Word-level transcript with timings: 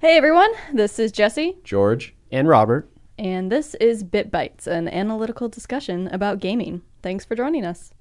Hey 0.00 0.16
everyone, 0.16 0.50
this 0.72 0.98
is 0.98 1.12
Jesse, 1.12 1.56
George. 1.62 2.14
And 2.32 2.48
Robert. 2.48 2.88
and 3.18 3.52
this 3.52 3.74
is 3.74 4.02
Bit 4.02 4.30
Bites, 4.30 4.66
an 4.66 4.88
analytical 4.88 5.48
discussion 5.48 6.08
about 6.08 6.40
gaming. 6.40 6.80
Thanks 7.02 7.24
for 7.26 7.34
joining 7.34 7.64
us. 7.66 7.92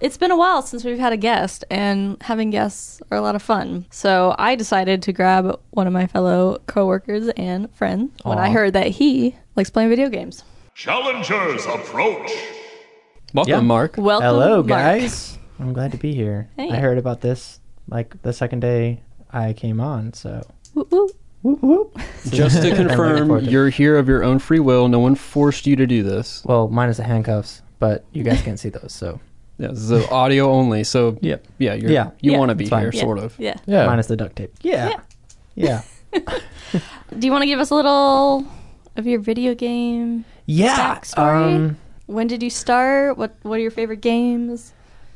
It's 0.00 0.16
been 0.18 0.32
a 0.32 0.36
while 0.36 0.62
since 0.62 0.84
we've 0.84 0.98
had 0.98 1.12
a 1.12 1.16
guest, 1.16 1.64
and 1.70 2.20
having 2.22 2.50
guests 2.50 3.00
are 3.12 3.18
a 3.18 3.20
lot 3.20 3.36
of 3.36 3.42
fun. 3.42 3.86
So 3.90 4.34
I 4.36 4.56
decided 4.56 5.00
to 5.02 5.12
grab 5.12 5.60
one 5.70 5.86
of 5.86 5.92
my 5.92 6.08
fellow 6.08 6.58
coworkers 6.66 7.28
and 7.36 7.72
friends 7.72 8.10
when 8.24 8.38
I 8.38 8.48
Aw. 8.48 8.52
heard 8.52 8.72
that 8.72 8.88
he 8.88 9.36
likes 9.54 9.70
playing 9.70 9.90
video 9.90 10.08
games. 10.08 10.42
Challengers 10.74 11.66
approach. 11.66 12.32
Welcome, 13.34 13.50
Yeah. 13.52 13.60
Mark. 13.60 13.94
Welcome, 13.96 14.26
Hello, 14.26 14.56
Mark. 14.56 14.66
guys. 14.66 15.38
I'm 15.60 15.72
glad 15.72 15.92
to 15.92 15.98
be 15.98 16.14
here. 16.14 16.48
Hey. 16.56 16.70
I 16.70 16.76
heard 16.76 16.98
about 16.98 17.20
this 17.20 17.60
like 17.88 18.20
the 18.22 18.32
second 18.32 18.60
day 18.60 19.02
I 19.30 19.52
came 19.52 19.80
on, 19.80 20.12
so 20.12 20.42
Woo 20.74 20.86
woo. 20.90 21.08
whoop 21.42 21.62
whoop. 21.62 21.98
Just 22.30 22.62
to 22.62 22.74
confirm, 22.76 23.28
to 23.28 23.50
you're 23.50 23.68
here 23.70 23.96
of 23.96 24.08
your 24.08 24.22
own 24.22 24.38
free 24.38 24.60
will. 24.60 24.88
No 24.88 24.98
one 24.98 25.14
forced 25.14 25.66
you 25.66 25.76
to 25.76 25.86
do 25.86 26.02
this. 26.02 26.42
well, 26.44 26.68
minus 26.68 26.98
the 26.98 27.04
handcuffs, 27.04 27.62
but 27.78 28.04
you 28.12 28.22
guys 28.22 28.42
can't 28.42 28.58
see 28.58 28.68
those, 28.68 28.92
so 28.92 29.20
Yeah, 29.58 29.68
this 29.68 29.90
is 29.90 30.06
audio 30.08 30.50
only. 30.50 30.84
So 30.84 31.16
Yep. 31.20 31.46
yeah, 31.58 31.74
you're, 31.74 31.90
Yeah. 31.90 32.10
you 32.20 32.32
Yeah. 32.32 32.38
want 32.38 32.48
to 32.50 32.54
be 32.54 32.66
fine. 32.66 32.82
here, 32.82 32.90
Yeah. 32.92 33.00
sort 33.00 33.18
of. 33.18 33.34
Yeah. 33.38 33.54
Yeah. 33.66 33.86
minus 33.86 34.06
the 34.08 34.16
duct 34.16 34.36
tape. 34.36 34.52
Yeah. 34.62 35.00
Yeah. 35.54 35.82
Do 36.12 37.26
you 37.26 37.30
want 37.32 37.42
to 37.42 37.46
give 37.46 37.60
us 37.60 37.70
a 37.70 37.74
little 37.74 38.44
of 38.96 39.06
your 39.06 39.20
video 39.20 39.54
game? 39.54 40.24
Yeah. 40.46 40.96
Backstory? 40.98 41.54
Um 41.56 41.76
When 42.12 42.26
did 42.26 42.42
you 42.42 42.50
start? 42.50 43.16
What 43.16 43.34
What 43.42 43.58
are 43.58 43.62
your 43.62 43.70
favorite 43.70 44.02
games? 44.02 44.74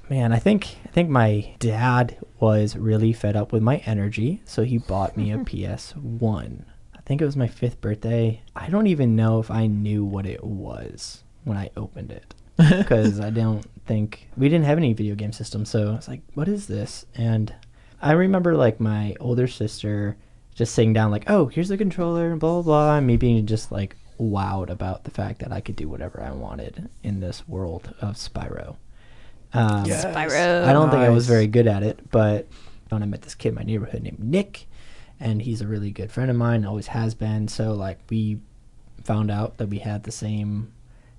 man, 0.08 0.32
I 0.32 0.38
think 0.38 0.78
I 0.84 0.88
think 0.88 1.10
my 1.10 1.54
dad 1.58 2.16
was 2.40 2.76
really 2.76 3.12
fed 3.12 3.36
up 3.36 3.52
with 3.52 3.62
my 3.62 3.78
energy, 3.86 4.40
so 4.44 4.62
he 4.62 4.78
bought 4.78 5.16
me 5.16 5.32
a 5.32 5.38
PS1. 5.50 6.64
I 6.94 7.00
think 7.04 7.20
it 7.20 7.24
was 7.26 7.36
my 7.36 7.48
5th 7.48 7.80
birthday. 7.80 8.40
I 8.54 8.68
don't 8.68 8.86
even 8.86 9.14
know 9.16 9.38
if 9.40 9.50
I 9.50 9.66
knew 9.66 10.04
what 10.04 10.26
it 10.26 10.42
was 10.42 11.22
when 11.44 11.56
I 11.56 11.70
opened 11.76 12.12
it. 12.12 12.34
because 12.56 13.20
I 13.20 13.28
don't 13.30 13.64
think 13.84 14.28
we 14.36 14.48
didn't 14.48 14.64
have 14.64 14.78
any 14.78 14.94
video 14.94 15.14
game 15.14 15.32
system. 15.32 15.66
So 15.66 15.92
I 15.92 15.96
was 15.96 16.08
like, 16.08 16.22
"What 16.32 16.48
is 16.48 16.66
this?" 16.66 17.04
And 17.14 17.54
I 18.00 18.12
remember 18.12 18.54
like 18.54 18.80
my 18.80 19.14
older 19.20 19.46
sister 19.46 20.16
just 20.54 20.74
sitting 20.74 20.94
down, 20.94 21.10
like, 21.10 21.28
"Oh, 21.28 21.46
here's 21.46 21.68
the 21.68 21.76
controller," 21.76 22.34
blah 22.36 22.54
blah 22.54 22.62
blah, 22.62 22.96
and 22.96 23.06
me 23.06 23.18
being 23.18 23.44
just 23.44 23.70
like 23.70 23.96
wowed 24.18 24.70
about 24.70 25.04
the 25.04 25.10
fact 25.10 25.40
that 25.40 25.52
I 25.52 25.60
could 25.60 25.76
do 25.76 25.88
whatever 25.88 26.22
I 26.22 26.30
wanted 26.32 26.88
in 27.02 27.20
this 27.20 27.46
world 27.48 27.94
of 28.00 28.16
Spyro. 28.16 28.76
Um, 29.52 29.84
Spyro. 29.84 30.64
I 30.64 30.72
don't 30.72 30.90
think 30.90 31.02
I 31.02 31.08
was 31.08 31.26
very 31.26 31.46
good 31.46 31.66
at 31.66 31.82
it, 31.82 32.10
but 32.10 32.46
when 32.88 33.02
I 33.02 33.06
met 33.06 33.22
this 33.22 33.34
kid 33.34 33.50
in 33.50 33.54
my 33.54 33.62
neighborhood 33.62 34.02
named 34.02 34.20
Nick, 34.20 34.66
and 35.18 35.42
he's 35.42 35.60
a 35.60 35.66
really 35.66 35.90
good 35.90 36.12
friend 36.12 36.30
of 36.30 36.36
mine, 36.36 36.64
always 36.64 36.88
has 36.88 37.14
been. 37.14 37.48
So 37.48 37.72
like 37.72 37.98
we 38.10 38.38
found 39.02 39.30
out 39.30 39.56
that 39.58 39.68
we 39.68 39.78
had 39.78 40.02
the 40.02 40.12
same 40.12 40.72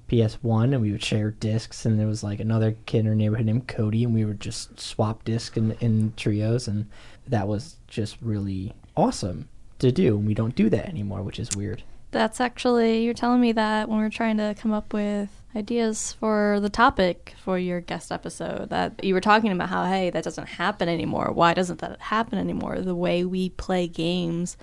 PS1 0.09 0.73
and 0.73 0.81
we 0.81 0.91
would 0.91 1.03
share 1.03 1.31
discs 1.31 1.85
and 1.85 1.99
there 1.99 2.07
was 2.07 2.23
like 2.23 2.39
another 2.39 2.75
kid 2.85 2.99
in 2.99 3.07
our 3.07 3.15
neighborhood 3.15 3.45
named 3.45 3.67
Cody 3.67 4.03
and 4.03 4.13
we 4.13 4.23
would 4.23 4.39
just 4.39 4.79
swap 4.79 5.23
discs 5.25 5.57
in, 5.57 5.71
in 5.79 6.13
trios 6.15 6.67
and 6.67 6.87
that 7.27 7.47
was 7.47 7.77
just 7.87 8.17
really 8.21 8.73
awesome 8.95 9.49
to 9.79 9.91
do 9.91 10.17
and 10.17 10.25
we 10.25 10.33
don't 10.33 10.55
do 10.55 10.69
that 10.69 10.87
anymore 10.87 11.21
which 11.21 11.39
is 11.39 11.55
weird 11.55 11.83
That's 12.11 12.39
actually 12.39 13.03
you're 13.03 13.13
telling 13.13 13.41
me 13.41 13.51
that 13.53 13.89
when 13.89 13.99
we're 13.99 14.09
trying 14.09 14.37
to 14.37 14.55
come 14.59 14.73
up 14.73 14.93
with 14.93 15.29
ideas 15.55 16.13
for 16.13 16.59
the 16.61 16.69
topic 16.69 17.33
for 17.43 17.57
your 17.57 17.81
guest 17.81 18.11
episode 18.11 18.69
that 18.69 19.03
you 19.03 19.13
were 19.13 19.21
talking 19.21 19.51
about 19.51 19.69
how 19.69 19.85
hey 19.85 20.09
that 20.11 20.23
doesn't 20.23 20.47
happen 20.47 20.87
anymore. 20.87 21.31
Why 21.33 21.53
doesn't 21.53 21.79
that 21.79 21.99
happen 21.99 22.37
anymore? 22.37 22.79
The 22.79 22.95
way 22.95 23.25
we 23.25 23.49
play 23.49 23.87
games 23.87 24.55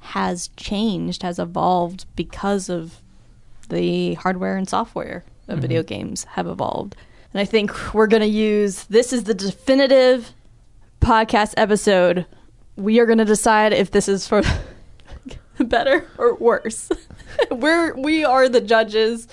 has 0.00 0.48
changed, 0.56 1.22
has 1.22 1.38
evolved 1.38 2.06
because 2.16 2.68
of 2.68 3.02
the 3.68 4.14
hardware 4.14 4.56
and 4.56 4.68
software 4.68 5.24
of 5.46 5.54
mm-hmm. 5.54 5.60
video 5.60 5.82
games 5.82 6.24
have 6.24 6.46
evolved. 6.46 6.96
And 7.32 7.40
I 7.40 7.44
think 7.44 7.94
we're 7.94 8.06
going 8.06 8.22
to 8.22 8.26
use 8.26 8.84
this 8.84 9.12
is 9.12 9.24
the 9.24 9.34
definitive 9.34 10.32
podcast 11.00 11.54
episode. 11.56 12.26
We 12.76 13.00
are 13.00 13.06
going 13.06 13.18
to 13.18 13.24
decide 13.24 13.72
if 13.72 13.90
this 13.90 14.08
is 14.08 14.26
for 14.26 14.42
better 15.64 16.06
or 16.18 16.34
worse. 16.36 16.88
We're 17.50 17.94
we 17.96 18.24
are 18.24 18.48
the 18.48 18.60
judges. 18.60 19.26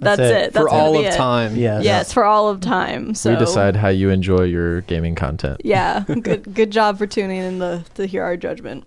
That's, 0.00 0.18
That's 0.18 0.20
it. 0.20 0.24
it. 0.48 0.52
That's 0.52 0.64
For 0.64 0.68
gonna 0.70 0.82
all 0.82 0.92
be 0.92 1.06
of 1.06 1.14
it. 1.14 1.16
time. 1.16 1.56
yeah 1.56 1.80
Yes, 1.80 2.12
for 2.12 2.24
all 2.24 2.48
of 2.48 2.60
time. 2.60 3.14
So 3.14 3.30
we 3.32 3.36
decide 3.38 3.76
how 3.76 3.88
you 3.88 4.10
enjoy 4.10 4.42
your 4.42 4.80
gaming 4.82 5.14
content. 5.14 5.60
Yeah, 5.64 6.04
good 6.20 6.52
good 6.54 6.70
job 6.70 6.98
for 6.98 7.06
tuning 7.06 7.38
in 7.40 7.58
to, 7.60 7.84
to 7.94 8.06
hear 8.06 8.22
our 8.24 8.36
judgment. 8.36 8.86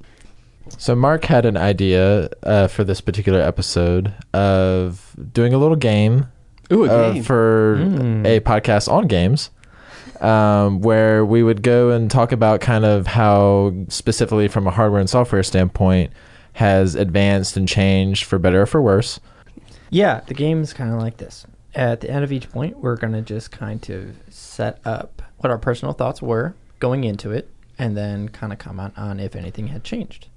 So 0.78 0.96
Mark 0.96 1.24
had 1.26 1.46
an 1.46 1.56
idea 1.56 2.30
uh, 2.44 2.68
for 2.68 2.84
this 2.84 3.00
particular 3.00 3.40
episode 3.42 4.14
of 4.34 5.16
doing 5.32 5.54
a 5.54 5.58
little 5.58 5.78
game, 5.78 6.28
Ooh, 6.74 6.84
a 6.84 6.88
uh, 6.90 7.14
game. 7.14 7.24
for 7.24 7.78
Mm. 7.80 8.26
a 8.28 8.40
podcast 8.42 8.92
on 8.92 9.08
games, 9.08 9.50
um, 10.20 10.82
where 10.82 11.24
we 11.26 11.42
would 11.42 11.62
go 11.64 11.92
and 11.92 12.12
talk 12.12 12.34
about 12.34 12.60
kind 12.60 12.84
of 12.84 13.08
how 13.08 13.74
specifically 13.88 14.50
from 14.50 14.68
a 14.68 14.72
hardware 14.72 15.00
and 15.00 15.10
software 15.10 15.42
standpoint 15.42 16.12
has 16.58 16.96
advanced 16.96 17.56
and 17.56 17.68
changed 17.68 18.24
for 18.24 18.40
better 18.40 18.64
or 18.64 18.66
for 18.66 18.82
worse. 18.82 19.20
Yeah, 19.92 20.22
the 20.22 20.34
game's 20.34 20.74
kind 20.74 20.92
of 20.92 21.00
like 21.00 21.18
this. 21.18 21.46
At 21.76 22.02
the 22.02 22.10
end 22.10 22.24
of 22.24 22.32
each 22.32 22.50
point, 22.50 22.80
we're 22.80 22.96
going 22.96 23.14
to 23.14 23.22
just 23.22 23.52
kind 23.52 23.88
of 23.92 24.16
set 24.34 24.80
up 24.84 25.22
what 25.38 25.52
our 25.52 25.60
personal 25.60 25.94
thoughts 25.94 26.20
were 26.20 26.56
going 26.80 27.04
into 27.04 27.30
it 27.30 27.48
and 27.78 27.96
then 27.96 28.30
kind 28.30 28.52
of 28.52 28.58
comment 28.58 28.98
on 28.98 29.20
if 29.20 29.36
anything 29.36 29.68
had 29.68 29.84
changed. 29.84 30.30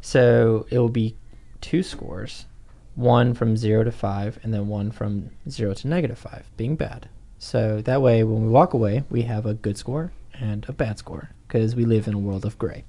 So 0.00 0.68
it 0.70 0.78
will 0.78 0.90
be 0.90 1.16
two 1.60 1.82
scores 1.82 2.46
one 2.94 3.34
from 3.34 3.56
0 3.56 3.82
to 3.84 3.92
5, 3.92 4.38
and 4.44 4.54
then 4.54 4.68
one 4.68 4.92
from 4.92 5.30
0 5.48 5.74
to 5.74 5.88
negative 5.88 6.18
5, 6.18 6.50
being 6.56 6.76
bad. 6.76 7.08
So 7.38 7.80
that 7.82 8.00
way, 8.00 8.22
when 8.22 8.44
we 8.44 8.48
walk 8.48 8.74
away, 8.74 9.02
we 9.10 9.22
have 9.22 9.44
a 9.44 9.54
good 9.54 9.76
score 9.76 10.12
and 10.34 10.64
a 10.68 10.72
bad 10.72 10.98
score 10.98 11.30
because 11.48 11.74
we 11.74 11.84
live 11.84 12.06
in 12.06 12.14
a 12.14 12.18
world 12.18 12.44
of 12.44 12.58
gray. 12.58 12.84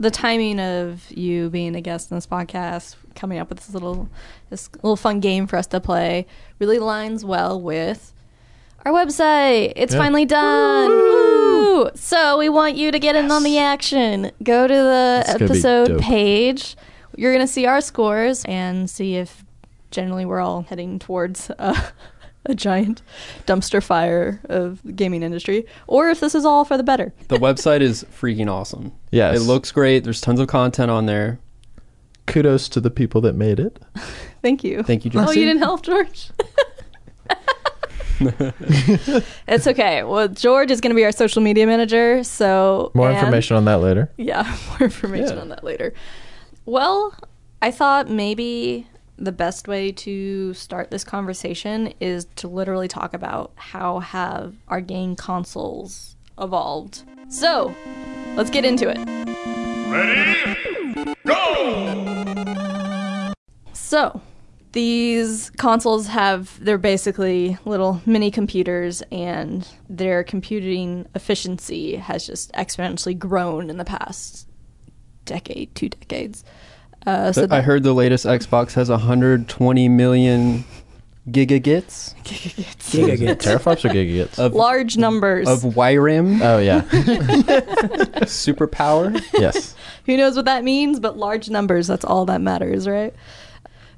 The 0.00 0.10
timing 0.10 0.60
of 0.60 1.10
you 1.10 1.50
being 1.50 1.74
a 1.74 1.80
guest 1.80 2.10
in 2.10 2.16
this 2.16 2.26
podcast, 2.26 2.94
coming 3.16 3.38
up 3.38 3.48
with 3.48 3.58
this 3.58 3.70
little 3.74 4.08
this 4.48 4.70
little 4.76 4.96
fun 4.96 5.18
game 5.20 5.46
for 5.48 5.56
us 5.56 5.66
to 5.68 5.80
play, 5.80 6.26
really 6.60 6.78
lines 6.78 7.24
well 7.24 7.60
with 7.60 8.12
our 8.86 8.92
website. 8.92 9.72
It's 9.74 9.92
Yeah. 9.94 9.98
finally 10.00 10.24
done. 10.24 10.88
Woo! 10.90 11.90
So 11.96 12.38
we 12.38 12.48
want 12.48 12.76
you 12.76 12.92
to 12.92 12.98
get 13.00 13.16
in 13.16 13.30
on 13.32 13.42
the 13.42 13.58
action. 13.58 14.30
Go 14.42 14.68
to 14.68 14.74
the 14.74 15.24
It's 15.26 15.42
episode 15.42 16.00
page. 16.00 16.76
You're 17.16 17.32
gonna 17.32 17.48
see 17.48 17.66
our 17.66 17.80
scores 17.80 18.44
and 18.44 18.88
see 18.88 19.16
if 19.16 19.44
generally 19.90 20.24
we're 20.24 20.40
all 20.40 20.62
heading 20.62 21.00
towards 21.00 21.50
a, 21.58 21.76
a 22.48 22.54
giant 22.54 23.02
dumpster 23.46 23.82
fire 23.82 24.40
of 24.48 24.82
the 24.82 24.92
gaming 24.92 25.22
industry, 25.22 25.66
or 25.86 26.08
if 26.10 26.20
this 26.20 26.34
is 26.34 26.44
all 26.44 26.64
for 26.64 26.76
the 26.76 26.82
better. 26.82 27.12
the 27.28 27.36
website 27.36 27.80
is 27.80 28.04
freaking 28.04 28.50
awesome. 28.50 28.92
Yes. 29.10 29.36
It 29.36 29.40
looks 29.44 29.70
great. 29.72 30.04
There's 30.04 30.20
tons 30.20 30.40
of 30.40 30.48
content 30.48 30.90
on 30.90 31.06
there. 31.06 31.38
Kudos 32.26 32.68
to 32.70 32.80
the 32.80 32.90
people 32.90 33.20
that 33.22 33.34
made 33.34 33.58
it. 33.60 33.78
Thank 34.42 34.62
you. 34.64 34.82
Thank 34.82 35.04
you, 35.04 35.10
George. 35.10 35.28
Oh, 35.28 35.30
you 35.32 35.44
didn't 35.46 35.62
help, 35.62 35.82
George. 35.82 36.30
it's 38.20 39.66
okay. 39.66 40.02
Well, 40.02 40.28
George 40.28 40.70
is 40.70 40.80
going 40.80 40.90
to 40.90 40.94
be 40.96 41.04
our 41.04 41.12
social 41.12 41.40
media 41.42 41.66
manager. 41.66 42.22
So 42.24 42.90
More 42.94 43.08
and- 43.08 43.18
information 43.18 43.56
on 43.56 43.64
that 43.66 43.80
later. 43.80 44.10
Yeah, 44.16 44.42
more 44.70 44.78
information 44.82 45.36
Yeah. 45.36 45.42
on 45.42 45.48
that 45.50 45.64
later. 45.64 45.94
Well, 46.66 47.14
I 47.62 47.70
thought 47.70 48.10
maybe 48.10 48.86
the 49.18 49.32
best 49.32 49.68
way 49.68 49.90
to 49.90 50.54
start 50.54 50.90
this 50.90 51.04
conversation 51.04 51.92
is 52.00 52.26
to 52.36 52.48
literally 52.48 52.88
talk 52.88 53.14
about 53.14 53.52
how 53.56 53.98
have 53.98 54.54
our 54.68 54.80
game 54.80 55.16
consoles 55.16 56.16
evolved. 56.38 57.02
So, 57.28 57.74
let's 58.36 58.50
get 58.50 58.64
into 58.64 58.88
it. 58.88 58.98
Ready? 59.88 61.14
Go! 61.26 63.34
So, 63.72 64.20
these 64.72 65.50
consoles 65.50 66.06
have, 66.08 66.62
they're 66.62 66.78
basically 66.78 67.58
little 67.64 68.00
mini 68.06 68.30
computers, 68.30 69.02
and 69.10 69.66
their 69.88 70.22
computing 70.22 71.06
efficiency 71.14 71.96
has 71.96 72.26
just 72.26 72.52
exponentially 72.52 73.18
grown 73.18 73.70
in 73.70 73.78
the 73.78 73.84
past 73.84 74.46
decade, 75.24 75.74
two 75.74 75.88
decades. 75.88 76.44
Uh, 77.08 77.32
so 77.32 77.46
I 77.50 77.62
heard 77.62 77.82
the 77.84 77.94
latest 77.94 78.26
Xbox 78.26 78.74
has 78.74 78.90
120 78.90 79.88
million 79.88 80.64
gigagits 81.30 82.14
Gigagits. 82.22 83.36
Teraflops 83.36 83.84
or 83.84 83.88
gigagits? 83.88 84.38
of 84.38 84.54
large 84.54 84.96
numbers. 84.96 85.48
of 85.48 85.60
YRAM 85.62 86.40
oh 86.42 86.58
yeah. 86.58 86.80
superpower. 88.26 89.22
yes. 89.34 89.74
Who 90.06 90.16
knows 90.16 90.36
what 90.36 90.44
that 90.44 90.64
means? 90.64 91.00
But 91.00 91.16
large 91.16 91.48
numbers, 91.50 91.86
that's 91.86 92.04
all 92.04 92.26
that 92.26 92.40
matters, 92.40 92.86
right? 92.86 93.14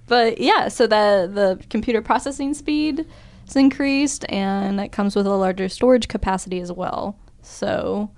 But 0.07 0.39
yeah, 0.41 0.69
so 0.69 0.87
the 0.87 1.31
the 1.33 1.65
computer 1.69 2.03
processing 2.03 2.55
speed 2.55 3.07
is 3.47 3.57
increased, 3.57 4.25
and 4.29 4.81
it 4.81 4.93
comes 4.93 5.15
with 5.17 5.27
a 5.27 5.31
larger 5.31 5.69
storage 5.69 6.09
capacity 6.09 6.61
as 6.61 6.73
well. 6.73 7.17
So, 7.43 8.11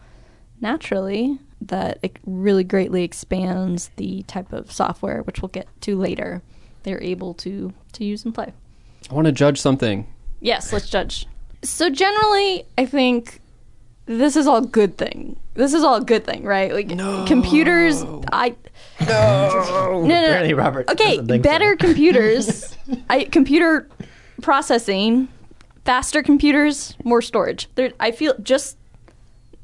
naturally, 0.60 1.38
that 1.68 1.98
it 2.02 2.16
really 2.26 2.64
greatly 2.64 3.04
expands 3.04 3.90
the 3.96 4.22
type 4.24 4.52
of 4.52 4.70
software, 4.70 5.22
which 5.22 5.42
we'll 5.42 5.48
get 5.48 5.68
to 5.82 5.96
later. 5.96 6.42
They're 6.82 7.02
able 7.02 7.34
to 7.34 7.72
to 7.92 8.04
use 8.04 8.24
and 8.24 8.34
play. 8.34 8.52
I 9.10 9.14
want 9.14 9.26
to 9.26 9.32
judge 9.32 9.60
something. 9.60 10.06
Yes, 10.40 10.72
let's 10.72 10.88
judge. 10.88 11.26
So 11.62 11.90
generally, 11.90 12.64
I 12.76 12.86
think 12.86 13.40
this 14.06 14.36
is 14.36 14.46
all 14.46 14.60
good 14.60 14.98
thing. 14.98 15.38
This 15.54 15.74
is 15.74 15.84
all 15.84 15.96
a 15.96 16.04
good 16.04 16.24
thing, 16.24 16.44
right? 16.44 16.72
Like 16.72 16.88
computers, 17.26 18.02
I 18.32 18.54
no 19.00 19.06
no 19.06 20.00
no. 20.00 20.04
Apparently, 20.04 20.54
Robert. 20.54 20.90
Okay, 20.90 21.20
better 21.38 21.72
so. 21.72 21.76
computers, 21.86 22.76
I 23.08 23.24
computer 23.24 23.88
processing, 24.40 25.28
faster 25.84 26.22
computers, 26.22 26.96
more 27.04 27.22
storage. 27.22 27.68
There, 27.74 27.92
I 28.00 28.10
feel 28.10 28.34
just 28.42 28.76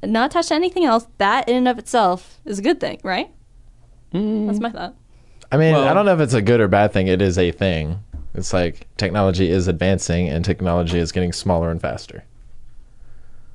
not 0.03 0.31
attached 0.31 0.49
to 0.49 0.55
anything 0.55 0.85
else. 0.85 1.07
That 1.19 1.49
in 1.49 1.57
and 1.57 1.69
of 1.69 1.79
itself 1.79 2.41
is 2.45 2.59
a 2.59 2.63
good 2.63 2.81
thing, 2.81 3.01
right? 3.03 3.31
Mm. 4.15 4.47
That's 4.47 4.61
my 4.61 4.71
thought. 4.71 4.95
I 5.51 5.57
mean, 5.57 5.73
Well- 5.75 5.89
I 5.89 5.95
don't 5.95 6.05
know 6.07 6.15
if 6.15 6.21
it's 6.21 6.35
a 6.35 6.43
good 6.43 6.61
or 6.61 6.69
bad 6.69 6.93
thing. 6.93 7.07
It 7.09 7.21
is 7.23 7.39
a 7.39 7.51
thing. 7.53 8.01
It's 8.35 8.53
like 8.53 8.87
technology 8.97 9.51
is 9.51 9.67
advancing 9.69 10.29
and 10.29 10.45
technology 10.45 10.99
is 10.99 11.11
getting 11.13 11.33
smaller 11.33 11.71
and 11.71 11.81
faster. 11.81 12.25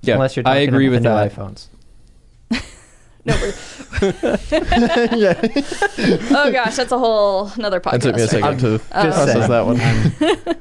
Yeah, 0.02 0.16
Unless 0.16 0.36
you're 0.36 0.48
I 0.48 0.56
talking 0.66 0.70
agree 0.70 0.88
about 0.88 0.94
with 0.96 1.04
the 1.04 1.10
that. 1.10 1.32
iPhones. 1.34 1.68
No, 3.26 3.34
we're, 3.36 3.54
oh 6.38 6.52
gosh, 6.52 6.76
that's 6.76 6.92
a 6.92 7.00
whole 7.00 7.50
another 7.56 7.80
podcast. 7.80 7.94
It 7.94 8.02
took 8.02 8.16
me 8.18 8.22
a 8.24 8.28
second 8.28 8.58
to 8.60 8.80
Just 8.80 8.94
um, 8.94 9.12
process 9.14 9.48
saying. 9.48 9.50
that 9.50 9.66
one. 10.46 10.56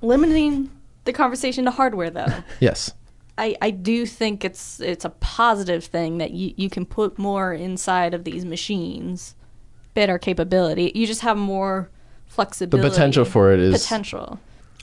Limiting 0.00 0.70
the 1.04 1.12
conversation 1.12 1.66
to 1.66 1.70
hardware, 1.70 2.08
though. 2.08 2.28
yes. 2.60 2.94
I, 3.38 3.56
I 3.62 3.70
do 3.70 4.04
think 4.04 4.44
it's 4.44 4.78
it's 4.80 5.04
a 5.04 5.10
positive 5.10 5.84
thing 5.84 6.18
that 6.18 6.32
you, 6.32 6.52
you 6.56 6.68
can 6.68 6.84
put 6.84 7.18
more 7.18 7.52
inside 7.52 8.14
of 8.14 8.24
these 8.24 8.44
machines, 8.44 9.34
better 9.94 10.18
capability. 10.18 10.92
You 10.94 11.06
just 11.06 11.22
have 11.22 11.36
more 11.36 11.90
flexibility. 12.26 12.88
The 12.88 12.90
potential 12.90 13.24
for 13.24 13.52
it 13.52 13.60
is 13.60 13.82
potential. 13.82 14.38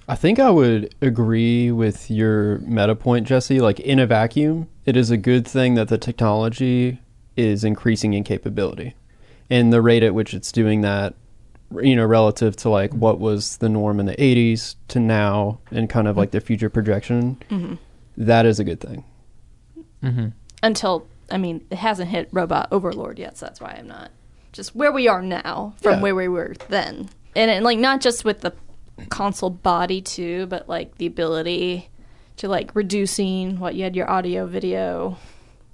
I 0.08 0.16
think 0.16 0.40
I 0.40 0.50
would 0.50 0.96
agree 1.02 1.72
with 1.72 2.10
your 2.10 2.58
meta 2.60 2.96
point, 2.96 3.28
Jesse. 3.28 3.60
Like 3.60 3.80
in 3.82 4.00
a 4.00 4.08
vacuum, 4.08 4.68
it 4.86 4.98
is 4.98 5.12
a 5.12 5.18
good 5.18 5.48
thing 5.48 5.76
that 5.76 5.88
the 5.88 6.00
technology 6.00 7.00
is 7.36 7.64
increasing 7.64 8.16
in 8.16 8.24
capability, 8.24 8.96
and 9.52 9.72
the 9.72 9.82
rate 9.82 10.02
at 10.02 10.16
which 10.16 10.34
it's 10.34 10.52
doing 10.52 10.82
that, 10.82 11.14
you 11.82 11.96
know, 11.96 12.06
relative 12.06 12.56
to 12.58 12.70
like 12.70 12.92
what 12.94 13.20
was 13.20 13.58
the 13.58 13.70
norm 13.70 14.00
in 14.00 14.08
the 14.08 14.16
'80s 14.16 14.76
to 14.88 15.00
now, 15.00 15.60
and 15.70 15.88
kind 15.88 16.08
of 16.08 16.18
like 16.18 16.32
the 16.32 16.42
future 16.42 16.72
projection. 16.72 17.38
Mm-hmm. 17.52 17.76
That 18.20 18.46
is 18.46 18.60
a 18.60 18.64
good 18.64 18.80
thing. 18.80 19.04
Mm-hmm. 20.04 20.28
Until 20.62 21.08
I 21.32 21.38
mean, 21.38 21.66
it 21.72 21.78
hasn't 21.78 22.10
hit 22.10 22.30
robot 22.32 22.68
overlord 22.72 23.18
yet, 23.20 23.38
so 23.38 23.46
that's 23.48 23.60
why 23.62 23.76
I'm 23.78 23.88
not 23.88 24.12
just 24.52 24.76
where 24.76 24.92
we 24.92 25.08
are 25.08 25.22
now 25.22 25.74
from 25.82 25.94
Yeah. 25.96 26.02
where 26.02 26.16
we 26.16 26.28
were 26.28 26.56
then, 26.70 27.10
and, 27.36 27.52
and 27.52 27.64
like 27.66 27.78
not 27.80 28.02
just 28.02 28.26
with 28.26 28.42
the 28.42 28.54
console 29.10 29.50
body 29.52 30.02
too, 30.02 30.46
but 30.48 30.68
like 30.68 30.98
the 30.98 31.06
ability 31.06 31.90
to 32.38 32.48
like 32.48 32.74
reducing 32.76 33.60
what 33.60 33.76
you 33.76 33.84
had 33.84 33.96
your 33.96 34.10
audio 34.10 34.46
video 34.48 35.18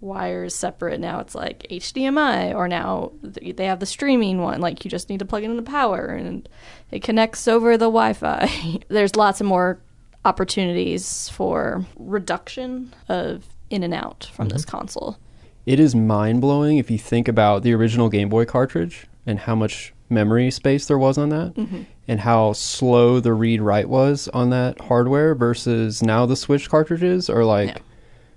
wires 0.02 0.54
separate. 0.54 1.00
Now 1.00 1.20
it's 1.20 1.34
like 1.36 1.66
HDMI, 1.72 2.54
or 2.54 2.68
now 2.68 3.12
they 3.24 3.66
have 3.66 3.80
the 3.80 3.86
streaming 3.86 4.42
one. 4.42 4.60
Like 4.62 4.84
you 4.84 4.92
just 4.92 5.10
need 5.10 5.20
to 5.20 5.26
plug 5.26 5.44
it 5.44 5.50
into 5.50 5.64
power, 5.64 6.08
and 6.08 6.48
it 6.92 7.02
connects 7.02 7.48
over 7.48 7.78
the 7.78 7.86
Wi-Fi. 7.86 8.80
There's 8.90 9.16
lots 9.16 9.40
of 9.42 9.48
more 9.48 9.80
opportunities 10.26 11.30
for 11.30 11.86
reduction 11.98 12.94
of 13.08 13.46
in 13.70 13.84
and 13.84 13.94
out 13.94 14.30
from 14.34 14.50
this 14.50 14.64
mm-hmm. 14.66 14.78
console. 14.78 15.18
It 15.66 15.80
is 15.80 15.96
mind 15.96 16.42
blowing 16.42 16.78
if 16.78 16.92
you 16.92 16.98
think 16.98 17.28
about 17.28 17.64
the 17.64 17.74
original 17.74 18.10
Game 18.10 18.30
Boy 18.30 18.46
cartridge 18.46 19.08
and 19.26 19.40
how 19.40 19.56
much 19.56 19.94
memory 20.10 20.52
space 20.52 20.86
there 20.86 20.98
was 21.00 21.18
on 21.18 21.30
that, 21.30 21.56
mm-hmm. 21.56 21.82
and 22.08 22.20
how 22.20 22.54
slow 22.54 23.20
the 23.20 23.34
read 23.34 23.62
write 23.62 23.90
was 23.90 24.28
on 24.30 24.52
that 24.52 24.80
hardware 24.82 25.34
versus 25.34 26.04
now 26.04 26.26
the 26.28 26.36
Switch 26.36 26.70
cartridges 26.70 27.30
are 27.30 27.44
like 27.44 27.70
Yeah. 27.70 27.78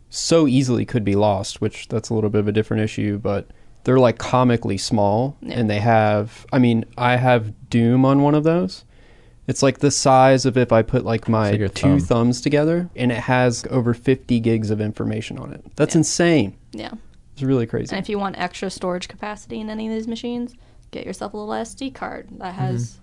so 0.08 0.46
easily 0.46 0.86
could 0.86 1.04
be 1.04 1.14
lost, 1.14 1.60
which 1.60 1.88
that's 1.88 2.08
a 2.08 2.14
little 2.14 2.30
bit 2.30 2.38
of 2.38 2.48
a 2.48 2.52
different 2.52 2.82
issue, 2.82 3.18
but 3.18 3.48
they're 3.84 3.98
like 3.98 4.16
comically 4.18 4.78
small 4.78 5.36
Yeah. 5.42 5.58
and 5.58 5.68
they 5.68 5.80
have 5.80 6.46
I 6.52 6.58
mean, 6.58 6.86
I 6.96 7.16
have 7.16 7.52
Doom 7.68 8.06
on 8.06 8.22
one 8.22 8.34
of 8.34 8.44
those. 8.44 8.84
It's 9.48 9.62
like 9.62 9.78
the 9.78 9.90
size 9.90 10.46
of 10.46 10.56
if 10.56 10.70
I 10.72 10.82
put 10.82 11.04
like 11.04 11.28
my 11.28 11.50
like 11.52 11.74
two 11.74 11.98
thumb. 11.98 12.00
thumbs 12.00 12.40
together 12.40 12.88
and 12.94 13.10
it 13.10 13.18
has 13.18 13.64
over 13.70 13.94
50 13.94 14.38
gigs 14.40 14.70
of 14.70 14.80
information 14.80 15.38
on 15.38 15.52
it. 15.52 15.64
That's 15.74 15.94
Yeah. 15.94 16.00
insane. 16.00 16.56
Yeah. 16.72 16.92
It's 17.32 17.42
really 17.42 17.66
crazy. 17.66 17.96
And 17.96 18.02
if 18.04 18.08
you 18.08 18.18
want 18.18 18.38
extra 18.38 18.68
storage 18.70 19.08
capacity 19.08 19.58
in 19.60 19.70
any 19.70 19.88
of 19.88 19.94
these 19.94 20.06
machines, 20.06 20.54
get 20.90 21.06
yourself 21.06 21.32
a 21.34 21.36
little 21.38 21.54
SD 21.54 21.94
card 21.94 22.28
that 22.38 22.52
mm-hmm. 22.52 22.60
has 22.60 22.98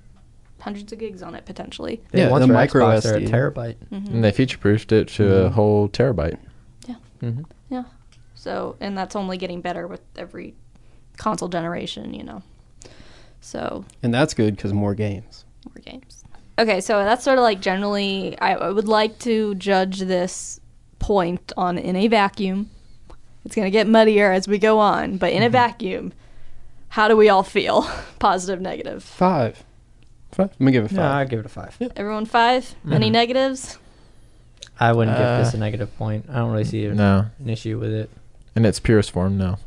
hundreds 0.60 0.94
of 0.94 1.00
gigs 1.00 1.22
on 1.24 1.36
it 1.36 1.46
potentially. 1.46 2.02
The 2.12 2.20
Yeah, 2.20 2.30
ones 2.30 2.46
the 2.46 2.54
micro 2.54 2.86
Xbox 2.86 3.12
are 3.12 3.16
a 3.16 3.22
SD. 3.22 3.30
terabyte. 3.30 3.76
Mm-hmm. 3.92 4.14
And 4.14 4.24
they 4.24 4.32
feature 4.32 4.58
proofed 4.58 4.92
it 4.92 5.08
to 5.10 5.24
a 5.26 5.46
mm-hmm. 5.46 5.54
whole 5.56 5.90
terabyte. 5.90 6.38
Mm-hmm. 7.22 7.44
Yeah. 7.70 7.86
So, 8.36 8.76
and 8.80 8.96
that's 8.96 9.16
only 9.16 9.38
getting 9.38 9.62
better 9.62 9.88
with 9.88 10.02
every 10.16 10.54
console 11.18 11.48
generation, 11.50 12.14
you 12.14 12.24
know. 12.24 12.44
So, 13.42 13.86
And 14.04 14.14
that's 14.14 14.34
good 14.36 14.56
because 14.56 14.74
more 14.74 14.94
games. 14.94 15.46
more 15.66 15.82
games. 15.84 16.15
Okay, 16.57 16.80
so 16.81 17.04
that's 17.04 17.24
sort 17.24 17.38
of 17.38 17.44
like 17.44 17.60
generally, 17.60 18.38
I, 18.40 18.56
I 18.56 18.69
would 18.72 18.88
like 18.88 19.19
to 19.19 19.56
judge 19.56 20.00
this 20.00 20.60
point 21.00 21.52
on 21.57 21.78
in 21.78 21.96
a 21.96 22.07
vacuum. 22.07 22.69
It's 23.44 23.56
going 23.56 23.66
to 23.66 23.72
get 23.72 23.88
muddier 23.88 24.31
as 24.31 24.48
we 24.48 24.57
go 24.57 24.80
on, 24.80 25.18
but 25.18 25.34
in 25.34 25.44
a 25.44 25.50
vacuum, 25.50 26.13
how 26.90 27.07
do 27.07 27.18
we 27.18 27.28
all 27.30 27.44
feel? 27.44 27.88
Positive, 28.19 28.62
negative. 28.62 29.04
Five. 29.04 29.63
Five. 30.31 30.50
I'm 30.60 30.66
gonna 30.66 30.72
give 30.72 30.84
it 30.86 30.88
five. 30.90 30.98
Yeah, 30.98 31.16
I'd 31.18 31.30
give 31.30 31.40
it 31.40 31.46
a 31.46 31.50
five. 31.50 31.78
Everyone 31.96 32.25
five? 32.25 32.75
Any 32.92 33.10
negatives? 33.10 33.78
I 34.80 34.92
wouldn't 34.92 35.16
Uh, 35.16 35.38
give 35.38 35.46
this 35.46 35.54
a 35.54 35.58
negative 35.58 35.96
point. 35.98 36.25
I 36.30 36.36
don't 36.40 36.51
really 36.51 36.66
see 36.66 36.86
an, 36.88 36.98
No. 36.98 37.28
an 37.40 37.50
issue 37.50 37.80
with 37.80 37.94
it. 37.94 38.10
In 38.56 38.66
its 38.66 38.80
purest 38.81 39.12
form, 39.12 39.38
no. 39.38 39.60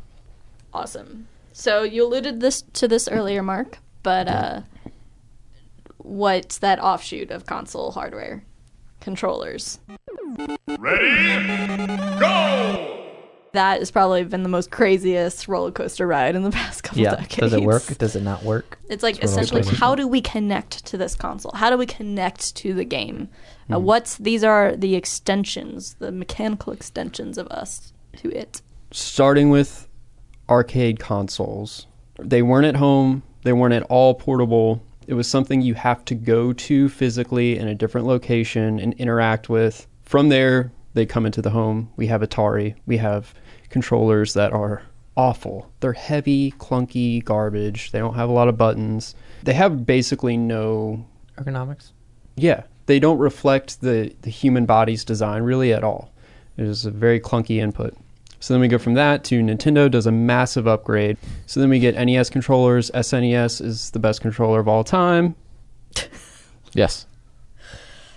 Awesome. 0.71 1.27
So 1.53 1.81
you 1.83 2.05
alluded 2.05 2.39
this 2.39 2.61
to 2.73 2.87
this 2.87 3.07
earlier, 3.07 3.41
Mark, 3.41 3.79
but 4.03 4.27
uh, 4.27 4.61
what's 6.09 6.57
that 6.59 6.79
offshoot 6.79 7.29
of 7.31 7.45
console 7.45 7.91
hardware? 7.91 8.43
Controllers. 8.99 9.79
Ready? 10.79 11.87
Go! 12.19 12.95
That 13.53 13.79
has 13.79 13.89
probably 13.89 14.23
been 14.25 14.43
the 14.43 14.49
most 14.49 14.69
craziest 14.69 15.47
roller 15.47 15.71
coaster 15.71 16.05
ride 16.05 16.35
in 16.35 16.43
the 16.43 16.51
past 16.61 16.83
couple 16.83 17.01
Yeah. 17.01 17.15
decades. 17.15 17.37
Does 17.37 17.53
it 17.53 17.63
work? 17.63 17.83
Does 17.97 18.15
it 18.15 18.21
not 18.23 18.43
work? 18.43 18.77
It's 18.89 19.01
like 19.01 19.15
That's 19.19 19.31
what 19.31 19.37
I 19.37 19.41
was 19.41 19.49
essentially 19.51 19.77
how 19.77 19.95
do 19.95 20.07
we 20.07 20.21
connect 20.21 20.85
to 20.87 20.97
this 20.97 21.15
console? 21.15 21.51
How 21.55 21.69
do 21.69 21.77
we 21.77 21.85
connect 21.85 22.55
to 22.57 22.73
the 22.73 22.83
game? 22.85 23.29
Hmm. 23.67 23.73
Uh, 23.75 23.79
what's 23.79 24.17
these 24.17 24.43
are 24.43 24.75
the 24.75 24.95
extensions, 24.95 25.95
the 25.95 26.11
mechanical 26.11 26.73
extensions 26.73 27.37
of 27.37 27.47
us 27.47 27.93
to 28.17 28.29
it. 28.37 28.61
Starting 28.91 29.49
with 29.49 29.87
arcade 30.47 30.99
consoles, 30.99 31.87
they 32.19 32.41
weren't 32.41 32.65
at 32.65 32.75
home. 32.75 33.23
They 33.43 33.53
weren't 33.53 33.73
at 33.73 33.83
all 33.83 34.13
portable. 34.15 34.83
It 35.09 35.15
was 35.15 35.27
something 35.27 35.63
you 35.63 35.73
have 35.73 36.05
to 36.05 36.13
go 36.13 36.53
to 36.53 36.87
physically 36.87 37.57
in 37.57 37.67
a 37.67 37.73
different 37.73 38.05
location 38.05 38.79
and 38.79 38.93
interact 38.93 39.49
with. 39.49 39.87
From 40.03 40.29
there, 40.29 40.71
they 40.93 41.07
come 41.07 41.25
into 41.25 41.41
the 41.41 41.49
home. 41.49 41.89
We 41.95 42.05
have 42.05 42.21
Atari. 42.21 42.75
We 42.85 42.97
have 42.97 43.33
controllers 43.71 44.35
that 44.35 44.53
are 44.53 44.83
awful. 45.17 45.71
They're 45.79 45.93
heavy, 45.93 46.51
clunky 46.51 47.25
garbage. 47.25 47.89
They 47.89 47.97
don't 47.97 48.13
have 48.13 48.29
a 48.29 48.33
lot 48.33 48.49
of 48.49 48.57
buttons. 48.57 49.15
They 49.41 49.53
have 49.53 49.83
basically 49.83 50.37
no 50.37 51.07
Ergonomics. 51.39 51.89
Yeah, 52.35 52.65
they 52.85 52.99
don't 52.99 53.17
reflect 53.17 53.81
the 53.81 54.13
the 54.21 54.29
human 54.29 54.67
body's 54.67 55.03
design 55.03 55.41
really 55.41 55.73
at 55.73 55.83
all. 55.83 56.11
It 56.55 56.67
is 56.67 56.85
a 56.85 56.91
very 56.91 57.19
clunky 57.19 57.57
input. 57.57 57.97
So 58.39 58.53
then 58.53 58.61
we 58.61 58.67
go 58.67 58.77
from 58.77 58.93
that 58.93 59.23
to 59.25 59.41
Nintendo 59.41 59.91
does 59.91 60.07
a 60.07 60.11
massive 60.11 60.67
upgrade. 60.67 61.17
So 61.45 61.59
then 61.59 61.69
we 61.69 61.79
get 61.79 61.95
NES 61.95 62.29
controllers. 62.29 62.89
SNES 62.91 63.61
is 63.61 63.91
the 63.91 63.99
best 63.99 64.21
controller 64.21 64.59
of 64.59 64.67
all 64.67 64.83
time. 64.83 65.35
Yes. 66.73 67.07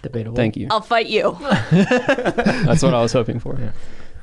Debatable. 0.02 0.36
Thank 0.36 0.56
you. 0.56 0.68
I'll 0.70 0.82
fight 0.82 1.06
you. 1.06 1.36
That's 1.70 2.82
what 2.82 2.92
I 2.92 3.00
was 3.00 3.12
hoping 3.12 3.38
for. 3.38 3.58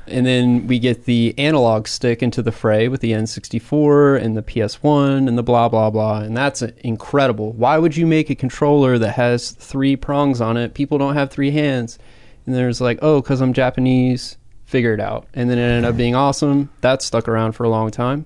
And 0.06 0.26
then 0.26 0.66
we 0.66 0.78
get 0.78 1.04
the 1.04 1.34
analog 1.38 1.86
stick 1.86 2.22
into 2.22 2.42
the 2.42 2.52
fray 2.52 2.88
with 2.88 3.00
the 3.00 3.12
N64 3.12 4.20
and 4.20 4.36
the 4.36 4.42
PS1 4.42 5.28
and 5.28 5.38
the 5.38 5.42
blah, 5.42 5.68
blah, 5.68 5.90
blah. 5.90 6.20
And 6.20 6.36
that's 6.36 6.62
incredible. 6.62 7.52
Why 7.52 7.78
would 7.78 7.96
you 7.96 8.06
make 8.06 8.28
a 8.28 8.34
controller 8.34 8.98
that 8.98 9.12
has 9.12 9.52
three 9.52 9.96
prongs 9.96 10.40
on 10.40 10.56
it? 10.56 10.74
People 10.74 10.98
don't 10.98 11.14
have 11.14 11.30
three 11.30 11.52
hands. 11.52 11.98
And 12.44 12.54
there's 12.54 12.80
like, 12.80 12.98
oh, 13.02 13.20
because 13.20 13.40
I'm 13.40 13.52
Japanese, 13.52 14.36
figure 14.70 14.94
it 14.94 15.00
out. 15.00 15.26
And 15.34 15.50
then 15.50 15.58
it 15.58 15.62
ended 15.62 15.84
up 15.84 15.96
being 15.96 16.14
awesome. 16.14 16.70
That 16.80 17.02
stuck 17.02 17.28
around 17.28 17.52
for 17.52 17.64
a 17.64 17.68
long 17.68 17.90
time. 17.90 18.24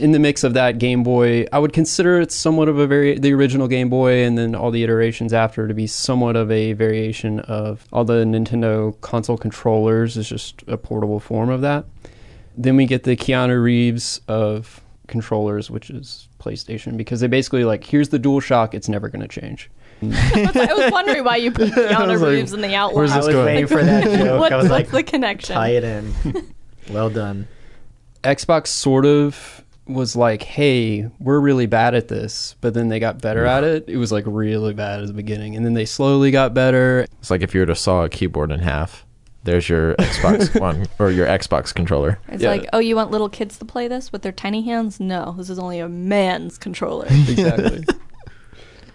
in 0.00 0.12
the 0.12 0.18
mix 0.18 0.42
of 0.42 0.54
that 0.54 0.78
Game 0.78 1.02
Boy, 1.02 1.46
I 1.52 1.58
would 1.58 1.72
consider 1.72 2.20
it 2.20 2.32
somewhat 2.32 2.68
of 2.68 2.78
a 2.78 2.86
very 2.86 3.18
the 3.18 3.32
original 3.34 3.68
Game 3.68 3.90
Boy, 3.90 4.24
and 4.24 4.36
then 4.36 4.54
all 4.54 4.70
the 4.70 4.82
iterations 4.82 5.32
after 5.32 5.68
to 5.68 5.74
be 5.74 5.86
somewhat 5.86 6.36
of 6.36 6.50
a 6.50 6.72
variation 6.72 7.40
of 7.40 7.86
all 7.92 8.04
the 8.04 8.24
Nintendo 8.24 8.98
console 9.02 9.36
controllers. 9.36 10.16
Is 10.16 10.28
just 10.28 10.64
a 10.66 10.76
portable 10.76 11.20
form 11.20 11.50
of 11.50 11.60
that. 11.60 11.84
Then 12.56 12.76
we 12.76 12.86
get 12.86 13.04
the 13.04 13.16
Keanu 13.16 13.62
Reeves 13.62 14.20
of 14.26 14.80
controllers, 15.06 15.70
which 15.70 15.90
is 15.90 16.28
PlayStation, 16.38 16.96
because 16.96 17.20
they 17.20 17.26
basically 17.26 17.64
like 17.64 17.84
here's 17.84 18.08
the 18.08 18.18
DualShock, 18.18 18.74
it's 18.74 18.88
never 18.88 19.08
going 19.08 19.26
to 19.26 19.28
change. 19.28 19.70
I 20.02 20.72
was 20.76 20.92
wondering 20.92 21.24
why 21.24 21.36
you 21.36 21.50
put 21.50 21.68
Keanu 21.72 22.08
was 22.08 22.20
like, 22.22 22.30
Reeves 22.30 22.52
in 22.52 22.60
the 22.60 22.74
outline. 22.74 22.96
where's 22.96 23.12
I 23.12 23.18
was 23.18 23.28
going? 23.28 23.46
waiting 23.46 23.66
for 23.66 23.82
that 23.82 24.04
joke. 24.18 24.40
what's, 24.40 24.52
I 24.52 24.56
was 24.56 24.68
what's 24.68 24.92
like, 24.92 25.04
the 25.06 25.10
connection? 25.10 25.54
tie 25.54 25.68
it 25.70 25.84
in. 25.84 26.14
well 26.90 27.10
done. 27.10 27.48
Xbox 28.24 28.68
sort 28.68 29.06
of 29.06 29.64
was 29.86 30.14
like, 30.14 30.42
hey, 30.42 31.08
we're 31.18 31.40
really 31.40 31.66
bad 31.66 31.94
at 31.94 32.08
this, 32.08 32.54
but 32.60 32.74
then 32.74 32.88
they 32.88 33.00
got 33.00 33.20
better 33.20 33.44
at 33.46 33.64
it. 33.64 33.84
It 33.88 33.96
was 33.96 34.12
like 34.12 34.24
really 34.26 34.72
bad 34.74 35.00
at 35.00 35.06
the 35.06 35.12
beginning, 35.12 35.56
and 35.56 35.64
then 35.64 35.74
they 35.74 35.84
slowly 35.84 36.30
got 36.30 36.54
better. 36.54 37.06
It's 37.18 37.30
like 37.30 37.42
if 37.42 37.54
you 37.54 37.60
were 37.60 37.66
to 37.66 37.74
saw 37.74 38.04
a 38.04 38.08
keyboard 38.08 38.52
in 38.52 38.60
half. 38.60 39.04
There's 39.42 39.70
your 39.70 39.94
Xbox 39.94 40.60
One 40.60 40.86
or 40.98 41.10
your 41.10 41.26
Xbox 41.26 41.74
controller. 41.74 42.18
It's 42.28 42.42
Yeah. 42.42 42.50
like, 42.50 42.66
oh, 42.74 42.78
you 42.78 42.94
want 42.94 43.10
little 43.10 43.30
kids 43.30 43.56
to 43.60 43.64
play 43.64 43.88
this 43.88 44.12
with 44.12 44.20
their 44.20 44.32
tiny 44.32 44.60
hands? 44.60 45.00
No, 45.00 45.34
this 45.38 45.48
is 45.48 45.58
only 45.58 45.78
a 45.80 45.88
man's 45.88 46.58
controller. 46.58 47.06
exactly. 47.08 47.82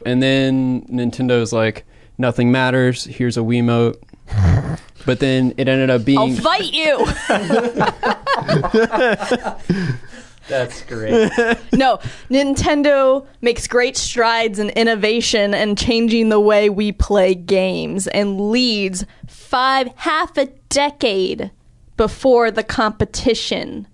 And 0.05 0.21
then 0.21 0.83
Nintendo's 0.83 1.51
like, 1.51 1.85
nothing 2.17 2.51
matters. 2.51 3.05
Here's 3.05 3.37
a 3.37 3.41
Wiimote. 3.41 3.97
But 5.05 5.19
then 5.19 5.53
it 5.57 5.67
ended 5.67 5.91
up 5.91 6.03
being. 6.03 6.17
I'll 6.17 6.25
being 6.25 6.41
fight 6.41 6.73
you. 6.73 7.05
That's 10.47 10.83
great. 10.83 11.11
no, 11.73 11.99
Nintendo 12.29 13.25
makes 13.41 13.67
great 13.67 13.97
strides 13.97 14.59
in 14.59 14.69
innovation 14.71 15.53
and 15.53 15.77
changing 15.77 16.29
the 16.29 16.39
way 16.39 16.69
we 16.69 16.91
play 16.91 17.33
games 17.33 18.07
and 18.07 18.49
leads 18.49 19.05
five 19.27 19.89
half 19.95 20.37
a 20.37 20.45
decade 20.69 21.51
before 21.97 22.51
the 22.51 22.63
competition. 22.63 23.87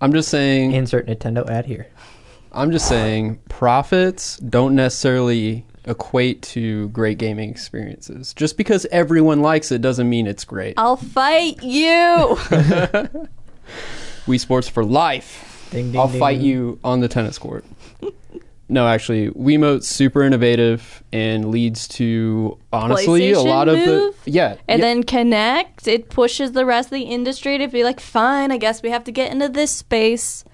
I'm 0.00 0.12
just 0.12 0.28
saying 0.28 0.72
Insert 0.72 1.08
Nintendo 1.08 1.48
ad 1.48 1.66
here. 1.66 1.88
I'm 2.58 2.72
just 2.72 2.88
saying 2.88 3.38
profits 3.48 4.36
don't 4.38 4.74
necessarily 4.74 5.64
equate 5.84 6.42
to 6.42 6.88
great 6.88 7.16
gaming 7.16 7.50
experiences. 7.50 8.34
Just 8.34 8.56
because 8.56 8.84
everyone 8.90 9.42
likes 9.42 9.70
it 9.70 9.80
doesn't 9.80 10.08
mean 10.08 10.26
it's 10.26 10.44
great. 10.44 10.74
I'll 10.76 10.96
fight 10.96 11.62
you. 11.62 12.36
we 14.26 14.38
Sports 14.38 14.68
for 14.68 14.84
life. 14.84 15.68
Ding, 15.70 15.92
ding, 15.92 16.00
I'll 16.00 16.08
ding. 16.08 16.18
fight 16.18 16.40
you 16.40 16.80
on 16.82 16.98
the 16.98 17.06
tennis 17.06 17.38
court. 17.38 17.64
no, 18.68 18.88
actually, 18.88 19.30
Wiimote's 19.30 19.86
super 19.86 20.24
innovative 20.24 21.04
and 21.12 21.52
leads 21.52 21.86
to 21.88 22.58
honestly 22.72 23.30
a 23.30 23.36
PlayStation 23.36 23.44
lot 23.44 23.68
of 23.68 23.76
the 23.76 24.14
yeah. 24.24 24.56
And 24.66 24.80
yeah. 24.80 24.94
then 24.94 25.04
Kinect, 25.04 25.86
it 25.86 26.10
pushes 26.10 26.52
the 26.52 26.66
rest 26.66 26.86
of 26.86 26.94
the 26.94 27.02
industry 27.02 27.56
to 27.58 27.68
be 27.68 27.84
like, 27.84 28.00
fine, 28.00 28.50
I 28.50 28.56
guess 28.56 28.82
we 28.82 28.90
have 28.90 29.04
to 29.04 29.12
get 29.12 29.30
into 29.30 29.48
this 29.48 29.70
space. 29.70 30.44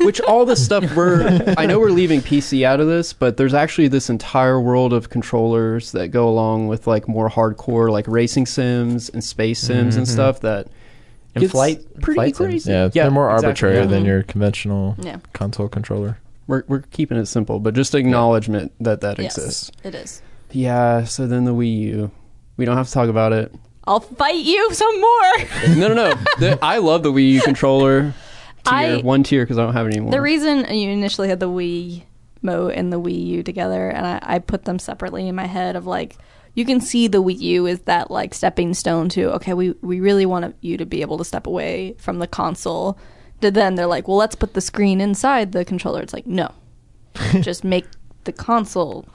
Which 0.00 0.20
all 0.20 0.44
the 0.44 0.56
stuff 0.56 0.94
we're 0.96 1.54
I 1.58 1.66
know 1.66 1.78
we're 1.78 1.90
leaving 1.90 2.20
PC 2.20 2.64
out 2.64 2.80
of 2.80 2.86
this, 2.86 3.12
but 3.12 3.36
there's 3.36 3.54
actually 3.54 3.88
this 3.88 4.10
entire 4.10 4.60
world 4.60 4.92
of 4.92 5.10
controllers 5.10 5.92
that 5.92 6.08
go 6.08 6.28
along 6.28 6.68
with 6.68 6.86
like 6.86 7.08
more 7.08 7.28
hardcore 7.30 7.90
like 7.90 8.06
racing 8.08 8.46
sims 8.46 9.08
and 9.08 9.22
space 9.22 9.58
sims 9.60 9.96
and 9.96 10.06
mm-hmm. 10.06 10.12
stuff 10.14 10.40
that 10.40 10.68
And 11.34 11.42
gets 11.42 11.52
flight- 11.52 12.00
pretty 12.00 12.16
flight 12.16 12.36
sims. 12.36 12.48
crazy. 12.50 12.70
Yeah, 12.70 12.88
they're 12.88 13.10
more 13.10 13.28
exactly, 13.30 13.46
arbitrary 13.46 13.76
yeah. 13.76 13.86
than 13.86 13.98
mm-hmm. 14.00 14.06
your 14.06 14.22
conventional 14.24 14.96
Yeah. 15.00 15.18
console 15.32 15.68
controller. 15.68 16.18
We're 16.46 16.64
we're 16.68 16.82
keeping 16.82 17.16
it 17.16 17.26
simple, 17.26 17.58
but 17.60 17.74
just 17.74 17.94
acknowledgement 17.94 18.72
that 18.80 19.00
that 19.00 19.18
Yes, 19.18 19.38
exists. 19.38 19.70
it 19.82 19.94
is. 19.94 20.20
Yeah. 20.52 21.04
So 21.04 21.26
then 21.26 21.44
the 21.44 21.54
Wii 21.54 21.78
U, 21.80 22.10
we 22.56 22.64
don't 22.66 22.76
have 22.76 22.86
to 22.88 22.92
talk 22.92 23.08
about 23.08 23.32
it. 23.32 23.54
I'll 23.86 24.00
fight 24.00 24.36
you 24.44 24.72
some 24.72 25.00
more. 25.00 25.32
No, 25.76 25.88
no, 25.88 25.94
no. 25.94 26.14
The- 26.38 26.58
I 26.62 26.78
love 26.78 27.02
the 27.02 27.12
Wii 27.12 27.32
U 27.32 27.42
controller. 27.42 28.12
Tier, 28.64 28.74
I- 28.74 29.00
one 29.00 29.22
tier 29.22 29.44
because 29.44 29.58
I 29.58 29.64
don't 29.64 29.74
have 29.74 29.86
it 29.86 29.90
anymore. 29.90 30.10
The 30.10 30.20
reason 30.20 30.72
you 30.74 30.90
initially 30.90 31.28
had 31.28 31.40
the 31.40 31.48
Wii 31.48 32.02
Mo 32.42 32.68
and 32.68 32.92
the 32.92 33.00
Wii 33.00 33.26
U 33.26 33.42
together, 33.42 33.88
and 33.88 34.06
I, 34.06 34.18
I 34.22 34.38
put 34.38 34.64
them 34.64 34.78
separately 34.78 35.28
in 35.28 35.34
my 35.34 35.46
head 35.46 35.76
of 35.76 35.86
like, 35.86 36.16
you 36.54 36.64
can 36.64 36.80
see 36.80 37.08
the 37.08 37.22
Wii 37.22 37.38
U 37.40 37.66
is 37.66 37.80
that 37.80 38.10
like 38.10 38.32
stepping 38.32 38.74
stone 38.74 39.08
to 39.10 39.32
okay, 39.34 39.54
we 39.54 39.72
we 39.82 40.00
really 40.00 40.26
want 40.26 40.54
you 40.60 40.76
to 40.76 40.86
be 40.86 41.00
able 41.00 41.18
to 41.18 41.24
step 41.24 41.46
away 41.46 41.94
from 41.98 42.18
the 42.18 42.26
console. 42.26 42.98
To 43.40 43.50
then 43.50 43.74
they're 43.74 43.86
like, 43.86 44.08
well, 44.08 44.16
let's 44.16 44.36
put 44.36 44.54
the 44.54 44.60
screen 44.60 45.00
inside 45.00 45.52
the 45.52 45.64
controller. 45.64 46.00
It's 46.00 46.14
like 46.14 46.26
no, 46.26 46.52
just 47.40 47.64
make 47.64 47.86
the 48.24 48.32
console. 48.32 49.06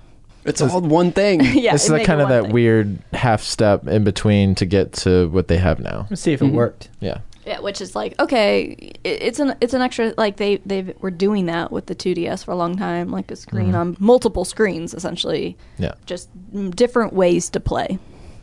it's 0.45 0.61
all 0.61 0.81
one 0.81 1.11
thing. 1.11 1.41
Yeah, 1.43 1.73
it's 1.73 1.85
is 1.85 1.89
it 1.89 1.93
like 1.93 2.05
kind 2.05 2.19
it 2.19 2.23
of 2.23 2.29
that 2.29 2.43
thing. 2.43 2.51
weird 2.51 2.99
half 3.13 3.41
step 3.41 3.87
in 3.87 4.03
between 4.03 4.55
to 4.55 4.65
get 4.65 4.93
to 4.93 5.29
what 5.29 5.47
they 5.47 5.57
have 5.57 5.79
now. 5.79 6.07
Let's 6.09 6.21
see 6.21 6.33
if 6.33 6.41
it 6.41 6.45
mm-hmm. 6.45 6.55
worked. 6.55 6.89
Yeah. 6.99 7.19
Yeah, 7.45 7.59
which 7.61 7.81
is 7.81 7.95
like 7.95 8.19
okay, 8.19 8.93
it, 9.03 9.21
it's 9.21 9.39
an 9.39 9.55
it's 9.61 9.73
an 9.73 9.81
extra 9.81 10.13
like 10.17 10.37
they 10.37 10.57
they 10.65 10.93
were 10.99 11.11
doing 11.11 11.45
that 11.47 11.71
with 11.71 11.85
the 11.87 11.95
2DS 11.95 12.43
for 12.45 12.51
a 12.51 12.55
long 12.55 12.77
time, 12.77 13.09
like 13.09 13.31
a 13.31 13.35
screen 13.35 13.67
mm-hmm. 13.67 13.75
on 13.75 13.97
multiple 13.99 14.45
screens 14.45 14.93
essentially, 14.93 15.57
Yeah. 15.77 15.93
just 16.05 16.29
different 16.75 17.13
ways 17.13 17.49
to 17.51 17.59
play, 17.59 17.97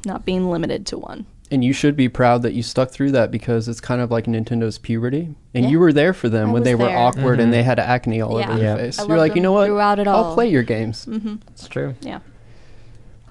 not 0.04 0.24
being 0.24 0.50
limited 0.50 0.86
to 0.86 0.98
one. 0.98 1.26
And 1.48 1.62
you 1.62 1.72
should 1.72 1.94
be 1.94 2.08
proud 2.08 2.42
that 2.42 2.54
you 2.54 2.62
stuck 2.64 2.90
through 2.90 3.12
that 3.12 3.30
because 3.30 3.68
it's 3.68 3.80
kind 3.80 4.00
of 4.00 4.10
like 4.10 4.24
Nintendo's 4.26 4.78
puberty. 4.78 5.28
And 5.54 5.64
Yeah. 5.64 5.70
you 5.70 5.78
were 5.78 5.92
there 5.92 6.12
for 6.12 6.28
them 6.28 6.48
I 6.48 6.52
when 6.54 6.62
was 6.62 6.64
they 6.64 6.74
were 6.74 6.86
there. 6.86 6.98
awkward 6.98 7.38
and 7.38 7.52
they 7.52 7.58
mm-hmm. 7.60 7.66
had 7.66 7.78
acne 7.78 8.20
all 8.20 8.40
Yeah. 8.40 8.50
over 8.50 8.58
Yeah. 8.60 8.74
their 8.74 8.86
face. 8.86 8.98
I 8.98 9.06
You're 9.06 9.16
like, 9.18 9.36
you 9.36 9.42
know 9.42 9.52
what? 9.52 9.66
throughout 9.66 10.00
it 10.00 10.08
I'll 10.08 10.34
play 10.34 10.48
your 10.48 10.64
games. 10.64 11.06
Mm-hmm. 11.06 11.36
It's 11.50 11.68
true. 11.68 11.94
Yeah, 12.00 12.18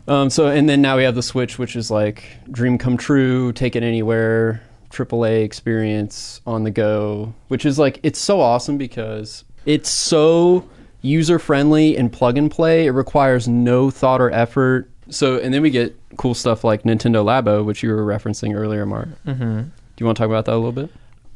Um, 0.08 0.30
so 0.30 0.48
and 0.48 0.70
then 0.70 0.82
now 0.82 0.96
we 0.96 1.04
have 1.04 1.16
the 1.16 1.24
Switch, 1.24 1.60
which 1.60 1.76
is 1.76 1.92
like 1.92 2.24
dream 2.50 2.78
come 2.78 2.96
true, 2.96 3.52
take 3.52 3.76
it 3.76 3.84
anywhere, 3.84 4.62
AAA 4.96 5.44
experience 5.44 6.42
on 6.46 6.64
the 6.64 6.72
go, 6.72 7.34
which 7.50 7.66
is 7.66 7.78
like 7.78 8.00
it's 8.04 8.20
so 8.20 8.40
awesome 8.40 8.78
because 8.78 9.44
it's 9.66 9.90
so 9.90 10.68
user 11.02 11.40
friendly 11.40 11.98
and 11.98 12.12
plug 12.12 12.38
and 12.38 12.50
play. 12.50 12.86
It 12.86 12.92
requires 12.92 13.48
no 13.48 13.92
thought 13.92 14.22
or 14.22 14.32
effort. 14.32 14.90
So 15.10 15.38
and 15.38 15.54
then 15.54 15.62
we 15.62 15.70
get 15.70 15.98
cool 16.18 16.34
stuff 16.34 16.64
like 16.64 16.84
Nintendo 16.84 17.24
Labo, 17.24 17.64
which 17.64 17.84
you 17.84 17.90
were 17.90 18.06
referencing 18.06 18.56
earlier, 18.56 18.86
Mark. 18.86 19.10
Mm-hmm. 19.26 19.62
Do 19.62 19.72
you 20.00 20.06
want 20.06 20.18
to 20.18 20.24
talk 20.24 20.30
about 20.30 20.46
that 20.46 20.54
a 20.54 20.56
little 20.56 20.72
bit? 20.72 20.90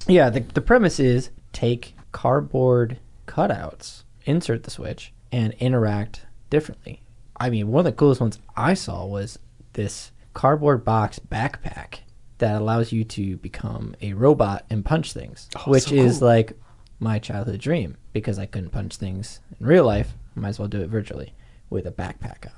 Yeah, 0.08 0.30
the, 0.30 0.40
the 0.40 0.62
premise 0.62 1.00
is 1.00 1.30
take 1.54 1.94
cardboard 2.12 3.00
cutouts, 3.28 4.04
insert 4.26 4.64
the 4.64 4.72
switch, 4.72 5.14
and 5.32 5.54
interact 5.60 6.26
differently. 6.50 7.02
I 7.38 7.50
mean, 7.50 7.70
one 7.70 7.82
of 7.82 7.86
the 7.86 7.98
coolest 7.98 8.20
ones 8.20 8.40
I 8.56 8.74
saw 8.74 9.06
was 9.06 9.40
this 9.74 10.12
cardboard 10.34 10.84
box 10.84 11.20
backpack 11.20 12.00
that 12.40 12.56
allows 12.60 12.92
you 12.92 13.04
to 13.04 13.38
become 13.38 13.96
a 14.02 14.14
robot 14.14 14.66
and 14.70 14.84
punch 14.84 15.14
things, 15.14 15.50
Oh, 15.56 15.72
which 15.72 15.84
so 15.90 15.96
is 15.96 16.22
like 16.22 16.54
my 17.00 17.20
childhood 17.20 17.60
dream 17.62 17.96
because 18.14 18.40
I 18.40 18.46
couldn't 18.46 18.72
punch 18.72 18.98
things 18.98 19.40
in 19.60 19.66
real 19.66 19.86
life. 19.86 20.14
Might 20.36 20.50
as 20.50 20.60
well 20.60 20.68
do 20.68 20.82
it 20.82 20.88
virtually 20.90 21.34
with 21.70 21.86
a 21.86 21.92
backpack 21.92 22.46
on, 22.48 22.54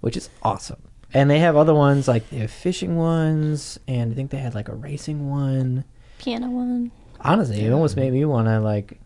which 0.00 0.16
is 0.16 0.28
awesome. 0.42 0.82
And 1.12 1.28
they 1.30 1.38
have 1.40 1.56
other 1.56 1.74
ones 1.74 2.06
like 2.08 2.28
they 2.30 2.38
have 2.38 2.50
fishing 2.50 2.96
ones, 2.96 3.78
and 3.88 4.12
I 4.12 4.14
think 4.14 4.30
they 4.30 4.38
had 4.38 4.54
like 4.54 4.68
a 4.68 4.74
racing 4.74 5.28
one. 5.30 5.84
piano 6.18 6.48
one. 6.50 6.90
Honestly, 7.20 7.60
it 7.64 7.72
almost 7.72 7.96
made 7.96 8.12
me 8.12 8.24
want 8.24 8.46
to 8.48 8.60
like 8.60 8.98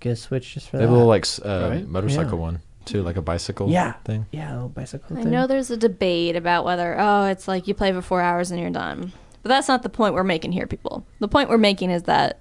get 0.00 0.10
a 0.12 0.16
switch 0.16 0.54
just 0.54 0.68
for 0.68 0.76
They 0.76 0.82
that. 0.82 0.88
have 0.88 0.90
a 0.90 0.94
little 0.94 1.08
like 1.08 1.24
s- 1.24 1.40
uh, 1.40 1.68
Right? 1.72 1.88
motorcycle 1.88 2.38
Yeah. 2.38 2.42
one 2.44 2.60
too, 2.84 3.02
like 3.02 3.16
a 3.16 3.22
bicycle 3.22 3.68
yeah, 3.70 3.92
thing. 4.04 4.26
yeah, 4.32 4.52
a 4.52 4.54
little 4.54 4.68
bicycle 4.68 5.16
I 5.18 5.22
thing. 5.22 5.30
know 5.32 5.46
there's 5.46 5.70
a 5.70 5.76
debate 5.76 6.36
about 6.36 6.64
whether 6.64 6.96
oh 7.00 7.24
it's 7.24 7.46
like 7.48 7.66
you 7.68 7.74
play 7.74 7.92
for 7.92 8.02
four 8.02 8.20
hours 8.20 8.50
and 8.50 8.60
you're 8.60 8.70
done, 8.70 9.12
but 9.42 9.48
that's 9.48 9.68
not 9.68 9.82
the 9.82 9.88
point 9.88 10.14
we're 10.14 10.24
making 10.24 10.52
here, 10.52 10.66
people. 10.66 11.06
The 11.18 11.28
point 11.28 11.48
we're 11.48 11.58
making 11.58 11.90
is 11.90 12.04
that 12.04 12.40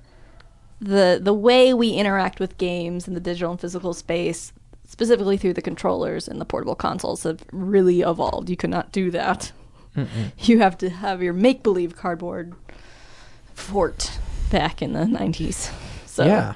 the 0.82 1.20
the 1.22 1.34
way 1.34 1.74
we 1.74 1.90
interact 1.92 2.40
with 2.40 2.58
games 2.58 3.08
in 3.08 3.14
the 3.14 3.20
digital 3.20 3.52
and 3.52 3.60
physical 3.60 3.94
space, 3.94 4.54
specifically 4.88 5.38
through 5.38 5.54
the 5.54 5.62
controllers 5.62 6.28
and 6.28 6.40
the 6.40 6.46
portable 6.46 6.76
consoles, 6.76 7.24
have 7.24 7.44
really 7.52 8.02
evolved. 8.02 8.50
You 8.50 8.56
cannot 8.58 8.92
do 8.92 9.12
that. 9.12 9.52
You 10.40 10.60
have 10.60 10.78
to 10.78 10.90
have 10.90 11.22
your 11.22 11.34
make 11.34 11.62
believe 11.64 11.96
cardboard 11.98 12.54
fort 13.54 14.18
back 14.50 14.82
in 14.82 14.94
the 14.94 15.02
90s. 15.02 15.72
So 16.06 16.26
yeah, 16.26 16.54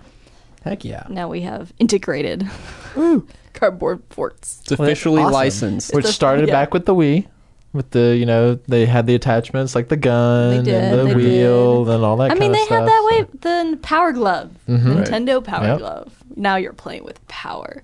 heck 0.64 0.86
yeah. 0.86 1.06
now 1.10 1.28
we 1.28 1.42
have 1.42 1.74
integrated 1.80 2.48
cardboard 3.54 4.02
forts. 4.10 4.62
It's 4.62 4.78
Well, 4.80 4.88
officially 4.88 5.22
awesome. 5.22 5.34
licensed. 5.34 5.94
Which 5.94 6.06
the- 6.06 6.12
started 6.14 6.48
yeah. 6.48 6.54
back 6.54 6.74
with 6.74 6.86
the 6.86 6.96
Wii, 6.96 7.28
with 7.74 7.90
the 7.92 8.16
you 8.16 8.26
know 8.26 8.56
they 8.68 8.86
had 8.86 9.08
the 9.08 9.16
attachments 9.16 9.76
like 9.76 9.90
the 9.90 9.98
gun 9.98 10.64
did, 10.64 10.74
and 10.74 11.00
the 11.00 11.04
they 11.06 11.16
wheel 11.16 11.86
did. 11.86 11.96
and 11.96 12.04
all 12.06 12.18
that. 12.18 12.32
I 12.32 12.36
mean, 12.36 12.54
kind 12.54 12.56
they 12.56 12.62
of 12.64 12.68
had 12.70 12.76
stuff, 12.78 12.88
that 12.88 13.08
way. 13.10 13.20
so- 13.42 13.72
The 13.72 13.78
Power 13.82 14.12
Glove, 14.14 14.52
Mhm. 14.70 14.96
Right. 14.98 15.08
Nintendo 15.08 15.44
Power 15.44 15.66
Yep. 15.66 15.78
Glove. 15.80 16.24
Now 16.36 16.56
you're 16.56 16.74
playing 16.74 17.04
with 17.04 17.26
power. 17.28 17.84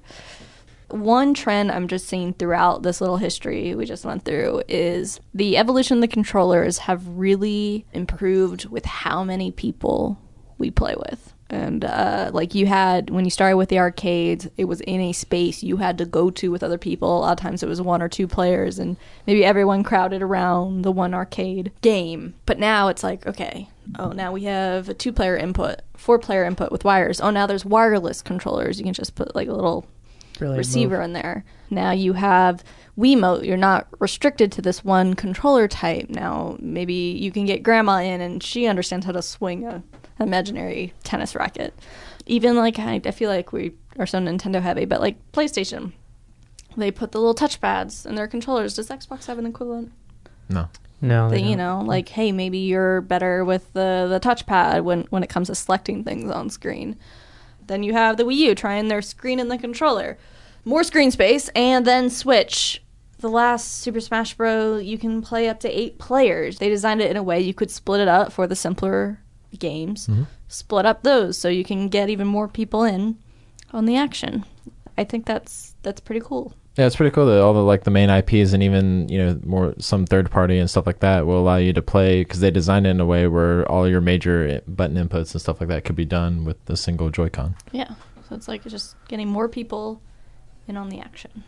One 0.89 1.35
trend 1.35 1.71
I'm 1.71 1.87
just 1.87 2.07
seeing 2.07 2.33
throughout 2.33 2.81
this 2.81 2.99
little 2.99 3.17
history 3.17 3.75
we 3.75 3.85
just 3.85 4.05
went 4.05 4.25
through 4.25 4.63
is 4.67 5.19
the 5.35 5.55
evolution 5.57 5.97
of 5.97 6.01
the 6.01 6.07
controllers 6.07 6.79
have 6.79 7.07
really 7.07 7.85
improved 7.93 8.65
with 8.65 8.85
how 8.85 9.23
many 9.23 9.51
people 9.51 10.17
we 10.57 10.71
play 10.71 10.95
with. 10.97 11.33
And 11.49 11.83
uh, 11.83 12.29
like 12.33 12.53
you 12.53 12.67
had 12.67 13.09
when 13.09 13.25
you 13.25 13.31
started 13.31 13.57
with 13.57 13.69
the 13.69 13.79
arcades, 13.79 14.47
it 14.57 14.65
was 14.65 14.81
in 14.81 15.01
a 15.01 15.13
space 15.13 15.63
you 15.63 15.77
had 15.77 15.97
to 15.97 16.05
go 16.05 16.29
to 16.29 16.51
with 16.51 16.61
other 16.61 16.77
people. 16.77 17.17
A 17.17 17.19
lot 17.19 17.31
of 17.31 17.41
times 17.41 17.63
it 17.63 17.69
was 17.69 17.81
one 17.81 18.01
or 18.01 18.09
two 18.09 18.27
players, 18.27 18.77
and 18.77 18.97
maybe 19.25 19.43
everyone 19.43 19.83
crowded 19.83 20.21
around 20.21 20.83
the 20.83 20.91
one 20.91 21.13
arcade 21.13 21.71
game. 21.81 22.35
But 22.45 22.59
now 22.59 22.89
it's 22.89 23.03
like, 23.03 23.25
okay, 23.25 23.67
oh, 23.97 24.11
now 24.11 24.31
we 24.31 24.43
have 24.43 24.89
a 24.89 24.93
two 24.93 25.11
player 25.11 25.35
input, 25.35 25.81
four 25.97 26.19
player 26.19 26.45
input 26.45 26.71
with 26.71 26.83
wires. 26.83 27.19
Oh, 27.19 27.31
now 27.31 27.47
there's 27.47 27.65
wireless 27.65 28.21
controllers. 28.21 28.77
You 28.77 28.85
can 28.85 28.93
just 28.93 29.15
put 29.15 29.35
like 29.35 29.47
a 29.47 29.53
little 29.53 29.87
receiver 30.39 30.97
move. 30.97 31.05
in 31.05 31.13
there. 31.13 31.45
Now 31.69 31.91
you 31.91 32.13
have 32.13 32.63
Wiimote. 32.97 33.45
You're 33.45 33.57
not 33.57 33.87
restricted 33.99 34.51
to 34.53 34.61
this 34.61 34.83
one 34.83 35.15
controller 35.15 35.67
type. 35.67 36.09
Now 36.09 36.57
maybe 36.59 36.93
you 36.93 37.31
can 37.31 37.45
get 37.45 37.63
grandma 37.63 37.97
in 38.01 38.21
and 38.21 38.43
she 38.43 38.67
understands 38.67 39.05
how 39.05 39.13
to 39.13 39.21
swing 39.21 39.65
a 39.65 39.83
imaginary 40.19 40.93
tennis 41.03 41.35
racket. 41.35 41.73
Even 42.25 42.55
like 42.55 42.77
I, 42.79 43.01
I 43.03 43.11
feel 43.11 43.29
like 43.29 43.51
we 43.51 43.73
are 43.97 44.05
so 44.05 44.19
Nintendo 44.19 44.61
heavy, 44.61 44.85
but 44.85 45.01
like 45.01 45.17
PlayStation, 45.31 45.93
they 46.77 46.91
put 46.91 47.11
the 47.11 47.19
little 47.19 47.35
touchpads 47.35 48.05
in 48.05 48.15
their 48.15 48.27
controllers. 48.27 48.75
Does 48.75 48.89
Xbox 48.89 49.25
have 49.25 49.39
an 49.39 49.45
equivalent? 49.45 49.91
No. 50.49 50.69
No, 51.01 51.29
they 51.29 51.41
That, 51.41 51.49
you 51.49 51.55
know, 51.55 51.81
like 51.81 52.09
hey, 52.09 52.31
maybe 52.31 52.57
you're 52.57 53.01
better 53.01 53.45
with 53.45 53.71
the 53.73 54.07
the 54.09 54.19
touchpad 54.19 54.83
when 54.83 55.03
when 55.09 55.23
it 55.23 55.29
comes 55.29 55.47
to 55.47 55.55
selecting 55.55 56.03
things 56.03 56.29
on 56.29 56.49
screen. 56.49 56.97
Then 57.67 57.83
you 57.83 57.93
have 57.93 58.17
the 58.17 58.23
Wii 58.23 58.35
U 58.35 58.55
trying 58.55 58.87
their 58.87 59.01
screen 59.01 59.39
and 59.39 59.49
the 59.49 59.57
controller, 59.57 60.17
more 60.65 60.83
screen 60.83 61.11
space, 61.11 61.49
and 61.49 61.85
then 61.85 62.09
Switch. 62.09 62.83
The 63.19 63.29
last 63.29 63.79
Super 63.79 63.99
Smash 63.99 64.33
Bros. 64.35 64.83
you 64.83 64.97
can 64.97 65.21
play 65.21 65.49
up 65.49 65.59
to 65.61 65.69
eight 65.69 65.99
players. 65.99 66.57
They 66.57 66.69
designed 66.69 67.01
it 67.01 67.11
in 67.11 67.17
a 67.17 67.23
way 67.23 67.41
you 67.41 67.53
could 67.53 67.69
split 67.69 67.99
it 67.99 68.07
up 68.07 68.31
for 68.31 68.47
the 68.47 68.55
simpler 68.55 69.19
games. 69.57 70.07
Mm-hmm. 70.07 70.23
Split 70.47 70.85
up 70.85 71.03
those 71.03 71.37
so 71.37 71.49
you 71.49 71.63
can 71.63 71.89
get 71.89 72.09
even 72.09 72.27
more 72.27 72.47
people 72.47 72.83
in 72.83 73.17
on 73.71 73.85
the 73.85 73.95
action. 73.95 74.45
I 74.97 75.03
think 75.03 75.25
that's 75.25 75.75
that's 75.81 76.01
pretty 76.01 76.21
cool. 76.23 76.53
Yeah, 76.77 76.85
it's 76.85 76.95
pretty 76.95 77.13
cool 77.13 77.25
that 77.25 77.41
all 77.41 77.53
the 77.53 77.63
like 77.63 77.83
the 77.83 77.91
main 77.91 78.09
IPs 78.09 78.53
and 78.53 78.63
even 78.63 79.09
you 79.09 79.17
know 79.17 79.39
more 79.43 79.73
some 79.79 80.05
third 80.05 80.31
party 80.31 80.57
and 80.59 80.69
stuff 80.69 80.85
like 80.85 80.99
that 80.99 81.25
will 81.25 81.39
allow 81.39 81.57
you 81.57 81.73
to 81.73 81.81
play 81.81 82.21
because 82.21 82.39
they 82.39 82.51
designed 82.51 82.87
it 82.87 82.91
in 82.91 82.99
a 82.99 83.05
way 83.05 83.27
where 83.27 83.69
all 83.69 83.87
your 83.87 84.01
major 84.01 84.61
button 84.67 84.95
inputs 84.95 85.33
and 85.33 85.41
stuff 85.41 85.59
like 85.59 85.69
that 85.69 85.83
could 85.83 85.95
be 85.95 86.05
done 86.05 86.45
with 86.45 86.63
the 86.65 86.77
single 86.77 87.09
Joy-Con. 87.09 87.55
Yeah. 87.71 87.95
So 88.27 88.35
it's 88.35 88.47
like 88.47 88.63
just 88.63 88.95
getting 89.07 89.27
more 89.27 89.49
people 89.49 90.01
in 90.67 90.77
on 90.77 90.89
the 90.89 90.99
action. 90.99 91.43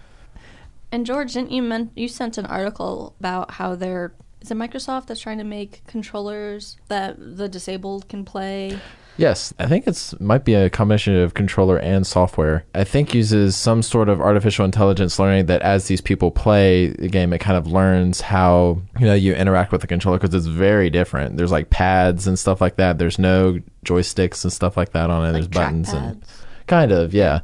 And 0.91 1.05
George, 1.05 1.33
didn't 1.33 1.51
you 1.51 1.61
men- 1.61 1.91
you 1.95 2.07
sent 2.07 2.37
an 2.37 2.45
article 2.47 3.15
about 3.19 3.51
how 3.51 3.75
they're 3.75 4.13
is 4.41 4.51
it 4.51 4.57
Microsoft 4.57 5.07
that's 5.07 5.19
trying 5.19 5.37
to 5.37 5.43
make 5.43 5.85
controllers 5.87 6.77
that 6.87 7.15
the 7.17 7.47
disabled 7.47 8.09
can 8.09 8.25
play? 8.25 8.79
Yes, 9.17 9.53
I 9.59 9.67
think 9.67 9.87
it's 9.87 10.19
might 10.19 10.45
be 10.45 10.55
a 10.55 10.69
combination 10.69 11.15
of 11.15 11.33
controller 11.33 11.77
and 11.77 12.07
software. 12.07 12.63
I 12.73 12.83
think 12.83 13.13
uses 13.13 13.55
some 13.55 13.83
sort 13.83 14.09
of 14.09 14.21
artificial 14.21 14.65
intelligence 14.65 15.19
learning 15.19 15.45
that 15.47 15.61
as 15.61 15.87
these 15.87 16.01
people 16.01 16.31
play 16.31 16.87
the 16.87 17.09
game, 17.09 17.33
it 17.33 17.39
kind 17.39 17.57
of 17.57 17.67
learns 17.67 18.21
how 18.21 18.81
you 18.99 19.05
know 19.05 19.13
you 19.13 19.33
interact 19.35 19.71
with 19.71 19.81
the 19.81 19.87
controller 19.87 20.17
because 20.17 20.33
it's 20.33 20.47
very 20.47 20.89
different. 20.89 21.37
There's 21.37 21.51
like 21.51 21.69
pads 21.69 22.25
and 22.25 22.39
stuff 22.39 22.61
like 22.61 22.77
that. 22.77 22.97
There's 22.97 23.19
no 23.19 23.59
joysticks 23.85 24.43
and 24.43 24.51
stuff 24.51 24.75
like 24.77 24.93
that 24.93 25.09
on 25.09 25.27
it. 25.27 25.33
There's 25.33 25.45
Like 25.45 25.53
buttons 25.53 25.93
and 25.93 26.23
kind 26.67 26.91
of 26.91 27.13
yeah 27.13 27.41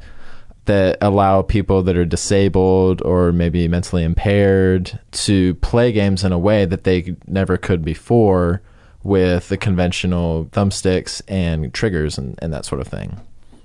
that 0.68 0.98
allow 1.00 1.40
people 1.40 1.82
that 1.82 1.96
are 1.96 2.04
disabled 2.04 3.00
or 3.02 3.32
maybe 3.32 3.66
mentally 3.68 4.04
impaired 4.04 5.00
to 5.10 5.54
play 5.56 5.92
games 5.92 6.24
in 6.24 6.30
a 6.30 6.38
way 6.38 6.66
that 6.66 6.84
they 6.84 7.16
never 7.26 7.56
could 7.56 7.82
before 7.82 8.60
with 9.02 9.48
the 9.48 9.56
conventional 9.56 10.44
thumbsticks 10.52 11.22
and 11.26 11.72
triggers 11.72 12.18
and, 12.18 12.38
and 12.42 12.52
that 12.52 12.66
sort 12.66 12.82
of 12.82 12.86
thing. 12.86 13.18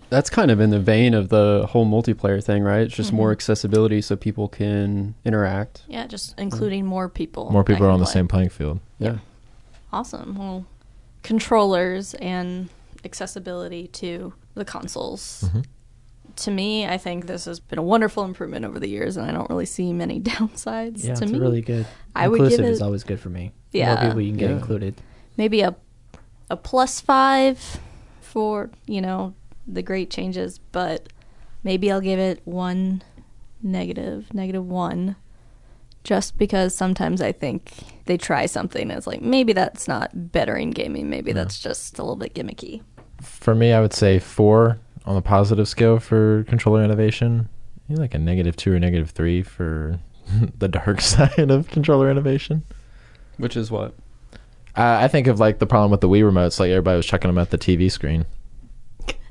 That's 0.10 0.30
kind 0.30 0.50
of 0.50 0.62
in 0.62 0.70
the 0.70 0.80
vein 0.80 1.14
of 1.14 1.28
the 1.28 1.68
whole 1.70 1.86
multiplayer 1.86 2.42
thing, 2.42 2.64
right? 2.64 2.82
It's 2.82 2.96
just 2.96 3.12
more 3.12 3.32
accessibility 3.32 4.00
so 4.02 4.16
people 4.16 4.48
can 4.48 5.16
interact. 5.26 5.84
Yeah, 5.90 6.08
just 6.08 6.40
including 6.40 6.86
more 6.86 7.10
people. 7.10 7.52
More 7.52 7.66
people 7.66 7.84
are 7.84 7.90
can 7.90 7.96
on 7.96 8.00
the 8.00 8.06
play. 8.06 8.14
same 8.14 8.28
playing 8.30 8.50
field. 8.50 8.80
Yeah. 9.00 9.18
Awesome. 9.92 10.38
Well, 10.38 10.66
controllers 11.24 12.14
and 12.16 12.70
accessibility 13.04 13.88
to 13.88 14.34
the 14.54 14.64
consoles. 14.64 15.44
Mm-hmm. 15.48 15.62
To 16.38 16.52
me, 16.52 16.86
I 16.88 16.98
think 16.98 17.28
this 17.28 17.46
has 17.46 17.60
been 17.60 17.78
a 17.80 17.84
wonderful 17.84 18.24
improvement 18.24 18.66
over 18.66 18.80
the 18.80 18.90
years, 18.90 19.18
and 19.18 19.26
I 19.30 19.32
don't 19.32 19.50
really 19.50 19.66
see 19.68 19.94
many 19.94 20.20
downsides. 20.34 21.04
Yeah, 21.04 21.14
to 21.16 21.24
it's 21.24 21.32
me, 21.32 21.40
really 21.40 21.62
good. 21.62 21.86
I 22.16 22.28
would 22.28 22.38
give 22.40 22.46
Inclusive 22.52 22.66
is 22.74 22.82
it- 22.82 22.84
always 22.84 23.04
good 23.04 23.20
for 23.20 23.30
me. 23.30 23.52
Yeah. 23.72 23.94
More 23.96 24.04
people 24.06 24.22
you 24.22 24.32
can 24.32 24.40
get 24.40 24.50
Yeah. 24.50 24.56
included. 24.58 24.96
maybe 25.38 25.62
a 25.62 25.76
a 26.50 26.58
plus 26.58 27.02
five 27.02 27.80
for 28.22 28.70
you 28.86 29.02
know 29.02 29.34
the 29.68 29.82
great 29.82 30.10
changes, 30.10 30.60
but 30.72 31.08
maybe 31.64 31.92
I'll 31.92 32.02
give 32.02 32.20
it 32.20 32.42
one 32.46 33.02
negative, 33.62 34.34
negative 34.34 34.66
one, 34.68 35.16
just 36.04 36.38
because 36.38 36.76
sometimes 36.76 37.22
I 37.22 37.32
think 37.32 37.72
they 38.06 38.18
try 38.18 38.46
something 38.46 38.82
and 38.90 38.92
it's 38.98 39.08
like 39.08 39.22
maybe 39.22 39.54
that's 39.54 39.88
not 39.88 40.32
bettering 40.32 40.72
gaming, 40.72 41.10
maybe 41.10 41.32
that's 41.32 41.60
just 41.60 41.98
a 41.98 42.02
little 42.04 42.16
bit 42.18 42.34
gimmicky. 42.34 42.82
For 43.22 43.56
me, 43.56 43.72
I 43.72 43.80
would 43.80 43.94
say 43.94 44.20
four 44.20 44.80
on 45.06 45.16
the 45.16 45.22
positive 45.22 45.68
scale 45.68 46.00
for 46.00 46.44
controller 46.48 46.84
innovation. 46.84 47.50
Maybe 47.90 48.00
like 48.02 48.14
a 48.14 48.20
negative 48.20 48.56
two 48.56 48.74
or 48.74 48.80
negative 48.80 49.10
three 49.12 49.42
for 49.44 50.00
the 50.58 50.68
dark 50.68 51.02
side 51.14 51.52
of 51.52 51.68
controller 51.70 52.10
innovation. 52.10 52.64
Which 53.38 53.58
is 53.58 53.70
what? 53.72 53.94
Uh, 54.76 54.98
I 55.02 55.08
think 55.08 55.28
of 55.28 55.40
like 55.40 55.60
the 55.60 55.68
problem 55.68 55.92
with 55.92 56.02
the 56.02 56.10
Wii 56.10 56.22
remotes, 56.24 56.60
like 56.60 56.70
everybody 56.72 56.98
was 56.98 57.06
chucking 57.06 57.30
them 57.30 57.38
at 57.38 57.50
the 57.52 57.58
TV 57.58 57.92
screen. 57.92 58.26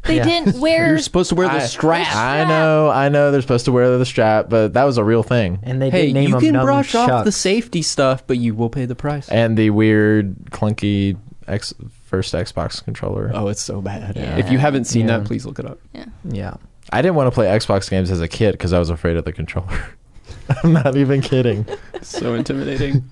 They 0.04 0.16
Yeah. 0.16 0.24
didn't 0.24 0.60
wear 0.60 0.88
You're 0.88 0.98
supposed 0.98 1.28
to 1.30 1.34
wear 1.36 1.48
the 1.48 1.54
I- 1.54 1.66
strap. 1.66 2.14
I 2.14 2.44
know, 2.44 2.90
I 2.90 3.08
know 3.08 3.30
they're 3.30 3.40
supposed 3.40 3.64
to 3.66 3.72
wear 3.72 3.96
the 3.98 4.04
strap, 4.06 4.48
but 4.48 4.74
that 4.74 4.84
was 4.84 4.98
a 4.98 5.04
real 5.04 5.22
thing. 5.22 5.60
And 5.62 5.80
they 5.80 5.90
Hey, 5.90 6.06
did 6.06 6.14
name 6.14 6.24
you 6.28 6.30
them 6.34 6.40
can 6.40 6.52
Num 6.54 6.64
brush 6.66 6.94
off 6.94 7.24
the 7.24 7.32
safety 7.32 7.82
stuff, 7.82 8.24
but 8.26 8.38
you 8.38 8.54
will 8.54 8.70
pay 8.70 8.84
the 8.84 8.94
price. 8.96 9.28
And 9.28 9.56
the 9.56 9.70
weird, 9.70 10.36
clunky 10.50 11.16
X 11.48 11.72
first 12.12 12.34
Xbox 12.34 12.84
controller. 12.84 13.30
Oh, 13.34 13.48
it's 13.48 13.62
so 13.62 13.80
bad. 13.80 14.16
Yeah. 14.16 14.36
If 14.36 14.52
you 14.52 14.58
haven't 14.58 14.84
seen 14.84 15.08
Yeah. 15.08 15.16
that, 15.18 15.26
please 15.26 15.46
look 15.46 15.58
it 15.58 15.64
up. 15.64 15.78
Yeah. 15.94 16.04
Yeah. 16.28 16.54
I 16.92 17.00
didn't 17.00 17.14
want 17.14 17.28
to 17.28 17.30
play 17.30 17.46
Xbox 17.46 17.88
games 17.88 18.10
as 18.10 18.20
a 18.20 18.28
kid 18.28 18.52
because 18.52 18.74
I 18.74 18.78
was 18.78 18.90
afraid 18.90 19.16
of 19.16 19.24
the 19.24 19.32
controller. 19.32 19.82
I'm 20.62 20.74
not 20.74 20.94
even 20.96 21.20
kidding. 21.22 21.66
So 22.02 22.34
intimidating. 22.34 23.08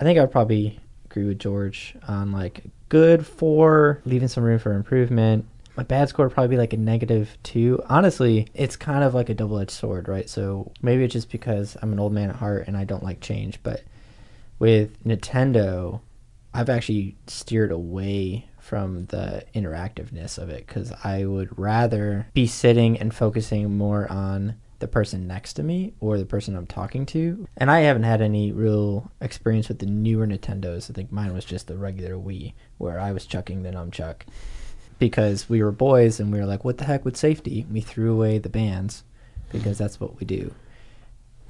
I 0.00 0.04
think 0.04 0.18
I'd 0.18 0.32
probably 0.32 0.80
agree 1.04 1.24
with 1.24 1.38
George 1.38 1.94
on 2.08 2.32
like 2.32 2.64
good 2.88 3.24
for 3.24 4.02
leaving 4.04 4.26
some 4.26 4.42
room 4.42 4.58
for 4.58 4.74
improvement. 4.74 5.46
My 5.76 5.84
bad 5.84 6.08
score 6.08 6.26
would 6.26 6.34
probably 6.34 6.48
be 6.56 6.58
like 6.58 6.72
a 6.72 6.76
negative 6.76 7.38
two. 7.44 7.80
Honestly, 7.88 8.48
it's 8.52 8.74
kind 8.74 9.04
of 9.04 9.14
like 9.14 9.28
a 9.28 9.34
double 9.34 9.60
edged 9.60 9.70
sword, 9.70 10.08
right? 10.08 10.28
So 10.28 10.72
maybe 10.82 11.04
it's 11.04 11.12
just 11.12 11.30
because 11.30 11.76
I'm 11.80 11.92
an 11.92 12.00
old 12.00 12.12
man 12.12 12.30
at 12.30 12.36
heart 12.36 12.64
and 12.66 12.76
I 12.76 12.82
don't 12.82 13.04
like 13.04 13.20
change. 13.20 13.60
But 13.62 13.82
with 14.58 15.02
Nintendo, 15.04 16.00
I've 16.52 16.68
actually 16.68 17.16
steered 17.26 17.70
away 17.70 18.48
from 18.58 19.06
the 19.06 19.44
interactiveness 19.54 20.38
of 20.38 20.50
it 20.50 20.66
because 20.66 20.92
I 21.04 21.24
would 21.24 21.58
rather 21.58 22.28
be 22.34 22.46
sitting 22.46 22.98
and 22.98 23.14
focusing 23.14 23.76
more 23.76 24.10
on 24.10 24.56
the 24.80 24.88
person 24.88 25.26
next 25.26 25.54
to 25.54 25.62
me 25.62 25.92
or 26.00 26.18
the 26.18 26.24
person 26.24 26.56
I'm 26.56 26.66
talking 26.66 27.06
to. 27.06 27.46
And 27.56 27.70
I 27.70 27.80
haven't 27.80 28.04
had 28.04 28.22
any 28.22 28.50
real 28.52 29.10
experience 29.20 29.68
with 29.68 29.78
the 29.78 29.86
newer 29.86 30.26
Nintendos. 30.26 30.90
I 30.90 30.94
think 30.94 31.12
mine 31.12 31.34
was 31.34 31.44
just 31.44 31.66
the 31.66 31.76
regular 31.76 32.14
Wii 32.14 32.54
where 32.78 32.98
I 32.98 33.12
was 33.12 33.26
chucking 33.26 33.62
the 33.62 33.70
nunchuck 33.70 34.22
because 34.98 35.48
we 35.48 35.62
were 35.62 35.72
boys 35.72 36.18
and 36.18 36.32
we 36.32 36.38
were 36.38 36.46
like, 36.46 36.64
what 36.64 36.78
the 36.78 36.84
heck 36.84 37.04
with 37.04 37.16
safety? 37.16 37.66
We 37.70 37.80
threw 37.80 38.12
away 38.12 38.38
the 38.38 38.48
bands 38.48 39.04
because 39.52 39.78
that's 39.78 40.00
what 40.00 40.18
we 40.18 40.26
do 40.26 40.54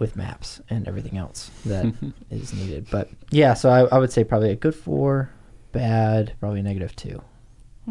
with 0.00 0.16
maps 0.16 0.60
and 0.68 0.88
everything 0.88 1.16
else 1.16 1.50
that 1.64 1.94
is 2.30 2.52
needed. 2.52 2.88
But 2.90 3.08
yeah, 3.30 3.54
so 3.54 3.70
I, 3.70 3.82
I 3.94 3.98
would 3.98 4.10
say 4.10 4.24
probably 4.24 4.50
a 4.50 4.56
good 4.56 4.74
four, 4.74 5.30
bad, 5.70 6.32
probably 6.40 6.58
a 6.60 6.62
negative 6.64 6.96
two. 6.96 7.22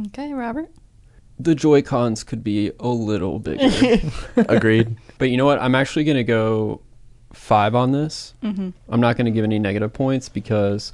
Okay, 0.07 0.33
Robert. 0.33 0.69
the 1.39 1.55
Joy 1.55 1.81
Cons 1.81 2.23
could 2.25 2.43
be 2.43 2.71
a 2.79 2.87
little 2.89 3.39
bigger. 3.39 3.69
Agreed. 4.35 4.97
but 5.17 5.29
you 5.29 5.37
know 5.37 5.45
what? 5.45 5.59
I'm 5.61 5.75
actually 5.75 6.03
going 6.03 6.17
to 6.17 6.23
go 6.25 6.81
five 7.31 7.75
on 7.75 7.91
this. 7.91 8.33
Mm-hmm. 8.43 8.69
I'm 8.89 8.99
not 9.01 9.15
going 9.15 9.25
to 9.25 9.31
give 9.31 9.43
any 9.45 9.59
negative 9.59 9.93
points 9.93 10.27
because 10.29 10.91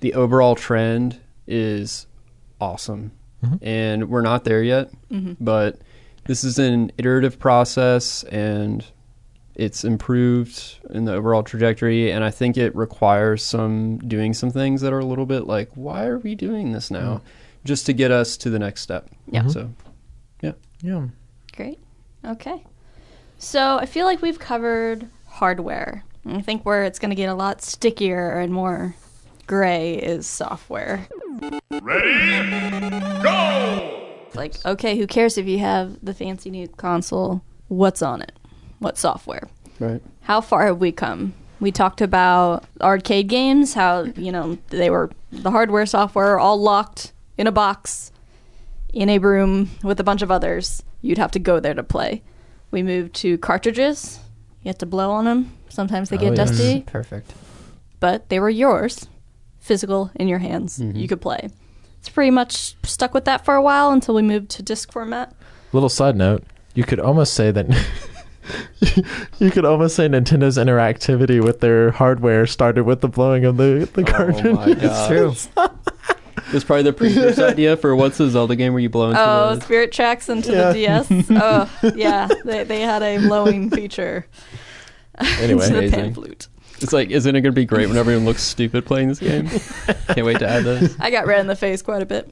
the 0.00 0.12
overall 0.14 0.54
trend 0.56 1.20
is 1.46 2.06
awesome. 2.60 3.12
Mhm. 3.44 3.58
And 3.62 4.10
we're 4.10 4.22
not 4.22 4.42
there 4.44 4.62
yet, 4.64 4.90
but 5.40 5.78
this 6.26 6.42
is 6.42 6.58
an 6.58 6.90
iterative 6.98 7.38
process 7.38 8.24
and 8.24 8.84
it's 9.58 9.84
improved 9.84 10.78
in 10.90 11.04
the 11.04 11.12
overall 11.12 11.42
trajectory. 11.42 12.10
And 12.10 12.24
I 12.24 12.30
think 12.30 12.56
it 12.56 12.74
requires 12.74 13.42
some 13.42 13.98
doing 13.98 14.32
some 14.32 14.50
things 14.50 14.80
that 14.80 14.92
are 14.92 15.00
a 15.00 15.04
little 15.04 15.26
bit 15.26 15.46
like, 15.46 15.70
why 15.74 16.06
are 16.06 16.18
we 16.18 16.34
doing 16.34 16.72
this 16.72 16.90
now? 16.90 17.16
Mm. 17.16 17.20
Just 17.64 17.86
to 17.86 17.92
get 17.92 18.10
us 18.10 18.36
to 18.38 18.50
the 18.50 18.58
next 18.58 18.82
step. 18.82 19.10
Yeah. 19.26 19.48
So, 19.48 19.70
Yeah. 20.40 20.52
Yeah. 20.80 21.08
Great. 21.54 21.80
Okay. 22.24 22.64
So 23.38 23.78
I 23.78 23.86
feel 23.86 24.06
like 24.06 24.22
we've 24.22 24.38
covered 24.38 25.08
hardware. 25.26 26.04
I 26.24 26.40
think 26.40 26.64
where 26.64 26.84
it's 26.84 26.98
going 26.98 27.10
to 27.10 27.16
get 27.16 27.28
a 27.28 27.34
lot 27.34 27.62
stickier 27.62 28.38
and 28.38 28.52
more 28.52 28.94
gray 29.46 29.94
is 29.94 30.26
software. 30.26 31.06
Ready? 31.82 33.22
Go! 33.22 33.94
like, 34.34 34.54
okay, 34.64 34.96
who 34.96 35.06
cares 35.06 35.38
if 35.38 35.46
you 35.46 35.58
have 35.58 35.98
the 36.02 36.14
fancy 36.14 36.50
new 36.50 36.68
console? 36.68 37.42
What's 37.68 38.02
on 38.02 38.22
it? 38.22 38.37
What 38.78 38.98
software? 38.98 39.48
Right. 39.80 40.02
How 40.22 40.40
far 40.40 40.66
have 40.66 40.78
we 40.78 40.92
come? 40.92 41.34
We 41.60 41.72
talked 41.72 42.00
about 42.00 42.64
arcade 42.80 43.28
games, 43.28 43.74
how, 43.74 44.04
you 44.16 44.30
know, 44.30 44.58
they 44.68 44.90
were 44.90 45.10
the 45.32 45.50
hardware, 45.50 45.86
software, 45.86 46.38
all 46.38 46.60
locked 46.60 47.12
in 47.36 47.46
a 47.46 47.52
box 47.52 48.12
in 48.92 49.08
a 49.08 49.18
room 49.18 49.70
with 49.82 49.98
a 50.00 50.04
bunch 50.04 50.22
of 50.22 50.30
others. 50.30 50.82
You'd 51.02 51.18
have 51.18 51.32
to 51.32 51.38
go 51.38 51.58
there 51.60 51.74
to 51.74 51.82
play. 51.82 52.22
We 52.70 52.82
moved 52.82 53.14
to 53.16 53.38
cartridges. 53.38 54.20
You 54.62 54.68
had 54.68 54.78
to 54.80 54.86
blow 54.86 55.10
on 55.10 55.24
them. 55.24 55.52
Sometimes 55.68 56.10
they 56.10 56.16
Oh, 56.16 56.20
get 56.20 56.36
yes. 56.36 56.50
dusty, 56.50 56.80
Perfect. 56.86 57.32
but 58.00 58.28
they 58.28 58.38
were 58.40 58.50
yours, 58.50 59.08
physical 59.58 60.10
in 60.14 60.28
your 60.28 60.38
hands. 60.38 60.78
Mhm. 60.78 60.96
You 60.96 61.08
could 61.08 61.20
play. 61.20 61.48
It's 61.98 62.08
pretty 62.08 62.30
much 62.30 62.76
stuck 62.84 63.14
with 63.14 63.24
that 63.24 63.44
for 63.44 63.54
a 63.54 63.62
while 63.62 63.90
until 63.90 64.14
we 64.14 64.22
moved 64.22 64.48
to 64.50 64.62
disc 64.62 64.92
format. 64.92 65.34
Little 65.72 65.88
side 65.88 66.16
note: 66.16 66.44
you 66.74 66.84
could 66.84 67.00
almost 67.00 67.34
say 67.34 67.50
that. 67.50 67.66
you 69.38 69.50
could 69.50 69.64
almost 69.64 69.96
say 69.96 70.08
Nintendo's 70.08 70.56
interactivity 70.58 71.42
with 71.42 71.60
their 71.60 71.90
hardware 71.92 72.46
started 72.46 72.84
with 72.84 73.00
the 73.00 73.08
blowing 73.08 73.44
of 73.44 73.56
the 73.56 73.88
the 73.94 74.04
cartridge. 74.04 74.44
Oh 74.46 74.52
my 74.54 74.66
It's 74.70 74.82
god. 74.82 75.08
true. 75.08 75.34
It's 76.50 76.64
probably 76.64 76.84
the 76.84 76.92
previous 76.94 77.38
idea 77.38 77.76
for 77.76 77.94
what's 77.94 78.16
the 78.18 78.30
Zelda 78.30 78.56
game 78.56 78.72
where 78.72 78.80
you 78.80 78.88
blow 78.88 79.10
into 79.10 79.20
Oh, 79.20 79.54
the 79.56 79.60
Spirit 79.60 79.92
Tracks 79.92 80.28
into 80.30 80.52
Yeah. 80.52 80.72
the 81.02 81.06
DS. 81.10 81.26
oh, 81.30 81.92
yeah. 81.94 82.26
They, 82.44 82.64
they 82.64 82.80
had 82.80 83.02
a 83.02 83.18
blowing 83.18 83.68
feature. 83.70 84.26
Anyway, 85.40 85.66
into 85.66 85.80
the 85.82 85.90
pan 85.90 86.14
flute. 86.14 86.48
It's 86.80 86.92
like, 86.92 87.10
isn't 87.10 87.34
it 87.36 87.40
going 87.42 87.52
to 87.52 87.60
be 87.60 87.66
great 87.66 87.88
when 87.88 87.98
everyone 87.98 88.24
looks 88.24 88.40
stupid 88.42 88.86
playing 88.86 89.08
this 89.08 89.18
game? 89.18 89.48
Can't 90.14 90.24
wait 90.24 90.38
to 90.38 90.48
add 90.48 90.64
this. 90.64 90.94
I 91.00 91.10
got 91.10 91.26
red 91.26 91.40
in 91.40 91.48
the 91.48 91.56
face 91.56 91.82
quite 91.82 92.00
a 92.02 92.06
bit. 92.06 92.26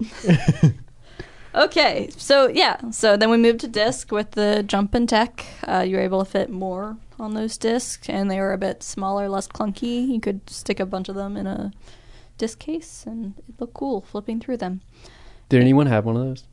Okay, 1.57 2.09
so 2.17 2.49
yeah, 2.49 2.91
so 2.91 3.17
then 3.17 3.31
we 3.31 3.37
moved 3.37 3.61
to 3.61 3.69
disc 3.69 4.13
with 4.13 4.33
the 4.33 4.63
jump 4.67 4.95
and 4.95 5.09
tech. 5.09 5.45
Uh, 5.67 5.81
you 5.87 5.97
were 5.97 6.03
able 6.03 6.25
to 6.25 6.31
fit 6.31 6.51
more 6.51 6.97
on 7.19 7.35
those 7.35 7.57
discs, 7.57 8.09
and 8.09 8.31
they 8.31 8.39
were 8.39 8.53
a 8.53 8.59
bit 8.59 8.83
smaller, 8.83 9.29
less 9.29 9.49
clunky. 9.49 10.07
You 10.09 10.21
could 10.21 10.49
stick 10.51 10.79
a 10.81 10.87
bunch 10.87 11.09
of 11.09 11.15
them 11.15 11.37
in 11.37 11.47
a 11.47 11.73
disc 12.39 12.59
case, 12.59 13.05
and 13.07 13.35
it 13.49 13.61
looked 13.61 13.75
cool 13.75 14.03
flipping 14.03 14.41
through 14.41 14.59
them. 14.59 14.83
Did 15.49 15.61
anyone 15.63 15.87
have 15.87 16.05
one 16.05 16.17
of 16.17 16.23
those? 16.25 16.45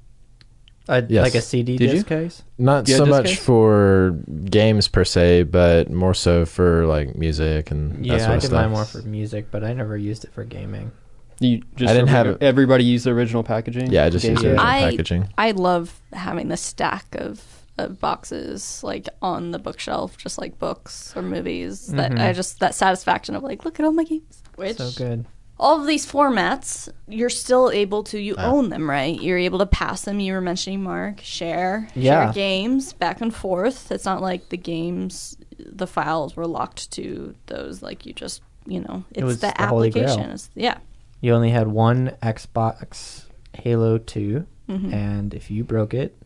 A, 0.89 1.01
Yes. 1.07 1.23
Like 1.23 1.35
a 1.35 1.41
CD 1.41 1.77
Did 1.77 1.85
you? 1.89 1.93
disc 1.95 2.07
case? 2.07 2.43
Not 2.57 2.87
so 2.87 3.05
much 3.05 3.25
case? 3.27 3.39
for 3.45 4.19
games 4.49 4.87
per 4.89 5.05
se, 5.05 5.43
but 5.43 5.89
more 5.89 6.13
so 6.13 6.45
for 6.45 6.85
like 6.85 7.15
music 7.15 7.71
and 7.71 8.05
Yeah, 8.05 8.13
that 8.17 8.19
sort 8.21 8.31
I 8.31 8.35
of 8.35 8.41
did 8.41 8.47
stuff. 8.47 8.61
mine 8.61 8.71
more 8.71 8.85
for 8.85 9.01
music, 9.01 9.47
but 9.49 9.63
I 9.63 9.71
never 9.73 9.95
used 9.97 10.25
it 10.25 10.33
for 10.33 10.43
gaming. 10.43 10.91
You 11.39 11.61
just 11.75 11.89
I 11.91 11.93
didn't 11.95 12.09
every- 12.09 12.31
have- 12.33 12.41
everybody 12.41 12.83
use 12.83 13.03
the 13.03 13.11
original 13.11 13.43
packaging. 13.43 13.91
Yeah, 13.91 14.05
I 14.05 14.09
just 14.09 14.23
Game 14.23 14.31
used 14.33 14.43
the 14.43 14.49
original 14.51 14.65
I- 14.65 14.79
packaging. 14.91 15.29
I 15.37 15.51
love 15.51 16.01
having 16.13 16.47
the 16.47 16.57
stack 16.57 17.05
of, 17.15 17.41
of 17.77 17.99
boxes 17.99 18.81
like 18.83 19.09
on 19.21 19.51
the 19.51 19.59
bookshelf, 19.59 20.17
just 20.17 20.37
like 20.37 20.59
books 20.59 21.13
or 21.15 21.21
movies. 21.21 21.87
That 21.87 22.11
Mhm. 22.11 22.19
I 22.19 22.33
just 22.33 22.59
that 22.59 22.75
satisfaction 22.75 23.35
of 23.35 23.43
like, 23.43 23.65
look 23.65 23.79
at 23.79 23.85
all 23.85 23.91
my 23.93 24.03
games. 24.03 24.41
Which 24.55 24.77
So 24.77 24.91
good. 24.95 25.25
all 25.59 25.81
of 25.81 25.87
these 25.87 26.05
formats, 26.09 26.87
you're 27.07 27.29
still 27.29 27.71
able 27.71 28.03
to 28.03 28.19
you 28.19 28.35
Ah. 28.37 28.51
own 28.51 28.69
them, 28.69 28.87
right? 28.89 29.19
You're 29.19 29.37
able 29.39 29.59
to 29.59 29.65
pass 29.65 30.01
them. 30.01 30.19
You 30.19 30.33
were 30.33 30.41
mentioning 30.41 30.83
Mark, 30.83 31.19
share, 31.21 31.87
Yeah. 31.95 32.25
share 32.25 32.33
games 32.33 32.93
back 32.93 33.21
and 33.21 33.33
forth. 33.33 33.91
It's 33.91 34.05
not 34.05 34.21
like 34.21 34.49
the 34.49 34.57
games, 34.57 35.35
the 35.57 35.87
files 35.87 36.35
were 36.35 36.45
locked 36.47 36.91
to 36.91 37.33
those. 37.47 37.81
Like 37.81 38.05
you 38.05 38.13
just, 38.13 38.41
you 38.67 38.81
know, 38.81 39.03
it's 39.11 39.23
was 39.23 39.39
the, 39.39 39.47
the 39.47 39.61
application. 39.61 40.29
It's, 40.31 40.49
yeah. 40.55 40.77
You 41.23 41.33
only 41.33 41.51
had 41.51 41.67
one 41.69 42.11
Xbox 42.21 43.23
Halo 43.53 43.97
2, 43.97 44.45
Mhm. 44.69 44.93
and 44.93 45.33
if 45.33 45.49
you 45.49 45.63
broke 45.63 45.93
it, 45.93 46.17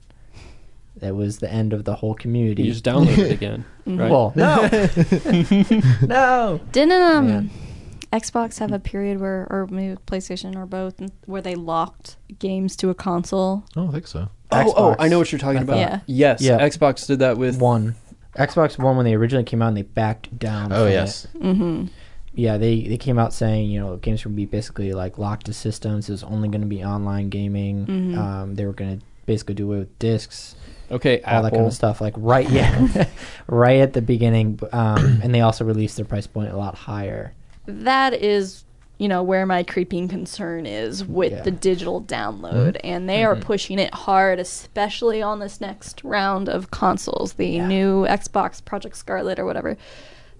that 1.00 1.16
was 1.16 1.38
the 1.38 1.52
end 1.54 1.72
of 1.72 1.84
the 1.84 1.94
whole 1.98 2.16
community. 2.16 2.64
You 2.64 2.72
just 2.72 2.84
download 2.84 3.16
it 3.20 3.32
again. 3.32 3.64
Mhm. 3.88 4.00
Right. 4.00 4.12
Well, 4.12 4.34
no. 4.36 6.08
no. 6.08 6.60
Didn't 6.72 6.92
um 7.02 7.28
Man. 7.28 7.50
Xbox 8.12 8.58
have 8.60 8.72
a 8.72 8.80
period 8.80 9.20
where, 9.20 9.46
or 9.52 9.68
maybe 9.70 9.98
PlayStation 10.08 10.56
or 10.56 10.66
both, 10.66 10.96
where 11.26 11.42
they 11.42 11.54
locked 11.56 12.16
games 12.40 12.76
to 12.78 12.90
a 12.90 12.96
console? 12.96 13.64
I 13.76 13.82
don't 13.82 13.92
think 13.92 14.08
so. 14.08 14.30
Oh, 14.52 14.74
oh, 14.78 14.96
I 14.98 15.10
know 15.10 15.20
what 15.20 15.32
you're 15.32 15.38
talking 15.40 15.60
I 15.60 15.62
about. 15.64 15.74
thought. 15.76 15.80
Yeah. 15.82 16.00
Yes, 16.08 16.42
Yeah. 16.42 16.58
Xbox 16.60 17.06
did 17.06 17.20
that 17.20 17.38
with 17.38 17.60
One. 17.62 17.96
Xbox 18.36 18.78
One, 18.80 18.96
when 18.98 19.06
they 19.06 19.14
originally 19.14 19.44
came 19.44 19.62
out 19.62 19.68
and 19.70 19.78
they 19.78 19.82
backed 19.84 20.38
down. 20.40 20.72
Oh 20.72 20.88
yes, 20.88 21.26
it. 21.36 21.42
Mm-hmm. 21.44 21.86
Yeah, 22.38 22.58
they, 22.58 22.82
they 22.84 22.98
came 22.98 23.18
out 23.18 23.34
saying, 23.34 23.70
you 23.72 23.80
know, 23.80 23.98
games 23.98 24.24
would 24.24 24.36
be 24.36 24.46
basically 24.46 24.94
like 24.94 25.18
locked 25.18 25.48
to 25.48 25.54
systems. 25.54 26.08
It 26.08 26.12
was 26.14 26.24
only 26.24 26.48
going 26.50 26.62
to 26.62 26.68
be 26.68 26.84
online 26.84 27.30
gaming. 27.30 27.86
Mhm. 27.88 28.18
Um, 28.18 28.56
they 28.56 28.66
were 28.66 28.74
going 28.74 29.00
to 29.00 29.06
basically 29.26 29.56
do 29.56 29.66
away 29.68 29.80
with 29.80 30.00
discs. 30.00 30.56
okay, 30.92 31.20
all 31.24 31.42
that 31.44 31.52
kind 31.52 31.66
of 31.66 31.74
stuff. 31.74 32.00
Like 32.00 32.14
right, 32.16 32.50
yeah, 32.50 33.06
right 33.48 33.82
at 33.82 33.94
the 33.94 34.02
beginning. 34.02 34.60
Um, 34.72 35.20
and 35.24 35.34
they 35.36 35.42
also 35.42 35.66
released 35.66 35.98
their 35.98 36.06
price 36.06 36.28
point 36.28 36.52
a 36.52 36.58
lot 36.58 36.76
higher. 36.76 37.34
that 37.66 38.14
is 38.14 38.64
you 39.00 39.08
know 39.08 39.22
where 39.22 39.46
my 39.46 39.62
creeping 39.64 40.08
concern 40.08 40.66
is 40.66 41.04
with 41.06 41.32
Yeah. 41.32 41.42
the 41.44 41.52
digital 41.52 42.02
download 42.02 42.78
and 42.84 43.08
they 43.10 43.24
are 43.26 43.36
Mhm. 43.36 43.42
pushing 43.42 43.78
it 43.80 43.94
hard 43.94 44.40
especially 44.40 45.22
on 45.22 45.38
this 45.40 45.60
next 45.62 46.04
round 46.04 46.50
of 46.50 46.72
consoles 46.72 47.34
the 47.34 47.46
Yeah. 47.48 47.68
new 47.68 48.06
xbox 48.08 48.64
project 48.64 48.96
scarlett 48.98 49.38
or 49.38 49.46
whatever 49.46 49.78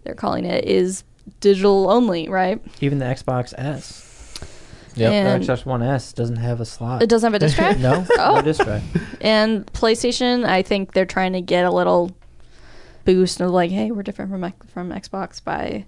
they're 0.04 0.16
calling 0.16 0.44
it 0.46 0.66
is 0.66 1.04
digital 1.40 1.90
only 1.90 2.28
right 2.30 2.62
Even 2.82 3.00
the 3.00 3.06
Xbox 3.06 3.54
S, 3.58 4.34
yep. 4.96 5.12
And- 5.14 5.44
the 5.44 5.48
Xbox 5.54 5.66
One 5.66 5.82
S 5.84 6.14
doesn't 6.14 6.38
have 6.38 6.60
a 6.62 6.66
slot. 6.66 7.02
it 7.04 7.10
doesn't 7.10 7.32
have 7.32 7.42
a 7.42 7.46
disc 7.46 7.58
drive 7.58 7.80
no, 7.82 8.06
Oh. 8.20 8.36
no 8.36 8.42
disc 8.42 8.64
drive. 8.64 8.84
and 9.22 9.66
playstation 9.68 10.46
i 10.46 10.62
think 10.62 10.94
they're 10.94 11.06
trying 11.06 11.34
to 11.34 11.42
get 11.42 11.66
a 11.66 11.72
little 11.72 12.16
boost 13.06 13.40
of 13.42 13.52
like 13.52 13.72
hey 13.72 13.92
we're 13.92 14.04
different 14.04 14.32
from 14.32 14.54
from 14.68 14.90
xbox 15.00 15.42
by 15.44 15.86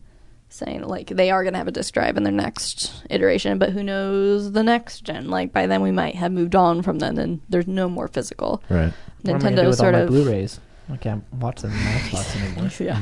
saying 0.51 0.81
like 0.83 1.07
they 1.07 1.29
are 1.29 1.43
going 1.43 1.53
to 1.53 1.57
have 1.59 1.67
a 1.67 1.71
disc 1.71 1.93
drive 1.93 2.17
in 2.17 2.23
their 2.23 2.33
next 2.33 3.03
iteration 3.09 3.59
but 3.59 3.69
who 3.71 3.83
knows 3.83 4.51
the 4.53 4.63
next 4.63 5.01
gen 5.01 5.29
like 5.29 5.51
by 5.53 5.67
then 5.67 5.81
we 5.81 5.91
might 5.91 6.15
have 6.15 6.31
moved 6.31 6.55
on 6.55 6.81
from 6.81 6.97
then 6.99 7.17
and 7.19 7.39
there's 7.49 7.67
no 7.67 7.87
more 7.89 8.07
physical 8.07 8.63
right. 8.69 8.91
What 9.21 9.35
am 9.35 9.35
I 9.35 9.39
gonna 9.41 9.55
do 9.57 9.61
nintendo 9.61 9.67
with 9.67 9.77
sort 9.77 9.93
all 9.95 9.99
my 9.99 10.03
of 10.05 10.09
Blu-rays? 10.09 10.59
I 10.91 10.97
can't 10.97 11.23
watch 11.33 11.61
them 11.61 11.71
on 11.71 11.77
Xbox 11.77 12.35
anymore. 12.41 12.71
yeah 12.79 13.01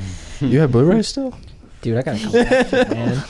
You 0.50 0.60
have 0.60 0.71
Blu-ray 0.73 1.04
still? 1.04 1.34
Dude, 1.82 1.98
I 1.98 2.02
gotta 2.02 2.20
come 2.20 2.32
back, 2.32 2.90
man. 2.90 3.24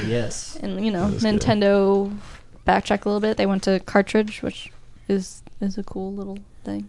yes. 0.08 0.56
and 0.62 0.84
you 0.84 0.90
know 0.90 1.08
That 1.10 1.16
is 1.16 1.22
good. 1.22 1.40
nintendo 1.40 2.16
backtrack 2.66 3.04
a 3.04 3.08
little 3.08 3.20
bit 3.20 3.36
they 3.36 3.46
went 3.46 3.62
to 3.64 3.78
cartridge 3.80 4.42
which 4.42 4.72
is 5.08 5.42
is 5.60 5.78
a 5.78 5.84
cool 5.84 6.12
little 6.12 6.38
thing 6.64 6.88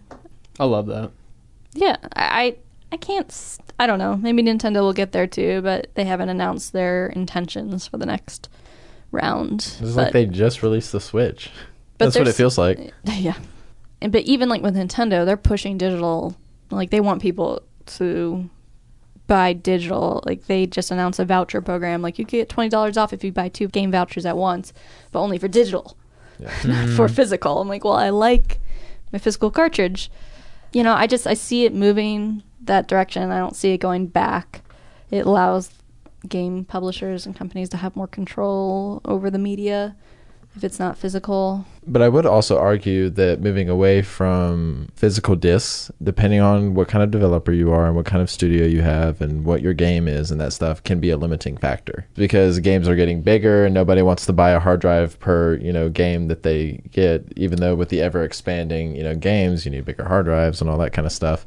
I 0.60 0.64
love 0.64 0.86
that. 0.86 1.12
Yeah, 1.74 1.96
I, 2.16 2.42
I 2.42 2.56
I 2.90 2.96
can't. 2.96 3.28
s- 3.28 3.58
I 3.78 3.86
don't 3.86 4.00
know. 4.00 4.16
Maybe 4.16 4.42
Nintendo 4.42 4.80
will 4.80 4.92
get 4.92 5.12
there 5.12 5.28
too, 5.28 5.60
but 5.62 5.86
they 5.94 6.04
haven't 6.04 6.30
announced 6.30 6.72
their 6.72 7.06
intentions 7.06 7.86
for 7.86 7.96
the 7.98 8.06
next 8.06 8.48
round. 9.12 9.60
It's 9.60 9.80
but, 9.80 9.94
like 9.94 10.12
they 10.12 10.26
just 10.26 10.64
released 10.64 10.90
the 10.90 11.00
Switch. 11.00 11.50
but 11.96 12.06
That's 12.06 12.16
what 12.16 12.22
it 12.22 12.24
there's- 12.24 12.36
feels 12.36 12.58
like. 12.58 12.92
Yeah, 13.04 13.36
and 14.00 14.10
but 14.10 14.22
even 14.22 14.48
like 14.48 14.62
with 14.62 14.74
Nintendo, 14.74 15.24
they're 15.24 15.36
pushing 15.36 15.78
digital. 15.78 16.34
Like 16.70 16.90
they 16.90 17.00
want 17.00 17.22
people 17.22 17.62
to 17.98 18.50
buy 19.28 19.52
digital. 19.52 20.22
Like 20.26 20.46
they 20.46 20.66
just 20.66 20.90
announced 20.90 21.20
a 21.20 21.24
voucher 21.24 21.62
program. 21.62 22.02
Like 22.02 22.18
you 22.18 22.24
get 22.24 22.48
twenty 22.48 22.68
dollars 22.68 22.96
off 22.96 23.12
if 23.12 23.22
you 23.22 23.30
buy 23.30 23.48
two 23.48 23.68
game 23.68 23.92
vouchers 23.92 24.26
at 24.26 24.36
once, 24.36 24.72
but 25.12 25.20
only 25.20 25.38
for 25.38 25.46
digital. 25.46 25.96
Yeah. 26.40 26.48
not 26.64 26.88
for 26.88 27.06
mm-hmm. 27.06 27.14
physical. 27.14 27.60
I'm 27.60 27.68
like, 27.68 27.84
well, 27.84 27.94
I 27.94 28.08
like 28.08 28.58
my 29.12 29.20
physical 29.20 29.52
cartridge. 29.52 30.10
You 30.72 30.82
know, 30.82 30.94
I 30.94 31.06
just 31.06 31.28
I 31.28 31.34
see 31.34 31.64
it 31.64 31.72
moving 31.72 32.42
that 32.62 32.88
direction. 32.88 33.30
I 33.30 33.38
don't 33.38 33.54
see 33.54 33.72
it 33.72 33.78
going 33.78 34.08
back. 34.08 34.62
It 35.10 35.24
allows 35.24 35.70
game 36.28 36.64
publishers 36.64 37.26
and 37.26 37.36
companies 37.36 37.68
to 37.68 37.76
have 37.76 37.94
more 37.94 38.08
control 38.08 39.00
over 39.04 39.30
the 39.30 39.38
media 39.38 39.94
if 40.58 40.64
it's 40.64 40.80
not 40.80 40.98
physical. 40.98 41.64
But 41.86 42.02
I 42.02 42.08
would 42.08 42.26
also 42.26 42.58
argue 42.58 43.08
that 43.10 43.40
moving 43.40 43.68
away 43.68 44.02
from 44.02 44.88
physical 44.94 45.36
discs, 45.36 45.90
depending 46.02 46.40
on 46.40 46.74
what 46.74 46.88
kind 46.88 47.02
of 47.02 47.12
developer 47.12 47.52
you 47.52 47.72
are 47.72 47.86
and 47.86 47.94
what 47.94 48.04
kind 48.04 48.20
of 48.20 48.28
studio 48.28 48.66
you 48.66 48.82
have 48.82 49.20
and 49.20 49.44
what 49.44 49.62
your 49.62 49.72
game 49.72 50.08
is 50.08 50.30
and 50.30 50.40
that 50.40 50.52
stuff, 50.52 50.82
can 50.82 50.98
be 50.98 51.10
a 51.10 51.16
limiting 51.16 51.56
factor 51.56 52.06
because 52.14 52.58
games 52.58 52.88
are 52.88 52.96
getting 52.96 53.22
bigger 53.22 53.64
and 53.64 53.72
nobody 53.72 54.02
wants 54.02 54.26
to 54.26 54.32
buy 54.32 54.50
a 54.50 54.58
hard 54.58 54.80
drive 54.80 55.18
per 55.20 55.54
you 55.54 55.72
know 55.72 55.88
game 55.88 56.26
that 56.26 56.42
they 56.42 56.82
get. 56.90 57.24
Even 57.36 57.60
though 57.60 57.76
with 57.76 57.88
the 57.88 58.02
ever 58.02 58.24
expanding 58.24 58.96
you 58.96 59.04
know 59.04 59.14
games, 59.14 59.64
you 59.64 59.70
need 59.70 59.84
bigger 59.84 60.04
hard 60.04 60.26
drives 60.26 60.60
and 60.60 60.68
all 60.68 60.78
that 60.78 60.92
kind 60.92 61.06
of 61.06 61.12
stuff. 61.12 61.46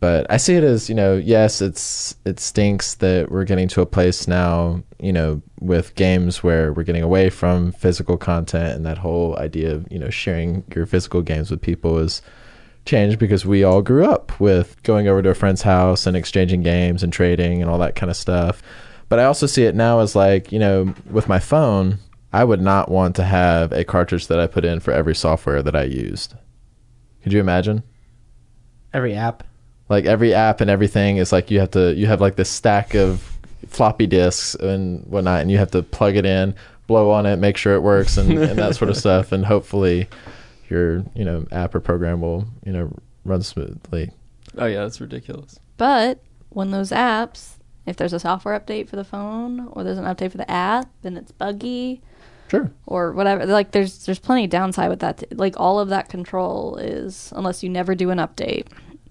But 0.00 0.26
I 0.30 0.38
see 0.38 0.54
it 0.54 0.64
as 0.64 0.88
you 0.88 0.94
know, 0.94 1.16
yes, 1.16 1.60
it's 1.60 2.16
it 2.24 2.40
stinks 2.40 2.94
that 2.96 3.30
we're 3.30 3.44
getting 3.44 3.68
to 3.68 3.82
a 3.82 3.86
place 3.86 4.26
now, 4.26 4.82
you 4.98 5.12
know, 5.12 5.42
with 5.60 5.94
games 5.94 6.42
where 6.42 6.72
we're 6.72 6.84
getting 6.84 7.02
away 7.02 7.28
from 7.28 7.72
physical 7.72 8.16
content 8.16 8.76
and 8.76 8.86
that 8.86 8.96
whole 8.96 9.38
idea 9.38 9.74
of 9.74 9.86
you 9.90 9.98
know 9.98 10.08
sharing 10.08 10.64
your 10.74 10.86
physical 10.86 11.20
games 11.20 11.50
with 11.50 11.60
people 11.60 11.98
is 11.98 12.22
changed 12.86 13.18
because 13.18 13.44
we 13.44 13.62
all 13.62 13.82
grew 13.82 14.06
up 14.06 14.40
with 14.40 14.82
going 14.84 15.06
over 15.06 15.20
to 15.20 15.28
a 15.28 15.34
friend's 15.34 15.62
house 15.62 16.06
and 16.06 16.16
exchanging 16.16 16.62
games 16.62 17.02
and 17.02 17.12
trading 17.12 17.60
and 17.60 17.70
all 17.70 17.78
that 17.78 17.94
kind 17.94 18.08
of 18.08 18.16
stuff. 18.16 18.62
But 19.10 19.18
I 19.18 19.24
also 19.24 19.46
see 19.46 19.64
it 19.64 19.74
now 19.74 20.00
as 20.00 20.16
like 20.16 20.50
you 20.50 20.58
know, 20.58 20.94
with 21.10 21.28
my 21.28 21.38
phone, 21.38 21.98
I 22.32 22.44
would 22.44 22.62
not 22.62 22.90
want 22.90 23.16
to 23.16 23.24
have 23.24 23.70
a 23.72 23.84
cartridge 23.84 24.28
that 24.28 24.40
I 24.40 24.46
put 24.46 24.64
in 24.64 24.80
for 24.80 24.92
every 24.92 25.14
software 25.14 25.62
that 25.62 25.76
I 25.76 25.82
used 25.82 26.36
Could 27.22 27.34
you 27.34 27.40
imagine? 27.40 27.82
Every 28.94 29.14
app. 29.14 29.44
Like 29.90 30.06
every 30.06 30.32
app 30.32 30.60
and 30.62 30.70
everything 30.70 31.18
is 31.18 31.32
like 31.32 31.50
you 31.50 31.60
have 31.60 31.72
to 31.72 31.92
you 31.94 32.06
have 32.06 32.20
like 32.20 32.36
this 32.36 32.48
stack 32.48 32.94
of 32.94 33.36
floppy 33.66 34.06
disks 34.06 34.54
and 34.54 35.04
whatnot, 35.06 35.42
and 35.42 35.50
you 35.50 35.58
have 35.58 35.72
to 35.72 35.82
plug 35.82 36.16
it 36.16 36.24
in, 36.24 36.54
blow 36.86 37.10
on 37.10 37.26
it, 37.26 37.36
make 37.36 37.56
sure 37.56 37.74
it 37.74 37.80
works, 37.82 38.16
and, 38.16 38.30
and 38.32 38.58
that 38.58 38.76
sort 38.76 38.88
of 38.88 38.96
stuff, 39.04 39.32
and 39.32 39.44
hopefully 39.44 40.08
your 40.68 41.04
you 41.14 41.24
know 41.24 41.44
app 41.52 41.74
or 41.74 41.80
program 41.80 42.20
will 42.20 42.46
you 42.64 42.72
know 42.72 42.92
run 43.24 43.42
smoothly. 43.42 44.10
Oh 44.56 44.66
yeah, 44.66 44.82
that's 44.82 45.00
ridiculous. 45.00 45.58
But 45.76 46.20
when 46.50 46.70
those 46.70 46.90
apps, 46.90 47.54
if 47.86 47.96
there's 47.96 48.12
a 48.12 48.20
software 48.20 48.58
update 48.58 48.88
for 48.88 48.96
the 48.96 49.04
phone 49.04 49.68
or 49.72 49.82
there's 49.84 49.98
an 49.98 50.04
update 50.04 50.30
for 50.30 50.38
the 50.38 50.50
app, 50.50 50.88
then 51.02 51.16
it's 51.16 51.32
buggy 51.32 52.00
Sure. 52.48 52.70
or 52.86 53.12
whatever. 53.12 53.46
Like 53.46 53.70
there's 53.70 54.04
there's 54.06 54.18
plenty 54.18 54.44
of 54.44 54.50
downside 54.50 54.88
with 54.90 55.00
that. 55.00 55.22
Like 55.36 55.54
all 55.58 55.78
of 55.78 55.88
that 55.88 56.08
control 56.08 56.76
is 56.76 57.32
unless 57.36 57.62
you 57.62 57.68
never 57.70 57.94
do 57.94 58.10
an 58.10 58.18
update. 58.18 58.66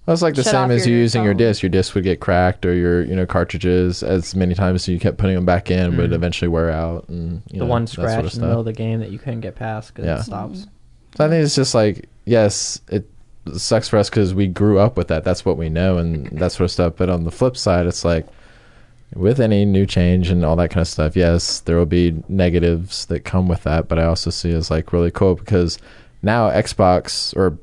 That's 0.06 0.22
like 0.24 0.34
the 0.34 0.42
Shut 0.44 0.52
same 0.54 0.72
as 0.72 0.88
you 0.88 0.94
your 0.94 1.02
using 1.04 1.24
your 1.24 1.34
disc. 1.36 1.62
Your 1.62 1.70
disc 1.70 1.94
would 1.94 2.04
get 2.04 2.20
cracked, 2.20 2.66
or 2.66 2.74
your 2.74 3.04
you 3.04 3.16
know 3.16 3.26
cartridges 3.28 4.02
as 4.02 4.36
many 4.36 4.56
times 4.56 4.84
as 4.84 4.88
you 4.88 5.00
kept 5.00 5.18
putting 5.18 5.36
them 5.36 5.46
back 5.46 5.70
in 5.70 5.98
would 5.98 6.10
Mhm. 6.10 6.16
eventually 6.16 6.48
wear 6.48 6.72
out, 6.72 7.08
and 7.10 7.44
you 7.52 7.60
the 7.60 7.66
know, 7.66 7.70
one 7.70 7.86
that 7.86 7.90
sort 7.92 8.10
scratch 8.10 8.26
of 8.26 8.34
in 8.34 8.42
the 8.42 8.48
middle 8.48 8.60
of 8.62 8.66
the 8.66 8.74
game 8.74 9.00
that 9.02 9.12
you 9.12 9.20
couldn't 9.20 9.42
get 9.42 9.56
past 9.56 9.94
because 9.94 10.06
Yeah. 10.08 10.20
it 10.20 10.24
stops. 10.24 10.66
So 11.16 11.26
I 11.26 11.30
think 11.30 11.44
it's 11.44 11.56
just 11.56 11.76
like 11.76 12.10
yes, 12.26 12.82
it 12.90 13.08
sucks 13.54 13.88
for 13.90 13.98
us 13.98 14.10
because 14.10 14.34
we 14.34 14.48
grew 14.48 14.80
up 14.80 14.98
with 14.98 15.10
that. 15.10 15.24
That's 15.24 15.46
what 15.46 15.58
we 15.58 15.70
know, 15.70 15.98
and 15.98 16.28
that 16.40 16.54
sort 16.54 16.66
of 16.66 16.72
stuff. 16.72 16.94
But 16.98 17.10
on 17.10 17.24
the 17.24 17.32
flip 17.32 17.56
side, 17.56 17.86
it's 17.86 18.04
like 18.04 18.26
with 19.16 19.40
any 19.40 19.66
new 19.66 19.86
change 19.86 20.30
and 20.30 20.44
all 20.46 20.56
that 20.56 20.70
kind 20.70 20.82
of 20.82 20.88
stuff, 20.88 21.16
yes, 21.16 21.60
there 21.62 21.78
will 21.78 21.86
be 21.88 22.24
negatives 22.30 23.06
that 23.08 23.26
come 23.26 23.48
with 23.48 23.64
that. 23.64 23.88
But 23.88 24.00
I 24.00 24.06
also 24.06 24.30
see 24.32 24.52
as 24.54 24.70
like 24.72 24.92
really 24.94 25.12
cool 25.12 25.36
because 25.36 25.78
now 26.22 26.50
Xbox 26.50 27.36
or 27.36 27.58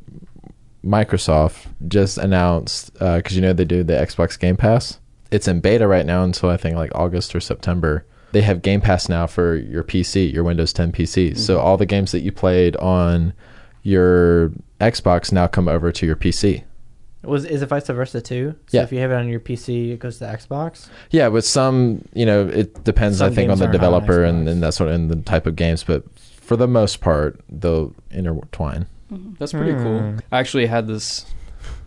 Microsoft 0.87 1.67
just 1.89 2.17
announced 2.19 2.91
uh, 3.01 3.17
because 3.17 3.35
you 3.37 3.43
know 3.43 3.53
they 3.53 3.65
do 3.65 3.83
the 3.83 3.95
Xbox 3.95 4.39
Game 4.39 4.57
Pass. 4.57 5.01
It's 5.31 5.49
in 5.49 5.61
beta 5.61 5.87
right 5.89 6.07
now 6.07 6.23
until 6.23 6.49
I 6.51 6.57
think 6.57 6.77
like 6.77 6.95
August 6.95 7.35
or 7.35 7.41
September. 7.41 8.07
They 8.33 8.43
have 8.43 8.63
Game 8.63 8.81
Pass 8.81 9.09
now 9.09 9.27
for 9.27 9.57
your 9.57 9.83
PC, 9.83 10.33
your 10.33 10.45
Windows 10.45 10.73
10 10.73 10.93
PC. 10.93 11.31
Mm-hmm. 11.31 11.39
So 11.39 11.59
all 11.59 11.77
the 11.77 11.87
games 11.87 12.13
that 12.13 12.21
you 12.21 12.33
played 12.33 12.77
on 12.77 13.33
your 13.83 14.53
Xbox 14.81 15.33
now 15.33 15.47
come 15.47 15.69
over 15.69 15.91
to 15.93 16.07
your 16.07 16.17
PC. 16.17 16.65
Was 17.23 17.45
is 17.45 17.63
it 17.63 17.67
vice 17.67 17.87
versa 17.89 18.21
too? 18.21 18.55
So 18.67 18.79
Yeah. 18.79 18.85
if 18.85 18.93
you 18.93 18.99
have 19.01 19.11
it 19.11 19.15
on 19.15 19.29
your 19.29 19.41
PC, 19.41 19.93
it 19.93 19.99
goes 19.99 20.19
to 20.19 20.25
Xbox. 20.25 20.89
Yeah, 21.11 21.29
with 21.29 21.45
some, 21.45 22.05
you 22.15 22.27
know, 22.27 22.47
it 22.47 22.85
depends. 22.85 23.21
I 23.21 23.31
think 23.31 23.51
on 23.51 23.59
the 23.59 23.65
aren't 23.65 23.75
on 23.75 23.81
developer 23.81 24.23
and, 24.23 24.49
and 24.49 24.63
that 24.63 24.75
sort 24.75 24.91
of 24.91 24.95
and 24.95 25.11
the 25.11 25.17
type 25.17 25.47
of 25.47 25.57
games, 25.57 25.83
but 25.83 26.05
for 26.19 26.57
the 26.57 26.69
most 26.69 27.01
part, 27.01 27.41
they'll 27.49 27.93
intertwine. 28.11 28.87
That's 29.11 29.53
pretty 29.53 29.73
Hmm. 29.73 29.83
cool. 29.83 30.15
I 30.33 30.39
actually 30.39 30.67
had 30.67 30.87
this 30.87 31.27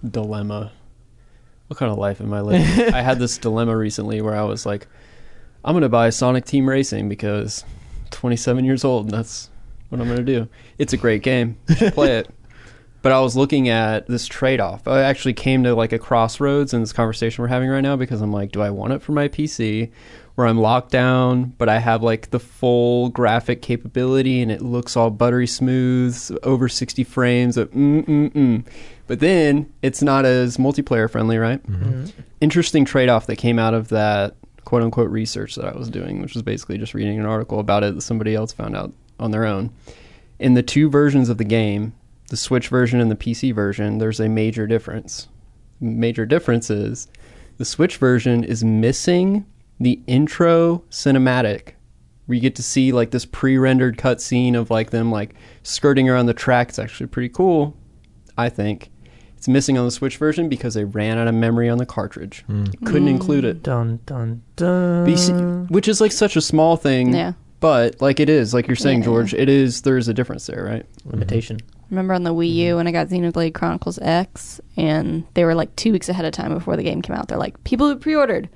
dilemma. 0.08 0.72
What 1.68 1.78
kind 1.78 1.92
of 1.92 1.98
life 1.98 2.20
am 2.22 2.34
I 2.34 2.42
living? 2.42 2.94
I 2.94 3.02
had 3.02 3.20
this 3.20 3.38
dilemma 3.38 3.76
recently 3.78 4.22
where 4.22 4.36
I 4.36 4.44
was 4.44 4.66
like, 4.66 4.88
I'm 5.64 5.74
going 5.74 5.82
to 5.84 5.90
buy 5.90 6.10
Sonic 6.10 6.46
Team 6.46 6.68
Racing 6.68 7.10
because 7.10 7.64
27 8.12 8.66
years 8.66 8.84
old 8.84 9.06
and 9.06 9.14
that's 9.14 9.50
what 9.90 10.00
I'm 10.02 10.08
going 10.08 10.24
to 10.24 10.24
do. 10.24 10.48
It's 10.78 10.94
a 10.94 10.98
great 10.98 11.22
game. 11.22 11.58
You 11.68 11.76
should 11.76 11.94
play 11.94 12.18
it. 12.20 12.30
But 13.02 13.14
I 13.14 13.22
was 13.22 13.34
looking 13.38 13.70
at 13.70 14.08
this 14.08 14.28
trade 14.28 14.60
off. 14.60 14.86
I 14.86 15.04
actually 15.04 15.32
came 15.34 15.64
to 15.64 15.74
like 15.74 15.94
a 15.94 15.98
crossroads 16.00 16.74
in 16.74 16.82
this 16.82 16.92
conversation 16.92 17.42
we're 17.42 17.48
having 17.48 17.70
right 17.70 17.80
now 17.80 17.96
because 17.96 18.20
I'm 18.20 18.34
like, 18.34 18.52
do 18.52 18.62
I 18.62 18.72
want 18.72 18.92
it 18.92 19.02
for 19.02 19.14
my 19.14 19.30
PC 19.30 19.90
where 20.39 20.47
I'm 20.47 20.58
locked 20.58 20.89
down, 20.89 21.54
but 21.58 21.67
I 21.67 21.80
have 21.80 22.02
like 22.02 22.30
the 22.30 22.39
full 22.39 23.10
graphic 23.10 23.62
capability 23.62 24.41
and 24.41 24.49
it 24.49 24.62
looks 24.62 24.95
all 24.95 25.10
buttery 25.10 25.45
smooth, 25.45 26.38
over 26.43 26.69
60 26.69 27.04
frames 27.04 27.58
of 27.58 27.69
mm 27.71 28.06
mm 28.06 28.32
mm. 28.32 28.65
But 29.06 29.19
then 29.19 29.69
it's 29.82 30.02
not 30.02 30.23
as 30.23 30.56
multiplayer 30.56 31.12
friendly, 31.12 31.38
right? 31.38 31.60
Interesting 32.39 32.86
trade 32.86 33.10
off 33.10 33.28
that 33.28 33.36
came 33.36 33.60
out 33.60 33.73
of 33.73 33.89
that 33.89 34.38
quote 34.63 34.82
unquote 34.82 35.10
research 35.10 35.56
that 35.56 35.65
I 35.65 35.78
was 35.78 35.89
doing, 35.89 36.21
which 36.21 36.36
was 36.36 36.41
basically 36.41 36.78
just 36.78 36.93
reading 36.93 37.19
an 37.19 37.25
article 37.25 37.60
about 37.60 37.84
it 37.84 37.95
that 37.95 38.02
somebody 38.02 38.34
else 38.34 38.54
found 38.54 38.78
out 38.78 38.93
on 39.19 39.32
their 39.32 39.43
own. 39.43 39.71
In 40.39 40.54
the 40.54 40.63
two 40.63 40.89
versions 40.89 41.28
of 41.28 41.38
the 41.38 41.43
game, 41.43 41.91
the 42.30 42.38
Switch 42.38 42.69
version 42.69 43.02
and 43.02 43.12
the 43.12 43.15
PC 43.17 43.54
version, 43.54 43.97
there's 43.97 44.21
a 44.21 44.30
major 44.30 44.67
difference. 44.67 45.28
Major 45.82 46.25
difference 46.25 46.69
is 46.69 47.10
the 47.58 47.65
Switch 47.65 47.97
version 47.97 48.45
is 48.45 48.63
missing 48.63 49.45
the 49.80 50.02
intro 50.08 50.84
cinematic 50.89 51.74
where 52.26 52.36
you 52.36 52.42
get 52.42 52.56
to 52.56 52.63
see 52.63 52.92
like 52.92 53.10
this 53.10 53.26
pre-rendered 53.26 53.98
cutscene 53.98 54.56
of 54.56 54.70
like 54.70 54.92
them 54.92 55.12
like 55.12 55.34
skirting 55.63 56.08
around 56.08 56.28
the 56.28 56.34
track. 56.34 56.70
It's 56.70 56.78
actually 56.78 57.08
pretty 57.08 57.30
cool, 57.30 57.76
I 58.38 58.50
think. 58.50 58.92
It's 59.36 59.48
missing 59.48 59.78
on 59.80 59.86
the 59.86 59.92
Switch 59.92 60.18
version 60.18 60.48
because 60.48 60.76
they 60.76 60.84
ran 60.84 61.18
out 61.18 61.28
of 61.28 61.34
memory 61.34 61.70
on 61.70 61.80
the 61.80 61.88
cartridge. 61.88 62.44
Hmm. 62.46 62.65
Couldn't 62.86 63.04
hmm. 63.04 63.15
include 63.15 63.46
it. 63.46 63.63
Dun 63.63 64.00
dun 64.06 64.44
dun. 64.58 65.08
BC, 65.08 65.72
which 65.72 65.88
is 65.88 66.02
like 66.02 66.12
such 66.12 66.36
a 66.36 66.42
small 66.42 66.76
thing, 66.76 67.15
Yeah. 67.15 67.34
but 67.62 68.00
like 68.00 68.20
it 68.20 68.30
is, 68.30 68.54
like 68.54 68.68
you're 68.68 68.76
saying, 68.76 69.00
Yeah. 69.00 69.06
George, 69.06 69.34
it 69.34 69.50
is. 69.50 69.82
There's 69.82 70.08
a 70.08 70.13
difference 70.13 70.46
there, 70.46 70.63
right? 70.63 70.86
limitation. 71.06 71.60
Remember 71.89 72.13
on 72.13 72.24
the 72.24 72.34
Wii 72.34 72.54
U 72.54 72.68
mm-hmm. 72.68 72.78
when 72.78 72.88
I 72.88 72.92
got 72.92 73.08
Xenoblade 73.08 73.56
Chronicles 73.56 73.98
X, 73.98 74.62
and 74.78 75.26
they 75.34 75.46
were 75.46 75.56
like 75.56 75.76
two 75.76 75.92
weeks 75.92 76.10
ahead 76.10 76.26
of 76.26 76.34
time 76.34 76.54
before 76.54 76.76
the 76.76 76.84
game 76.84 77.02
came 77.02 77.15
out. 77.15 77.28
They're 77.28 77.39
like, 77.39 77.63
people 77.63 77.88
who 77.88 77.96
pre-ordered, 77.96 78.50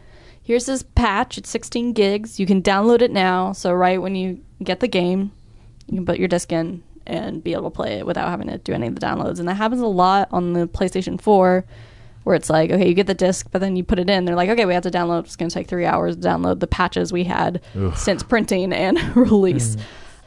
here's 0.44 0.66
this 0.66 0.84
patch. 0.84 1.38
It's 1.38 1.50
16 1.50 1.94
gigs. 1.94 2.40
You 2.40 2.46
can 2.46 2.62
download 2.62 3.02
it 3.02 3.12
now. 3.12 3.54
So 3.54 3.74
right 3.74 4.02
when 4.02 4.16
you 4.16 4.44
get 4.62 4.82
the 4.82 4.88
game, 4.88 5.32
you 5.88 5.98
can 5.98 6.06
put 6.06 6.20
your 6.20 6.28
disc 6.28 6.52
in 6.52 6.84
and 7.06 7.44
be 7.44 7.54
able 7.54 7.70
to 7.70 7.76
play 7.76 7.94
it 7.94 8.06
without 8.06 8.30
having 8.30 8.48
to 8.48 8.58
do 8.58 8.74
any 8.74 8.88
of 8.88 8.96
the 8.96 9.02
downloads. 9.02 9.40
And 9.40 9.48
that 9.48 9.56
happens 9.56 9.82
a 9.82 9.88
lot 9.88 10.30
on 10.32 10.54
the 10.54 10.68
PlayStation 10.68 11.20
4, 11.20 11.66
where 12.24 12.36
it's 12.36 12.50
like, 12.50 12.72
okay, 12.72 12.88
you 12.88 12.94
get 12.94 13.08
the 13.08 13.14
disc, 13.14 13.48
but 13.52 13.60
then 13.60 13.76
you 13.76 13.84
put 13.84 14.00
it 14.00 14.10
in. 14.10 14.26
They're 14.26 14.36
like, 14.36 14.50
okay, 14.50 14.66
we 14.66 14.74
have 14.74 14.84
to 14.84 14.92
download. 14.92 15.26
It's 15.26 15.36
going 15.36 15.50
to 15.50 15.54
take 15.54 15.68
three 15.68 15.86
hours 15.86 16.16
to 16.16 16.22
download 16.22 16.60
the 16.60 16.68
patches 16.68 17.12
we 17.12 17.26
had 17.26 17.62
since 17.96 18.24
printing 18.24 18.72
and 18.72 19.16
release. 19.16 19.76
Mm. 19.76 19.82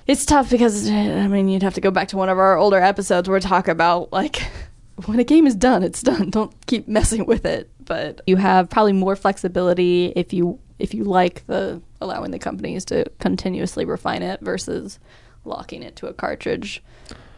It's 0.06 0.24
tough 0.24 0.50
because 0.50 0.88
I 0.88 1.26
mean 1.26 1.48
you'd 1.48 1.64
have 1.64 1.74
to 1.74 1.80
go 1.80 1.90
back 1.90 2.06
to 2.08 2.16
one 2.16 2.28
of 2.28 2.38
our 2.38 2.56
older 2.56 2.80
episodes 2.80 3.28
where 3.28 3.34
we 3.34 3.40
talk 3.40 3.66
about 3.66 4.12
like 4.12 4.40
when 5.06 5.18
a 5.18 5.24
game 5.24 5.48
is 5.48 5.56
done, 5.56 5.82
it's 5.82 6.02
done. 6.02 6.30
Don't 6.30 6.54
keep 6.66 6.86
messing 6.86 7.26
with 7.26 7.44
it. 7.44 7.68
But 7.86 8.20
you 8.26 8.36
have 8.36 8.68
probably 8.68 8.92
more 8.92 9.16
flexibility 9.16 10.12
if 10.14 10.32
you 10.32 10.58
if 10.78 10.92
you 10.92 11.04
like 11.04 11.46
the 11.46 11.80
allowing 12.00 12.32
the 12.32 12.38
companies 12.38 12.84
to 12.86 13.06
continuously 13.18 13.84
refine 13.84 14.22
it 14.22 14.40
versus 14.40 14.98
locking 15.44 15.82
it 15.82 15.96
to 15.96 16.06
a 16.06 16.12
cartridge 16.12 16.82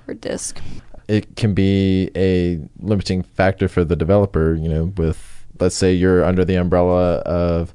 or 0.09 0.15
disc. 0.15 0.61
it 1.09 1.37
can 1.37 1.55
be 1.55 2.11
a 2.15 2.61
limiting 2.81 3.23
factor 3.23 3.69
for 3.69 3.85
the 3.85 3.97
developer, 3.97 4.55
you 4.55 4.69
know, 4.69 4.85
with 4.97 5.47
let's 5.59 5.75
say 5.75 5.93
you're 5.93 6.25
under 6.25 6.45
the 6.45 6.55
umbrella 6.55 7.17
of 7.21 7.73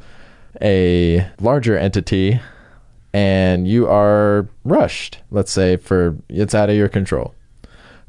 a 0.61 1.27
larger 1.41 1.77
entity 1.77 2.39
and 3.13 3.67
you 3.67 3.87
are 3.87 4.47
rushed, 4.63 5.19
let's 5.31 5.51
say 5.51 5.77
for 5.77 6.15
it's 6.29 6.55
out 6.55 6.69
of 6.69 6.75
your 6.75 6.89
control. 6.89 7.33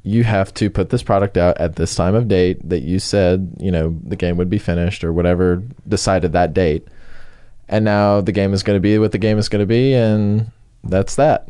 You 0.05 0.23
have 0.25 0.55
to 0.55 0.71
put 0.71 0.91
this 0.91 1.03
product 1.03 1.37
out 1.37 1.59
at 1.59 1.77
this 1.77 1.95
time 1.95 2.15
of 2.15 2.29
date 2.29 2.69
that 2.69 2.83
you 2.83 2.99
said, 2.99 3.57
you 3.59 3.73
know, 3.73 3.99
the 4.05 4.17
game 4.17 4.37
would 4.37 4.51
be 4.51 4.59
finished 4.59 5.03
or 5.03 5.13
whatever 5.13 5.63
decided 5.89 6.33
that 6.33 6.55
date. 6.55 6.87
And 7.69 7.85
now 7.85 8.21
the 8.21 8.33
game 8.33 8.53
is 8.53 8.63
going 8.63 8.77
to 8.77 8.81
be 8.81 8.99
what 8.99 9.13
the 9.13 9.19
game 9.19 9.39
is 9.39 9.49
going 9.49 9.63
to 9.63 9.67
be 9.67 9.95
and 9.95 10.51
that's 10.85 11.17
that 11.17 11.49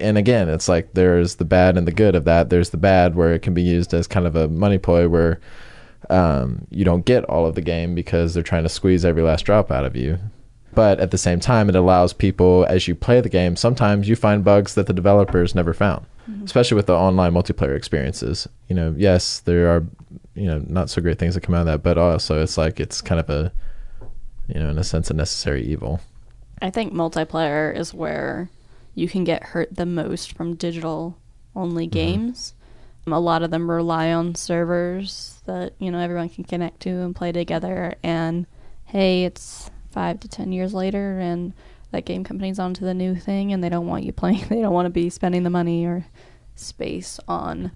and 0.00 0.18
again, 0.18 0.48
it's 0.48 0.68
like 0.68 0.92
there's 0.94 1.36
the 1.36 1.44
bad 1.44 1.76
and 1.76 1.86
the 1.86 1.92
good 1.92 2.14
of 2.14 2.24
that. 2.24 2.50
There's 2.50 2.70
the 2.70 2.76
bad 2.76 3.14
where 3.14 3.34
it 3.34 3.42
can 3.42 3.54
be 3.54 3.62
used 3.62 3.94
as 3.94 4.06
kind 4.06 4.26
of 4.26 4.36
a 4.36 4.48
money 4.48 4.78
ploy 4.78 5.08
where 5.08 5.40
um, 6.10 6.66
you 6.70 6.84
don't 6.84 7.04
get 7.04 7.24
all 7.24 7.46
of 7.46 7.54
the 7.54 7.60
game 7.60 7.94
because 7.94 8.34
they're 8.34 8.42
trying 8.42 8.64
to 8.64 8.68
squeeze 8.68 9.04
every 9.04 9.22
last 9.22 9.44
drop 9.44 9.70
out 9.70 9.84
of 9.84 9.96
you. 9.96 10.18
But 10.74 10.98
at 10.98 11.12
the 11.12 11.18
same 11.18 11.38
time, 11.38 11.68
it 11.68 11.76
allows 11.76 12.12
people, 12.12 12.66
as 12.68 12.88
you 12.88 12.94
play 12.96 13.20
the 13.20 13.28
game, 13.28 13.54
sometimes 13.54 14.08
you 14.08 14.16
find 14.16 14.44
bugs 14.44 14.74
that 14.74 14.86
the 14.86 14.92
developers 14.92 15.54
never 15.54 15.72
found, 15.72 16.04
Mm-hmm. 16.28 16.44
especially 16.44 16.76
with 16.76 16.86
the 16.86 16.94
online 16.94 17.34
multiplayer 17.34 17.76
experiences. 17.76 18.48
You 18.68 18.76
know, 18.76 18.94
yes, 18.96 19.40
there 19.40 19.68
are, 19.68 19.84
you 20.34 20.46
know, 20.46 20.64
not 20.66 20.88
so 20.88 21.02
great 21.02 21.18
things 21.18 21.34
that 21.34 21.42
come 21.42 21.54
out 21.54 21.62
of 21.62 21.66
that, 21.66 21.82
but 21.82 21.98
also 21.98 22.42
it's 22.42 22.56
like 22.56 22.80
it's 22.80 23.02
kind 23.02 23.20
of 23.20 23.28
a, 23.28 23.52
you 24.48 24.58
know, 24.58 24.70
in 24.70 24.78
a 24.78 24.84
sense, 24.84 25.10
a 25.10 25.14
necessary 25.14 25.62
evil. 25.62 26.00
I 26.62 26.70
think 26.70 26.94
multiplayer 26.94 27.76
is 27.76 27.92
where 27.92 28.48
you 28.94 29.06
can 29.06 29.24
get 29.24 29.42
hurt 29.42 29.76
the 29.76 29.84
most 29.84 30.34
from 30.34 30.54
digital 30.54 31.18
only 31.54 31.84
mm-hmm. 31.84 31.92
games. 31.92 32.54
A 33.06 33.20
lot 33.20 33.42
of 33.42 33.50
them 33.50 33.70
rely 33.70 34.10
on 34.10 34.34
servers 34.34 35.42
that, 35.44 35.74
you 35.78 35.90
know, 35.90 35.98
everyone 35.98 36.30
can 36.30 36.44
connect 36.44 36.80
to 36.80 36.88
and 36.88 37.14
play 37.14 37.32
together 37.32 37.96
and 38.02 38.46
hey, 38.86 39.24
it's 39.24 39.70
5 39.90 40.20
to 40.20 40.28
10 40.28 40.52
years 40.52 40.72
later 40.72 41.18
and 41.20 41.52
that 41.94 42.04
game 42.04 42.24
company's 42.24 42.58
onto 42.58 42.84
the 42.84 42.94
new 42.94 43.14
thing 43.14 43.52
and 43.52 43.62
they 43.64 43.68
don't 43.68 43.86
want 43.86 44.04
you 44.04 44.12
playing 44.12 44.44
they 44.48 44.60
don't 44.60 44.72
want 44.74 44.86
to 44.86 44.90
be 44.90 45.08
spending 45.10 45.42
the 45.44 45.50
money 45.50 45.84
or 45.86 46.04
space 46.56 47.18
on 47.28 47.70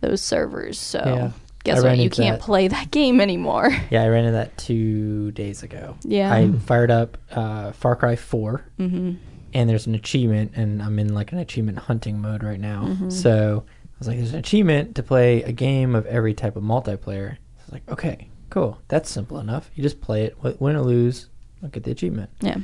those 0.00 0.20
servers. 0.20 0.78
So 0.78 0.98
Yeah. 1.04 1.30
guess 1.64 1.82
I 1.84 1.88
what? 1.88 1.98
You 1.98 2.10
can't 2.10 2.38
that. 2.38 2.44
play 2.44 2.68
that 2.68 2.90
game 2.90 3.20
anymore. 3.20 3.70
Yeah, 3.90 4.02
I 4.02 4.08
ran 4.08 4.24
into 4.24 4.32
that 4.32 4.56
two 4.58 5.30
days 5.32 5.62
ago. 5.62 5.96
Yeah. 6.02 6.32
I 6.32 6.50
fired 6.52 6.90
up 6.90 7.16
uh, 7.32 7.72
Far 7.72 7.96
Cry 7.96 8.16
4, 8.16 8.64
mhm. 8.78 9.16
and 9.54 9.70
there's 9.70 9.86
an 9.86 9.94
achievement, 9.94 10.52
and 10.56 10.82
I'm 10.82 10.98
in 10.98 11.14
like 11.14 11.32
an 11.32 11.38
achievement 11.38 11.78
hunting 11.78 12.20
mode 12.20 12.42
right 12.42 12.60
now. 12.60 12.84
Mhm. 12.88 13.12
So 13.12 13.64
I 13.66 13.94
was 13.98 14.08
like, 14.08 14.18
there's 14.18 14.32
an 14.32 14.38
achievement 14.40 14.94
to 14.96 15.02
play 15.02 15.42
a 15.44 15.52
game 15.52 15.94
of 15.94 16.04
every 16.06 16.34
type 16.34 16.56
of 16.56 16.62
multiplayer. 16.64 17.32
I 17.32 17.62
was 17.64 17.72
like, 17.72 17.88
okay, 17.90 18.28
cool. 18.50 18.78
That's 18.88 19.08
simple 19.10 19.38
enough. 19.38 19.70
You 19.74 19.82
just 19.82 20.00
play 20.00 20.24
it, 20.24 20.36
win 20.60 20.76
or 20.76 20.82
lose, 20.82 21.28
I'll 21.62 21.68
get 21.70 21.84
the 21.84 21.92
achievement. 21.92 22.30
Yeah. 22.40 22.58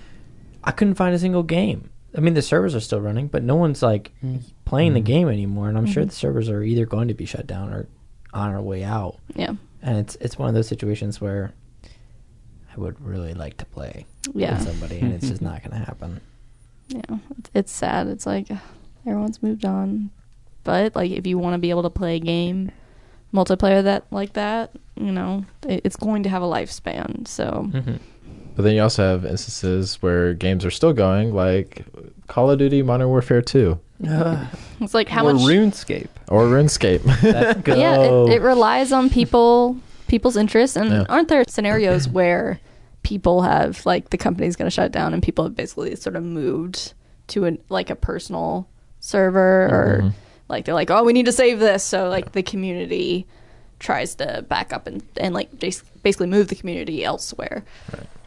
I 0.65 0.73
couldn't 0.73 0.95
find 0.95 1.15
a 1.15 1.19
single 1.19 1.43
game. 1.43 1.91
I 2.17 2.21
mean, 2.21 2.35
the 2.35 2.43
servers 2.43 2.75
are 2.75 2.81
still 2.81 3.01
running, 3.01 3.29
but 3.29 3.43
no 3.43 3.55
one's 3.55 3.83
like 3.83 4.13
mm. 4.23 4.43
playing 4.65 4.95
the 4.95 5.01
mm. 5.01 5.05
game 5.05 5.29
anymore. 5.29 5.69
And 5.69 5.79
I'm 5.79 5.87
sure 5.87 6.03
mm-hmm. 6.03 6.09
the 6.11 6.15
servers 6.15 6.49
are 6.49 6.63
either 6.63 6.85
going 6.87 7.09
to 7.09 7.15
be 7.15 7.25
shut 7.25 7.47
down 7.47 7.73
or 7.73 7.87
on 8.33 8.51
our 8.51 8.61
way 8.61 8.83
out. 8.83 9.19
Yeah. 9.35 9.55
And 9.83 9.99
it's 9.99 10.17
it's 10.17 10.39
one 10.39 10.49
of 10.49 10.55
those 10.55 10.69
situations 10.69 11.21
where 11.21 11.53
I 11.85 12.81
would 12.81 13.01
really 13.01 13.35
like 13.35 13.57
to 13.59 13.65
play 13.65 14.07
Yeah. 14.35 14.59
with 14.59 14.69
somebody, 14.69 15.01
and 15.01 15.13
it's 15.13 15.29
just 15.29 15.43
not 15.43 15.63
going 15.63 15.79
to 15.79 15.85
happen. 15.85 16.21
Yeah. 16.89 17.19
It's, 17.39 17.51
it's 17.55 17.73
sad. 17.73 18.09
It's 18.09 18.27
like 18.27 18.49
everyone's 19.07 19.43
moved 19.43 19.65
on. 19.65 20.11
But 20.65 20.95
like 20.97 21.11
if 21.11 21.27
you 21.27 21.39
want 21.39 21.55
to 21.55 21.59
be 21.59 21.71
able 21.71 21.85
to 21.85 21.91
play 21.91 22.17
a 22.17 22.21
game 22.21 22.73
multiplayer 23.33 23.83
that 23.85 24.05
like 24.11 24.33
that, 24.35 24.73
you 24.97 25.13
know, 25.13 25.45
it, 25.67 25.83
it's 25.85 25.97
going 25.97 26.25
to 26.25 26.29
have 26.29 26.43
a 26.43 26.47
lifespan. 26.47 27.27
So 27.27 27.69
Mm-hmm. 27.73 27.97
But 28.57 28.63
then 28.65 28.75
you 28.75 28.83
also 28.83 29.03
have 29.03 29.25
instances 29.25 30.01
where 30.03 30.35
games 30.35 30.65
are 30.65 30.71
still 30.71 30.93
going, 30.93 31.35
like 31.35 31.85
Call 32.27 32.51
of 32.51 32.59
Duty 32.59 32.83
Modern 32.83 33.09
Warfare 33.09 33.43
2 33.43 33.79
it's 34.81 34.95
like 34.95 35.09
how 35.09 35.27
or 35.27 35.35
much 35.35 35.43
RuneScape. 35.43 36.09
or 36.29 36.45
RuneScape. 36.45 37.65
Go. 37.65 37.75
yeah 37.77 37.99
it, 38.01 38.35
it 38.35 38.43
relies 38.43 38.93
on 38.93 39.11
people 39.11 39.77
people's 40.09 40.37
interests 40.37 40.77
and 40.77 40.91
Yeah. 40.91 41.05
aren't 41.09 41.29
there 41.29 41.45
scenarios 41.49 42.09
where 42.19 42.61
people 43.03 43.43
have 43.43 43.85
like 43.87 44.11
the 44.11 44.19
company's 44.19 44.57
going 44.57 44.67
to 44.67 44.75
shut 44.75 44.93
down 44.93 45.15
and 45.15 45.23
people 45.23 45.45
have 45.45 45.55
basically 45.55 45.95
sort 45.97 46.17
of 46.17 46.23
moved 46.23 46.95
to 47.29 47.45
an 47.45 47.59
like 47.69 47.91
a 47.91 47.95
personal 47.95 48.69
server 49.01 49.67
or 49.67 49.99
mm-hmm. 50.03 50.09
like 50.49 50.65
they're 50.65 50.75
like 50.75 50.91
oh 50.91 51.05
we 51.05 51.13
need 51.13 51.27
to 51.27 51.33
save 51.33 51.59
this 51.59 51.85
so 51.85 52.09
like 52.09 52.33
the 52.33 52.43
community 52.43 53.27
tries 53.79 54.15
to 54.15 54.45
back 54.49 54.73
up 54.73 54.87
and, 54.87 55.03
and 55.17 55.35
like 55.35 55.49
basically 56.03 56.27
move 56.27 56.49
the 56.49 56.55
community 56.55 57.05
elsewhere 57.05 57.65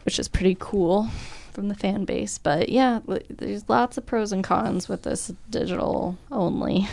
which 0.04 0.18
is 0.18 0.28
pretty 0.28 0.56
cool 0.58 1.08
from 1.52 1.68
the 1.68 1.74
fan 1.74 2.04
base 2.04 2.36
but 2.36 2.68
yeah 2.68 2.98
there's 3.30 3.68
lots 3.68 3.96
of 3.96 4.04
pros 4.04 4.32
and 4.32 4.42
cons 4.42 4.88
with 4.88 5.02
this 5.02 5.32
digital 5.50 6.18
only. 6.30 6.88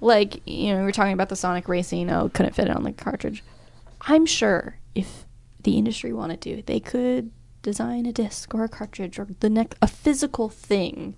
Like 0.00 0.46
you 0.46 0.72
know 0.72 0.80
we 0.80 0.84
were 0.84 0.92
talking 0.92 1.14
about 1.14 1.30
the 1.30 1.36
sonic 1.36 1.68
racing 1.68 2.10
oh 2.10 2.28
couldn't 2.28 2.54
fit 2.54 2.68
it 2.68 2.76
on 2.76 2.82
the 2.82 2.92
cartridge. 2.92 3.42
I'm 4.02 4.26
sure 4.26 4.76
if 4.94 5.24
the 5.62 5.78
industry 5.78 6.12
wanted 6.12 6.40
to 6.42 6.62
they 6.66 6.80
could 6.80 7.30
design 7.62 8.04
a 8.06 8.12
disc 8.12 8.54
or 8.54 8.62
a 8.64 8.68
cartridge 8.68 9.18
or 9.18 9.26
the 9.40 9.48
next 9.50 9.78
a 9.80 9.86
physical 9.86 10.48
thing. 10.50 11.16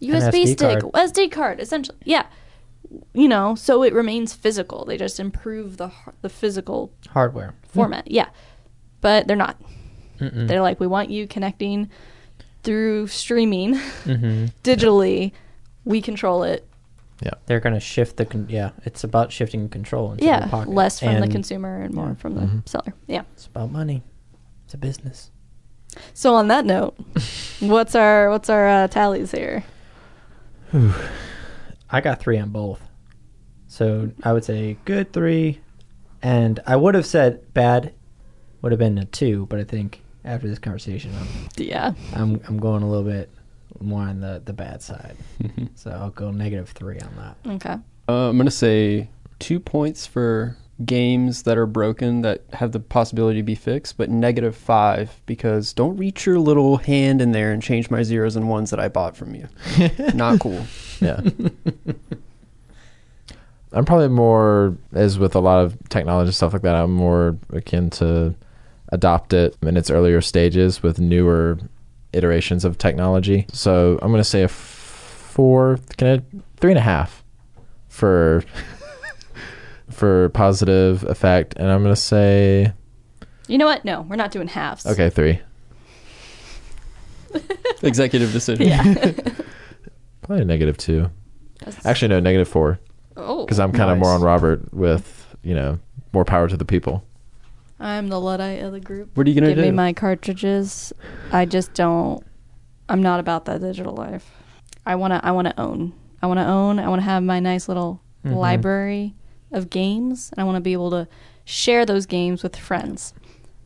Usb 0.00 0.46
stick 0.46 0.80
card. 0.80 0.92
sd 0.94 1.30
card 1.32 1.60
essentially 1.60 1.98
yeah. 2.04 2.26
You 3.12 3.28
know 3.28 3.56
so 3.56 3.82
it 3.82 3.92
remains 3.92 4.32
physical. 4.32 4.84
They 4.84 4.96
just 4.96 5.18
improve 5.18 5.76
the 5.76 5.90
the 6.22 6.28
physical 6.28 6.92
Hardware. 7.08 7.48
Hmm. 7.48 7.68
format 7.80 8.10
yeah. 8.10 8.28
But 9.00 9.26
they're 9.26 9.36
not 9.36 9.60
Mm-mm. 10.20 10.46
they're 10.48 10.62
like 10.62 10.78
we 10.80 10.86
want 10.86 11.10
you 11.10 11.26
connecting 11.26 11.90
through 12.62 13.06
streaming 13.08 13.74
Mm-hmm. 14.04 14.46
digitally 14.62 15.32
we 15.84 16.00
control 16.02 16.42
it 16.44 16.66
Yeah, 17.22 17.30
They're 17.46 17.60
going 17.60 17.74
to 17.74 17.80
shift 17.80 18.16
the 18.18 18.26
con- 18.26 18.46
yeah. 18.50 18.70
It's 18.84 19.02
about 19.04 19.32
shifting 19.32 19.68
control 19.68 20.12
into 20.12 20.24
yeah 20.24 20.40
their 20.40 20.48
pocket. 20.48 20.70
less 20.70 21.00
from 21.00 21.20
the 21.20 21.28
consumer 21.28 21.80
and 21.82 21.94
more 21.94 22.08
yeah. 22.08 22.14
from 22.14 22.34
the 22.34 22.42
Mhm. 22.42 22.68
seller 22.68 22.94
yeah 23.06 23.22
It's 23.34 23.46
about 23.46 23.70
money. 23.72 24.02
It's 24.64 24.74
a 24.74 24.78
business. 24.78 25.30
so 26.14 26.34
on 26.34 26.48
that 26.48 26.64
note 26.66 26.94
what's 27.60 27.94
our 27.94 28.30
what's 28.30 28.48
our 28.50 28.68
uh, 28.68 28.88
tallies 28.88 29.32
here 29.32 29.64
I 31.90 32.00
got 32.00 32.20
three 32.20 32.38
on 32.38 32.50
both. 32.50 32.80
So 33.66 34.10
I 34.22 34.32
would 34.32 34.44
say 34.44 34.76
good 34.84 35.12
three, 35.12 35.60
and 36.22 36.60
I 36.66 36.76
would 36.76 36.94
have 36.94 37.06
said 37.06 37.52
bad 37.54 37.92
would 38.62 38.72
have 38.72 38.78
been 38.78 38.98
a 38.98 39.04
two, 39.04 39.46
but 39.46 39.58
I 39.58 39.64
think 39.64 40.02
after 40.24 40.48
this 40.48 40.58
conversation, 40.58 41.12
I'm 41.18 41.28
yeah 41.56 41.92
I'm, 42.14 42.40
I'm 42.48 42.58
going 42.58 42.82
a 42.82 42.88
little 42.88 43.08
bit 43.10 43.30
more 43.80 44.02
on 44.02 44.20
the 44.20 44.42
the 44.44 44.52
bad 44.52 44.82
side. 44.82 45.16
so 45.74 45.90
I'll 45.90 46.10
go 46.10 46.30
negative 46.30 46.70
three 46.70 46.98
on 47.00 47.16
that. 47.16 47.36
okay 47.56 47.76
Uh, 48.08 48.28
I'm 48.28 48.36
gonna 48.36 48.50
say 48.50 49.08
two 49.38 49.58
points 49.60 50.06
for 50.06 50.56
games 50.84 51.42
that 51.42 51.58
are 51.58 51.66
broken 51.66 52.22
that 52.22 52.42
have 52.54 52.72
the 52.72 52.80
possibility 52.80 53.38
to 53.38 53.42
be 53.42 53.54
fixed, 53.54 53.96
but 53.98 54.08
negative 54.08 54.56
five 54.56 55.20
because 55.26 55.72
don't 55.74 55.96
reach 55.98 56.24
your 56.24 56.38
little 56.38 56.78
hand 56.78 57.20
in 57.20 57.32
there 57.32 57.52
and 57.52 57.62
change 57.62 57.90
my 57.90 58.02
zeros 58.02 58.34
and 58.34 58.48
ones 58.48 58.70
that 58.70 58.80
I 58.80 58.88
bought 58.88 59.14
from 59.16 59.34
you. 59.34 59.48
Not 60.14 60.40
cool. 60.40 60.64
yeah. 61.00 61.20
I'm 63.72 63.84
probably 63.84 64.08
more, 64.08 64.76
as 64.92 65.18
with 65.18 65.34
a 65.36 65.40
lot 65.40 65.62
of 65.64 65.76
technology 65.90 66.32
stuff 66.32 66.52
like 66.54 66.62
that, 66.62 66.74
I'm 66.74 66.92
more 66.92 67.36
akin 67.52 67.90
to 67.90 68.34
adopt 68.92 69.32
it 69.32 69.56
in 69.62 69.76
its 69.76 69.90
earlier 69.90 70.20
stages 70.20 70.82
with 70.82 70.98
newer 71.00 71.58
iterations 72.12 72.64
of 72.64 72.76
technology. 72.78 73.46
So 73.52 73.98
I'm 74.02 74.10
going 74.10 74.20
to 74.20 74.24
say 74.28 74.40
a 74.42 74.44
f- 74.44 74.50
four, 74.50 75.78
can 75.96 76.08
I, 76.20 76.38
three 76.56 76.72
and 76.72 76.78
a 76.78 76.82
half 76.82 77.24
for 77.88 78.42
for 79.90 80.28
positive 80.30 81.04
effect, 81.04 81.54
and 81.56 81.68
I'm 81.70 81.82
going 81.82 81.94
to 81.94 82.00
say 82.00 82.72
you 83.48 83.58
know 83.58 83.66
what 83.66 83.84
no 83.84 84.02
we're 84.02 84.16
not 84.16 84.30
doing 84.30 84.46
halves 84.48 84.86
okay, 84.86 85.10
three. 85.10 85.40
Executive 87.82 88.32
decision. 88.32 88.66
yeah 88.66 88.82
Probably 90.22 90.42
a 90.42 90.44
negative 90.44 90.76
two. 90.76 91.10
That's- 91.60 91.84
Actually, 91.86 92.08
no, 92.08 92.20
negative 92.20 92.48
four. 92.48 92.78
oh 93.16 93.44
Because 93.44 93.58
I'm 93.58 93.72
kind 93.72 93.90
of 93.90 93.98
Nice. 93.98 94.04
more 94.04 94.14
on 94.14 94.22
Robert 94.22 94.72
with 94.72 95.34
you 95.42 95.54
know 95.54 95.78
more 96.12 96.24
power 96.24 96.48
to 96.48 96.56
the 96.56 96.64
people. 96.64 97.04
I'm 97.80 98.08
the 98.08 98.20
luddite 98.20 98.62
of 98.62 98.72
the 98.72 98.80
group 98.80 99.10
What 99.16 99.26
are 99.26 99.30
you 99.30 99.34
gonna 99.40 99.48
do? 99.48 99.54
give 99.56 99.64
do? 99.64 99.70
me 99.70 99.76
my 99.76 99.92
cartridges 99.92 100.92
i 101.32 101.44
just 101.44 101.74
don't 101.74 102.22
i'm 102.88 103.02
not 103.02 103.20
about 103.20 103.46
that 103.46 103.60
digital 103.60 103.94
life 103.94 104.30
i 104.86 104.94
want 104.94 105.12
to 105.12 105.24
i 105.26 105.30
want 105.30 105.48
to 105.48 105.58
own 105.60 105.92
i 106.22 106.26
want 106.26 106.38
to 106.38 106.46
own 106.46 106.78
i 106.78 106.88
want 106.88 107.00
to 107.00 107.04
have 107.04 107.22
my 107.22 107.40
nice 107.40 107.68
little 107.68 108.00
Mhm. 108.24 108.36
library 108.36 109.14
of 109.52 109.70
games 109.70 110.28
and 110.32 110.40
i 110.40 110.44
want 110.44 110.56
to 110.56 110.60
be 110.60 110.74
able 110.74 110.90
to 110.90 111.08
share 111.44 111.86
those 111.86 112.04
games 112.06 112.42
with 112.42 112.54
friends 112.56 113.14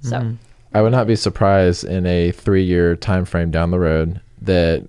so 0.01 0.19
Mhm. 0.21 0.37
I 0.73 0.83
would 0.83 0.91
not 0.93 1.07
be 1.07 1.15
surprised 1.15 1.85
in 1.85 2.05
a 2.05 2.33
three-year 2.33 2.97
time 2.97 3.25
frame 3.25 3.53
down 3.53 3.71
the 3.71 3.79
road 3.79 4.21
that 4.43 4.83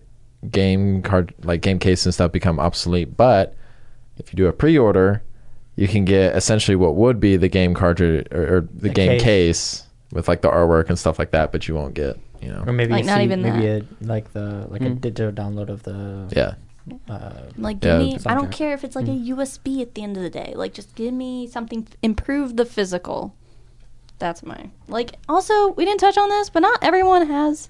game 0.49 1.03
card 1.03 1.31
like 1.43 1.61
game 1.61 1.77
case 1.77 2.05
and 2.07 2.13
stuff 2.13 2.31
become 2.31 2.59
obsolete. 2.59 3.15
But 3.15 3.53
if 4.17 4.33
you 4.33 4.37
do 4.37 4.47
a 4.47 4.51
pre-order, 4.51 5.21
you 5.75 5.87
can 5.87 6.05
get 6.05 6.35
essentially 6.35 6.75
what 6.75 6.95
would 6.95 7.19
be 7.19 7.35
the 7.37 7.49
game 7.49 7.73
cartridge 7.73 8.27
or, 8.31 8.57
or 8.57 8.61
the, 8.61 8.87
The 8.87 8.89
game 8.89 9.19
case. 9.19 9.23
case. 9.23 9.81
with 10.11 10.27
like 10.27 10.41
the 10.41 10.49
artwork 10.49 10.87
and 10.89 10.97
stuff 10.97 11.19
like 11.19 11.31
that. 11.31 11.51
But 11.51 11.67
you 11.67 11.75
won't 11.75 11.93
get 11.93 12.17
you 12.41 12.49
know 12.49 12.63
Or 12.65 12.71
maybe 12.73 12.91
Like, 12.93 13.05
not 13.05 13.17
C- 13.17 13.23
even 13.23 13.41
maybe 13.41 13.67
a 13.67 13.83
like 14.01 14.31
the 14.33 14.65
like 14.69 14.81
a 14.81 14.85
Mm. 14.85 15.01
digital 15.01 15.31
download 15.31 15.69
of 15.69 15.83
the 15.83 16.27
yeah. 16.35 16.53
uh, 17.09 17.31
Like, 17.57 17.83
Yeah, 17.83 17.97
give 17.97 18.07
me. 18.07 18.19
I 18.25 18.35
don't 18.35 18.51
care 18.51 18.73
if 18.73 18.83
it's 18.83 18.95
like 18.95 19.07
a 19.07 19.17
USB 19.33 19.81
at 19.81 19.95
the 19.95 20.03
end 20.03 20.15
of 20.17 20.23
the 20.23 20.29
day. 20.29 20.53
Like, 20.55 20.73
just 20.73 20.95
give 20.95 21.13
me 21.13 21.47
something. 21.47 21.87
Improve 22.01 22.55
the 22.55 22.65
physical. 22.65 23.33
That's 24.19 24.43
my 24.43 24.69
like. 24.87 25.15
Also, 25.27 25.69
we 25.71 25.83
didn't 25.83 25.99
touch 25.99 26.17
on 26.17 26.29
this, 26.29 26.49
but 26.49 26.61
not 26.61 26.79
everyone 26.81 27.27
has 27.27 27.67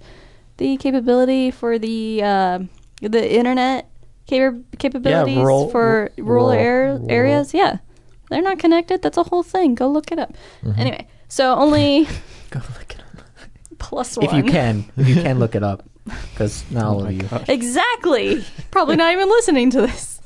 the 0.58 0.78
capability 0.78 1.50
for 1.50 1.80
the 1.80 2.22
uh, 2.22 2.60
the 3.02 3.34
internet 3.34 3.90
capa- 4.30 4.62
capabilities 4.78 5.38
rural- 5.38 5.70
for 5.70 6.12
rural, 6.18 6.26
rural- 6.48 6.52
air, 6.52 6.86
rural. 6.94 7.08
areas. 7.12 7.54
Yeah, 7.54 7.78
they're 8.30 8.42
not 8.42 8.60
connected. 8.60 9.02
That's 9.02 9.18
a 9.18 9.24
whole 9.24 9.44
thing. 9.44 9.76
Go 9.76 9.88
look 9.90 10.12
it 10.12 10.20
up. 10.20 10.34
Mhm. 10.64 10.78
Anyway, 10.78 11.08
so 11.28 11.54
only 11.56 12.06
go 12.50 12.60
look 12.78 12.92
it 12.96 13.00
up. 13.00 13.50
plus 13.80 14.18
one. 14.18 14.26
if 14.26 14.34
you 14.34 14.44
can 14.52 14.86
if 14.98 15.08
you 15.08 15.16
can 15.16 15.40
look 15.40 15.56
it 15.56 15.64
up 15.64 15.84
because 16.32 16.64
not 16.72 16.86
all 16.86 17.02
Oh 17.04 17.06
of 17.08 17.12
you 17.14 17.22
gosh. 17.24 17.48
Exactly. 17.50 18.44
Probably 18.72 18.96
not 18.96 19.12
even 19.14 19.28
listening 19.30 19.70
to 19.72 19.82
this. 19.82 20.22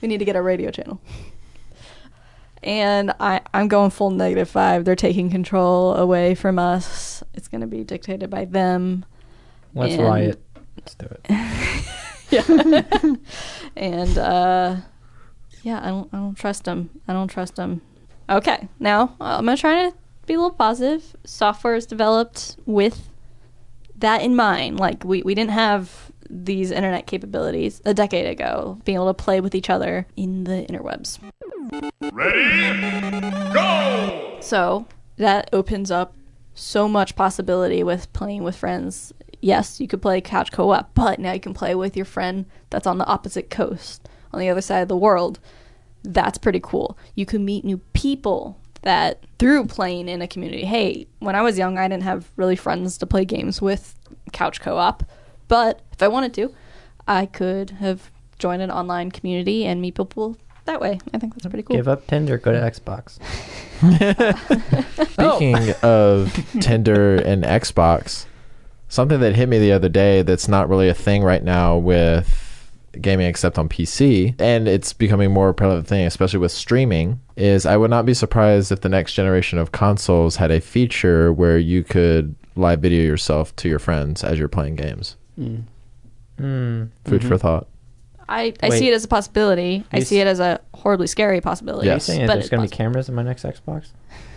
We 0.00 0.08
need 0.08 0.18
to 0.18 0.24
get 0.24 0.36
a 0.36 0.42
radio 0.42 0.70
channel. 0.70 1.00
And 2.62 3.12
I, 3.20 3.40
I'm 3.54 3.68
going 3.68 3.90
full 3.90 4.10
negative 4.10 4.48
five. 4.48 4.84
They're 4.84 4.94
taking 4.96 5.30
control 5.30 5.94
away 5.94 6.34
from 6.34 6.58
us. 6.58 7.22
It's 7.32 7.48
going 7.48 7.62
to 7.62 7.66
be 7.66 7.84
dictated 7.84 8.28
by 8.28 8.44
them. 8.44 9.04
let's 9.74 9.94
And- 9.94 10.02
riot 10.02 10.42
let's 10.76 10.94
do 10.94 11.06
it 11.06 11.26
Yeah. 12.30 13.14
and 13.76 14.18
uh, 14.18 14.76
yeah, 15.62 15.80
I 15.82 15.88
don't, 15.88 16.08
I 16.12 16.16
don't 16.18 16.34
trust 16.34 16.64
them. 16.64 16.90
I 17.08 17.12
don't 17.12 17.28
trust 17.28 17.56
them. 17.56 17.82
Okay, 18.28 18.68
now 18.78 19.16
uh, 19.20 19.38
I'm 19.38 19.44
gonna 19.44 19.56
try 19.56 19.90
to 19.90 19.96
be 20.26 20.34
a 20.34 20.36
little 20.36 20.50
positive. 20.50 21.16
Software 21.24 21.74
is 21.74 21.86
developed 21.86 22.56
with 22.66 23.08
that 23.96 24.22
in 24.22 24.36
mind. 24.36 24.78
Like 24.78 25.04
we, 25.04 25.22
we 25.22 25.34
didn't 25.34 25.50
have 25.50 26.12
these 26.30 26.70
internet 26.70 27.06
capabilities 27.06 27.82
a 27.84 27.92
decade 27.92 28.26
ago, 28.26 28.78
being 28.84 28.96
able 28.96 29.08
to 29.08 29.14
play 29.14 29.40
with 29.40 29.54
each 29.54 29.68
other 29.68 30.06
in 30.16 30.44
the 30.44 30.64
interwebs. 30.68 31.18
Ready? 32.12 33.52
Go! 33.52 34.38
So 34.40 34.86
that 35.16 35.50
opens 35.52 35.90
up 35.90 36.14
so 36.54 36.88
much 36.88 37.16
possibility 37.16 37.82
with 37.82 38.12
playing 38.12 38.44
with 38.44 38.56
friends. 38.56 39.12
Yes, 39.40 39.80
you 39.80 39.88
could 39.88 40.02
play 40.02 40.20
couch 40.20 40.52
co-op, 40.52 40.94
but 40.94 41.18
now 41.18 41.32
you 41.32 41.40
can 41.40 41.54
play 41.54 41.74
with 41.74 41.96
your 41.96 42.04
friend 42.04 42.46
that's 42.68 42.86
on 42.86 42.98
the 42.98 43.06
opposite 43.06 43.50
coast, 43.50 44.08
on 44.32 44.40
the 44.40 44.48
other 44.48 44.60
side 44.60 44.80
of 44.80 44.88
the 44.88 44.96
world. 44.96 45.38
that's 46.02 46.38
pretty 46.38 46.60
cool. 46.60 46.96
You 47.14 47.26
can 47.26 47.44
meet 47.44 47.62
new 47.62 47.76
people 47.92 48.58
that 48.82 49.22
through 49.38 49.66
playing 49.66 50.08
in 50.08 50.22
a 50.22 50.26
community. 50.26 50.64
Hey, 50.64 51.06
when 51.18 51.34
I 51.34 51.42
was 51.42 51.58
young, 51.58 51.76
I 51.76 51.86
didn't 51.88 52.04
have 52.04 52.30
really 52.36 52.56
friends 52.56 52.96
to 52.98 53.06
play 53.06 53.26
games 53.26 53.60
with 53.60 53.94
couch 54.32 54.60
co-op, 54.60 55.04
but 55.48 55.82
if 55.92 56.02
I 56.02 56.08
wanted 56.08 56.32
to, 56.34 56.54
I 57.06 57.26
could 57.26 57.70
have 57.70 58.10
joined 58.38 58.62
an 58.62 58.70
online 58.70 59.10
community 59.10 59.66
and 59.66 59.82
meet 59.82 59.96
people 59.96 60.38
that 60.64 60.80
way. 60.80 60.98
I 61.12 61.18
think 61.18 61.34
that's 61.34 61.46
pretty 61.46 61.62
cool. 61.62 61.76
Give 61.76 61.88
up 61.88 62.06
Tinder, 62.06 62.38
go 62.38 62.52
to 62.52 62.58
mm. 62.58 62.80
Xbox. 62.80 63.18
Oh. 65.18 65.36
Speaking 65.36 65.74
of 65.82 66.46
Tinder 66.60 67.16
and 67.16 67.44
Xbox, 67.44 68.26
something 68.88 69.20
that 69.20 69.34
hit 69.34 69.48
me 69.48 69.58
the 69.58 69.72
other 69.72 69.88
day 69.88 70.22
that's 70.22 70.48
not 70.48 70.68
really 70.68 70.88
a 70.88 70.94
thing 70.94 71.22
right 71.22 71.42
now 71.42 71.76
with 71.76 72.49
gaming 73.00 73.26
except 73.26 73.58
on 73.58 73.68
PC, 73.68 74.34
and 74.40 74.66
it's 74.66 74.92
becoming 74.92 75.30
more 75.30 75.52
prevalent 75.52 75.86
thing, 75.86 76.06
especially 76.06 76.38
with 76.38 76.52
streaming, 76.52 77.20
is 77.36 77.66
I 77.66 77.76
would 77.76 77.90
not 77.90 78.06
be 78.06 78.14
surprised 78.14 78.72
if 78.72 78.80
the 78.80 78.88
next 78.88 79.14
generation 79.14 79.58
of 79.58 79.72
consoles 79.72 80.36
had 80.36 80.50
a 80.50 80.60
feature 80.60 81.32
where 81.32 81.58
you 81.58 81.82
could 81.84 82.34
live 82.56 82.80
video 82.80 83.02
yourself 83.02 83.54
to 83.56 83.68
your 83.68 83.78
friends 83.78 84.24
as 84.24 84.38
you're 84.38 84.48
playing 84.48 84.76
games. 84.76 85.16
Mm. 85.38 85.62
Hmm. 86.38 86.84
Food 87.04 87.24
for 87.24 87.38
thought. 87.38 87.66
I, 88.30 88.54
I 88.62 88.68
Wait. 88.68 88.78
see 88.78 88.88
it 88.88 88.94
as 88.94 89.04
a 89.04 89.08
possibility. 89.08 89.84
I 89.92 90.00
see 90.00 90.20
it 90.20 90.26
as 90.28 90.38
a 90.38 90.60
horribly 90.72 91.08
scary 91.08 91.40
possibility. 91.40 91.88
Yes. 91.88 92.04
Saying 92.04 92.20
that 92.20 92.26
but 92.28 92.32
there's 92.34 92.44
it's 92.44 92.50
going 92.50 92.62
to 92.62 92.70
be 92.70 92.76
cameras 92.76 93.08
in 93.08 93.14
my 93.16 93.24
next 93.24 93.42
Xbox? 93.42 93.88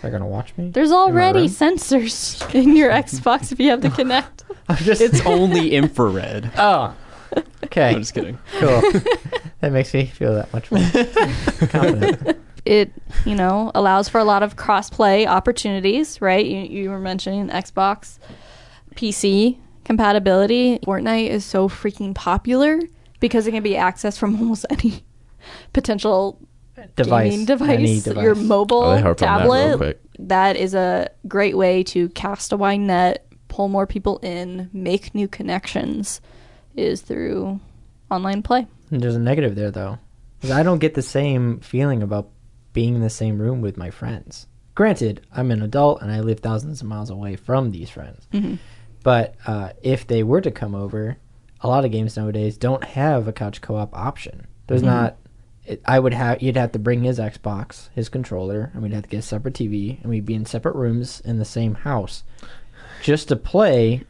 They're 0.02 0.10
going 0.10 0.22
to 0.22 0.26
watch 0.28 0.52
me? 0.56 0.70
There's 0.70 0.90
already 0.90 1.40
room? 1.40 1.48
sensors 1.48 2.54
in 2.56 2.76
your 2.76 2.90
Xbox 2.90 3.52
if 3.52 3.60
you 3.60 3.70
have 3.70 3.82
the 3.82 3.88
Kinect. 3.90 4.42
I'm 4.68 4.76
just. 4.78 5.00
It's 5.00 5.24
only 5.24 5.70
infrared. 5.76 6.50
oh. 6.58 6.94
Okay. 7.64 7.90
I'm 7.90 8.00
just 8.00 8.14
kidding. 8.14 8.38
Cool. 8.58 8.80
that 9.60 9.72
makes 9.72 9.92
me 9.94 10.06
feel 10.06 10.34
that 10.34 10.52
much 10.52 10.70
more 10.70 10.80
confident. 11.68 12.38
It, 12.64 12.92
you 13.26 13.34
know, 13.34 13.70
allows 13.74 14.08
for 14.08 14.18
a 14.18 14.24
lot 14.24 14.42
of 14.42 14.56
cross-play 14.56 15.26
opportunities, 15.26 16.20
right? 16.20 16.44
You, 16.44 16.58
you 16.60 16.90
were 16.90 16.98
mentioning 17.00 17.48
Xbox, 17.48 18.18
PC 18.94 19.58
compatibility. 19.84 20.78
Fortnite 20.80 21.28
is 21.28 21.44
so 21.44 21.68
freaking 21.68 22.14
popular 22.14 22.80
because 23.20 23.46
it 23.46 23.52
can 23.52 23.62
be 23.62 23.72
accessed 23.72 24.18
from 24.18 24.36
almost 24.40 24.66
any 24.70 25.02
potential 25.72 26.40
Device. 26.96 27.30
gaming 27.30 27.46
device, 27.46 27.68
Any 27.70 28.00
device. 28.00 28.22
your 28.24 28.34
mobile 28.34 28.82
Oh, 28.82 28.94
they 28.96 29.00
harped 29.02 29.22
on 29.22 29.48
that 29.48 29.48
tablet. 29.78 30.00
that 30.18 30.56
is 30.56 30.74
a 30.74 31.08
great 31.28 31.56
way 31.56 31.82
to 31.84 32.08
cast 32.10 32.52
a 32.52 32.56
wide 32.56 32.80
net, 32.80 33.26
pull 33.48 33.68
more 33.68 33.86
people 33.86 34.18
in, 34.18 34.68
make 34.72 35.14
new 35.14 35.28
connections, 35.28 36.20
is 36.76 37.00
through 37.02 37.60
online 38.10 38.42
play. 38.42 38.66
And 38.90 39.00
There's 39.02 39.16
a 39.16 39.20
negative 39.20 39.54
there, 39.54 39.70
though. 39.70 39.98
I 40.52 40.62
don't 40.62 40.78
get 40.78 40.94
the 40.94 41.02
same 41.02 41.60
feeling 41.60 42.02
about 42.02 42.28
being 42.72 42.94
in 42.94 43.00
the 43.00 43.08
same 43.10 43.38
room 43.40 43.60
with 43.60 43.76
my 43.76 43.90
friends. 43.90 44.46
Granted, 44.74 45.24
I'm 45.32 45.50
an 45.50 45.62
adult 45.62 46.02
and 46.02 46.10
I 46.12 46.20
live 46.20 46.40
thousands 46.40 46.80
of 46.82 46.86
miles 46.88 47.08
away 47.08 47.36
from 47.36 47.70
these 47.70 47.88
friends. 47.88 48.26
Mhm. 48.32 48.58
But 49.02 49.36
uh, 49.46 49.70
if 49.82 50.06
they 50.06 50.22
were 50.22 50.40
to 50.40 50.50
come 50.50 50.74
over, 50.74 51.16
a 51.60 51.68
lot 51.68 51.84
of 51.84 51.92
games 51.92 52.16
nowadays 52.16 52.56
don't 52.58 52.82
have 52.84 53.28
a 53.28 53.32
couch 53.32 53.60
co-op 53.60 53.94
option. 53.96 54.46
There's 54.66 54.82
not. 54.82 55.16
It, 55.66 55.80
I 55.86 55.98
would 55.98 56.12
have. 56.12 56.42
You'd 56.42 56.56
have 56.56 56.72
to 56.72 56.78
bring 56.78 57.04
his 57.04 57.18
Xbox, 57.18 57.88
his 57.94 58.08
controller, 58.08 58.70
and 58.74 58.82
we'd 58.82 58.92
have 58.92 59.04
to 59.04 59.08
get 59.08 59.18
a 59.18 59.22
separate 59.22 59.54
TV, 59.54 60.00
and 60.02 60.10
we'd 60.10 60.26
be 60.26 60.34
in 60.34 60.44
separate 60.44 60.74
rooms 60.74 61.20
in 61.24 61.38
the 61.38 61.44
same 61.44 61.74
house, 61.74 62.22
just 63.02 63.28
to 63.28 63.36
play 63.36 64.02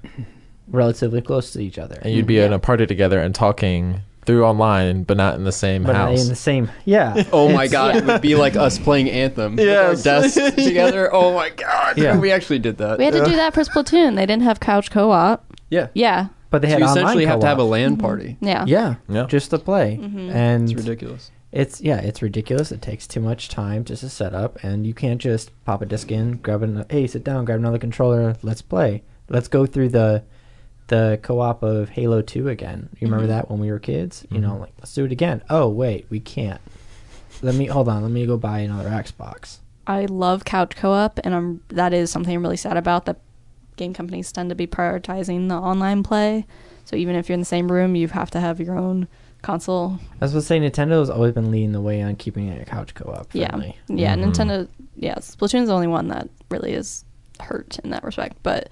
relatively 0.75 1.21
close 1.23 1.53
to 1.53 1.61
each 1.61 1.79
other. 1.79 1.99
And 2.03 2.13
you'd 2.13 2.27
be 2.27 2.35
mm, 2.37 2.47
in 2.47 2.53
a 2.53 2.59
party 2.59 2.87
together 2.87 3.19
and 3.21 3.35
talking 3.35 4.01
through 4.27 4.45
online, 4.45 5.03
but 5.05 5.17
not 5.17 5.35
in 5.35 5.45
the 5.45 5.53
same 5.53 5.83
but 5.85 5.95
house. 5.95 6.23
in 6.23 6.29
the 6.29 6.37
same. 6.37 6.71
Yeah. 6.85 7.25
Oh 7.33 7.49
my 7.51 7.69
god, 7.69 7.97
it 7.97 8.05
would 8.07 8.23
be 8.23 8.35
like 8.45 8.57
us 8.57 8.79
playing 8.79 9.11
Anthem. 9.11 9.59
Yes. 9.59 9.99
With 9.99 10.07
our 10.07 10.21
desks 10.21 10.55
together. 10.65 11.13
Oh 11.15 11.35
my 11.35 11.51
god. 11.51 11.99
Yeah. 11.99 12.19
We 12.19 12.31
actually 12.33 12.59
did 12.59 12.79
that. 12.79 12.99
We 12.99 13.05
had 13.05 13.15
to 13.15 13.25
do 13.25 13.37
that 13.37 13.55
for 13.55 13.63
Splatoon. 13.63 14.17
They 14.17 14.27
didn't 14.27 14.43
have 14.43 14.61
couch 14.61 14.91
co-op. 14.91 15.45
Yeah. 15.71 15.89
Yeah, 15.95 16.29
But 16.51 16.63
they 16.63 16.69
had 16.69 16.79
So 16.79 16.79
had 16.79 16.81
you 16.81 16.87
online 16.89 17.05
essentially 17.05 17.27
have 17.27 17.41
to 17.41 17.47
have 17.47 17.59
a 17.59 17.63
co-op. 17.63 17.71
LAN 17.71 17.93
mm-hmm. 17.93 18.01
party. 18.01 18.37
yeah, 18.41 18.65
Yeah, 18.67 18.95
Yeah. 19.09 19.27
just 19.27 19.51
to 19.51 19.59
play, 19.59 19.99
mm-hmm. 20.01 20.31
and 20.31 20.71
It's 20.71 20.75
ridiculous. 20.75 21.31
It's 21.53 21.81
yeah, 21.81 22.01
it's 22.01 22.21
ridiculous. 22.23 22.73
It 22.73 22.83
takes 22.83 23.07
too 23.07 23.21
much 23.21 23.49
time 23.49 23.85
just 23.85 24.01
to 24.01 24.09
set 24.09 24.35
up, 24.35 24.59
and 24.65 24.87
you 24.87 24.93
can't 24.95 25.21
just 25.21 25.51
pop 25.65 25.83
a 25.83 25.87
disc 25.87 26.11
in, 26.11 26.39
grab 26.39 26.63
an 26.63 26.85
hey, 26.91 27.07
sit 27.07 27.23
down, 27.25 27.45
grab 27.45 27.59
another 27.61 27.79
controller, 27.79 28.37
let's 28.43 28.63
play. 28.63 29.03
Let's 29.29 29.49
go 29.49 29.65
through 29.65 29.91
the 29.91 30.25
the 30.89 31.19
co-op 31.23 31.63
of 31.63 31.89
Halo 31.91 32.23
Two 32.23 32.49
again. 32.49 32.89
You 32.99 33.07
remember 33.07 33.27
that 33.29 33.51
when 33.51 33.61
we 33.61 33.71
were 33.71 33.79
kids? 33.79 34.27
You 34.31 34.41
know, 34.41 34.57
like 34.57 34.73
let's 34.79 34.95
do 34.95 35.05
it 35.05 35.13
again. 35.13 35.43
Oh 35.51 35.69
wait, 35.69 36.07
we 36.11 36.21
can't. 36.21 36.61
Let 37.43 37.55
me 37.55 37.67
hold 37.67 37.89
on. 37.89 38.03
Let 38.03 38.11
me 38.11 38.27
go 38.27 38.37
buy 38.37 38.61
another 38.61 38.89
Xbox. 38.91 39.59
I 39.87 40.07
love 40.07 40.45
couch 40.45 40.77
co-op, 40.77 41.21
and 41.25 41.35
I'm 41.35 41.63
that 41.69 41.93
is 41.93 42.11
something 42.11 42.35
I'm 42.35 42.43
really 42.43 42.57
sad 42.57 42.77
about. 42.77 43.07
That 43.07 43.19
game 43.77 43.93
companies 43.93 44.31
tend 44.33 44.51
to 44.51 44.55
be 44.55 44.67
prioritizing 44.67 45.49
the 45.49 45.57
online 45.57 46.03
play. 46.03 46.47
So 46.85 46.97
even 46.97 47.17
if 47.17 47.29
you're 47.29 47.35
in 47.35 47.41
the 47.41 47.47
same 47.47 47.71
room, 47.73 47.97
you 47.97 48.09
have 48.09 48.31
to 48.33 48.41
have 48.41 48.61
your 48.61 48.79
own 48.79 49.09
console. 49.43 49.99
I 50.21 50.25
was 50.25 50.31
supposed 50.31 50.49
to 50.49 50.55
say 50.55 50.61
Nintendo 50.61 51.01
has 51.01 51.11
always 51.11 51.33
been 51.33 51.51
leading 51.51 51.73
the 51.73 51.81
way 51.81 52.03
on 52.03 52.17
keeping 52.17 52.49
it 52.49 52.61
a 52.61 52.65
couch 52.65 52.95
co-op 52.95 53.31
friendly. 53.33 53.77
Yeah, 53.89 53.95
yeah. 53.95 54.17
Mhm. 54.17 54.33
Nintendo. 54.33 54.69
Yeah, 54.97 55.17
Splatoon's 55.17 55.69
the 55.69 55.75
only 55.75 55.87
one 55.87 56.09
that 56.09 56.29
really 56.51 56.73
is 56.73 57.05
hurt 57.41 57.79
in 57.83 57.91
that 57.91 58.05
respect. 58.05 58.37
But, 58.43 58.69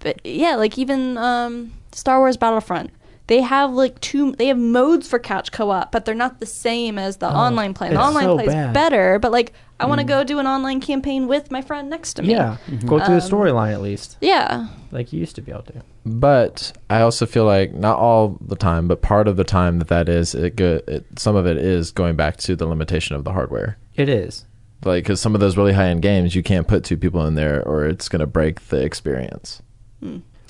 but 0.00 0.24
yeah, 0.24 0.56
like 0.56 0.76
even 0.78 1.16
um, 1.18 1.72
Star 1.92 2.18
Wars 2.18 2.36
Battlefront, 2.36 2.90
they 3.28 3.40
have 3.40 3.70
like 3.72 4.00
two. 4.00 4.32
They 4.32 4.46
have 4.48 4.58
modes 4.58 5.06
for 5.08 5.18
couch 5.18 5.52
co-op, 5.52 5.92
but 5.92 6.04
they're 6.04 6.14
not 6.14 6.40
the 6.40 6.46
same 6.46 6.98
as 6.98 7.18
the 7.18 7.28
Oh, 7.30 7.34
online 7.36 7.74
play. 7.74 7.90
The 7.90 8.00
online 8.00 8.24
so 8.24 8.34
play 8.36 8.46
is 8.46 8.72
better, 8.74 9.18
but 9.18 9.30
like 9.32 9.52
I 9.78 9.86
want 9.86 10.00
to 10.00 10.06
go 10.06 10.24
do 10.24 10.38
an 10.40 10.46
online 10.46 10.80
campaign 10.80 11.26
with 11.28 11.50
my 11.50 11.62
friend 11.62 11.88
next 11.88 12.14
to 12.14 12.22
me. 12.22 12.32
Yeah, 12.32 12.56
go 12.84 12.98
through 12.98 13.18
the 13.20 13.24
Um, 13.24 13.30
storyline 13.30 13.72
at 13.72 13.80
least, 13.80 14.18
Yeah. 14.20 14.66
like 14.90 15.10
you 15.12 15.18
used 15.20 15.36
to 15.36 15.42
be 15.42 15.52
able 15.52 15.62
to. 15.62 15.82
But 16.04 16.72
I 16.90 17.00
also 17.00 17.24
feel 17.24 17.44
like 17.46 17.72
not 17.72 17.98
all 17.98 18.36
the 18.46 18.56
time, 18.56 18.88
but 18.88 19.00
part 19.00 19.26
of 19.28 19.36
the 19.36 19.44
time 19.44 19.78
that 19.78 19.88
that 19.88 20.08
is, 20.08 20.34
it 20.34 20.56
go, 20.56 20.80
it, 20.86 21.06
some 21.18 21.34
of 21.36 21.46
it 21.46 21.56
is 21.56 21.92
going 21.92 22.14
back 22.16 22.36
to 22.38 22.56
the 22.56 22.66
limitation 22.66 23.16
of 23.16 23.24
the 23.24 23.32
hardware. 23.32 23.78
It 23.94 24.08
is. 24.10 24.44
Like, 24.84 25.04
because 25.04 25.20
some 25.20 25.34
of 25.34 25.40
those 25.40 25.56
really 25.56 25.72
high 25.74 25.88
end 25.88 26.02
games, 26.02 26.34
you 26.34 26.42
can't 26.42 26.66
put 26.68 26.84
two 26.84 26.96
people 26.98 27.24
in 27.26 27.34
there, 27.34 27.62
or 27.66 27.84
it's 27.86 28.08
going 28.08 28.20
to 28.20 28.26
break 28.26 28.68
the 28.68 28.82
experience. 28.82 29.62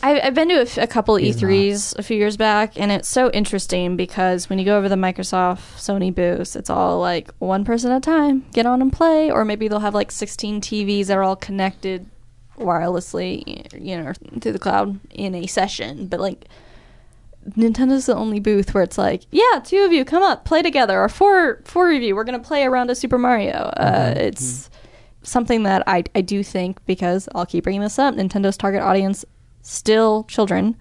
I, 0.03 0.21
I've 0.21 0.35
been 0.35 0.49
to 0.49 0.61
a, 0.61 0.63
f- 0.63 0.79
a 0.79 0.87
couple 0.87 1.17
He's 1.17 1.37
E3s 1.41 1.99
a 1.99 2.03
few 2.03 2.17
years 2.17 2.37
back, 2.37 2.79
and 2.79 2.91
it's 2.91 3.09
so 3.09 3.31
interesting 3.33 3.97
because 3.97 4.49
when 4.49 4.59
you 4.59 4.65
go 4.65 4.79
over 4.79 4.89
the 4.89 4.95
Microsoft 4.95 5.77
Sony 5.77 6.15
booths, 6.15 6.57
it's 6.57 6.71
all 6.71 6.99
like 7.01 7.31
one 7.39 7.65
person 7.65 7.93
at 7.93 7.99
a 7.99 8.01
time, 8.01 8.47
get 8.53 8.65
on 8.65 8.81
and 8.81 8.93
play, 8.93 9.31
or 9.31 9.45
maybe 9.45 9.69
they'll 9.69 9.81
have 9.81 9.95
like 9.95 10.11
16 10.11 10.63
TVs 10.63 11.07
that 11.07 11.19
are 11.19 11.23
all 11.23 11.37
connected 11.37 12.07
wirelessly, 12.57 13.67
you 13.79 14.01
know, 14.01 14.13
through 14.41 14.53
the 14.53 14.59
cloud 14.59 14.99
in 15.11 15.35
a 15.35 15.47
session. 15.47 16.07
But 16.07 16.21
like, 16.21 16.47
Nintendo's 17.51 18.07
the 18.07 18.15
only 18.15 18.41
booth 18.41 18.73
where 18.73 18.83
it's 18.83 18.99
like, 18.99 19.23
yeah, 19.31 19.61
two 19.63 19.85
of 19.85 19.93
you 19.93 20.05
come 20.05 20.23
up, 20.23 20.45
play 20.47 20.63
together, 20.63 20.99
or 20.99 21.09
four 21.09 21.61
four 21.65 21.93
of 21.93 22.03
you, 22.03 22.15
we're 22.17 22.25
gonna 22.25 22.39
play 22.39 22.63
around 22.63 22.69
a 22.69 22.71
round 22.71 22.91
of 22.91 22.97
Super 22.97 23.19
Mario. 23.19 23.53
Uh, 23.77 24.15
it's 24.17 24.71
something 25.23 25.65
that 25.65 25.83
I 25.87 26.05
I 26.15 26.23
do 26.23 26.43
think 26.43 26.85
because 26.87 27.29
I'll 27.35 27.47
keep 27.47 27.65
bringing 27.65 27.83
this 27.83 27.99
up. 27.99 28.15
Nintendo's 28.15 28.57
target 28.57 28.83
audience 28.83 29.25
still 29.63 30.25
children, 30.25 30.77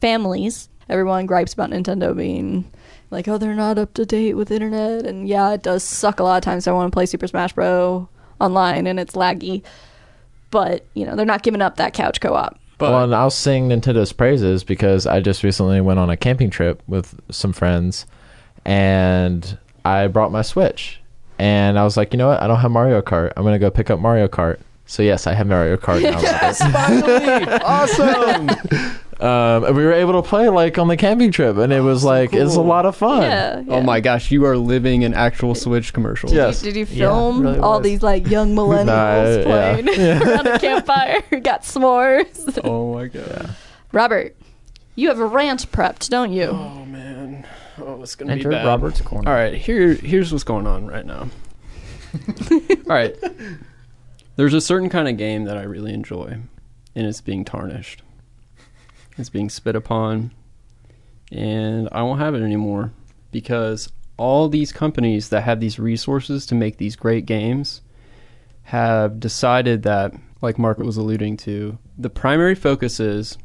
families. 0.00 0.68
Everyone 0.88 1.26
gripes 1.26 1.54
about 1.54 1.70
Nintendo 1.70 2.16
being 2.16 2.70
like, 3.10 3.28
oh, 3.28 3.38
they're 3.38 3.54
not 3.54 3.78
up 3.78 3.94
to 3.94 4.04
date 4.04 4.34
with 4.34 4.50
internet, 4.50 5.06
and 5.06 5.26
yeah, 5.26 5.52
it 5.52 5.62
does 5.62 5.82
suck 5.82 6.20
a 6.20 6.24
lot 6.24 6.36
of 6.36 6.42
times. 6.42 6.66
I 6.66 6.72
want 6.72 6.90
to 6.90 6.94
play 6.94 7.06
Super 7.06 7.26
Smash 7.26 7.52
Bros. 7.52 8.06
online 8.40 8.86
and 8.86 9.00
it's 9.00 9.14
laggy, 9.14 9.62
but 10.50 10.84
you 10.94 11.06
know 11.06 11.16
they're 11.16 11.24
not 11.24 11.42
giving 11.42 11.62
up 11.62 11.76
that 11.76 11.94
couch 11.94 12.20
co-op. 12.20 12.58
But 12.76 12.90
well, 12.90 13.04
and 13.04 13.14
I'll 13.14 13.30
sing 13.30 13.68
Nintendo's 13.68 14.12
praises 14.12 14.64
because 14.64 15.06
I 15.06 15.20
just 15.20 15.44
recently 15.44 15.80
went 15.80 16.00
on 16.00 16.10
a 16.10 16.16
camping 16.16 16.50
trip 16.50 16.82
with 16.88 17.20
some 17.30 17.52
friends, 17.52 18.04
and 18.64 19.56
I 19.84 20.08
brought 20.08 20.32
my 20.32 20.42
Switch, 20.42 21.00
and 21.38 21.78
I 21.78 21.84
was 21.84 21.96
like, 21.96 22.12
you 22.12 22.18
know 22.18 22.28
what? 22.28 22.42
I 22.42 22.46
don't 22.46 22.60
have 22.60 22.70
Mario 22.70 23.00
Kart. 23.00 23.32
I'm 23.36 23.44
gonna 23.44 23.58
go 23.58 23.70
pick 23.70 23.90
up 23.90 24.00
Mario 24.00 24.28
Kart. 24.28 24.58
So 24.86 25.02
yes, 25.02 25.26
I 25.26 25.32
have 25.34 25.46
Mario 25.46 25.76
Kart 25.76 26.02
now. 26.02 26.20
yes, 26.20 26.58
finally, 26.72 27.44
awesome. 27.62 28.50
um, 29.20 29.64
and 29.64 29.76
we 29.76 29.82
were 29.84 29.92
able 29.94 30.20
to 30.22 30.28
play 30.28 30.48
like 30.50 30.76
on 30.76 30.88
the 30.88 30.96
camping 30.96 31.32
trip, 31.32 31.56
and 31.56 31.72
it 31.72 31.80
was 31.80 32.04
like 32.04 32.34
it's 32.34 32.54
a 32.56 32.60
lot 32.60 32.84
of 32.84 32.94
fun. 32.94 33.22
Yeah, 33.22 33.60
yeah. 33.60 33.74
Oh 33.74 33.80
my 33.82 34.00
gosh, 34.00 34.30
you 34.30 34.44
are 34.44 34.56
living 34.58 35.02
an 35.04 35.14
actual 35.14 35.54
Switch 35.54 35.92
commercial. 35.94 36.30
Yes. 36.30 36.60
Did 36.60 36.76
you 36.76 36.84
Yeah, 36.90 37.08
film 37.08 37.40
really 37.40 37.58
all 37.60 37.78
was. 37.78 37.84
these 37.84 38.02
like 38.02 38.26
young 38.28 38.54
millennials 38.54 38.86
Nah, 38.86 39.24
yeah. 39.24 39.82
playing 39.82 40.22
around 40.22 40.46
a 40.48 40.58
campfire? 40.58 41.22
Got 41.40 41.62
s'mores. 41.62 42.58
Oh 42.62 42.92
my 42.94 43.06
god. 43.06 43.54
Robert, 43.92 44.36
you 44.96 45.08
have 45.08 45.18
a 45.18 45.26
rant 45.26 45.70
prepped, 45.72 46.10
don't 46.10 46.32
you? 46.32 46.44
Oh 46.48 46.84
man. 46.84 47.46
Oh, 47.78 48.02
it's 48.02 48.14
gonna 48.16 48.32
Enter 48.32 48.50
be 48.50 48.54
bad. 48.54 48.66
Robert's 48.66 49.00
corner. 49.00 49.28
All 49.30 49.34
right, 49.34 49.54
here 49.54 49.94
here's 49.94 50.30
what's 50.30 50.44
going 50.44 50.66
on 50.66 50.86
right 50.86 51.06
now. 51.06 51.28
All 52.50 52.60
right. 52.86 53.16
There's 54.36 54.54
a 54.54 54.60
certain 54.60 54.88
kind 54.88 55.08
of 55.08 55.16
game 55.16 55.44
that 55.44 55.56
I 55.56 55.62
really 55.62 55.92
enjoy, 55.92 56.38
and 56.94 57.06
it's 57.06 57.20
being 57.20 57.44
tarnished. 57.44 58.02
It's 59.16 59.30
being 59.30 59.48
spit 59.48 59.76
upon, 59.76 60.32
and 61.30 61.88
I 61.92 62.02
won't 62.02 62.20
have 62.20 62.34
it 62.34 62.42
anymore 62.42 62.92
because 63.30 63.92
all 64.16 64.48
these 64.48 64.72
companies 64.72 65.28
that 65.28 65.42
have 65.42 65.60
these 65.60 65.78
resources 65.78 66.46
to 66.46 66.54
make 66.54 66.78
these 66.78 66.96
great 66.96 67.26
games 67.26 67.80
have 68.64 69.20
decided 69.20 69.82
that, 69.84 70.14
like 70.40 70.58
Mark 70.58 70.78
was 70.78 70.96
alluding 70.96 71.36
to, 71.38 71.78
the 71.96 72.10
primary 72.10 72.54
focus 72.54 72.98
is 72.98 73.38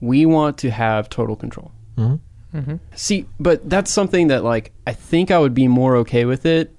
we 0.00 0.24
want 0.24 0.56
to 0.58 0.70
have 0.70 1.10
total 1.10 1.36
control. 1.36 1.72
hmm 1.96 2.16
Mm-hmm. 2.54 2.76
See, 2.96 3.26
but 3.38 3.68
that's 3.68 3.92
something 3.92 4.28
that 4.28 4.42
like 4.42 4.72
I 4.86 4.92
think 4.92 5.30
I 5.30 5.38
would 5.38 5.54
be 5.54 5.68
more 5.68 5.96
okay 5.96 6.24
with 6.24 6.44
it 6.44 6.74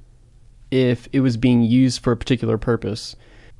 if 0.71 1.07
it 1.13 1.19
was 1.19 1.37
being 1.37 1.61
used 1.63 2.01
for 2.01 2.11
a 2.13 2.17
particular 2.17 2.57
purpose. 2.57 3.15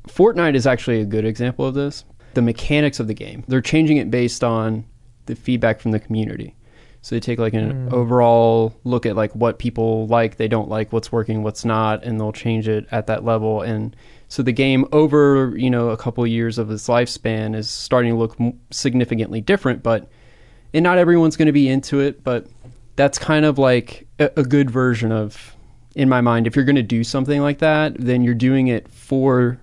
Fortnite 0.08 0.56
is 0.56 0.66
actually 0.66 1.00
a 1.02 1.06
good 1.06 1.26
example 1.26 1.66
of 1.66 1.76
this. 1.76 2.06
The 2.34 2.42
mechanics 2.42 3.00
of 3.00 3.08
the 3.08 3.14
game, 3.14 3.44
they're 3.48 3.62
changing 3.62 3.98
it 3.98 4.10
based 4.10 4.44
on 4.44 4.86
the 5.26 5.36
feedback 5.36 5.80
from 5.80 5.92
the 5.92 6.00
community. 6.00 6.56
So 7.04 7.16
they 7.16 7.20
take 7.20 7.40
like 7.40 7.54
an 7.54 7.90
Mm. 7.90 7.94
overall 7.94 8.74
look 8.84 9.06
at 9.06 9.16
like 9.16 9.36
what 9.36 9.60
people 9.60 10.08
like, 10.08 10.38
they 10.38 10.48
don't 10.48 10.70
like, 10.70 10.94
what's 10.94 11.12
working, 11.12 11.44
what's 11.44 11.66
not, 11.66 12.04
and 12.04 12.20
they'll 12.20 12.32
change 12.32 12.68
it 12.68 12.86
at 12.92 13.08
that 13.08 13.26
level. 13.26 13.62
And 13.62 13.96
so 14.28 14.44
the 14.44 14.52
game 14.52 14.86
over, 14.92 15.54
you 15.58 15.70
know, 15.70 15.90
a 15.90 15.98
couple 15.98 16.26
years 16.28 16.58
of 16.58 16.70
its 16.72 16.88
lifespan 16.88 17.56
is 17.56 17.70
starting 17.70 18.12
to 18.14 18.18
look 18.18 18.38
significantly 18.70 19.42
different, 19.42 19.84
but 19.84 20.08
and 20.74 20.84
not 20.84 20.98
everyone's 20.98 21.36
going 21.36 21.48
to 21.48 21.52
be 21.52 21.68
into 21.68 22.00
it, 22.00 22.24
but 22.24 22.48
that's 22.96 23.18
kind 23.18 23.46
of 23.46 23.58
like 23.58 24.08
a, 24.20 24.30
a 24.38 24.44
good 24.44 24.70
version 24.72 25.12
of, 25.12 25.56
in 25.96 26.08
my 26.10 26.22
mind, 26.22 26.48
if 26.48 26.56
you're 26.56 26.66
going 26.66 26.76
to 26.76 26.82
do 26.84 27.04
something 27.04 27.42
like 27.42 27.60
that, 27.60 27.96
then 27.98 28.24
you're 28.24 28.34
doing 28.34 28.68
it 28.68 28.88
for 28.90 29.60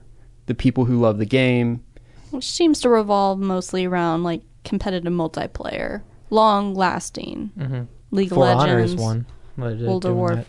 the 0.47 0.55
people 0.55 0.85
who 0.85 0.99
love 1.01 1.19
the 1.19 1.27
game. 1.27 1.83
Which 2.31 2.45
seems 2.51 2.81
to 2.83 2.89
revolve 2.91 3.39
mostly 3.39 3.85
around 3.87 4.23
like 4.25 4.43
competitive 4.65 5.13
multiplayer, 5.13 6.03
long 6.31 6.75
lasting. 6.75 7.51
Mm-hmm. 7.59 7.83
League 8.11 8.33
of 8.33 8.37
For 8.37 8.47
Honor 8.47 8.75
Legends, 8.77 8.93
is 8.95 9.01
one. 9.01 9.27
What 9.57 9.73
is 9.73 9.83
World 9.83 10.05
of 10.05 10.09
doing 10.11 10.19
War- 10.19 10.45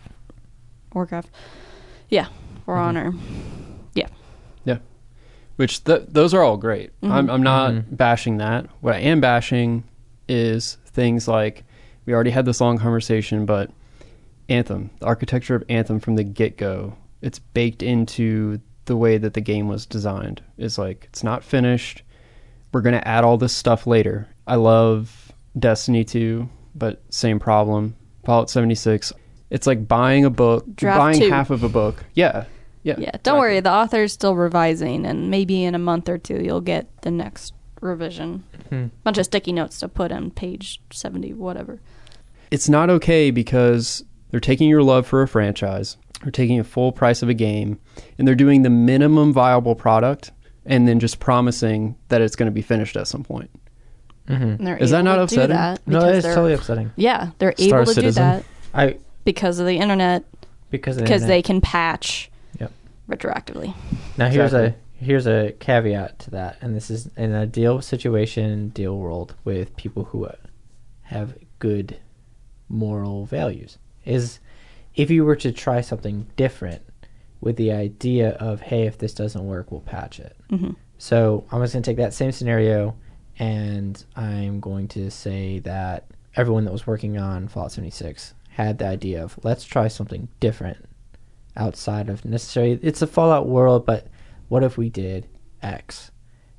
Warcraft. 0.94 1.30
Yeah, 2.10 2.28
For 2.66 2.76
Mhm. 2.76 2.80
Honor. 2.80 3.14
Yeah. 3.94 4.08
Yeah. 4.66 4.78
Which 5.58 5.84
th- 5.84 6.04
those 6.10 6.34
are 6.34 6.42
all 6.44 6.58
great. 6.58 6.92
I'm, 7.04 7.28
Mhm. 7.28 7.34
I'm 7.34 7.44
not 7.44 7.72
Mhm. 7.74 7.84
bashing 7.92 8.38
that. 8.38 8.66
What 8.82 8.96
I 8.96 9.00
am 9.00 9.20
bashing 9.22 9.84
is 10.28 10.78
things 10.86 11.28
like 11.28 11.64
we 12.06 12.14
already 12.14 12.32
had 12.32 12.46
this 12.46 12.62
long 12.62 12.78
conversation, 12.78 13.46
but 13.46 13.70
Anthem, 14.50 14.89
the 15.00 15.06
architecture 15.06 15.56
of 15.56 15.64
Anthem 15.70 16.00
from 16.00 16.16
the 16.16 16.24
get 16.24 16.58
go, 16.58 16.95
it's 17.22 17.39
baked 17.39 17.84
into 17.84 18.60
the 18.86 18.97
way 18.97 19.18
that 19.18 19.34
the 19.34 19.41
game 19.41 19.68
was 19.68 19.86
designed. 19.86 20.41
It's 20.58 20.78
like 20.78 21.06
it's 21.10 21.24
not 21.24 21.43
finished. 21.43 22.04
We're 22.74 22.82
gonna 22.82 23.02
add 23.06 23.24
all 23.24 23.38
this 23.38 23.54
stuff 23.54 23.86
later. 23.88 24.28
I 24.47 24.56
love 24.56 25.32
Destiny 25.58 26.04
2, 26.04 26.50
but 26.76 27.02
same 27.14 27.39
problem. 27.39 27.95
Fallout 28.26 28.50
76. 28.50 29.14
It's 29.50 29.66
like 29.68 29.88
buying 29.88 30.26
a 30.26 30.30
book, 30.30 30.66
Draft 30.76 30.97
buying 31.00 31.20
two. 31.20 31.30
half 31.30 31.50
of 31.50 31.64
a 31.64 31.70
book. 31.70 32.04
Yeah, 32.14 32.45
yeah. 32.84 32.95
Yeah, 32.97 32.97
don't 32.97 33.10
exactly. 33.16 33.39
worry. 33.39 33.60
The 33.62 33.72
author's 33.72 34.14
still 34.14 34.36
revising, 34.36 35.06
and 35.06 35.30
maybe 35.32 35.64
in 35.64 35.74
a 35.76 35.80
month 35.80 36.08
or 36.10 36.18
two 36.18 36.41
you'll 36.43 36.62
get 36.62 37.02
the 37.02 37.12
next 37.12 37.54
revision. 37.82 38.43
Hmm. 38.70 38.88
Bunch 39.04 39.18
of 39.18 39.26
sticky 39.26 39.54
notes 39.54 39.80
to 39.80 39.88
put 39.88 40.12
on 40.12 40.30
page 40.32 40.82
seventy, 40.91 41.34
whatever. 41.34 41.80
it's 42.52 42.70
not 42.70 42.89
okay 42.89 43.32
because 43.32 44.04
they're 44.32 44.40
taking 44.40 44.70
your 44.70 44.84
love 44.84 45.08
for 45.08 45.22
a 45.22 45.28
franchise, 45.28 45.98
they're 46.24 46.32
taking 46.32 46.60
a 46.60 46.64
full 46.64 46.92
price 46.92 47.22
of 47.22 47.30
a 47.30 47.34
game, 47.34 47.80
and 48.18 48.28
they're 48.28 48.36
doing 48.36 48.62
the 48.64 48.70
minimum 48.70 49.34
viable 49.34 49.76
product 49.76 50.32
and 50.66 50.88
then 50.88 51.00
just 51.00 51.20
promising 51.20 51.96
that 52.10 52.22
it's 52.22 52.36
going 52.36 52.48
to 52.48 52.52
be 52.52 52.62
finished 52.62 52.96
at 52.98 53.08
some 53.08 53.24
point. 53.24 53.50
Mm-hmm. 54.28 54.68
Is 54.84 54.92
that 54.92 55.02
not 55.04 55.18
upsetting? 55.20 55.56
That 55.56 55.82
No, 55.88 56.08
it's 56.08 56.26
totally 56.26 56.54
upsetting. 56.54 56.92
Yeah, 56.96 57.32
they're 57.40 57.54
Star 57.58 57.80
able 57.82 57.86
to 57.88 57.94
Citizen. 57.94 58.24
do 58.24 58.44
that 58.44 58.46
I 58.74 58.98
because 59.24 59.60
of 59.60 59.66
the 59.66 59.78
internet, 59.78 60.24
because 60.70 60.98
of 60.98 61.02
the 61.02 61.04
because 61.06 61.24
internet. 61.24 61.38
they 61.38 61.42
can 61.42 61.62
patch 61.62 62.30
Yep. 62.60 62.72
retroactively. 63.10 63.74
Now 64.18 64.30
here's 64.30 64.54
a 64.54 64.76
here's 65.00 65.26
a 65.26 65.54
caveat 65.60 66.20
to 66.20 66.32
that, 66.32 66.58
and 66.62 66.76
this 66.76 66.92
is 66.92 67.10
in 67.18 67.34
a 67.34 67.48
deal 67.48 67.82
situation, 67.82 68.70
deal 68.70 68.96
world 68.98 69.34
with 69.44 69.76
people 69.78 70.04
who 70.06 70.26
uh, 70.26 70.36
have 71.04 71.36
good 71.58 71.98
moral 72.68 73.26
values. 73.26 73.80
Is 74.10 74.39
if 74.95 75.10
you 75.10 75.24
were 75.24 75.36
to 75.38 75.51
try 75.51 75.82
something 75.82 76.28
different 76.36 76.82
with 77.41 77.55
the 77.55 77.72
idea 77.72 78.32
of 78.32 78.62
hey, 78.62 78.84
if 78.84 78.97
this 78.97 79.14
doesn't 79.14 79.45
work, 79.45 79.72
we'll 79.72 79.82
patch 79.82 80.20
it. 80.20 80.36
hmm 80.49 80.72
So 80.97 81.45
I'm 81.51 81.62
just 81.62 81.74
going 81.74 81.84
to 81.84 81.89
take 81.89 81.97
that 81.97 82.14
same 82.14 82.32
scenario 82.32 82.95
and 83.38 84.03
I'm 84.16 84.60
going 84.60 84.88
to 84.89 85.10
say 85.10 85.60
that 85.60 86.07
everyone 86.36 86.66
that 86.66 86.74
was 86.74 86.86
working 86.86 87.18
on 87.18 87.47
Fallout 87.47 87.72
76 87.72 88.34
had 88.49 88.78
the 88.78 88.88
idea 88.88 89.24
of 89.24 89.39
let's 89.43 89.64
try 89.64 89.88
something 89.88 90.28
different 90.41 90.86
outside 91.55 92.10
of 92.10 92.26
necessarily 92.26 92.80
it's 92.82 93.01
a 93.01 93.07
Fallout 93.07 93.47
world, 93.47 93.86
but 93.86 94.07
what 94.49 94.64
if 94.64 94.78
we 94.78 94.89
did 94.89 95.28
X? 95.62 96.12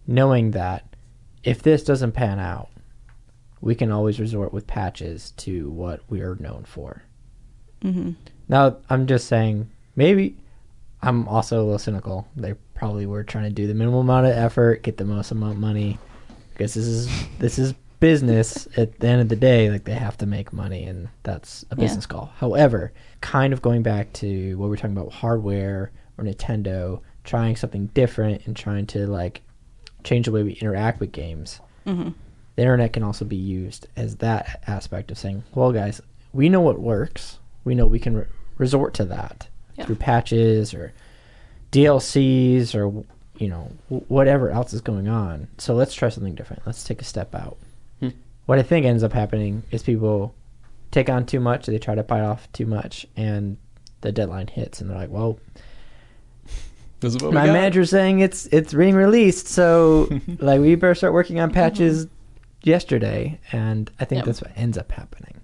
Knowing 0.07 0.53
that 0.53 0.97
if 1.43 1.63
this 1.63 1.85
doesn't 1.85 2.13
pan 2.13 2.39
out, 2.39 2.71
we 3.61 3.75
can 3.75 3.93
always 3.93 4.19
resort 4.19 4.53
with 4.53 4.67
patches 4.67 5.33
to 5.33 5.71
what 5.71 6.01
we 6.09 6.21
are 6.21 6.37
known 6.37 6.65
for. 6.65 7.03
Hmm 7.83 8.11
Now, 8.49 8.77
I'm 8.89 9.07
just 9.07 9.27
saying, 9.29 9.71
maybe 9.97 10.37
I'm 11.03 11.27
also 11.29 11.59
a 11.61 11.65
little 11.65 11.79
cynical. 11.79 12.29
They 12.37 12.55
probably 12.75 13.07
were 13.07 13.25
trying 13.25 13.45
to 13.45 13.51
do 13.51 13.67
the 13.67 13.75
minimum 13.75 14.01
amount 14.01 14.27
of 14.27 14.33
effort, 14.33 14.83
get 14.83 14.97
the 14.97 15.05
most 15.05 15.31
amount 15.31 15.55
of 15.55 15.59
money, 15.59 15.99
because 16.53 16.75
this 16.75 16.87
is 16.87 17.09
this 17.39 17.59
is 17.59 17.75
business. 18.01 18.67
At 18.77 18.99
the 19.01 19.07
end 19.09 19.21
of 19.23 19.29
the 19.29 19.37
day, 19.37 19.71
like 19.71 19.85
they 19.85 19.95
have 19.95 20.17
to 20.19 20.27
make 20.27 20.53
money, 20.53 20.85
and 20.85 21.09
that's 21.23 21.65
a 21.71 21.75
Yeah. 21.77 21.81
business 21.85 22.07
call. 22.07 22.33
However, 22.37 22.93
kind 23.21 23.53
of 23.53 23.63
going 23.63 23.83
back 23.83 24.13
to 24.15 24.57
what 24.57 24.67
we 24.67 24.71
we're 24.71 24.77
talking 24.77 24.97
about, 24.97 25.13
hardware 25.13 25.91
or 26.19 26.25
Nintendo 26.25 27.01
trying 27.25 27.57
something 27.57 27.87
different 27.89 28.47
and 28.47 28.57
trying 28.57 28.87
to 28.87 29.07
like 29.07 29.43
change 30.05 30.25
the 30.27 30.33
way 30.33 30.43
we 30.43 30.53
interact 30.53 30.99
with 31.01 31.13
games 31.13 31.61
hmm 31.85 32.09
the 32.57 32.63
internet 32.63 32.93
can 32.95 33.03
also 33.03 33.25
be 33.27 33.37
used 33.37 33.87
as 33.97 34.17
that 34.17 34.63
aspect 34.67 35.11
of 35.11 35.17
saying, 35.19 35.43
well, 35.55 35.73
guys, 35.73 36.01
we 36.33 36.49
know 36.49 36.61
what 36.61 36.79
works. 36.79 37.39
We 37.65 37.75
know 37.75 37.87
we 37.87 37.99
can 37.99 38.17
re- 38.17 38.25
resort 38.59 38.95
to 38.95 39.05
that 39.07 39.49
Yeah. 39.77 39.87
through 39.87 39.97
patches 39.97 40.73
or 40.75 40.93
DLCs 41.73 42.75
or 42.75 43.05
you 43.39 43.49
know 43.49 43.71
w- 43.89 44.05
whatever 44.09 44.51
else 44.51 44.73
is 44.73 44.81
going 44.81 45.09
on. 45.09 45.49
So 45.59 45.75
let's 45.75 45.95
try 45.95 46.09
something 46.09 46.35
different. 46.35 46.63
Let's 46.67 46.85
take 46.85 47.01
a 47.01 47.05
step 47.05 47.35
out. 47.35 47.57
Hmm. 48.01 48.09
What 48.47 48.59
I 48.59 48.63
think 48.63 48.85
ends 48.87 49.03
up 49.03 49.13
happening 49.13 49.63
is 49.71 49.83
people 49.83 50.35
take 50.91 51.09
on 51.09 51.25
too 51.27 51.41
much. 51.41 51.67
They 51.67 51.79
try 51.79 51.95
to 51.95 52.03
bite 52.03 52.23
off 52.23 52.51
too 52.53 52.67
much, 52.67 53.07
and 53.17 53.57
the 54.01 54.11
deadline 54.13 54.49
hits, 54.49 54.81
and 54.81 54.91
they're 54.91 54.97
like, 54.97 55.11
"Well, 55.11 55.39
This 57.01 57.15
is 57.15 57.23
what 57.23 57.33
my 57.33 57.47
manager's 57.47 57.89
saying 57.91 58.21
it's 58.21 58.47
it's 58.47 58.75
being 58.75 58.95
released, 58.95 59.47
so 59.49 60.09
like 60.39 60.61
we 60.61 60.75
better 60.75 60.95
start 60.95 61.13
working 61.15 61.41
on 61.41 61.51
patches 61.51 62.07
yesterday, 62.63 63.39
and 63.53 63.91
I 64.01 64.05
think 64.05 64.19
Yep. 64.19 64.27
that's 64.27 64.43
what 64.43 64.53
ends 64.57 64.77
up 64.77 64.91
happening. 64.93 65.41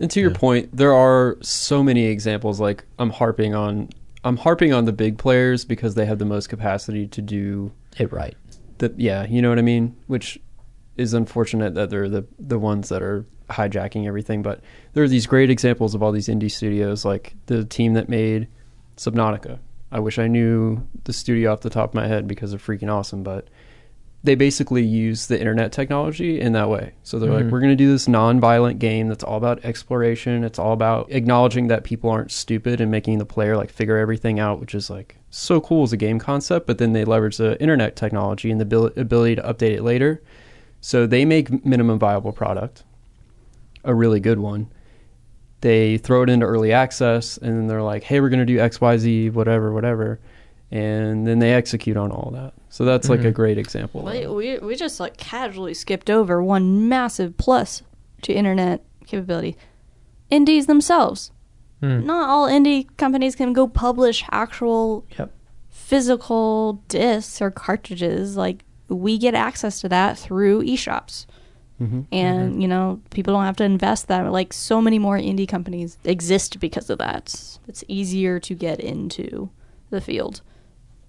And 0.00 0.10
to 0.10 0.20
your 0.20 0.30
Yeah. 0.30 0.36
point, 0.38 0.76
there 0.76 0.92
are 0.92 1.38
so 1.40 1.82
many 1.82 2.04
examples. 2.04 2.60
Like 2.60 2.84
I'm 2.98 3.10
harping 3.10 3.54
on, 3.54 3.88
I'm 4.24 4.36
harping 4.36 4.72
on 4.72 4.84
the 4.84 4.92
big 4.92 5.18
players 5.18 5.64
because 5.64 5.94
they 5.94 6.04
have 6.06 6.18
the 6.18 6.24
most 6.24 6.48
capacity 6.48 7.06
to 7.08 7.22
do 7.22 7.72
It 7.98 8.12
right. 8.12 8.36
the. 8.78 8.92
Yeah, 8.96 9.26
you 9.26 9.40
know 9.40 9.48
what 9.48 9.58
I 9.58 9.62
mean. 9.62 9.96
Which 10.06 10.38
is 10.96 11.14
unfortunate 11.14 11.74
that 11.74 11.90
they're 11.90 12.08
the 12.08 12.24
the 12.38 12.58
ones 12.58 12.88
that 12.90 13.02
are 13.02 13.24
hijacking 13.50 14.06
everything. 14.06 14.42
But 14.42 14.60
there 14.92 15.04
are 15.04 15.08
these 15.08 15.26
great 15.26 15.50
examples 15.50 15.94
of 15.94 16.02
all 16.02 16.12
these 16.12 16.28
indie 16.28 16.50
studios, 16.50 17.04
like 17.04 17.34
the 17.46 17.64
team 17.64 17.94
that 17.94 18.08
made 18.08 18.48
Subnautica. 18.96 19.58
I 19.92 20.00
wish 20.00 20.18
I 20.18 20.26
knew 20.26 20.86
the 21.04 21.12
studio 21.12 21.52
off 21.52 21.60
the 21.60 21.70
top 21.70 21.90
of 21.90 21.94
my 21.94 22.06
head 22.08 22.26
because 22.26 22.50
they're 22.50 22.58
freaking 22.58 22.92
awesome, 22.92 23.22
but 23.22 23.48
they 24.26 24.34
basically 24.34 24.84
use 24.84 25.26
the 25.28 25.38
internet 25.38 25.72
technology 25.72 26.38
in 26.40 26.52
that 26.52 26.68
way. 26.68 26.92
So 27.02 27.18
they're 27.18 27.30
Mhm. 27.30 27.44
like, 27.44 27.44
we're 27.52 27.60
going 27.60 27.72
to 27.72 27.76
do 27.76 27.90
this 27.90 28.06
non-violent 28.06 28.78
game 28.78 29.08
that's 29.08 29.24
all 29.24 29.36
about 29.38 29.64
exploration. 29.64 30.44
It's 30.44 30.58
all 30.58 30.72
about 30.72 31.10
acknowledging 31.10 31.68
that 31.68 31.84
people 31.84 32.10
aren't 32.10 32.30
stupid 32.30 32.80
and 32.80 32.90
making 32.90 33.18
the 33.18 33.24
player 33.24 33.56
like 33.56 33.70
figure 33.70 33.96
everything 33.96 34.38
out, 34.38 34.60
which 34.60 34.74
is 34.74 34.90
like 34.90 35.16
so 35.30 35.60
cool 35.60 35.84
as 35.84 35.92
a 35.92 35.96
game 35.96 36.18
concept. 36.18 36.66
But 36.66 36.78
then 36.78 36.92
they 36.92 37.04
leverage 37.04 37.38
the 37.38 37.58
internet 37.60 37.96
technology 37.96 38.50
and 38.50 38.60
the 38.60 38.64
abil- 38.66 38.92
ability 38.96 39.36
to 39.36 39.42
update 39.42 39.72
it 39.72 39.82
later. 39.82 40.20
So 40.82 41.06
they 41.06 41.24
make 41.24 41.64
minimum 41.64 41.98
viable 41.98 42.32
product, 42.32 42.84
a 43.84 43.94
really 43.94 44.20
good 44.20 44.38
one. 44.38 44.66
They 45.62 45.96
throw 45.96 46.22
it 46.22 46.28
into 46.30 46.46
early 46.46 46.72
access, 46.72 47.38
and 47.38 47.56
then 47.56 47.66
they're 47.66 47.82
like, 47.82 48.02
"Hey, 48.04 48.20
we're 48.20 48.28
going 48.28 48.40
to 48.40 48.44
do 48.46 48.58
X, 48.60 48.80
Y, 48.80 48.96
Z, 48.98 49.30
whatever, 49.30 49.72
whatever," 49.72 50.20
and 50.70 51.26
then 51.26 51.38
they 51.38 51.52
execute 51.54 51.96
on 51.96 52.10
all 52.10 52.30
that. 52.32 52.52
So 52.70 52.84
that's 52.84 53.08
like 53.08 53.20
a 53.24 53.30
Mhm. 53.30 53.34
great 53.34 53.58
example. 53.58 54.06
of 54.06 54.12
We, 54.12 54.26
we 54.26 54.58
we 54.58 54.74
just 54.76 54.98
like 55.00 55.16
casually 55.16 55.74
skipped 55.74 56.10
over 56.10 56.42
one 56.42 56.88
massive 56.88 57.36
plus 57.36 57.82
to 58.22 58.32
internet 58.32 58.82
capability. 59.06 59.56
Indies 60.30 60.66
themselves. 60.66 61.30
Hmm. 61.80 62.04
Not 62.06 62.28
all 62.28 62.48
indie 62.48 62.86
companies 62.96 63.36
can 63.36 63.52
go 63.52 63.68
publish 63.68 64.24
actual 64.32 65.04
Yep. 65.18 65.30
physical 65.86 66.82
discs 66.88 67.40
or 67.40 67.50
cartridges. 67.50 68.36
Like 68.36 68.64
we 68.88 69.18
get 69.18 69.34
access 69.34 69.80
to 69.82 69.88
that 69.90 70.18
through 70.18 70.62
eShops. 70.64 71.26
Mm-hmm. 71.78 72.00
and 72.10 72.62
you 72.62 72.66
know 72.66 73.02
people 73.10 73.34
don't 73.34 73.44
have 73.44 73.56
to 73.56 73.62
invest 73.64 74.08
that 74.08 74.32
like 74.32 74.54
so 74.54 74.80
many 74.80 74.98
more 74.98 75.18
indie 75.18 75.46
companies 75.46 75.98
exist 76.04 76.58
because 76.58 76.88
of 76.88 76.96
that 76.96 77.58
it's 77.68 77.84
easier 77.86 78.40
to 78.40 78.54
get 78.54 78.80
into 78.80 79.50
the 79.90 80.00
field 80.00 80.40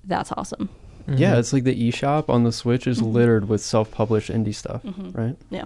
that's 0.07 0.31
awesome 0.37 0.69
Yeah, 1.09 1.37
it's 1.37 1.53
like 1.53 1.63
the 1.63 1.89
eShop 1.89 2.27
on 2.27 2.43
the 2.43 2.51
Switch 2.51 2.85
is 2.85 2.99
Mhm. 2.99 3.13
littered 3.13 3.47
with 3.47 3.61
self-published 3.61 4.29
indie 4.29 4.53
stuff, 4.53 4.83
Mhm. 4.83 5.15
right? 5.17 5.37
Yeah. 5.49 5.65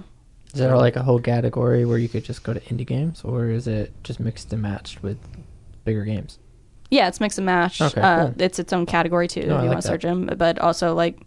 Is 0.54 0.60
there 0.60 0.78
like 0.78 0.96
a 0.96 1.02
whole 1.02 1.20
category 1.20 1.84
where 1.84 1.98
you 1.98 2.08
could 2.10 2.24
just 2.24 2.44
go 2.44 2.54
to 2.54 2.60
indie 2.60 2.86
games, 2.86 3.24
or 3.24 3.48
is 3.50 3.66
it 3.68 3.92
just 4.04 4.20
mixed 4.20 4.54
and 4.54 4.62
matched 4.62 5.02
with 5.02 5.18
bigger 5.86 6.04
games? 6.06 6.38
yeah 6.94 7.08
it's 7.08 7.20
mix 7.22 7.38
and 7.40 7.46
match 7.46 7.82
Okay, 7.82 8.02
uh, 8.02 8.26
cool. 8.28 8.34
it's 8.38 8.60
its 8.60 8.74
own 8.74 8.86
category 8.86 9.28
too 9.28 9.46
No, 9.48 9.56
I 9.56 9.60
if 9.60 9.64
you 9.64 9.70
like 9.70 9.76
want 9.76 9.82
to 9.84 9.88
search 9.88 10.02
them 10.04 10.30
but 10.38 10.60
also 10.60 10.94
like 10.94 11.18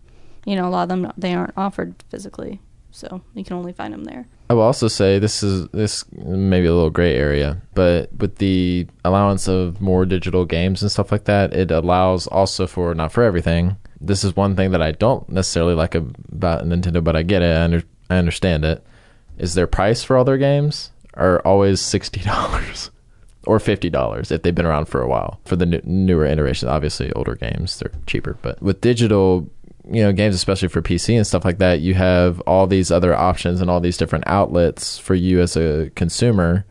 you 0.45 0.55
know 0.57 0.69
a 0.69 0.71
lot 0.71 0.83
of 0.85 0.89
them 0.91 1.11
they 1.17 1.33
aren't 1.35 1.55
offered 1.57 1.95
physically 2.11 2.61
so 2.91 3.23
you 3.35 3.43
can 3.45 3.57
only 3.57 3.73
find 3.73 3.93
them 3.95 4.05
there 4.05 4.27
I 4.51 4.55
will 4.55 4.63
also 4.63 4.89
say 4.89 5.19
this 5.19 5.43
is 5.43 5.69
this 5.69 6.05
may 6.13 6.61
be 6.61 6.67
a 6.67 6.75
little 6.75 6.91
gray 6.91 7.15
area, 7.15 7.63
but 7.75 8.13
with 8.13 8.37
the 8.37 8.87
allowance 9.05 9.49
of 9.49 9.81
more 9.81 10.05
digital 10.05 10.45
games 10.45 10.83
and 10.83 10.91
stuff 10.91 11.11
like 11.11 11.25
that, 11.25 11.55
it 11.55 11.71
allows 11.71 12.27
also 12.27 12.67
for 12.67 12.95
not 12.95 13.13
for 13.13 13.23
everything. 13.23 13.77
This 14.01 14.23
is 14.23 14.37
one 14.37 14.55
thing 14.55 14.71
that 14.73 14.83
I 14.83 14.93
don't 14.93 15.27
necessarily 15.31 15.75
like 15.75 15.95
about 15.95 16.65
Nintendo, 16.65 17.03
but 17.03 17.17
I 17.17 17.23
get 17.23 17.41
it. 17.41 17.57
I, 17.57 17.63
under, 17.63 17.83
I 18.11 18.17
understand 18.17 18.65
it. 18.65 18.85
Is 19.39 19.55
their 19.55 19.67
price 19.67 20.05
for 20.05 20.17
all 20.17 20.25
their 20.25 20.39
games 20.39 20.91
are 21.15 21.41
always 21.41 21.81
sixty 21.81 22.21
dollars 22.21 22.91
or 23.47 23.59
fifty 23.59 23.89
dollars 23.89 24.31
if 24.31 24.43
they've 24.43 24.55
been 24.55 24.67
around 24.67 24.87
for 24.87 25.01
a 25.01 25.09
while. 25.09 25.41
For 25.47 25.57
the 25.57 25.67
new, 25.67 25.81
newer 25.85 26.27
iterations, 26.27 26.69
obviously 26.69 27.11
older 27.13 27.35
games 27.35 27.79
they're 27.79 27.93
cheaper, 28.07 28.37
but 28.43 28.61
with 28.61 28.83
digital 28.83 29.49
you 29.91 30.03
know 30.03 30.12
games 30.12 30.35
especially 30.35 30.68
for 30.68 30.80
pc 30.80 31.14
and 31.14 31.26
stuff 31.26 31.45
like 31.45 31.59
that 31.59 31.80
you 31.80 31.95
have 31.95 32.41
all 32.43 32.66
these 32.66 32.91
other 32.91 33.14
options 33.14 33.61
and 33.61 33.70
all 33.70 33.80
these 33.80 33.99
different 33.99 34.24
outlets 34.26 34.99
for 34.99 35.14
you 35.14 35.41
as 35.41 35.57
a 35.57 35.91
consumer 35.95 36.64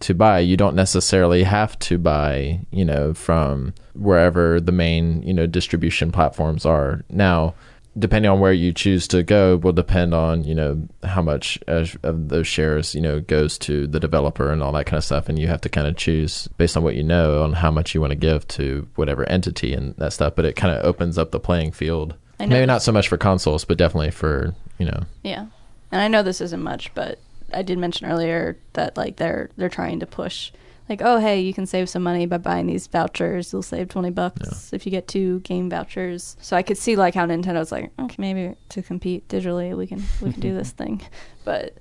to 0.00 0.14
buy. 0.14 0.38
You 0.38 0.56
don't 0.56 0.76
necessarily 0.76 1.42
have 1.42 1.78
to 1.80 1.98
buy 1.98 2.60
you 2.70 2.84
know 2.84 3.14
from 3.14 3.74
wherever 3.94 4.60
the 4.60 4.72
main 4.72 5.22
you 5.22 5.34
know 5.34 5.46
distribution 5.46 6.12
platforms 6.12 6.64
are. 6.64 7.04
Now 7.10 7.54
depending 7.98 8.30
on 8.30 8.38
where 8.38 8.52
you 8.52 8.72
choose 8.72 9.08
to 9.08 9.24
go 9.24 9.56
will 9.56 9.72
depend 9.72 10.14
on 10.14 10.44
you 10.44 10.54
know 10.54 10.86
how 11.02 11.20
much 11.22 11.58
of 11.66 12.28
those 12.28 12.46
shares 12.46 12.94
you 12.94 13.00
know 13.00 13.20
goes 13.20 13.58
to 13.58 13.88
the 13.88 13.98
developer 13.98 14.52
and 14.52 14.62
all 14.62 14.70
that 14.70 14.86
kind 14.86 14.98
of 14.98 15.04
stuff 15.04 15.28
and 15.28 15.36
you 15.36 15.48
have 15.48 15.60
to 15.60 15.68
kind 15.68 15.86
of 15.86 15.96
choose 15.96 16.46
based 16.58 16.76
on 16.76 16.84
what 16.84 16.94
you 16.94 17.02
know 17.02 17.42
on 17.42 17.54
how 17.54 17.72
much 17.72 17.94
you 17.94 18.00
want 18.00 18.12
to 18.12 18.16
give 18.16 18.46
to 18.46 18.86
whatever 18.94 19.28
entity 19.28 19.72
and 19.72 19.96
that 19.96 20.12
stuff 20.12 20.34
but 20.36 20.44
it 20.44 20.54
kind 20.54 20.72
of 20.72 20.84
opens 20.84 21.18
up 21.18 21.32
the 21.32 21.40
playing 21.40 21.72
field 21.72 22.14
I 22.40 22.46
know 22.46 22.54
maybe 22.56 22.66
not 22.66 22.82
so 22.82 22.92
much 22.92 23.08
for 23.08 23.16
consoles 23.16 23.64
but 23.64 23.78
definitely 23.78 24.10
for 24.10 24.54
you 24.78 24.86
know. 24.86 25.02
Yeah, 25.22 25.46
and 25.92 26.00
I 26.00 26.08
know 26.08 26.22
this 26.22 26.40
isn't 26.40 26.62
much, 26.62 26.92
but 26.94 27.18
I 27.52 27.62
did 27.62 27.78
mention 27.78 28.06
earlier 28.06 28.56
that 28.74 28.96
like 28.96 29.16
they're 29.16 29.50
they're 29.56 29.68
trying 29.68 30.00
to 30.00 30.06
push 30.06 30.52
like 30.88 31.02
oh 31.02 31.18
hey 31.18 31.40
you 31.40 31.52
can 31.52 31.66
save 31.66 31.88
some 31.88 32.02
money 32.02 32.26
by 32.26 32.38
buying 32.38 32.66
these 32.66 32.86
vouchers. 32.86 33.52
You'll 33.52 33.62
save 33.62 33.88
20 33.88 34.10
bucks 34.10 34.72
if 34.72 34.86
you 34.86 34.90
get 34.90 35.08
two 35.08 35.40
game 35.40 35.68
vouchers. 35.68 36.36
So 36.40 36.56
i 36.56 36.62
could 36.62 36.78
see 36.78 36.96
like 36.96 37.14
how 37.14 37.26
nintendo's 37.26 37.72
like 37.72 37.90
okay 37.98 38.14
maybe 38.18 38.54
to 38.70 38.82
compete 38.82 39.26
digitally 39.28 39.76
we 39.76 39.86
can 39.86 40.02
we 40.22 40.32
can 40.32 40.40
do 40.40 40.54
this 40.54 40.70
thing. 40.70 41.02
But 41.44 41.76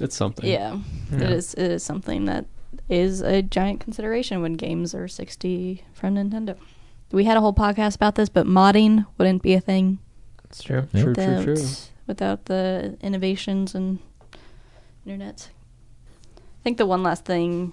It's 0.00 0.16
something. 0.16 0.44
yeah, 0.48 0.78
Yeah. 1.12 1.18
it 1.18 1.30
is 1.30 1.54
it 1.54 1.70
is 1.70 1.82
something 1.82 2.24
that 2.26 2.44
is 2.88 3.20
a 3.20 3.40
giant 3.42 3.80
consideration 3.80 4.42
when 4.42 4.54
games 4.54 4.94
are 4.94 5.06
60 5.08 5.84
from 5.94 6.16
nintendo 6.16 6.56
we 7.12 7.24
had 7.24 7.36
a 7.36 7.40
whole 7.40 7.54
podcast 7.54 7.94
about 7.96 8.14
this 8.14 8.28
but 8.28 8.46
modding 8.46 9.06
wouldn't 9.18 9.42
be 9.42 9.54
a 9.54 9.60
thing 9.60 9.98
It's 10.44 10.62
true. 10.62 10.88
Yeah. 10.92 11.02
True, 11.02 11.14
true, 11.14 11.24
without, 11.24 11.44
true. 11.44 11.66
without 12.06 12.44
the 12.46 12.96
innovations 13.00 13.74
and 13.74 13.98
internet. 15.06 15.50
I 16.36 16.62
think 16.62 16.78
the 16.78 16.86
one 16.86 17.02
last 17.02 17.24
thing 17.24 17.72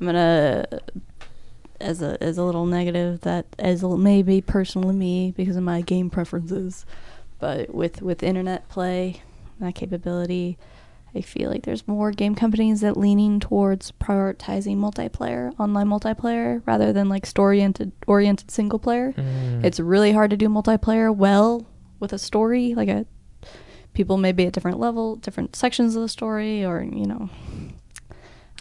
I'm 0.00 0.06
gonna 0.06 0.66
as 1.80 2.02
a 2.02 2.22
as 2.22 2.38
a 2.38 2.42
little 2.44 2.66
negative 2.66 3.20
that 3.22 3.46
as 3.58 3.82
a, 3.82 3.96
maybe 3.96 4.40
personal 4.40 4.90
to 4.90 4.94
me 4.94 5.32
because 5.36 5.56
of 5.56 5.62
my 5.62 5.80
game 5.80 6.10
preferences, 6.10 6.84
but 7.38 7.74
with 7.74 8.02
with 8.02 8.22
internet 8.22 8.68
play 8.68 9.22
that 9.60 9.74
capability, 9.74 10.58
I 11.14 11.20
feel 11.22 11.50
like 11.50 11.62
there's 11.64 11.88
more 11.88 12.12
game 12.12 12.34
companies 12.36 12.82
that 12.82 12.96
leaning 12.96 13.40
towards 13.40 13.92
prioritizing 13.92 14.76
multiplayer, 14.76 15.52
online 15.58 15.88
multiplayer, 15.88 16.62
rather 16.66 16.92
than 16.92 17.08
like 17.08 17.26
story 17.26 17.58
oriented 17.58 17.92
oriented 18.06 18.50
single 18.50 18.78
player 18.78 19.12
Mm. 19.16 19.64
it's 19.64 19.80
really 19.80 20.12
hard 20.12 20.30
to 20.30 20.36
do 20.36 20.48
multiplayer 20.48 21.14
well 21.14 21.66
with 21.98 22.12
a 22.12 22.18
story 22.18 22.74
like 22.74 22.88
a 22.88 23.04
people 23.92 24.16
may 24.18 24.30
be 24.32 24.46
at 24.46 24.52
different 24.52 24.78
level 24.78 25.16
different 25.16 25.56
sections 25.56 25.96
of 25.96 26.02
the 26.02 26.08
story 26.08 26.64
or 26.64 26.80
you 26.82 27.06
know 27.06 27.28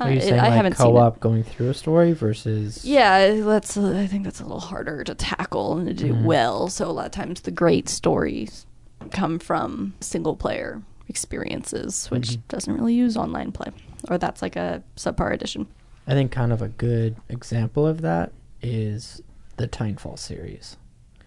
Are 0.02 0.10
you 0.12 0.18
I- 0.18 0.20
saying 0.20 0.40
I 0.40 0.44
like 0.46 0.54
haven't 0.54 0.78
seen 0.78 0.88
it. 0.88 0.92
co-op 0.92 1.20
going 1.20 1.44
through 1.44 1.70
a 1.70 1.74
story 1.74 2.14
versus? 2.14 2.84
yeah 2.84 3.32
that's 3.42 3.78
uh, 3.78 3.96
i 3.98 4.08
think 4.08 4.24
that's 4.24 4.40
a 4.40 4.44
little 4.44 4.60
harder 4.60 5.04
to 5.04 5.14
tackle 5.14 5.78
and 5.78 5.88
to 5.88 5.94
do 5.94 6.14
Mhm. 6.14 6.24
well 6.24 6.68
so 6.68 6.90
a 6.90 6.92
lot 6.92 7.06
of 7.06 7.12
times 7.12 7.42
the 7.42 7.52
great 7.52 7.88
stories 7.90 8.66
come 9.12 9.38
from 9.40 9.94
single 10.02 10.36
player 10.36 10.82
experiences 11.10 12.08
which 12.12 12.30
Mhm. 12.30 12.40
doesn't 12.48 12.74
really 12.74 12.94
use 12.94 13.18
online 13.18 13.52
play 13.52 13.72
or 14.10 14.18
that's 14.18 14.42
like 14.42 14.56
a 14.56 14.82
subpar 14.96 15.34
edition 15.34 15.68
I 16.08 16.14
think 16.14 16.32
kind 16.32 16.52
of 16.54 16.62
a 16.62 16.70
good 16.70 17.18
example 17.28 17.86
of 17.86 18.02
that 18.02 18.32
is 18.64 19.22
the 19.58 19.68
Titanfall 19.68 20.18
series. 20.18 20.76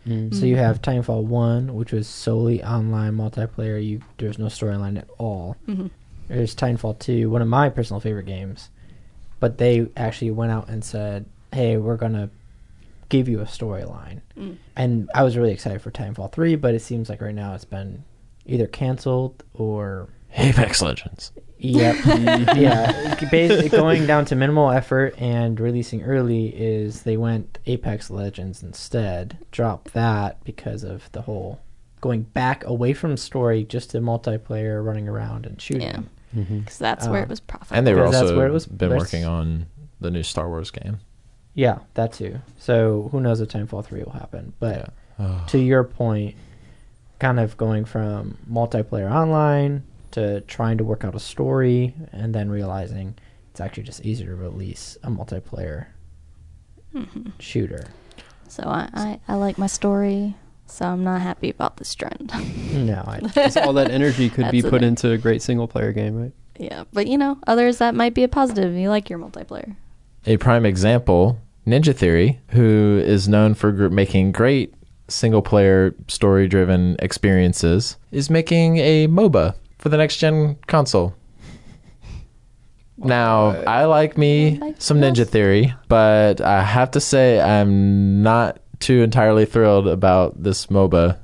Mm. 0.09 0.35
So 0.35 0.45
you 0.45 0.57
have 0.57 0.83
Titanfall 0.83 1.23
One, 1.23 1.75
which 1.77 1.93
was 1.93 2.09
solely 2.09 2.65
online 2.65 3.13
multiplayer. 3.17 3.85
You 3.85 4.01
there's 4.19 4.41
no 4.41 4.47
storyline 4.47 4.99
at 4.99 5.09
all. 5.19 5.55
hmm 5.67 5.87
There's 6.27 6.57
Titanfall 6.57 6.99
Two, 6.99 7.31
one 7.31 7.43
of 7.43 7.47
my 7.49 7.69
personal 7.69 8.01
favorite 8.01 8.27
games, 8.27 8.71
but 9.39 9.59
they 9.59 9.87
actually 9.97 10.33
went 10.33 10.51
out 10.51 10.69
and 10.69 10.83
said, 10.83 11.27
"Hey, 11.53 11.77
we're 11.77 11.97
gonna 11.97 12.31
give 13.09 13.29
you 13.29 13.39
a 13.41 13.45
storyline." 13.45 14.21
Mm. 14.37 14.57
And 14.75 15.09
I 15.15 15.23
was 15.23 15.37
really 15.37 15.53
excited 15.53 15.81
for 15.81 15.93
Titanfall 15.93 16.33
Three, 16.33 16.57
but 16.57 16.75
it 16.75 16.81
seems 16.83 17.09
like 17.09 17.21
right 17.23 17.35
now 17.35 17.55
it's 17.55 17.65
been 17.67 18.03
either 18.47 18.67
canceled 18.67 19.43
or 19.55 20.09
apex 20.37 20.81
legends 20.83 21.33
Yep. 21.65 21.97
yeah. 22.57 23.15
Basically, 23.31 23.69
going 23.69 24.05
down 24.05 24.25
to 24.25 24.35
minimal 24.35 24.73
effort 24.73 25.15
and 25.17 25.61
releasing 25.61 26.03
early 26.03 26.49
is 26.49 27.03
they 27.03 27.17
went 27.17 27.59
Apex 27.67 28.11
Legends 28.11 28.65
instead. 28.65 29.39
Dropped 29.53 29.93
that 29.93 30.43
because 30.43 30.83
of 30.83 31.09
the 31.13 31.23
whole 31.23 31.61
going 32.01 32.23
back 32.23 32.65
away 32.65 32.93
from 32.95 33.17
story 33.17 33.63
just 33.63 33.91
to 33.91 34.01
multiplayer, 34.01 34.85
running 34.85 35.09
around 35.09 35.47
and 35.47 35.61
shooting. 35.63 35.83
Yeah. 35.83 36.01
Mhm. 36.35 36.61
because 36.65 36.79
that's 36.79 37.07
where 37.07 37.21
Uh, 37.21 37.25
it 37.25 37.29
was 37.29 37.39
profitable 37.39 37.77
and 37.79 37.87
they 37.87 37.93
were 37.95 38.01
Because 38.01 38.13
that's 38.13 38.23
also 38.25 38.37
where 38.39 38.49
it 38.49 38.53
was 38.53 38.67
been 38.67 38.91
working 38.91 39.25
on 39.25 39.67
the 40.01 40.11
new 40.11 40.25
star 40.25 40.49
wars 40.49 40.73
game 40.73 40.99
Yeah, 41.55 41.79
that 41.95 42.13
too. 42.13 42.41
So 42.59 43.09
who 43.13 43.21
knows 43.21 43.41
if 43.41 43.51
Titanfall 43.51 43.85
3 43.85 44.03
will 44.03 44.13
happen. 44.13 44.53
But 44.59 44.77
yeah 44.77 44.87
Oh. 45.27 45.45
to 45.49 45.59
your 45.59 45.85
point, 45.85 46.35
kind 47.23 47.39
of 47.41 47.57
going 47.57 47.85
from 47.85 48.37
multiplayer 48.51 49.09
online 49.11 49.85
to 50.11 50.41
trying 50.43 50.77
to 50.79 50.85
work 50.85 51.05
out 51.05 51.15
a 51.15 51.21
story 51.21 51.95
and 52.11 52.35
then 52.35 52.51
realizing 52.51 53.15
it's 53.51 53.61
actually 53.61 53.85
just 53.85 54.05
easier 54.05 54.27
to 54.31 54.35
release 54.35 54.99
a 55.05 55.09
multiplayer 55.09 55.87
Mhm. 56.95 57.33
shooter. 57.39 57.85
So 58.49 58.65
I, 58.65 58.89
I, 58.93 59.21
I 59.29 59.35
like 59.37 59.57
my 59.57 59.67
story, 59.69 60.35
so 60.67 60.85
I'm 60.85 61.05
not 61.05 61.21
happy 61.23 61.49
about 61.49 61.77
this 61.79 61.95
trend. 61.95 62.33
No, 62.73 63.05
I, 63.07 63.21
'Cause 63.35 63.57
all 63.59 63.75
that 63.75 63.91
energy 63.91 64.29
could 64.31 64.51
be 64.51 64.63
put 64.63 64.83
it. 64.83 64.87
into 64.87 65.11
a 65.13 65.19
great 65.19 65.43
single 65.43 65.69
player 65.69 65.93
game, 65.93 66.17
right? 66.17 66.33
yeah, 66.59 66.85
but 66.93 67.07
you 67.07 67.17
know, 67.19 67.39
others 67.47 67.79
that 67.79 67.95
might 67.95 68.15
be 68.15 68.25
a 68.25 68.29
positive. 68.29 68.75
You 68.75 68.89
like 68.91 69.09
your 69.11 69.19
multiplayer. 69.19 69.77
a 70.27 70.37
prime 70.39 70.65
example 70.67 71.39
ninja 71.67 71.95
theory 71.95 72.41
who 72.49 73.01
is 73.05 73.29
known 73.29 73.55
for 73.55 73.71
gr- 73.73 73.89
making 73.89 74.33
great 74.33 74.75
single 75.09 75.43
player 75.43 75.95
story 76.09 76.49
driven 76.49 76.97
experiences 77.01 77.97
is 78.13 78.31
making 78.31 78.79
a 78.79 79.07
moba 79.09 79.55
for 79.79 79.89
the 79.89 79.97
next 79.97 80.17
gen 80.19 80.57
console 80.67 81.15
now 82.99 83.49
i 83.67 83.85
like 83.85 84.17
me 84.17 84.61
some 84.79 85.01
ninja 85.01 85.27
theory 85.27 85.75
but 85.89 86.41
i 86.41 86.63
have 86.63 86.91
to 86.91 87.01
say 87.01 87.41
i'm 87.41 88.23
not 88.23 88.61
too 88.79 89.03
entirely 89.03 89.45
thrilled 89.45 89.87
about 89.89 90.41
this 90.43 90.67
moba 90.67 91.19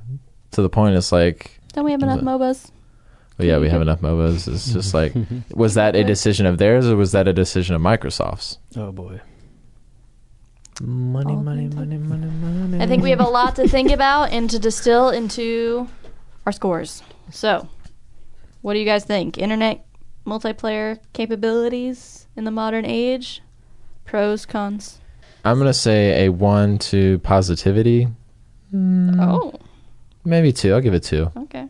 to 0.51 0.61
the 0.61 0.69
point 0.69 0.95
it's 0.95 1.11
like 1.11 1.59
Don't 1.73 1.85
we 1.85 1.91
have 1.91 2.01
enough 2.03 2.21
MOBAs? 2.21 2.71
well, 3.37 3.47
yeah 3.47 3.57
we 3.59 3.69
have 3.69 3.81
enough 3.81 4.01
mobas 4.01 4.47
it's 4.47 4.73
just 4.73 4.93
like 4.93 5.13
was 5.53 5.75
that 5.75 5.95
a 5.95 6.03
decision 6.03 6.45
of 6.45 6.57
theirs 6.57 6.87
or 6.87 6.95
was 6.95 7.11
that 7.13 7.27
a 7.27 7.33
decision 7.33 7.75
of 7.75 7.81
microsoft's 7.81 8.57
Oh 8.75 8.91
boy. 8.91 9.21
Money, 10.81 11.33
All 11.33 11.41
money, 11.41 11.67
money, 11.67 11.97
money, 11.97 12.27
money. 12.27 12.83
I 12.83 12.87
think 12.87 13.03
we 13.03 13.09
have 13.09 13.19
a 13.19 13.27
lot 13.27 13.55
to 13.57 13.67
think 13.67 13.91
about 13.91 14.31
and 14.31 14.49
to 14.49 14.59
distill 14.59 15.09
into 15.09 15.87
our 16.45 16.51
scores. 16.51 17.03
So, 17.31 17.67
what 18.61 18.73
do 18.73 18.79
you 18.79 18.85
guys 18.85 19.03
think? 19.05 19.37
Internet 19.37 19.85
multiplayer 20.25 20.99
capabilities 21.13 22.27
in 22.35 22.43
the 22.43 22.51
modern 22.51 22.85
age? 22.85 23.41
Pros, 24.05 24.45
cons? 24.45 24.99
I'm 25.45 25.57
gonna 25.57 25.73
say 25.73 26.25
a 26.25 26.29
one 26.29 26.77
to 26.79 27.19
positivity. 27.19 28.07
Mm, 28.73 29.17
Oh, 29.19 29.53
maybe 30.25 30.51
two. 30.51 30.73
I'll 30.73 30.81
give 30.81 30.93
it 30.93 31.03
two. 31.03 31.31
okay. 31.37 31.67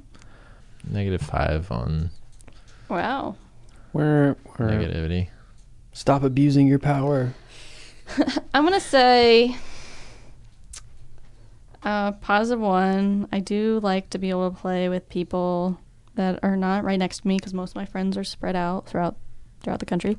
Negative 0.90 1.22
five 1.22 1.72
on 1.72 2.10
Wow. 2.90 3.36
Where, 3.92 4.36
where 4.56 4.70
Negativity. 4.70 5.30
stop 5.94 6.24
abusing 6.24 6.68
your 6.68 6.80
power. 6.80 7.34
I'm 8.54 8.64
gonna 8.64 8.80
say 8.80 9.56
uh, 11.84 12.14
positive 12.14 12.60
one. 12.60 13.28
I 13.32 13.40
do 13.40 13.80
like 13.82 14.10
to 14.12 14.18
be 14.18 14.30
able 14.30 14.52
to 14.52 14.58
play 14.58 14.90
with 14.90 15.10
people 15.10 15.80
that 16.16 16.40
are 16.44 16.58
not 16.58 16.84
right 16.84 17.00
next 17.00 17.20
to 17.20 17.28
me 17.28 17.38
because 17.38 17.54
most 17.54 17.72
of 17.72 17.76
my 17.76 17.86
friends 17.86 18.18
are 18.18 18.24
spread 18.24 18.56
out 18.56 18.88
throughout 18.88 19.16
throughout 19.62 19.80
the 19.80 19.86
country. 19.86 20.18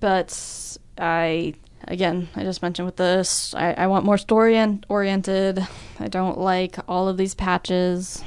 But 0.00 0.76
I 0.98 1.54
again, 1.86 2.28
I 2.34 2.42
just 2.42 2.62
mentioned 2.62 2.86
with 2.86 2.96
this, 2.96 3.54
I, 3.54 3.72
I 3.72 3.86
want 3.86 4.04
more 4.04 4.18
story 4.18 4.60
oriented. 4.88 5.66
I 5.98 6.08
don't 6.08 6.38
like 6.38 6.76
all 6.88 7.08
of 7.08 7.16
these 7.16 7.34
patches. 7.34 8.22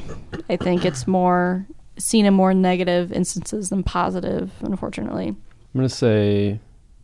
I 0.49 0.55
think 0.57 0.85
it's 0.85 1.07
more 1.07 1.65
seen 1.97 2.25
in 2.25 2.33
more 2.33 2.53
negative 2.53 3.11
instances 3.11 3.69
than 3.69 3.83
positive, 3.83 4.51
unfortunately. 4.61 5.27
I'm 5.27 5.37
gonna 5.73 5.89
say 5.89 6.59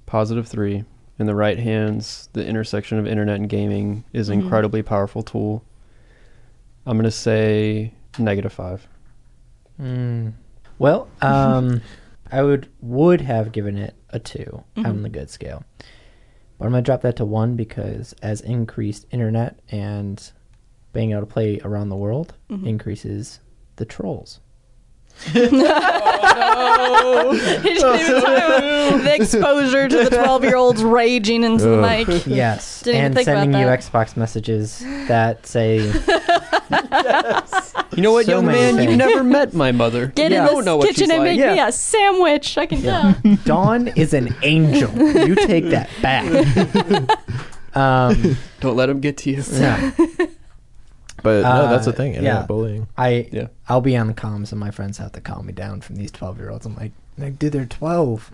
positive 0.06 0.48
three. 0.48 0.86
In 1.22 1.28
the 1.28 1.36
right 1.36 1.60
hands, 1.60 2.30
the 2.34 2.44
intersection 2.44 2.98
of 2.98 3.06
internet 3.06 3.36
and 3.36 3.48
gaming 3.48 4.04
is 4.12 4.28
an 4.30 4.40
Mhm. 4.40 4.44
incredibly 4.46 4.82
powerful 4.82 5.22
tool. 5.22 5.64
I'm 6.88 6.98
gonna 6.98 7.12
say 7.12 7.94
negative 8.18 8.52
five. 8.52 8.88
Mm. 9.80 10.34
Well, 10.80 11.08
um, 11.22 11.82
I 12.32 12.42
would 12.42 12.70
would 12.82 13.22
have 13.22 13.52
given 13.52 13.78
it 13.78 13.94
a 14.10 14.18
2 14.18 14.64
on 14.78 14.84
Mhm. 14.84 15.04
the 15.04 15.10
good 15.10 15.30
scale, 15.30 15.64
but 16.58 16.66
I'm 16.66 16.72
gonna 16.72 16.82
drop 16.82 17.02
that 17.04 17.18
to 17.18 17.26
one 17.26 17.56
because 17.56 18.16
as 18.24 18.42
increased 18.42 19.06
internet 19.12 19.60
and 19.70 20.32
being 20.92 21.12
able 21.12 21.22
to 21.22 21.28
play 21.28 21.60
around 21.64 21.90
the 21.90 21.96
world 21.96 22.34
Mhm. 22.50 22.66
increases 22.66 23.42
the 23.76 23.86
trolls. 23.86 24.40
He 25.24 25.34
didn't 25.34 25.56
even 25.56 25.68
talk 28.22 28.28
about 28.28 29.04
the 29.04 29.16
exposure 29.16 29.88
to 29.88 29.98
the 30.04 30.10
12 30.10 30.44
year 30.44 30.56
olds 30.56 30.84
raging 30.84 31.44
into 31.44 31.64
the 31.66 31.82
Ugh. 31.82 32.08
mic. 32.08 32.26
Yes, 32.26 32.82
Didn't 32.82 32.96
even 32.96 33.06
and 33.06 33.16
think 33.16 33.28
about 33.28 33.42
sending 33.42 33.60
you 33.62 33.68
that. 33.68 33.80
Xbox 33.80 34.18
messages 34.18 34.80
that 35.08 35.46
say 35.46 35.78
You 37.96 38.02
know 38.04 38.14
what, 38.14 38.26
So 38.26 38.32
young 38.32 38.46
many 38.46 38.60
man? 38.60 38.76
You've 38.78 38.86
things. 38.88 38.98
never 38.98 39.24
met 39.24 39.54
my 39.54 39.72
mother. 39.72 40.08
Get 40.08 40.32
you 40.32 40.38
in 40.38 40.46
don't 40.46 40.56
this 40.58 40.66
know 40.66 40.78
what 40.78 40.88
she's 40.88 40.98
kitchen 40.98 41.12
and 41.12 41.20
like. 41.24 41.32
make 41.32 41.40
Yeah. 41.40 41.54
me 41.54 41.60
a 41.60 41.72
sandwich. 41.72 42.58
I 42.58 42.66
can 42.66 42.80
Yeah. 42.82 43.14
tell. 43.22 43.36
Dawn 43.46 43.88
is 43.90 44.14
an 44.14 44.36
angel. 44.44 44.92
You 44.98 45.36
take 45.36 45.66
that 45.70 45.90
back. 46.02 46.26
um, 47.76 48.38
Don't 48.62 48.76
let 48.76 48.90
him 48.90 49.00
get 49.02 49.18
to 49.18 49.32
you. 49.32 49.44
yeah. 49.52 49.92
But 51.24 51.44
no, 51.44 51.68
that's 51.70 51.86
the 51.86 51.92
Uh, 51.92 51.96
thing. 51.96 52.14
Internet 52.16 52.42
yeah. 52.42 52.46
bullying. 52.46 52.88
I 52.98 53.28
Yeah. 53.32 53.48
I'll 53.70 53.82
be 53.82 53.96
on 53.98 54.08
the 54.08 54.14
comms 54.14 54.52
and 54.52 54.60
my 54.60 54.72
friends 54.72 54.98
have 54.98 55.12
to 55.14 55.22
calm 55.22 55.46
me 55.46 55.54
down 55.54 55.82
from 55.82 55.96
these 55.98 56.12
twelve 56.12 56.38
year 56.40 56.50
olds. 56.50 56.66
I'm 56.66 56.76
like, 56.76 56.92
like, 57.18 57.38
dude, 57.40 57.52
they're 57.54 57.66
twelve, 57.66 58.32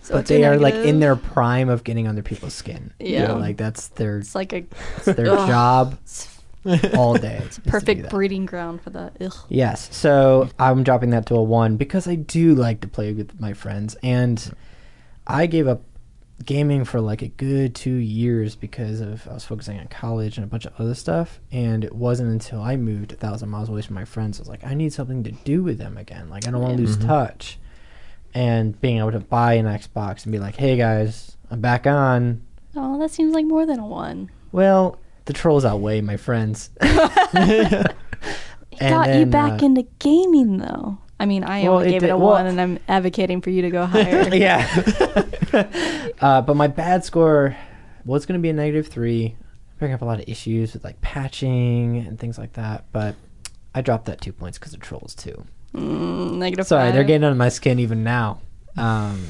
So 0.00 0.14
but 0.14 0.20
it's 0.20 0.30
a 0.30 0.34
they 0.34 0.44
are 0.44 0.56
like 0.58 0.74
in 0.74 1.00
their 1.00 1.16
prime 1.16 1.68
of 1.68 1.84
getting 1.84 2.06
under 2.08 2.22
people's 2.22 2.54
skin. 2.54 2.92
You 2.98 3.08
Yeah. 3.14 3.26
know, 3.28 3.36
like 3.38 3.56
that's 3.56 3.88
their 3.88 4.18
It's 4.18 4.34
like 4.34 4.52
a 4.52 4.64
it's 4.96 5.06
their 5.06 5.26
job 5.46 5.98
all 6.96 7.14
day. 7.14 7.42
is 7.48 7.56
to 7.56 7.60
do 7.60 7.70
perfect 7.70 8.08
breeding 8.10 8.46
ground 8.46 8.80
for 8.82 8.90
that. 8.90 9.16
Ugh. 9.20 9.34
Yes, 9.48 9.88
so 9.94 10.48
I'm 10.58 10.84
dropping 10.84 11.10
that 11.10 11.26
to 11.26 11.34
a 11.34 11.42
one 11.42 11.76
because 11.76 12.06
I 12.06 12.14
do 12.14 12.54
like 12.54 12.80
to 12.82 12.88
play 12.88 13.12
with 13.12 13.38
my 13.40 13.52
friends, 13.52 13.96
and 14.02 14.54
I 15.26 15.46
gave 15.46 15.66
up 15.68 15.82
gaming 16.44 16.84
for 16.84 17.00
like 17.00 17.22
a 17.22 17.28
good 17.28 17.74
two 17.74 17.94
years 17.94 18.56
because 18.56 19.00
of 19.00 19.26
I 19.28 19.34
was 19.34 19.44
focusing 19.44 19.78
on 19.78 19.88
college 19.88 20.36
and 20.38 20.44
a 20.44 20.48
bunch 20.48 20.66
of 20.66 20.72
other 20.78 20.94
stuff, 20.94 21.40
and 21.50 21.84
it 21.84 21.94
wasn't 21.94 22.30
until 22.30 22.60
I 22.60 22.76
moved 22.76 23.12
a 23.12 23.16
thousand 23.16 23.48
miles 23.50 23.68
away 23.68 23.82
from 23.82 23.94
my 23.94 24.04
friends 24.04 24.38
I 24.38 24.42
was 24.42 24.48
like, 24.48 24.64
I 24.64 24.74
need 24.74 24.92
something 24.92 25.22
to 25.24 25.30
do 25.32 25.62
with 25.62 25.78
them 25.78 25.96
again. 25.96 26.28
Like 26.30 26.46
I 26.46 26.50
don't 26.50 26.60
want 26.62 26.76
to 26.76 26.82
Yeah. 26.82 26.88
lose 26.88 26.96
Mhm. 26.98 27.06
touch, 27.06 27.58
and 28.34 28.80
being 28.80 28.98
able 28.98 29.12
to 29.12 29.20
buy 29.20 29.54
an 29.54 29.66
Xbox 29.66 30.24
and 30.24 30.32
be 30.32 30.38
like, 30.38 30.56
Hey 30.56 30.76
guys, 30.76 31.36
I'm 31.50 31.60
back 31.60 31.86
on. 31.86 32.42
Oh, 32.74 32.98
that 32.98 33.10
seems 33.10 33.34
like 33.34 33.44
more 33.46 33.66
than 33.66 33.78
a 33.78 33.86
one. 33.86 34.30
Well, 34.52 34.98
the 35.26 35.32
trolls 35.32 35.64
outweigh 35.64 36.00
my 36.00 36.16
friends. 36.16 36.70
It 37.34 37.94
And 38.80 38.90
got 38.94 39.14
you 39.18 39.26
back 39.26 39.62
uh, 39.62 39.66
into 39.66 39.82
gaming, 39.98 40.56
though. 40.56 40.98
I 41.22 41.26
mean, 41.26 41.44
I 41.44 41.62
Well, 41.62 41.74
only 41.74 41.88
it 41.88 41.90
gave 41.92 42.02
it 42.02 42.06
did- 42.06 42.12
a 42.12 42.18
well- 42.18 42.30
one, 42.30 42.46
and 42.46 42.60
I'm 42.60 42.78
advocating 42.88 43.40
for 43.42 43.50
you 43.50 43.62
to 43.62 43.70
go 43.70 43.86
higher. 43.94 44.34
yeah. 44.34 44.66
uh, 46.20 46.42
but 46.42 46.56
my 46.56 46.66
bad 46.66 47.04
score 47.04 47.56
was 48.04 48.26
going 48.26 48.38
to 48.38 48.42
be 48.42 48.48
a 48.50 48.52
negative 48.52 48.88
three. 48.88 49.36
Bring 49.78 49.92
up 49.92 50.02
a 50.02 50.04
lot 50.04 50.18
of 50.20 50.28
issues 50.28 50.72
with 50.74 50.84
like 50.84 51.00
patching 51.00 51.98
and 51.98 52.18
things 52.18 52.38
like 52.38 52.54
that. 52.54 52.84
But 52.92 53.14
I 53.74 53.82
dropped 53.82 54.06
that 54.06 54.20
two 54.20 54.32
points 54.32 54.58
because 54.58 54.74
of 54.74 54.80
trolls 54.80 55.14
too. 55.14 55.44
Mm, 55.74 56.34
negative 56.38 56.66
Sorry, 56.66 56.86
five. 56.88 56.94
they're 56.94 57.04
getting 57.04 57.24
under 57.24 57.36
my 57.38 57.48
skin 57.48 57.78
even 57.78 58.02
now. 58.04 58.40
Um, 58.74 59.26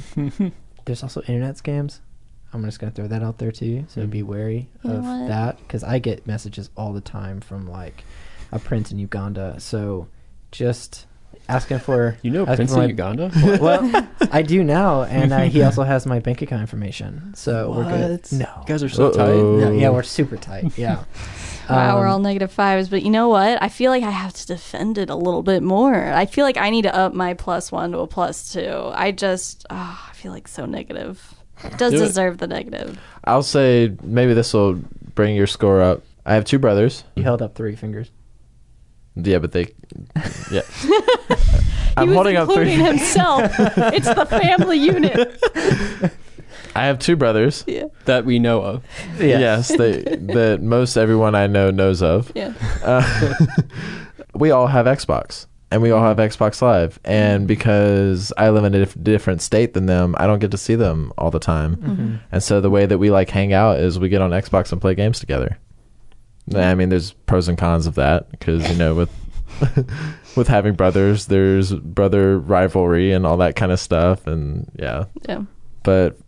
there's 0.84 1.02
also 1.02 1.20
internet 1.22 1.56
scams. 1.56 1.98
I'm 2.52 2.64
just 2.64 2.78
gonna 2.78 2.92
throw 2.92 3.08
that 3.08 3.24
out 3.24 3.38
there 3.38 3.50
too. 3.50 3.86
So 3.88 4.06
be 4.06 4.22
wary 4.22 4.68
You 4.84 4.90
know 4.90 5.22
of 5.22 5.28
that 5.28 5.58
because 5.58 5.82
I 5.82 5.98
get 5.98 6.28
messages 6.28 6.70
all 6.76 6.92
the 6.92 7.00
time 7.00 7.40
from 7.40 7.66
like 7.68 8.04
a 8.52 8.60
prince 8.60 8.92
in 8.92 9.00
Uganda. 9.00 9.58
So 9.58 10.06
just 10.52 11.06
asking 11.48 11.80
for 11.80 12.16
You 12.22 12.30
know 12.30 12.46
Prince 12.46 12.72
for 12.72 12.78
of 12.78 12.84
my- 12.84 12.88
Uganda? 12.88 13.30
well, 13.60 14.08
I 14.30 14.42
do 14.42 14.62
now, 14.64 15.02
and 15.02 15.32
uh, 15.32 15.40
he 15.42 15.62
also 15.62 15.82
has 15.82 16.06
my 16.06 16.18
bank 16.20 16.42
account 16.42 16.60
information, 16.60 17.34
so 17.34 17.72
we're 17.72 17.84
good. 17.84 18.32
No, 18.32 18.46
You 18.60 18.66
guys 18.66 18.82
are 18.82 18.88
so 18.88 19.08
Uh-oh. 19.10 19.58
yeah, 19.60 19.70
yeah, 19.70 19.88
we're 19.90 20.02
super 20.02 20.36
tight. 20.36 20.76
Yeah, 20.78 21.04
Wow, 21.70 21.98
we're 22.00 22.06
Um, 22.06 22.12
all 22.14 22.18
negative 22.18 22.52
fives, 22.52 22.88
but 22.88 23.02
you 23.02 23.10
know 23.10 23.28
what? 23.28 23.62
I 23.62 23.68
feel 23.68 23.90
like 23.90 24.02
I 24.02 24.10
have 24.10 24.32
to 24.34 24.46
defend 24.46 24.98
it 24.98 25.08
a 25.10 25.14
little 25.16 25.42
bit 25.42 25.62
more. 25.62 25.94
I 26.12 26.26
feel 26.26 26.44
like 26.44 26.56
I 26.56 26.70
need 26.70 26.82
to 26.82 26.94
up 26.94 27.14
my 27.14 27.34
plus 27.34 27.70
one 27.70 27.92
to 27.92 27.98
a 27.98 28.06
plus 28.06 28.52
two. 28.52 28.90
I 28.92 29.12
just, 29.12 29.64
oh, 29.70 30.06
I 30.10 30.12
feel 30.14 30.32
like 30.32 30.48
so 30.48 30.66
negative. 30.66 31.34
It 31.64 31.78
does 31.78 31.92
Do 31.92 31.98
it. 32.02 32.06
deserve 32.08 32.38
the 32.38 32.48
negative. 32.48 32.98
I'll 33.24 33.44
say 33.44 33.94
maybe 34.02 34.34
this 34.34 34.52
will 34.52 34.74
bring 35.14 35.36
your 35.36 35.46
score 35.46 35.80
up. 35.80 36.02
I 36.26 36.34
have 36.34 36.44
two 36.44 36.58
brothers. 36.58 37.04
You 37.14 37.22
held 37.22 37.40
up 37.42 37.54
three 37.54 37.76
fingers. 37.76 38.10
Yeah, 39.16 39.38
but 39.38 39.52
they. 39.52 39.68
Yeah. 40.50 40.62
he 40.82 40.94
I'm 41.96 42.08
was 42.08 42.14
holding 42.16 42.36
up 42.36 42.48
including 42.48 42.76
three. 42.78 42.84
himself. 42.98 43.52
it's 43.58 44.06
the 44.12 44.26
family 44.26 44.78
unit. 44.78 45.38
I 46.74 46.86
have 46.86 46.98
two 46.98 47.16
brothers. 47.16 47.64
Yeah, 47.66 47.84
that 48.06 48.24
we 48.24 48.38
know 48.38 48.62
of. 48.62 48.84
Yes, 49.18 49.68
they 49.68 50.00
that 50.02 50.60
most 50.62 50.96
everyone 50.96 51.34
I 51.34 51.46
know 51.46 51.70
knows 51.70 52.02
of. 52.02 52.32
yeah. 52.34 52.54
Uh, 52.82 53.34
we 54.34 54.50
all 54.50 54.66
have 54.66 54.86
Xbox, 54.86 55.46
and 55.70 55.82
we 55.82 55.90
all 55.90 56.02
have 56.02 56.16
Xbox 56.16 56.62
Live. 56.62 56.98
And 57.04 57.46
because 57.46 58.32
I 58.38 58.48
live 58.48 58.64
in 58.64 58.74
a 58.74 58.78
diff- 58.86 59.02
different 59.02 59.42
state 59.42 59.74
than 59.74 59.84
them, 59.84 60.14
I 60.18 60.26
don't 60.26 60.38
get 60.38 60.50
to 60.52 60.56
see 60.56 60.74
them 60.74 61.12
all 61.18 61.30
the 61.30 61.38
time. 61.38 61.76
Mm-hmm. 61.76 62.14
And 62.32 62.42
so 62.42 62.62
the 62.62 62.70
way 62.70 62.86
that 62.86 62.96
we 62.96 63.10
like 63.10 63.28
hang 63.28 63.52
out 63.52 63.78
is 63.78 63.98
we 63.98 64.08
get 64.08 64.22
on 64.22 64.30
Xbox 64.30 64.72
and 64.72 64.80
play 64.80 64.94
games 64.94 65.20
together. 65.20 65.58
I 66.54 66.74
mean, 66.74 66.88
there's 66.88 67.12
pros 67.12 67.48
and 67.48 67.56
cons 67.58 67.86
of 67.86 67.94
that 67.96 68.30
because 68.30 68.68
you 68.70 68.76
know 68.76 68.94
with 68.94 69.10
with 70.36 70.48
having 70.48 70.74
brothers, 70.74 71.26
there's 71.26 71.72
brother 71.72 72.38
rivalry 72.38 73.12
and 73.12 73.24
all 73.26 73.36
that 73.38 73.56
kind 73.56 73.70
of 73.72 73.78
stuff, 73.80 74.26
and 74.26 74.70
yeah. 74.78 75.04
Yeah. 75.28 75.42
But 75.82 76.18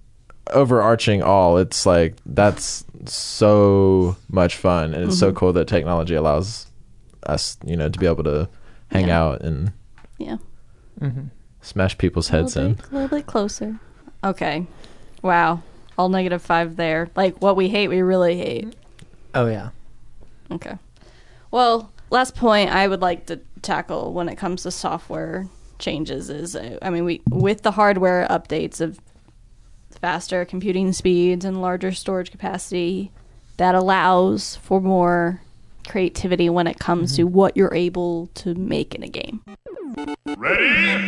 overarching 0.52 1.22
all, 1.22 1.58
it's 1.58 1.86
like 1.86 2.14
that's 2.26 2.84
so 3.06 4.16
much 4.30 4.56
fun, 4.56 4.94
and 4.94 5.04
it's 5.04 5.18
so 5.18 5.32
Mhm. 5.32 5.36
cool 5.36 5.52
that 5.54 5.66
technology 5.68 6.14
allows 6.14 6.66
us, 7.24 7.56
you 7.64 7.76
know, 7.76 7.88
to 7.88 7.98
be 7.98 8.06
able 8.06 8.24
to 8.24 8.48
hang 8.88 9.08
Yeah. 9.08 9.20
out 9.22 9.40
and 9.40 9.72
Yeah. 10.18 10.36
Mm-hmm. 11.00 11.26
smash 11.62 11.96
people's 11.98 12.28
heads 12.28 12.56
in. 12.56 12.78
a 12.90 12.94
little 12.94 13.08
bit 13.08 13.26
closer. 13.26 13.76
Okay. 14.22 14.66
Wow. 15.22 15.62
All 15.98 16.08
negative 16.08 16.42
five 16.42 16.76
there. 16.76 17.08
Like 17.16 17.40
what 17.40 17.56
we 17.56 17.68
hate, 17.68 17.88
we 17.88 18.02
really 18.02 18.36
hate. 18.36 18.74
Oh 19.34 19.46
yeah. 19.46 19.70
Okay. 20.50 20.76
Well, 21.50 21.92
last 22.10 22.34
point 22.34 22.70
I 22.70 22.88
would 22.88 23.00
like 23.00 23.26
to 23.26 23.40
tackle 23.62 24.12
when 24.12 24.28
it 24.28 24.36
comes 24.36 24.62
to 24.62 24.70
software 24.70 25.48
changes 25.78 26.30
is 26.30 26.54
uh, 26.54 26.78
I 26.82 26.90
mean 26.90 27.04
we 27.04 27.20
with 27.30 27.62
the 27.62 27.72
hardware 27.72 28.26
updates 28.30 28.80
of 28.80 29.00
faster 29.90 30.44
computing 30.44 30.92
speeds 30.92 31.44
and 31.44 31.60
larger 31.60 31.92
storage 31.92 32.30
capacity 32.30 33.10
that 33.56 33.74
allows 33.74 34.56
for 34.56 34.80
more 34.80 35.40
creativity 35.86 36.48
when 36.48 36.66
it 36.66 36.78
comes 36.78 37.16
to 37.16 37.24
what 37.24 37.56
you're 37.56 37.74
able 37.74 38.28
to 38.34 38.54
make 38.54 38.94
in 38.94 39.02
a 39.02 39.08
game. 39.08 39.42
Ready? 40.36 41.06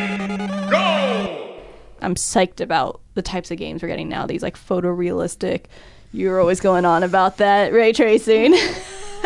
Go! 0.71 1.61
I'm 2.03 2.15
psyched 2.15 2.61
about 2.61 3.01
the 3.15 3.23
types 3.23 3.51
of 3.51 3.59
games 3.59 3.83
we're 3.83 3.89
getting 3.89 4.09
now. 4.09 4.27
These 4.27 4.43
like 4.43 4.57
photorealistic. 4.57 5.65
You're 6.13 6.41
always 6.41 6.61
going 6.61 6.85
on 6.85 7.03
about 7.03 7.39
that 7.39 7.73
ray 7.73 7.93
tracing. 7.93 8.57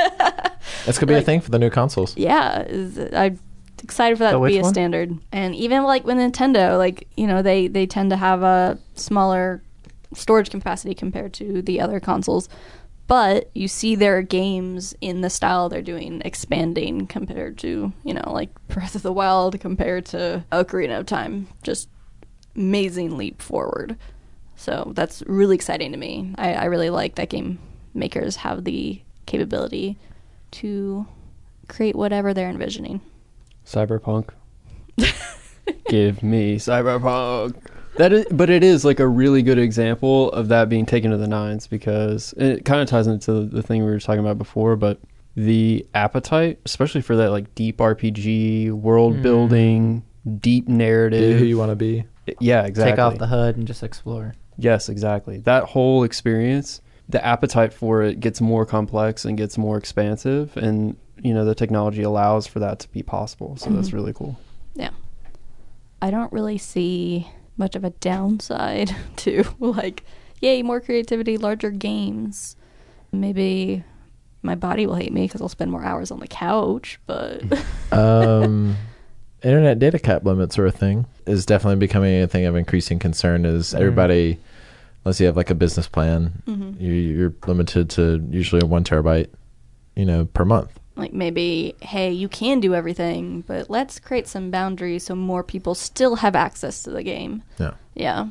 It's 0.87 0.99
gonna 0.99 1.09
be 1.09 1.15
Like- 1.15 1.23
a 1.23 1.27
thing 1.27 1.41
for 1.41 1.51
the 1.51 1.59
new 1.59 1.71
consoles. 1.71 2.17
yeah, 2.17 2.63
is, 2.63 2.99
I'm 3.13 3.39
excited 3.83 4.17
for 4.17 4.25
that 4.25 4.35
Oh, 4.35 4.43
to 4.45 4.47
be 4.49 4.59
a 4.59 4.63
one? 4.63 4.73
standard. 4.73 5.17
And 5.33 5.55
even 5.55 5.83
like 5.85 6.05
with 6.05 6.17
Nintendo, 6.17 6.79
like 6.79 7.07
you 7.17 7.27
know 7.27 7.43
they 7.43 7.67
they 7.69 7.87
tend 7.87 8.11
to 8.11 8.17
have 8.17 8.43
a 8.43 8.79
smaller 8.95 9.63
storage 10.15 10.51
capacity 10.51 10.95
compared 10.95 11.33
to 11.35 11.63
the 11.63 11.81
other 11.81 12.01
consoles, 12.01 12.49
but 13.07 13.51
you 13.55 13.69
see 13.69 13.95
their 13.95 14.23
games 14.23 14.95
in 15.01 15.21
the 15.21 15.31
style 15.31 15.69
they're 15.69 15.83
doing 15.83 16.23
expanding 16.25 17.07
compared 17.07 17.59
to, 17.59 17.93
you 18.05 18.15
know, 18.15 18.33
like 18.33 18.51
Breath 18.69 18.95
of 18.95 19.03
the 19.03 19.13
Wild 19.13 19.61
compared 19.61 20.07
to 20.07 20.45
Ocarina 20.53 20.99
of 21.01 21.07
Time. 21.07 21.47
Just 21.63 21.89
amazing 22.57 23.17
leap 23.17 23.41
forward. 23.43 23.97
So 24.57 24.93
that's 24.95 25.23
really 25.27 25.55
exciting 25.55 25.93
to 25.93 25.99
me. 25.99 26.35
I, 26.39 26.55
I 26.55 26.65
really 26.67 26.91
like 26.91 27.15
that 27.17 27.31
game 27.31 27.59
makers 27.95 28.37
have 28.37 28.65
the 28.65 29.01
capability 29.31 29.97
to 30.53 31.07
create 31.69 31.95
whatever 31.97 32.35
they're 32.35 32.51
envisioning. 32.51 33.01
Cyberpunk. 33.65 34.31
Give 35.89 36.23
me 36.23 36.57
cyberpunk. 36.57 37.55
That 37.97 38.13
is, 38.13 38.27
but 38.31 38.51
it 38.51 38.63
is 38.65 38.85
like 38.85 39.01
a 39.01 39.07
really 39.07 39.43
good 39.43 39.59
example 39.59 40.31
of 40.33 40.49
that 40.49 40.69
being 40.69 40.87
taken 40.87 41.11
to 41.11 41.17
the 41.17 41.27
nines 41.27 41.67
because 41.67 42.33
it 42.37 42.65
kind 42.65 42.81
of 42.81 42.89
ties 42.89 43.07
into 43.07 43.45
the 43.47 43.63
thing 43.63 43.85
we 43.85 43.91
were 43.91 43.99
talking 44.01 44.21
about 44.21 44.39
before. 44.39 44.77
But 44.77 44.99
the 45.37 45.87
appetite, 45.95 46.59
especially 46.65 47.03
for 47.03 47.17
that 47.17 47.31
like 47.31 47.55
deep 47.55 47.79
RPG, 47.79 48.71
world 48.73 49.17
Mm. 49.17 49.23
building, 49.23 50.03
deep 50.41 50.69
narrative. 50.69 51.19
Be 51.21 51.25
narrative. 51.25 51.39
who 51.41 51.47
you 51.47 51.59
want 51.59 51.71
to 51.71 51.77
be. 51.77 52.05
yeah, 52.41 52.65
exactly. 52.65 52.93
Take 52.93 52.99
off 53.01 53.19
the 53.19 53.27
HUD 53.27 53.57
and 53.57 53.67
just 53.67 53.83
explore. 53.83 54.35
Yes, 54.57 54.89
exactly. 54.89 55.39
That 55.39 55.65
whole 55.65 56.05
experience, 56.05 56.81
the 57.11 57.25
appetite 57.25 57.73
for 57.73 58.03
it 58.03 58.21
gets 58.21 58.41
more 58.41 58.65
complex 58.67 59.25
and 59.25 59.37
gets 59.37 59.57
more 59.59 59.77
expansive, 59.77 60.57
and 60.57 60.97
you 61.23 61.35
know 61.35 61.45
the 61.45 61.55
technology 61.55 62.03
allows 62.03 62.47
for 62.47 62.59
that 62.61 62.79
to 62.81 62.89
be 62.93 63.03
possible. 63.03 63.57
So 63.57 63.71
that's 63.71 63.91
Mhm. 63.91 63.95
really 63.95 64.13
cool. 64.13 64.39
Yeah. 64.75 64.91
I 66.03 66.11
don't 66.11 66.33
really 66.33 66.57
see 66.59 67.29
much 67.57 67.77
of 67.77 67.85
a 67.85 67.91
downside 67.91 68.95
to 69.17 69.45
like, 69.59 70.05
yay, 70.41 70.63
more 70.63 70.81
creativity, 70.81 71.37
larger 71.37 71.71
games. 71.71 72.57
Maybe 73.13 73.85
my 74.43 74.55
body 74.55 74.87
will 74.87 74.95
hate 74.95 75.13
me 75.13 75.23
because 75.27 75.43
I'll 75.43 75.49
spend 75.51 75.71
more 75.71 75.85
hours 75.85 76.11
on 76.11 76.21
the 76.21 76.29
couch, 76.29 76.99
but 77.07 77.43
um, 77.93 78.77
internet 79.43 79.79
data 79.79 79.99
cap 79.99 80.25
limits 80.25 80.59
are 80.59 80.67
a 80.67 80.73
thing. 80.73 81.05
Is 81.27 81.45
definitely 81.45 81.77
becoming 81.81 82.23
a 82.23 82.27
thing 82.27 82.47
of 82.47 82.57
increasing 82.57 82.99
concern. 82.99 83.45
Is 83.45 83.73
Mhm. 83.75 83.79
everybody, 83.81 84.39
unless 85.05 85.21
you 85.21 85.27
have 85.27 85.37
like 85.37 85.51
a 85.51 85.55
business 85.55 85.89
plan, 85.89 86.43
Mhm. 86.47 86.81
you, 86.81 86.93
you're 86.93 87.35
limited 87.47 87.89
to 87.91 88.23
usually 88.31 88.63
one 88.67 88.85
terabyte, 88.85 89.29
you 89.97 90.05
know, 90.05 90.25
per 90.27 90.45
month. 90.45 90.79
like 90.97 91.13
maybe, 91.15 91.75
hey, 91.81 92.11
you 92.13 92.29
can 92.29 92.61
do 92.61 92.75
everything, 92.75 93.43
but 93.47 93.71
let's 93.71 93.99
create 93.99 94.27
some 94.29 94.51
boundaries 94.51 95.05
so 95.05 95.15
more 95.15 95.43
people 95.43 95.75
still 95.75 96.17
have 96.17 96.37
access 96.37 96.83
to 96.83 96.91
the 96.91 97.03
game. 97.03 97.43
Yeah. 97.59 97.71
Yeah. 97.95 98.27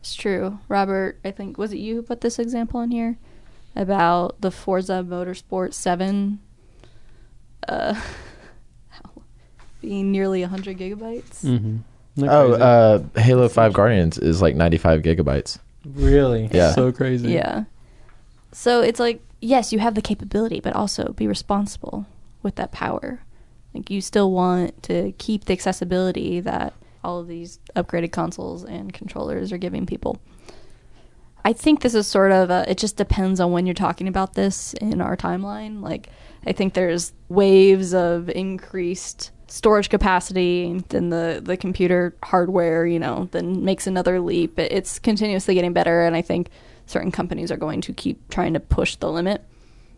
It's 0.00 0.14
true. 0.14 0.58
Robert, 0.68 1.18
I 1.24 1.30
think, 1.30 1.56
was 1.56 1.72
it 1.72 1.78
you 1.78 1.94
who 1.96 2.02
put 2.02 2.20
this 2.20 2.38
example 2.38 2.80
in 2.82 2.90
here? 2.90 3.16
About 3.74 4.38
the 4.42 4.50
Forza 4.50 5.02
Motorsport 5.08 5.72
7 5.72 6.40
uh, 7.68 7.94
being 9.80 10.12
nearly 10.12 10.42
100 10.42 10.76
gigabytes? 10.78 11.44
Mm-hmm. 11.44 11.76
Oh, 12.28 12.52
uh, 12.52 13.20
Halo 13.20 13.48
Five 13.48 13.72
Guardians 13.72 14.18
is 14.18 14.42
like 14.42 14.54
95 14.56 15.00
gigabytes. 15.02 15.58
Really? 15.84 16.48
Yeah. 16.52 16.72
so 16.72 16.92
crazy. 16.92 17.32
Yeah. 17.32 17.64
So 18.52 18.82
it's 18.82 19.00
like, 19.00 19.22
yes, 19.40 19.72
you 19.72 19.78
have 19.78 19.94
the 19.94 20.02
capability, 20.02 20.60
but 20.60 20.74
also 20.74 21.12
be 21.12 21.26
responsible 21.26 22.06
with 22.42 22.56
that 22.56 22.72
power. 22.72 23.20
Like 23.74 23.90
you 23.90 24.00
still 24.00 24.32
want 24.32 24.82
to 24.84 25.12
keep 25.18 25.44
the 25.44 25.52
accessibility 25.52 26.40
that 26.40 26.74
all 27.02 27.20
of 27.20 27.28
these 27.28 27.60
upgraded 27.76 28.12
consoles 28.12 28.64
and 28.64 28.92
controllers 28.92 29.52
are 29.52 29.58
giving 29.58 29.86
people. 29.86 30.20
I 31.44 31.52
think 31.52 31.80
this 31.80 31.94
is 31.94 32.06
sort 32.06 32.32
of 32.32 32.50
a, 32.50 32.64
it 32.68 32.76
just 32.76 32.96
depends 32.96 33.40
on 33.40 33.52
when 33.52 33.66
you're 33.66 33.74
talking 33.74 34.08
about 34.08 34.34
this 34.34 34.74
in 34.74 35.00
our 35.00 35.16
timeline. 35.16 35.80
Like 35.80 36.10
I 36.46 36.52
think 36.52 36.74
there's 36.74 37.12
waves 37.28 37.94
of 37.94 38.28
increased 38.28 39.30
storage 39.50 39.88
capacity 39.88 40.80
then 40.90 41.10
the 41.10 41.40
the 41.44 41.56
computer 41.56 42.14
hardware, 42.22 42.86
you 42.86 42.98
know, 42.98 43.28
then 43.32 43.64
makes 43.64 43.86
another 43.86 44.20
leap. 44.20 44.58
It- 44.58 44.72
It's 44.72 44.98
continuously 44.98 45.54
getting 45.54 45.72
better 45.72 46.02
and 46.04 46.14
I 46.16 46.22
think 46.22 46.48
certain 46.86 47.10
companies 47.10 47.50
are 47.52 47.56
going 47.56 47.80
to 47.82 47.92
keep 47.92 48.28
trying 48.30 48.54
to 48.54 48.60
push 48.60 48.96
the 48.96 49.10
limit. 49.10 49.44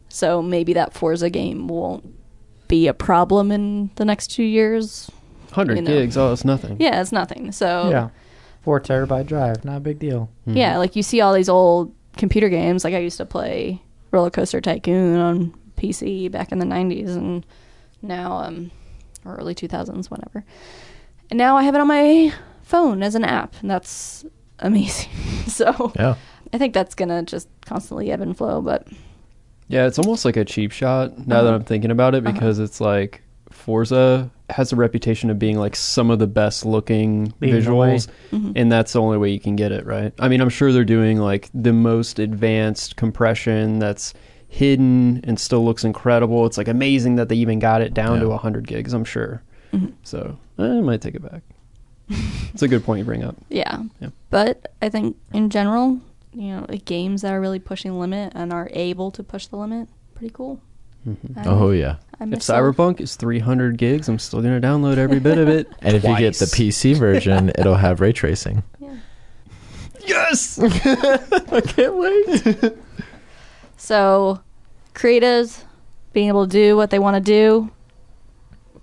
So 0.09 0.43
maybe 0.43 0.73
that 0.75 0.93
Forza 0.95 1.31
game 1.31 1.69
won't 1.69 2.05
be 2.69 2.87
a 2.87 2.95
problem 2.95 3.51
in 3.53 3.91
the 3.97 4.05
next 4.05 4.29
2 4.29 4.43
years. 4.43 5.11
hundred 5.53 5.77
you 5.77 5.83
know. 5.83 5.91
gigs. 5.91 6.17
Oh, 6.17 6.33
it's 6.33 6.45
nothing. 6.47 6.77
Yeah, 6.81 7.01
it's 7.03 7.13
nothing. 7.13 7.53
So 7.53 7.91
Yeah. 7.91 8.09
Four 8.63 8.81
terabyte 8.81 9.27
drive, 9.27 9.65
not 9.65 9.79
a 9.79 9.81
big 9.81 9.99
deal. 9.99 10.31
Mhm. 10.49 10.57
Yeah, 10.57 10.79
like 10.79 10.95
you 10.97 11.03
see 11.03 11.21
all 11.21 11.35
these 11.35 11.49
old 11.51 11.93
computer 12.17 12.49
games. 12.49 12.85
Like 12.85 12.95
I 12.95 12.99
used 12.99 13.17
to 13.19 13.27
play 13.27 13.83
Roller 14.13 14.31
Coaster 14.31 14.61
Tycoon 14.61 15.19
on 15.19 15.53
PC 15.77 16.29
back 16.31 16.53
in 16.53 16.59
the 16.59 16.65
'90s, 16.67 17.17
and 17.17 17.45
now 18.03 18.33
um, 18.35 18.71
or 19.25 19.35
early 19.37 19.55
2000s, 19.55 20.11
whatever. 20.11 20.45
And 21.31 21.39
now 21.39 21.57
I 21.57 21.63
have 21.63 21.75
it 21.75 21.81
on 21.81 21.87
my 21.89 22.33
phone 22.63 23.03
as 23.03 23.15
an 23.15 23.25
app, 23.25 23.55
and 23.61 23.71
that's 23.71 24.25
amazing. 24.59 25.11
so 25.47 25.93
Yeah. 25.97 26.15
I 26.53 26.59
think 26.59 26.75
that's 26.75 26.95
gonna 26.95 27.23
just 27.23 27.49
constantly 27.65 28.11
ebb 28.11 28.21
and 28.21 28.37
flow. 28.37 28.61
But 28.61 28.87
Yeah, 29.69 29.87
it's 29.87 29.99
almost 29.99 30.25
like 30.25 30.37
a 30.37 30.45
cheap 30.45 30.71
shot 30.73 31.17
now 31.27 31.43
that 31.43 31.49
Uh-huh. 31.49 31.55
I'm 31.57 31.65
thinking 31.65 31.91
about 31.91 32.15
it 32.15 32.25
Uh-huh. 32.27 32.33
because 32.33 32.59
it's 32.59 32.81
like 32.81 33.23
Forza 33.51 34.31
has 34.51 34.73
a 34.73 34.77
reputation 34.77 35.31
of 35.31 35.39
being 35.39 35.59
like 35.59 35.77
some 35.77 36.11
of 36.11 36.19
the 36.19 36.27
best 36.27 36.67
looking 36.67 37.33
Leading 37.41 37.63
the 37.65 37.75
way. 37.75 37.95
visuals, 37.95 38.09
mhm. 38.33 38.53
and 38.57 38.71
that's 38.73 38.93
the 38.93 39.01
only 39.01 39.17
way 39.19 39.31
you 39.31 39.41
can 39.41 39.57
get 39.57 39.73
it, 39.73 39.87
right? 39.87 40.13
I 40.19 40.29
mean, 40.29 40.41
I'm 40.41 40.49
sure 40.51 40.73
they're 40.73 40.85
doing 40.85 41.19
like 41.19 41.49
the 41.55 41.73
most 41.73 42.19
advanced 42.19 42.97
compression 42.97 43.79
that's 43.79 44.13
hidden 44.53 45.23
and 45.25 45.41
still 45.41 45.65
looks 45.65 45.83
incredible. 45.83 46.45
It's 46.45 46.59
like 46.59 46.69
amazing 46.69 47.17
that 47.17 47.31
they 47.31 47.37
even 47.37 47.59
got 47.59 47.81
it 47.81 47.95
down 47.95 48.19
to 48.21 48.27
Yeah. 48.27 48.33
100 48.33 48.67
gigs, 48.67 48.93
I'm 48.93 49.05
sure. 49.05 49.43
Mhm. 49.73 49.93
So 50.03 50.37
I 50.59 50.69
might 50.83 51.01
take 51.01 51.15
it 51.15 51.23
back. 51.23 51.41
it's 52.53 52.61
a 52.63 52.69
good 52.69 52.85
point 52.85 52.99
you 52.99 53.05
bring 53.07 53.25
up. 53.25 53.35
yeah. 53.49 53.83
Yeah. 54.01 54.09
But 54.29 54.71
I 54.83 54.91
think 54.91 55.17
in 55.33 55.49
general, 55.49 56.01
you 56.35 56.49
know, 56.49 56.67
like 56.69 56.85
games 56.85 57.23
that 57.23 57.33
are 57.33 57.41
really 57.41 57.61
pushing 57.61 57.93
the 57.93 57.97
limit 57.97 58.33
and 58.37 58.53
are 58.53 58.69
able 58.73 59.11
to 59.13 59.23
push 59.23 59.47
the 59.47 59.57
limit, 59.57 59.89
pretty 60.15 60.35
cool. 60.35 60.61
Mhm. 61.09 61.17
I- 61.39 61.49
Oh 61.49 61.71
yeah. 61.71 61.97
If 62.21 62.39
Cyberpunk 62.41 63.01
is 63.01 63.17
300 63.17 63.79
gigs, 63.79 64.07
I'm 64.09 64.19
still 64.19 64.43
going 64.43 64.61
to 64.61 64.65
download 64.65 64.97
every 64.99 65.19
bit 65.19 65.39
of 65.39 65.49
it. 65.49 65.67
And 65.83 65.97
if 65.97 66.05
you 66.05 66.17
get 66.19 66.35
the 66.35 66.45
PC 66.45 66.95
version, 66.99 67.51
it'll 67.59 67.75
have 67.77 68.01
ray 68.03 68.13
tracing. 68.13 68.63
Yeah. 68.79 68.95
Yes! 70.07 70.59
I 70.61 71.61
can't 71.63 71.97
wait. 71.97 72.75
So, 73.83 74.41
creatives 74.95 75.65
being 76.13 76.29
able 76.29 76.47
to 76.47 76.53
do 76.53 76.77
what 76.77 76.91
they 76.91 77.01
want 77.01 77.17
to 77.17 77.21
do, 77.21 77.73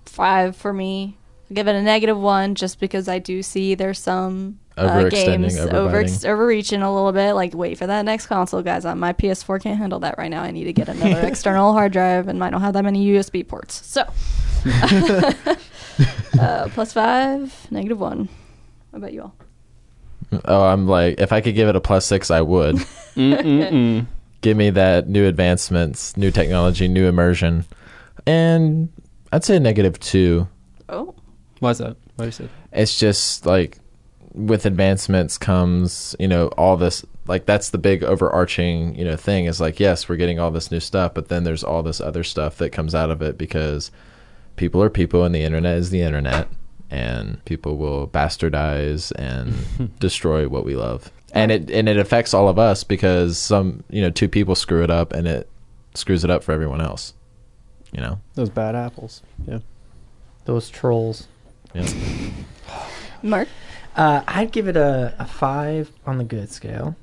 five 0.04 0.54
for 0.54 0.74
me. 0.74 1.16
I'll 1.48 1.54
give 1.54 1.68
it 1.68 1.74
a 1.74 1.80
negative 1.80 2.20
one 2.20 2.54
just 2.54 2.78
because 2.78 3.08
I 3.08 3.18
do 3.18 3.42
see 3.42 3.74
there's 3.74 3.98
some 3.98 4.58
uh, 4.76 5.08
games 5.08 5.56
over 5.58 6.04
overreaching 6.26 6.82
a 6.82 6.94
little 6.94 7.12
bit. 7.12 7.32
Like, 7.32 7.54
wait 7.54 7.78
for 7.78 7.86
that 7.86 8.04
next 8.04 8.26
console, 8.26 8.60
guys. 8.60 8.84
Uh, 8.84 8.94
My 8.94 9.14
PS4 9.14 9.62
can't 9.62 9.78
handle 9.78 10.00
that 10.00 10.18
right 10.18 10.28
now. 10.28 10.42
I 10.42 10.50
need 10.50 10.64
to 10.64 10.72
get 10.74 10.90
another 10.90 11.20
external 11.26 11.72
hard 11.72 11.92
drive, 11.92 12.28
and 12.28 12.44
I 12.44 12.50
don't 12.50 12.60
have 12.60 12.74
that 12.74 12.84
many 12.84 13.06
USB 13.06 13.48
ports. 13.48 13.86
So, 13.86 14.02
uh, 16.38 16.68
plus 16.74 16.92
five, 16.92 17.66
negative 17.70 17.98
one. 17.98 18.28
What 18.90 18.98
about 18.98 19.14
you 19.14 19.22
all? 19.22 19.34
Oh, 20.44 20.64
I'm 20.64 20.86
like, 20.86 21.18
if 21.20 21.32
I 21.32 21.40
could 21.40 21.54
give 21.54 21.70
it 21.70 21.74
a 21.74 21.80
plus 21.80 22.04
six, 22.04 22.30
I 22.30 22.42
would. 22.42 22.76
Give 24.40 24.56
me 24.56 24.70
that 24.70 25.08
new 25.08 25.26
advancements, 25.26 26.16
new 26.16 26.30
technology, 26.30 26.88
new 26.88 27.06
immersion, 27.06 27.66
and 28.26 28.88
I'd 29.32 29.44
say 29.44 29.58
negative 29.58 29.98
two. 30.00 30.48
Oh, 30.88 31.14
Why 31.58 31.70
is 31.70 31.78
that? 31.78 31.96
Why 32.16 32.24
do 32.24 32.26
you 32.26 32.32
say 32.32 32.44
that? 32.44 32.80
It's 32.80 32.98
just 32.98 33.46
like 33.46 33.78
with 34.32 34.64
advancements 34.66 35.36
comes, 35.38 36.14
you 36.18 36.28
know, 36.28 36.48
all 36.56 36.76
this. 36.76 37.04
Like 37.26 37.46
that's 37.46 37.70
the 37.70 37.78
big 37.78 38.02
overarching, 38.02 38.94
you 38.96 39.04
know, 39.04 39.16
thing 39.16 39.44
is 39.44 39.60
like, 39.60 39.78
yes, 39.78 40.08
we're 40.08 40.16
getting 40.16 40.40
all 40.40 40.50
this 40.50 40.70
new 40.72 40.80
stuff, 40.80 41.14
but 41.14 41.28
then 41.28 41.44
there's 41.44 41.62
all 41.62 41.82
this 41.82 42.00
other 42.00 42.24
stuff 42.24 42.56
that 42.58 42.70
comes 42.70 42.94
out 42.94 43.10
of 43.10 43.22
it 43.22 43.38
because 43.38 43.92
people 44.56 44.82
are 44.82 44.90
people, 44.90 45.24
and 45.24 45.34
the 45.34 45.42
internet 45.42 45.78
is 45.78 45.90
the 45.90 46.02
internet, 46.02 46.48
and 46.90 47.44
people 47.44 47.76
will 47.76 48.08
bastardize 48.08 49.12
and 49.12 49.54
destroy 50.00 50.48
what 50.48 50.64
we 50.64 50.74
love, 50.74 51.12
and 51.32 51.50
it 51.52 51.70
and 51.70 51.88
it 51.88 51.96
affects 51.96 52.34
all 52.34 52.48
of 52.48 52.58
us 52.58 52.84
because 52.84 53.38
some, 53.38 53.84
you 53.90 54.02
know, 54.02 54.10
two 54.10 54.28
people 54.28 54.54
screw 54.54 54.82
it 54.82 54.90
up, 54.90 55.12
and 55.12 55.26
it 55.26 55.48
screws 55.94 56.24
it 56.24 56.30
up 56.30 56.42
for 56.44 56.52
everyone 56.52 56.80
else. 56.80 57.14
You 57.92 58.00
know. 58.00 58.20
Those 58.34 58.50
bad 58.50 58.74
apples. 58.74 59.22
Yeah. 59.46 59.58
Those 60.44 60.68
trolls. 60.70 61.26
Yeah. 61.74 61.86
Mark. 63.22 63.48
Uh, 63.96 64.22
I'd 64.28 64.52
give 64.52 64.68
it 64.68 64.76
a, 64.76 65.14
a 65.18 65.26
five 65.26 65.90
on 66.06 66.18
the 66.18 66.24
good 66.24 66.50
scale. 66.50 66.94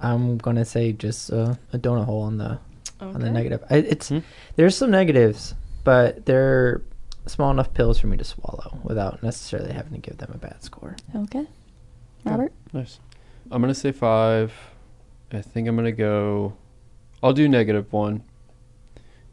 I'm 0.00 0.38
gonna 0.38 0.64
say 0.64 0.92
just 0.92 1.32
uh, 1.32 1.54
a 1.72 1.78
donut 1.78 2.04
hole 2.06 2.22
on 2.22 2.38
the 2.38 2.58
on 3.00 3.20
the 3.20 3.30
negative. 3.30 3.62
I, 3.68 3.76
it's 3.78 4.08
Hmm. 4.08 4.18
there's 4.56 4.76
some 4.76 4.90
negatives, 4.90 5.54
but 5.84 6.24
they're 6.26 6.82
small 7.26 7.50
enough 7.50 7.74
pills 7.74 7.98
for 7.98 8.06
me 8.06 8.16
to 8.16 8.24
swallow 8.24 8.78
without 8.82 9.22
necessarily 9.22 9.72
having 9.72 9.92
to 9.92 9.98
give 9.98 10.18
them 10.18 10.30
a 10.34 10.38
bad 10.38 10.62
score. 10.62 10.96
Okay. 11.14 11.46
Robert. 12.24 12.52
Nice. 12.72 12.98
I'm 13.50 13.60
gonna 13.60 13.74
say 13.74 13.92
five. 13.92 14.52
I 15.32 15.42
think 15.42 15.68
I'm 15.68 15.76
gonna 15.76 15.92
go 15.92 16.54
I'll 17.22 17.32
do 17.32 17.48
negative 17.48 17.92
one. 17.92 18.22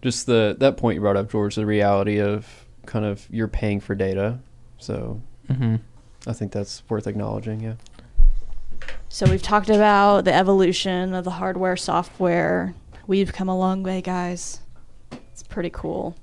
Just 0.01 0.26
the 0.26 0.55
that 0.59 0.78
point 0.78 0.95
you 0.95 1.01
brought 1.01 1.18
up, 1.18 1.32
George, 1.32 1.55
the 1.55 1.65
reality 1.65 2.20
of 2.20 2.65
kind 2.86 3.05
of 3.05 3.28
you're 3.30 3.47
paying 3.47 3.80
for 3.80 3.95
data. 3.95 4.39
So 4.78 5.22
Mm-hmm. 5.49 5.76
I 6.28 6.34
think 6.34 6.51
that's 6.51 6.84
worth 6.89 7.07
acknowledging. 7.07 7.61
Yeah. 7.61 7.76
So 9.09 9.30
we've 9.30 9.41
talked 9.41 9.70
about 9.70 10.26
the 10.26 10.34
evolution 10.34 11.13
of 11.13 11.24
the 11.24 11.32
hardware, 11.32 11.78
software. 11.78 12.74
We've 13.07 13.32
come 13.32 13.47
a 13.47 13.57
long 13.57 13.84
way, 13.84 14.01
guys. 14.01 14.59
It's 15.32 15.43
pretty 15.43 15.70
cool. 15.70 16.15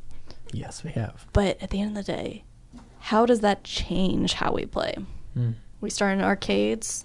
Yes, 0.52 0.84
we 0.84 0.90
have. 0.90 1.26
But 1.32 1.60
at 1.62 1.70
the 1.70 1.80
end 1.80 1.96
of 1.96 2.04
the 2.04 2.12
day, 2.12 2.44
how 3.00 3.26
does 3.26 3.40
that 3.40 3.64
change 3.64 4.34
how 4.34 4.52
we 4.52 4.66
play? 4.66 4.94
Mm. 5.36 5.54
We 5.80 5.90
start 5.90 6.12
in 6.12 6.24
arcades. 6.24 7.04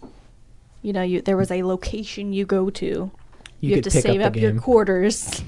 You 0.82 0.94
know, 0.94 1.02
you 1.02 1.22
there 1.22 1.38
was 1.38 1.52
a 1.52 1.64
location 1.64 2.34
you 2.34 2.46
go 2.46 2.70
to. 2.70 3.12
You, 3.60 3.76
have 3.76 3.84
to 3.84 3.92
pick 3.92 4.04
save 4.04 4.20
the 4.20 4.26
up, 4.26 4.36
your 4.36 4.58
quarters. 4.60 5.44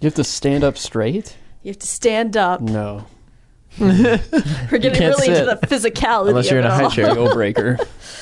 You 0.00 0.06
have 0.06 0.14
to 0.14 0.24
stand 0.24 0.64
up 0.64 0.76
straight. 0.76 1.36
You 1.62 1.70
have 1.70 1.78
to 1.78 1.86
stand 1.86 2.36
up. 2.36 2.60
No, 2.60 3.06
We're 3.78 3.96
getting 3.96 4.92
can't 4.92 5.18
really 5.18 5.28
into 5.28 5.46
the 5.46 5.66
physicality. 5.66 6.28
Unless 6.30 6.50
you're 6.50 6.60
of 6.60 6.66
in 6.66 6.70
a 6.70 6.74
it 6.74 6.76
high 6.76 6.84
all. 6.84 6.90
chair. 6.90 7.14
deal 7.14 7.32
breaker. 7.32 7.78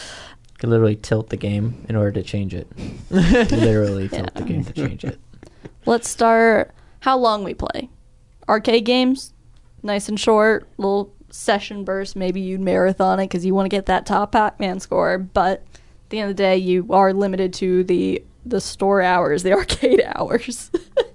could 0.59 0.69
literally 0.69 0.97
tilt 0.97 1.31
the 1.31 1.37
game 1.37 1.85
in 1.89 1.97
order 1.97 2.13
to 2.13 2.23
change 2.23 2.55
it. 2.55 2.69
literally 3.11 4.09
tilt 4.09 4.33
the 4.35 4.43
game 4.43 4.63
to 4.65 4.73
change 4.73 5.05
it. 5.05 5.19
Let's 5.87 6.09
start. 6.09 6.73
How 7.01 7.17
long 7.17 7.43
we 7.43 7.55
play? 7.55 7.89
Arcade 8.49 8.85
games, 8.85 9.33
nice 9.83 10.09
and 10.09 10.21
short, 10.21 10.69
little 10.77 11.13
session 11.31 11.83
burst. 11.85 12.15
Maybe 12.15 12.41
you'd 12.41 12.61
marathon 12.61 13.19
it 13.19 13.25
because 13.25 13.45
you 13.45 13.55
want 13.55 13.65
to 13.65 13.71
get 13.71 13.87
that 13.87 14.07
top 14.07 14.33
Pac-Man 14.33 14.79
score. 14.79 15.19
But 15.19 15.51
at 15.51 15.70
the 16.11 16.21
end 16.21 16.31
of 16.31 16.37
the 16.37 16.43
day, 16.43 16.57
you 16.57 16.87
are 16.91 17.13
limited 17.13 17.53
to 17.55 17.85
the 17.85 18.23
the 18.45 18.61
store 18.61 19.03
hours, 19.03 19.43
the 19.43 19.53
arcade 19.59 20.03
hours. 20.05 20.71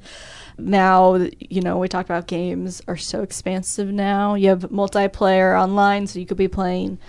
now, 0.58 1.16
you 1.40 1.62
know, 1.62 1.78
we 1.78 1.88
talked 1.88 2.10
about 2.10 2.28
games 2.28 2.82
are 2.88 2.98
so 2.98 3.22
expansive 3.22 3.90
now. 3.90 4.36
You 4.36 4.50
have 4.50 4.62
multiplayer 4.70 5.60
online, 5.60 6.08
so 6.08 6.20
you 6.20 6.26
could 6.26 6.38
be 6.38 6.48
playing 6.48 7.00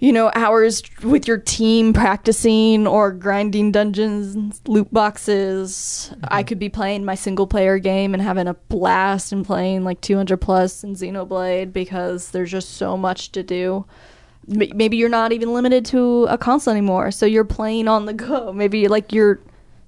you 0.00 0.12
know, 0.12 0.30
hours 0.34 0.82
with 1.02 1.26
your 1.26 1.38
team 1.38 1.92
practicing 1.92 2.86
or 2.86 3.10
grinding 3.10 3.72
dungeons, 3.72 4.60
loot 4.66 4.92
boxes. 4.92 6.12
I 6.22 6.40
mm-hmm. 6.40 6.48
could 6.48 6.58
be 6.60 6.68
playing 6.68 7.04
my 7.04 7.16
single 7.16 7.48
player 7.48 7.78
game 7.78 8.14
and 8.14 8.22
having 8.22 8.46
a 8.46 8.54
blast 8.54 9.32
and 9.32 9.44
playing 9.44 9.82
like 9.82 10.00
200 10.00 10.36
plus 10.36 10.84
in 10.84 10.94
Xenoblade 10.94 11.72
because 11.72 12.30
there's 12.30 12.50
just 12.50 12.74
so 12.74 12.96
much 12.96 13.32
to 13.32 13.42
do. 13.42 13.86
M- 14.50 14.76
Maybe 14.76 14.96
you're 14.96 15.08
not 15.08 15.32
even 15.32 15.52
limited 15.52 15.84
to 15.86 16.24
a 16.24 16.38
console 16.38 16.72
anymore, 16.72 17.10
so 17.10 17.26
you're 17.26 17.44
playing 17.44 17.88
on 17.88 18.06
the 18.06 18.14
go. 18.14 18.52
Maybe 18.52 18.88
like 18.88 19.12
you're 19.12 19.40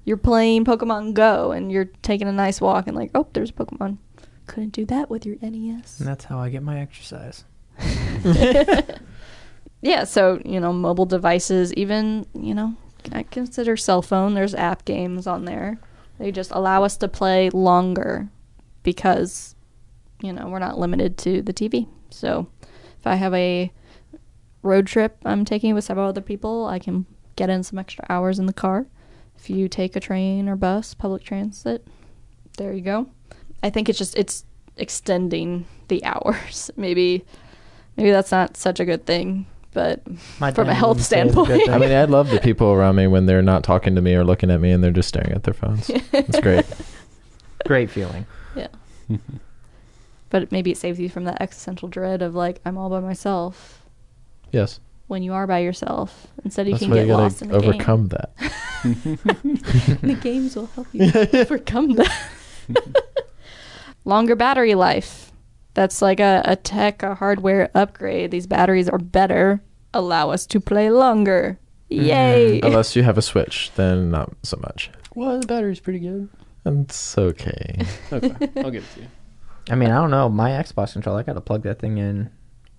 you're 0.04 0.16
playing 0.16 0.64
Pokemon 0.64 1.14
Go 1.14 1.52
and 1.52 1.70
you're 1.70 1.90
taking 2.02 2.26
a 2.28 2.32
nice 2.32 2.60
walk 2.60 2.86
and 2.86 2.96
like, 2.96 3.10
oh, 3.14 3.26
there's 3.32 3.50
a 3.50 3.52
Pokemon. 3.52 3.98
Couldn't 4.46 4.72
do 4.72 4.84
that 4.86 5.10
with 5.10 5.24
your 5.26 5.36
NES. 5.40 6.00
And 6.00 6.08
that's 6.08 6.24
how 6.24 6.38
I 6.38 6.48
get 6.48 6.62
my 6.62 6.80
exercise. 6.80 7.44
yeah, 9.82 10.04
so 10.04 10.40
you 10.44 10.60
know, 10.60 10.72
mobile 10.72 11.06
devices, 11.06 11.72
even 11.74 12.26
you 12.34 12.54
know, 12.54 12.74
I 13.12 13.22
consider 13.24 13.76
cell 13.76 14.02
phone. 14.02 14.34
There's 14.34 14.54
app 14.54 14.84
games 14.84 15.26
on 15.26 15.44
there. 15.44 15.78
They 16.18 16.32
just 16.32 16.50
allow 16.50 16.84
us 16.84 16.96
to 16.98 17.08
play 17.08 17.48
longer 17.50 18.28
because 18.82 19.54
you 20.22 20.32
know 20.32 20.48
we're 20.48 20.58
not 20.58 20.78
limited 20.78 21.16
to 21.18 21.42
the 21.42 21.52
TV. 21.52 21.86
So 22.10 22.48
if 22.98 23.06
I 23.06 23.14
have 23.14 23.32
a 23.34 23.72
road 24.62 24.86
trip 24.86 25.16
I'm 25.24 25.44
taking 25.44 25.74
with 25.74 25.84
several 25.84 26.08
other 26.08 26.20
people, 26.20 26.66
I 26.66 26.78
can 26.78 27.06
get 27.36 27.50
in 27.50 27.62
some 27.62 27.78
extra 27.78 28.04
hours 28.08 28.38
in 28.38 28.46
the 28.46 28.52
car. 28.52 28.86
If 29.38 29.48
you 29.48 29.68
take 29.68 29.96
a 29.96 30.00
train 30.00 30.48
or 30.48 30.56
bus, 30.56 30.92
public 30.94 31.22
transit, 31.22 31.86
there 32.58 32.72
you 32.72 32.82
go. 32.82 33.06
I 33.62 33.70
think 33.70 33.88
it's 33.88 33.98
just 33.98 34.16
it's 34.16 34.44
extending 34.76 35.66
the 35.88 36.04
hours. 36.12 36.70
maybe 36.76 37.24
maybe 37.96 38.10
that's 38.10 38.30
not 38.30 38.56
such 38.56 38.80
a 38.80 38.84
good 38.84 39.06
thing, 39.06 39.46
but 39.72 40.02
My 40.38 40.50
From 40.52 40.68
a 40.68 40.74
health 40.74 40.96
wouldn't 40.98 41.06
say 41.06 41.20
it's 41.22 41.32
a 41.32 41.34
good 41.36 41.44
standpoint. 41.46 41.64
thing. 41.66 41.74
I 41.74 41.78
mean, 41.78 41.92
I 41.92 42.04
love 42.04 42.28
the 42.30 42.40
people 42.40 42.72
around 42.72 42.96
me 42.96 43.06
when 43.06 43.26
they're 43.26 43.40
not 43.42 43.64
talking 43.64 43.94
to 43.94 44.00
me 44.02 44.14
or 44.14 44.24
looking 44.24 44.50
at 44.50 44.60
me 44.60 44.70
and 44.72 44.82
they're 44.84 44.90
just 44.90 45.08
staring 45.08 45.32
at 45.32 45.44
their 45.44 45.54
phones. 45.54 45.90
It's 45.90 46.40
great. 46.42 46.66
great 47.66 47.90
feeling. 47.90 48.26
Yeah. 48.54 48.68
but 50.30 50.52
maybe 50.52 50.70
it 50.70 50.76
saves 50.76 50.98
you 51.00 51.08
from 51.08 51.24
that 51.24 51.40
existential 51.40 51.88
dread 51.88 52.20
of 52.22 52.34
like 52.34 52.60
I'm 52.64 52.76
all 52.78 52.90
by 52.90 53.00
myself 53.00 53.79
Yes. 54.52 54.80
when 55.06 55.22
you 55.22 55.32
are 55.32 55.46
by 55.46 55.58
yourself. 55.58 56.26
Instead, 56.44 56.66
you 56.66 56.72
That's 56.74 56.82
can 56.84 56.90
why 56.90 56.96
get 56.98 57.06
you 57.08 57.14
lost 57.14 57.42
in 57.42 57.48
gotta 57.48 57.60
the 57.62 57.68
overcome 57.68 58.08
that. 58.08 58.30
game. 58.82 59.18
the 60.02 60.18
games 60.20 60.56
will 60.56 60.66
help 60.66 60.86
you 60.92 61.10
overcome 61.40 61.94
that. 61.94 62.12
Longer 64.04 64.34
battery 64.36 64.74
life. 64.74 65.32
That's 65.74 66.00
like 66.02 66.20
a, 66.20 66.42
a 66.44 66.56
tech, 66.56 67.02
a 67.02 67.14
hardware 67.14 67.70
upgrade. 67.74 68.30
These 68.30 68.46
batteries 68.46 68.88
are 68.88 68.98
better, 68.98 69.62
allow 69.94 70.30
us 70.30 70.46
to 70.46 70.60
play 70.60 70.90
longer. 70.90 71.58
Mm-hmm. 71.90 72.04
Yay! 72.04 72.60
Unless 72.62 72.96
you 72.96 73.02
have 73.02 73.18
a 73.18 73.22
Switch, 73.22 73.70
then 73.76 74.10
not 74.10 74.32
so 74.42 74.56
much. 74.62 74.90
Well, 75.14 75.40
the 75.40 75.46
battery's 75.46 75.80
pretty 75.80 75.98
good. 76.00 76.28
It's 76.64 77.16
okay. 77.18 77.84
Okay, 78.12 78.34
I'll 78.56 78.70
give 78.70 78.84
it 78.84 78.94
to 78.94 79.00
you. 79.02 79.06
I 79.70 79.74
mean, 79.74 79.90
I 79.90 79.96
don't 79.96 80.10
know. 80.10 80.28
My 80.28 80.50
Xbox 80.50 80.92
controller, 80.92 81.20
I 81.20 81.22
got 81.22 81.34
to 81.34 81.40
plug 81.40 81.62
that 81.62 81.78
thing 81.78 81.98
in 81.98 82.30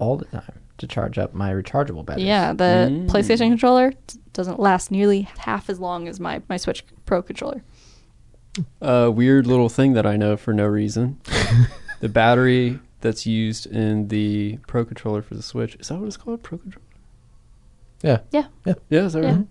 all 0.02 0.18
the 0.18 0.26
time 0.26 0.60
to 0.80 0.88
charge 0.88 1.18
up 1.20 1.34
my 1.34 1.52
rechargeable 1.52 2.04
batteries. 2.06 2.26
Yeah, 2.26 2.54
the 2.54 2.88
Mm. 2.90 3.08
PlayStation 3.08 3.50
controller 3.50 3.92
t- 4.08 4.20
doesn't 4.34 4.60
last 4.60 4.90
nearly 4.92 5.22
half 5.38 5.70
as 5.70 5.80
long 5.80 6.08
as 6.08 6.20
my, 6.20 6.42
my 6.50 6.58
Switch 6.58 6.84
Pro 7.06 7.22
controller. 7.22 7.62
A 8.82 9.10
weird 9.12 9.46
little 9.48 9.70
thing 9.70 9.94
that 9.94 10.06
I 10.06 10.18
know 10.18 10.36
for 10.38 10.54
no 10.54 10.66
reason. 10.66 11.22
the 12.00 12.10
battery 12.10 12.80
that's 13.02 13.26
used 13.28 13.66
in 13.68 14.08
the 14.10 14.58
Pro 14.68 14.84
controller 14.84 15.22
for 15.22 15.36
the 15.36 15.44
Switch 15.44 15.76
is 15.76 15.88
that 15.90 16.00
what 16.00 16.08
it's 16.08 16.18
called? 16.18 16.42
Pro 16.44 16.58
controller. 16.58 16.86
Yeah. 18.02 18.20
Yeah. 18.32 18.48
Yeah. 18.66 18.74
Yeah, 18.90 19.02
is 19.06 19.14
that 19.14 19.24
Yeah. 19.24 19.36
right? 19.36 19.48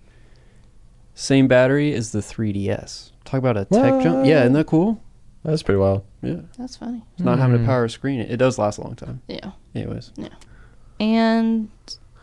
Same 1.15 1.47
battery 1.49 1.95
as 1.95 2.11
the 2.13 2.21
3DS. 2.21 3.13
Talk 3.25 3.39
about 3.39 3.57
a 3.57 3.65
tech 3.67 4.03
jump. 4.03 4.27
Yeah, 4.27 4.41
isn't 4.41 4.55
that 4.55 4.67
cool? 4.67 5.01
That's 5.45 5.63
pretty 5.63 5.79
wild. 5.79 6.03
Yeah, 6.23 6.41
That's 6.59 6.77
funny. 6.77 7.03
it's 7.15 7.23
not 7.23 7.39
having 7.39 7.57
to 7.59 7.63
Mm. 7.63 7.67
power 7.67 7.85
a 7.85 7.91
screen. 7.91 8.21
It 8.21 8.37
does 8.37 8.59
last 8.59 8.79
a 8.79 8.83
long 8.83 8.95
time. 8.97 9.23
Yeah. 9.29 9.53
Anyways, 9.75 10.13
and 10.99 11.69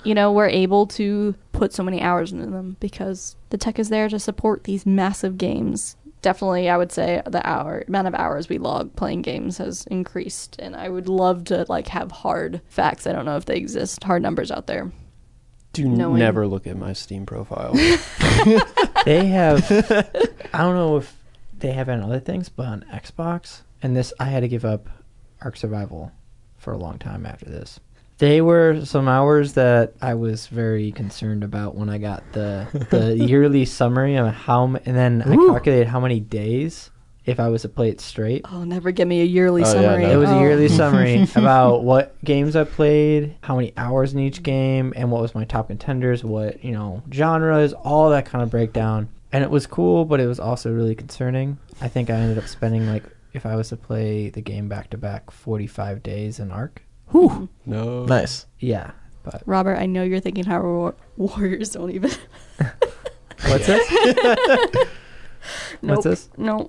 you 0.04 0.14
know 0.14 0.32
we're 0.32 0.48
able 0.48 0.86
to 0.88 1.36
put 1.52 1.74
so 1.74 1.84
many 1.84 2.02
hours 2.02 2.32
into 2.32 2.48
them 2.48 2.78
because 2.80 3.36
the 3.50 3.58
tech 3.58 3.80
is 3.80 3.90
there 3.90 4.10
to 4.10 4.20
support 4.20 4.64
these 4.66 4.86
massive 4.86 5.38
games. 5.38 5.96
Definitely 6.24 6.68
i 6.68 6.76
would 6.76 6.92
say 6.92 7.22
the 7.28 7.48
hour 7.48 7.84
amount 7.88 8.08
of 8.08 8.16
hours 8.16 8.50
we 8.50 8.58
log 8.58 8.94
playing 8.96 9.22
games 9.22 9.60
has 9.60 9.86
increased 9.86 10.56
and 10.60 10.76
i 10.76 10.90
would 10.90 11.08
love 11.08 11.44
to 11.46 11.66
like 11.70 11.88
have 11.90 12.12
hard 12.12 12.60
facts. 12.68 13.06
I 13.08 13.14
don't 13.14 13.24
know 13.26 13.38
if 13.38 13.46
they 13.46 13.56
exist 13.56 14.04
hard 14.04 14.24
numbers 14.24 14.52
out 14.52 14.66
there. 14.68 14.92
Do 15.74 15.88
Knowing- 15.88 16.18
never 16.20 16.48
look 16.48 16.66
at 16.68 16.76
my 16.76 16.94
Steam 16.94 17.26
profile. 17.26 17.74
They 19.06 19.28
have. 19.28 19.64
I 20.54 20.58
don't 20.58 20.76
know 20.76 20.98
if 20.98 21.16
they 21.60 21.72
have 21.72 21.88
it 21.88 21.94
on 21.94 22.02
other 22.04 22.20
things, 22.20 22.50
but 22.50 22.66
on 22.66 22.86
Xbox, 22.92 23.62
and 23.82 23.96
this, 23.96 24.12
I 24.20 24.26
had 24.26 24.42
to 24.42 24.50
give 24.50 24.66
up 24.66 24.90
Ark 25.42 25.56
Survival 25.56 26.12
for 26.68 26.74
a 26.74 26.78
long 26.78 27.00
time 27.00 27.26
after 27.26 27.46
this. 27.46 27.80
They 28.18 28.42
were 28.42 28.84
some 28.84 29.08
hours 29.08 29.54
that 29.54 29.94
I 30.02 30.16
was 30.16 30.48
very 30.48 30.92
concerned 30.92 31.46
about 31.46 31.76
when 31.76 31.90
I 31.90 31.98
got 31.98 32.24
the 32.34 32.68
the 32.90 33.16
yearly 33.26 33.64
summary 33.64 34.18
of 34.18 34.28
how, 34.34 34.66
m- 34.66 34.76
and 34.86 34.98
then 34.98 35.22
I 35.22 35.34
calculated 35.38 35.88
how 35.88 36.02
many 36.02 36.20
days 36.20 36.92
if 37.26 37.40
I 37.40 37.48
was 37.48 37.62
to 37.62 37.70
play 37.70 37.88
it 37.90 38.02
straight. 38.02 38.42
oh 38.52 38.66
never 38.66 38.92
give 38.92 39.08
me 39.08 39.22
a 39.22 39.24
yearly 39.24 39.64
Oh, 39.64 39.66
yeah, 39.68 39.72
summary 39.72 40.04
no. 40.04 40.12
It 40.12 40.16
was 40.18 40.30
Oh. 40.30 40.38
a 40.38 40.42
yearly 40.42 40.66
oh. 40.66 40.68
summary 40.68 41.26
about 41.36 41.84
what 41.86 42.22
games 42.26 42.58
I 42.58 42.66
played, 42.66 43.36
how 43.44 43.56
many 43.56 43.72
hours 43.78 44.14
in 44.14 44.20
each 44.20 44.44
game, 44.44 44.92
and 44.98 45.10
what 45.10 45.22
was 45.22 45.34
my 45.34 45.46
top 45.46 45.68
contenders, 45.70 46.22
what, 46.26 46.62
you 46.66 46.74
know, 46.74 47.04
genres, 47.14 47.72
all 47.72 48.10
that 48.10 48.26
kind 48.26 48.44
of 48.44 48.50
breakdown. 48.52 49.08
And 49.32 49.42
it 49.42 49.50
was 49.50 49.68
cool, 49.68 50.04
but 50.04 50.20
it 50.20 50.28
was 50.28 50.40
also 50.40 50.70
really 50.70 50.96
concerning. 50.96 51.60
I 51.80 51.88
think 51.88 52.10
I 52.10 52.16
ended 52.16 52.38
up 52.38 52.48
spending 52.50 52.88
like 52.88 53.04
if 53.34 53.46
I 53.46 53.56
was 53.56 53.70
to 53.70 53.78
play 53.78 54.30
the 54.30 54.42
game 54.42 54.68
back 54.68 54.90
to 54.92 54.98
back 54.98 55.32
45 55.32 56.02
days 56.04 56.40
in 56.40 56.52
Ark. 56.52 56.84
Whew. 57.12 57.30
Mm-hmm. 57.30 57.46
no. 57.72 58.06
Nice. 58.06 58.46
Yeah, 58.60 58.92
but 59.24 59.42
robert 59.46 59.78
i 59.78 59.86
know 59.86 60.04
you're 60.04 60.20
thinking 60.22 60.46
how 60.46 60.62
war- 60.62 60.96
warriors 61.18 61.70
don't 61.72 61.92
even 61.92 62.10
what's 63.48 63.68
this? 63.68 63.90
nope. 65.82 65.98
What's 65.98 66.04
this? 66.04 66.30
no 66.38 66.68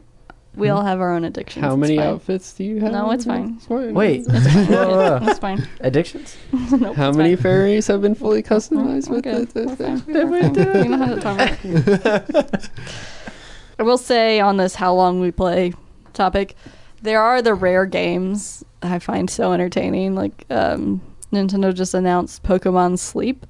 we 0.56 0.68
all 0.70 0.82
have 0.82 1.00
our 1.00 1.12
own 1.14 1.24
addictions 1.24 1.64
How 1.64 1.72
It's 1.74 1.80
many 1.80 1.96
fine. 1.98 2.06
outfits 2.06 2.52
do 2.54 2.64
you 2.64 2.80
have? 2.80 2.90
No, 2.90 3.12
it's 3.12 3.24
fine. 3.26 3.61
Wait, 3.68 4.24
It's 4.28 4.52
fine. 4.52 4.66
Whoa, 4.72 5.18
whoa. 5.20 5.34
Fine. 5.34 5.68
Addictions? 5.80 6.36
Nope, 6.72 6.96
How 6.96 7.12
many 7.12 7.36
fine. 7.36 7.42
fairies 7.44 7.86
have 7.86 8.02
been 8.02 8.16
fully 8.16 8.42
customized 8.42 9.06
mm, 9.06 9.11
with 9.11 9.26
Okay, 9.26 9.44
the, 9.44 9.66
we're 9.66 9.76
the, 9.76 9.84
fine. 9.84 10.04
We're 10.06 10.64
fine. 10.64 10.82
We 10.82 10.88
know 10.88 10.96
how 10.98 11.14
to 11.14 11.20
talk 11.20 11.38
about 11.38 12.28
it. 12.54 12.70
I 13.78 13.82
will 13.84 13.98
say 13.98 14.40
on 14.40 14.56
this 14.56 14.74
how 14.74 14.92
long 14.94 15.20
we 15.20 15.30
play 15.30 15.74
topic, 16.14 16.54
there 17.02 17.20
are 17.22 17.40
the 17.42 17.54
rare 17.54 17.86
games 17.86 18.64
I 18.82 18.98
find 18.98 19.28
so 19.30 19.52
entertaining. 19.52 20.14
Like 20.14 20.44
um, 20.50 21.00
Nintendo 21.32 21.74
just 21.74 21.94
announced 21.94 22.42
Pokemon 22.42 22.98
Sleep. 22.98 23.46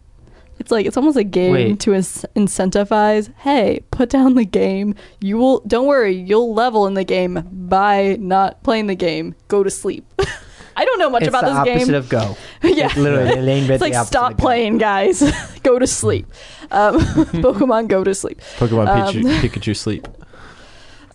It's 0.59 0.72
like 0.72 0.86
it's 0.86 0.96
almost 0.96 1.16
a 1.16 1.22
game 1.24 1.52
Wait. 1.52 1.80
to 1.80 1.94
ins- 1.94 2.26
incentivize. 2.34 3.32
Hey, 3.38 3.80
put 3.92 4.11
down 4.11 4.34
the 4.34 4.44
game. 4.44 4.96
You 5.20 5.38
will. 5.38 5.61
Don't 5.61 5.86
worry. 5.86 6.14
You'll 6.16 6.52
level 6.52 6.86
in 6.88 6.94
the 6.94 7.04
game 7.04 7.46
by 7.52 8.16
not 8.18 8.62
playing 8.64 8.88
the 8.88 8.96
game. 8.96 9.36
Go 9.46 9.62
to 9.62 9.70
sleep. 9.70 10.04
I 10.76 10.84
don't 10.84 10.98
know 11.00 11.11
much 11.11 11.22
it's 11.22 11.28
about 11.28 11.42
the 11.42 11.50
this 11.50 11.59
opposite 11.59 11.86
game. 11.86 11.94
of 11.94 12.09
go. 12.09 12.36
yeah. 12.62 12.86
It's 12.86 12.96
literally 12.96 13.34
the 13.34 13.42
lane 13.42 13.70
It's 13.70 13.80
like 13.80 13.92
the 13.92 14.04
stop 14.04 14.32
of 14.32 14.36
go. 14.38 14.42
playing, 14.42 14.78
guys. 14.78 15.22
go 15.62 15.78
to 15.78 15.86
sleep. 15.86 16.26
Um, 16.70 17.00
Pokemon, 17.00 17.88
go 17.88 18.04
to 18.04 18.14
sleep. 18.14 18.40
Pokemon 18.59 18.86
Um, 18.88 19.12
Pikachu, 19.14 19.40
Pikachu 19.40 19.76
sleep. 19.76 20.06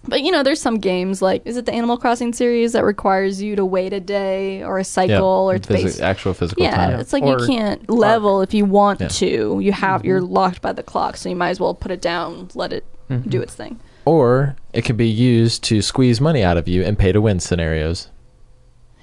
But 0.06 0.22
you 0.22 0.32
know, 0.32 0.44
there's 0.44 0.62
some 0.62 0.80
games 0.80 1.22
like 1.22 1.42
is 1.46 1.56
it 1.58 1.66
the 1.66 1.74
Animal 1.74 1.98
Crossing 1.98 2.34
series 2.34 2.74
that 2.74 2.84
requires 2.84 3.42
you 3.42 3.56
to 3.56 3.64
wait 3.66 3.94
a 3.94 4.00
day 4.02 4.62
or 4.64 4.78
a 4.78 4.84
cycle 4.84 5.26
or 5.50 5.56
it's 5.56 5.68
Physi- 5.68 5.84
based 5.84 6.02
actual 6.02 6.34
physical 6.34 6.62
yeah, 6.64 6.76
time. 6.76 7.00
it's 7.00 7.14
like 7.14 7.24
Or 7.24 7.40
you 7.40 7.48
can't 7.48 7.90
level 7.90 8.42
if 8.42 8.54
you 8.54 8.66
want 8.66 9.00
Yeah. 9.00 9.08
to. 9.08 9.60
You 9.62 9.72
have 9.72 10.04
you're 10.04 10.22
locked 10.22 10.62
by 10.62 10.74
the 10.74 10.84
clock, 10.84 11.16
so 11.18 11.30
you 11.30 11.36
might 11.36 11.50
as 11.52 11.60
well 11.60 11.74
put 11.74 11.90
it 11.92 12.02
down, 12.02 12.50
let 12.54 12.74
it 12.74 12.84
Mhm. 13.10 13.30
do 13.30 13.42
its 13.42 13.56
thing. 13.56 13.80
Or 14.06 14.58
it 14.74 14.84
can 14.84 14.98
be 14.98 15.08
used 15.08 15.64
to 15.66 15.82
squeeze 15.82 16.20
money 16.20 16.44
out 16.44 16.58
of 16.58 16.68
you 16.68 16.84
and 16.84 17.00
pay 17.00 17.14
to 17.14 17.22
win 17.22 17.40
scenarios. 17.40 18.10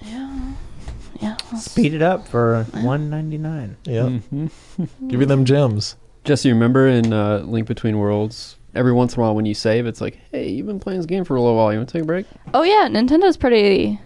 Yeah, 0.03 0.29
yeah. 1.21 1.37
Speed 1.57 1.95
it 1.95 2.03
up 2.03 2.29
for 2.29 2.67
one 2.83 3.09
ninety 3.09 3.39
nine. 3.39 3.77
Yeah. 3.85 4.11
Mhm. 4.33 4.51
Give 5.09 5.21
you 5.21 5.27
them 5.27 5.47
gems. 5.47 5.97
Jesse, 6.25 6.49
you 6.51 6.55
remember 6.55 6.87
in 6.87 7.15
uh, 7.15 7.39
Link 7.47 7.67
Between 7.67 7.99
Worlds, 7.99 8.57
every 8.75 8.93
once 8.93 9.15
in 9.15 9.21
a 9.21 9.23
while 9.23 9.35
when 9.35 9.47
you 9.47 9.55
save, 9.55 9.87
it's 9.87 10.01
like, 10.01 10.19
hey, 10.33 10.49
you've 10.51 10.67
been 10.67 10.81
playing 10.81 10.99
this 10.99 11.07
game 11.07 11.25
for 11.25 11.37
a 11.37 11.41
little 11.41 11.57
while. 11.57 11.73
You 11.73 11.79
want 11.79 11.89
to 11.89 11.93
take 11.93 12.03
a 12.03 12.07
break? 12.07 12.27
Oh 12.55 12.63
yeah, 12.63 12.89
Nintendo's 12.89 13.37
pretty. 13.37 14.01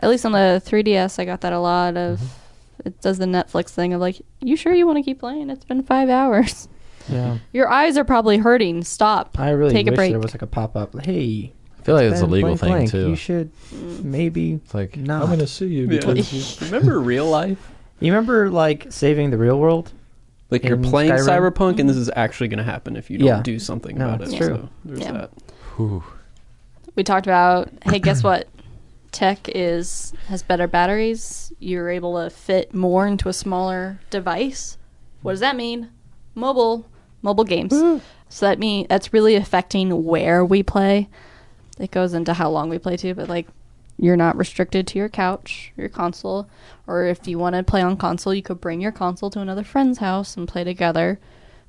At 0.00 0.08
least 0.08 0.24
on 0.24 0.32
the 0.32 0.62
3DS, 0.64 1.18
I 1.18 1.24
got 1.24 1.40
that 1.42 1.52
a 1.52 1.60
lot 1.60 1.96
of. 1.96 2.18
Mm-hmm. 2.18 2.88
It 2.88 3.00
does 3.00 3.18
the 3.18 3.26
Netflix 3.26 3.70
thing 3.70 3.92
of 3.92 4.00
like, 4.00 4.20
you 4.40 4.56
sure 4.56 4.72
you 4.72 4.86
want 4.86 4.98
to 4.98 5.02
keep 5.02 5.18
playing? 5.18 5.50
It's 5.50 5.64
been 5.64 5.82
five 5.82 6.08
hours. 6.08 6.68
Yeah. 7.08 7.38
Your 7.52 7.68
eyes 7.68 7.96
are 7.96 8.04
probably 8.04 8.38
hurting. 8.38 8.84
Stop. 8.84 9.38
I 9.38 9.50
really 9.50 9.72
Take 9.72 9.88
a 9.88 9.92
break. 9.92 10.12
there 10.12 10.20
was 10.20 10.32
like 10.32 10.42
a 10.42 10.46
pop 10.46 10.76
up. 10.76 10.98
Hey, 11.00 11.52
I 11.78 11.82
feel 11.82 11.94
like 11.96 12.10
it's 12.10 12.20
a 12.20 12.24
Ben 12.24 12.30
legal 12.30 12.56
blank 12.56 12.60
thing 12.60 12.70
blank, 12.70 12.90
too. 12.90 13.08
You 13.10 13.16
should 13.16 13.52
mm. 13.70 14.04
maybe. 14.04 14.54
It's 14.54 14.74
like 14.74 14.96
not. 14.96 15.22
I'm 15.22 15.28
going 15.28 15.40
to 15.40 15.46
sue 15.46 15.66
you 15.66 15.90
Yeah. 15.90 16.00
because 16.00 16.62
remember 16.70 17.00
real 17.00 17.28
life? 17.28 17.72
You 18.00 18.12
remember 18.12 18.50
like 18.50 18.86
saving 18.90 19.30
the 19.30 19.38
real 19.38 19.58
world? 19.58 19.92
Like 20.50 20.64
you're 20.64 20.76
playing 20.78 21.12
Skyrim? 21.12 21.52
Cyberpunk, 21.52 21.78
and 21.78 21.88
this 21.88 21.96
mm-hmm. 21.96 22.02
is 22.02 22.10
actually 22.16 22.48
going 22.48 22.58
to 22.58 22.64
happen 22.64 22.96
if 22.96 23.10
you 23.10 23.18
don't 23.18 23.26
Yeah. 23.28 23.42
do 23.42 23.58
something 23.58 23.98
No, 23.98 24.06
about 24.08 24.22
it's 24.22 24.32
it. 24.32 24.38
true. 24.38 24.46
So 24.46 24.68
there's 24.84 25.00
Yeah. 25.00 25.12
that. 25.12 25.30
Whew. 25.76 26.02
we 26.96 27.04
talked 27.04 27.26
about 27.26 27.70
hey 27.84 27.98
guess 28.00 28.24
what 28.24 28.48
tech 29.12 29.48
is 29.54 30.12
has 30.26 30.42
better 30.42 30.66
batteries 30.66 31.52
you're 31.60 31.88
able 31.88 32.22
to 32.22 32.28
fit 32.30 32.74
more 32.74 33.06
into 33.06 33.28
a 33.28 33.32
smaller 33.32 34.00
device 34.10 34.76
what 35.22 35.32
does 35.32 35.40
that 35.40 35.54
mean 35.54 35.90
mobile 36.34 36.84
mobile 37.22 37.44
games 37.44 37.72
so 38.28 38.46
that 38.46 38.58
mean 38.58 38.86
that's 38.88 39.12
really 39.12 39.36
affecting 39.36 40.04
where 40.04 40.44
we 40.44 40.62
play 40.62 41.08
it 41.78 41.90
goes 41.92 42.12
into 42.12 42.34
how 42.34 42.50
long 42.50 42.68
we 42.68 42.78
play 42.78 42.96
too 42.96 43.14
but 43.14 43.28
like 43.28 43.46
you're 43.98 44.16
not 44.16 44.36
restricted 44.36 44.86
to 44.86 44.98
your 44.98 45.08
couch 45.08 45.72
your 45.76 45.88
console 45.88 46.48
or 46.86 47.04
if 47.04 47.26
you 47.26 47.38
want 47.38 47.54
to 47.54 47.62
play 47.62 47.82
on 47.82 47.96
console 47.96 48.32
you 48.34 48.42
could 48.42 48.60
bring 48.60 48.80
your 48.80 48.92
console 48.92 49.28
to 49.30 49.40
another 49.40 49.64
friend's 49.64 49.98
house 49.98 50.36
and 50.36 50.46
play 50.48 50.64
together 50.64 51.18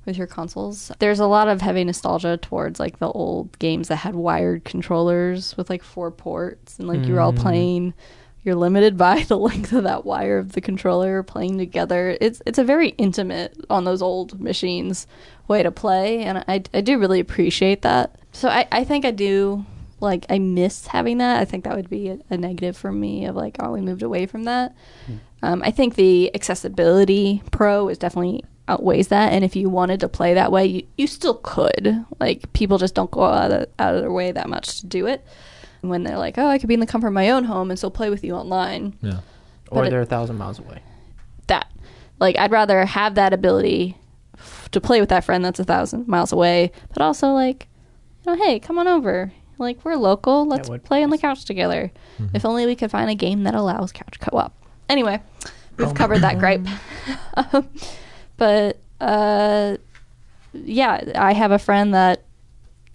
with 0.06 0.18
your 0.18 0.28
consoles. 0.28 0.92
There's 1.00 1.20
a 1.20 1.28
lot 1.28 1.50
of 1.50 1.60
heavy 1.62 1.84
nostalgia 1.84 2.38
towards 2.38 2.80
like 2.80 3.00
the 3.00 3.10
old 3.12 3.60
games 3.60 3.90
that 3.90 3.98
had 3.98 4.16
wired 4.16 4.64
controllers 4.64 5.56
with 5.58 5.70
like 5.70 5.84
four 5.84 6.10
ports 6.10 6.80
and 6.80 6.88
like 6.88 7.06
you're 7.06 7.20
all 7.20 7.34
Mm. 7.34 7.40
playing 7.40 7.94
you're 8.44 8.56
limited 8.56 8.98
by 9.08 9.24
the 9.24 9.38
length 9.38 9.74
of 9.74 9.84
that 9.84 10.06
wire 10.06 10.38
of 10.38 10.54
the 10.54 10.62
controller 10.62 11.22
playing 11.22 11.58
together. 11.58 12.18
It's 12.22 12.42
it's 12.46 12.58
a 12.58 12.64
very 12.64 12.90
intimate 12.98 13.54
on 13.70 13.84
those 13.84 14.02
old 14.02 14.40
machines 14.40 15.06
way 15.50 15.62
to 15.64 15.70
play 15.72 16.24
and 16.24 16.40
I 16.48 16.64
I 16.74 16.82
do 16.82 16.98
really 16.98 17.20
appreciate 17.20 17.82
that. 17.82 18.16
So 18.32 18.48
I 18.50 18.68
I 18.72 18.86
think 18.86 19.04
I 19.04 19.12
do 19.12 19.66
like 20.02 20.26
I 20.30 20.40
miss 20.40 20.88
having 20.88 21.18
that. 21.20 21.40
I 21.40 21.46
think 21.46 21.64
that 21.66 21.76
would 21.76 21.90
be 21.90 22.10
a, 22.10 22.20
a 22.30 22.38
negative 22.38 22.76
for 22.78 22.92
me 22.92 23.26
of 23.26 23.36
like 23.36 23.58
oh 23.60 23.72
we 23.72 23.82
moved 23.82 24.04
away 24.04 24.26
from 24.26 24.44
that. 24.44 24.76
Um, 25.42 25.62
I 25.64 25.72
think 25.72 25.96
the 25.96 26.34
accessibility 26.36 27.42
pro 27.52 27.88
is 27.90 27.98
definitely 27.98 28.44
outweighs 28.68 29.08
that. 29.08 29.32
And 29.34 29.44
if 29.46 29.56
you 29.56 29.70
wanted 29.70 30.00
to 30.02 30.10
play 30.10 30.34
that 30.34 30.52
way, 30.52 30.66
you, 30.66 30.88
you 30.98 31.08
still 31.08 31.36
could. 31.36 32.06
Like 32.20 32.52
people 32.54 32.78
just 32.78 32.94
don't 32.94 33.10
go 33.10 33.24
out 33.24 33.52
of, 33.52 33.66
out 33.80 33.96
of 33.96 34.02
their 34.02 34.12
way 34.12 34.32
that 34.32 34.50
much 34.50 34.82
to 34.82 34.86
do 34.86 35.08
it. 35.08 35.26
When 35.82 36.04
they're 36.04 36.18
like, 36.18 36.38
oh, 36.38 36.46
I 36.48 36.58
could 36.60 36.68
be 36.68 36.74
in 36.74 36.82
the 36.82 36.86
comfort 36.86 37.08
of 37.08 37.14
my 37.14 37.30
own 37.30 37.46
home 37.46 37.72
and 37.72 37.80
still 37.80 37.90
play 37.90 38.10
with 38.10 38.22
you 38.24 38.34
online. 38.36 38.98
Yeah. 39.02 39.20
Or 39.72 39.76
But 39.84 39.88
it- 39.88 39.90
they're 39.92 40.02
a 40.02 40.06
thousand 40.06 40.38
miles 40.38 40.60
away. 40.60 40.82
That, 41.48 41.72
like, 42.20 42.38
I'd 42.38 42.52
rather 42.52 42.84
have 42.86 43.16
that 43.16 43.32
ability 43.32 43.98
f- 44.38 44.68
to 44.72 44.82
play 44.82 45.00
with 45.00 45.08
that 45.10 45.24
friend 45.24 45.44
that's 45.46 45.60
a 45.60 45.64
thousand 45.64 46.06
miles 46.08 46.34
away, 46.34 46.74
but 46.94 47.02
also 47.02 47.30
like, 47.30 47.68
you 48.26 48.36
know, 48.36 48.44
hey, 48.44 48.60
come 48.60 48.78
on 48.78 48.88
over. 48.90 49.32
Like 49.60 49.84
we're 49.84 49.96
local. 49.98 50.48
Let's 50.48 50.70
play 50.86 51.04
on 51.04 51.10
the 51.10 51.18
couch 51.18 51.46
together. 51.46 51.92
If 52.34 52.46
only 52.46 52.66
we 52.66 52.76
could 52.76 52.90
find 52.90 53.10
a 53.10 53.16
game 53.16 53.44
that 53.44 53.54
allows 53.54 53.92
couch 53.92 54.20
co-op. 54.20 54.54
Anyway, 54.88 55.22
we've 55.78 55.94
covered 55.94 56.20
that 56.20 56.40
gripe. 56.40 56.66
but 58.38 58.80
uh, 59.00 59.78
yeah, 60.54 61.12
I 61.16 61.34
have 61.34 61.52
a 61.52 61.60
friend 61.60 61.94
that 61.94 62.24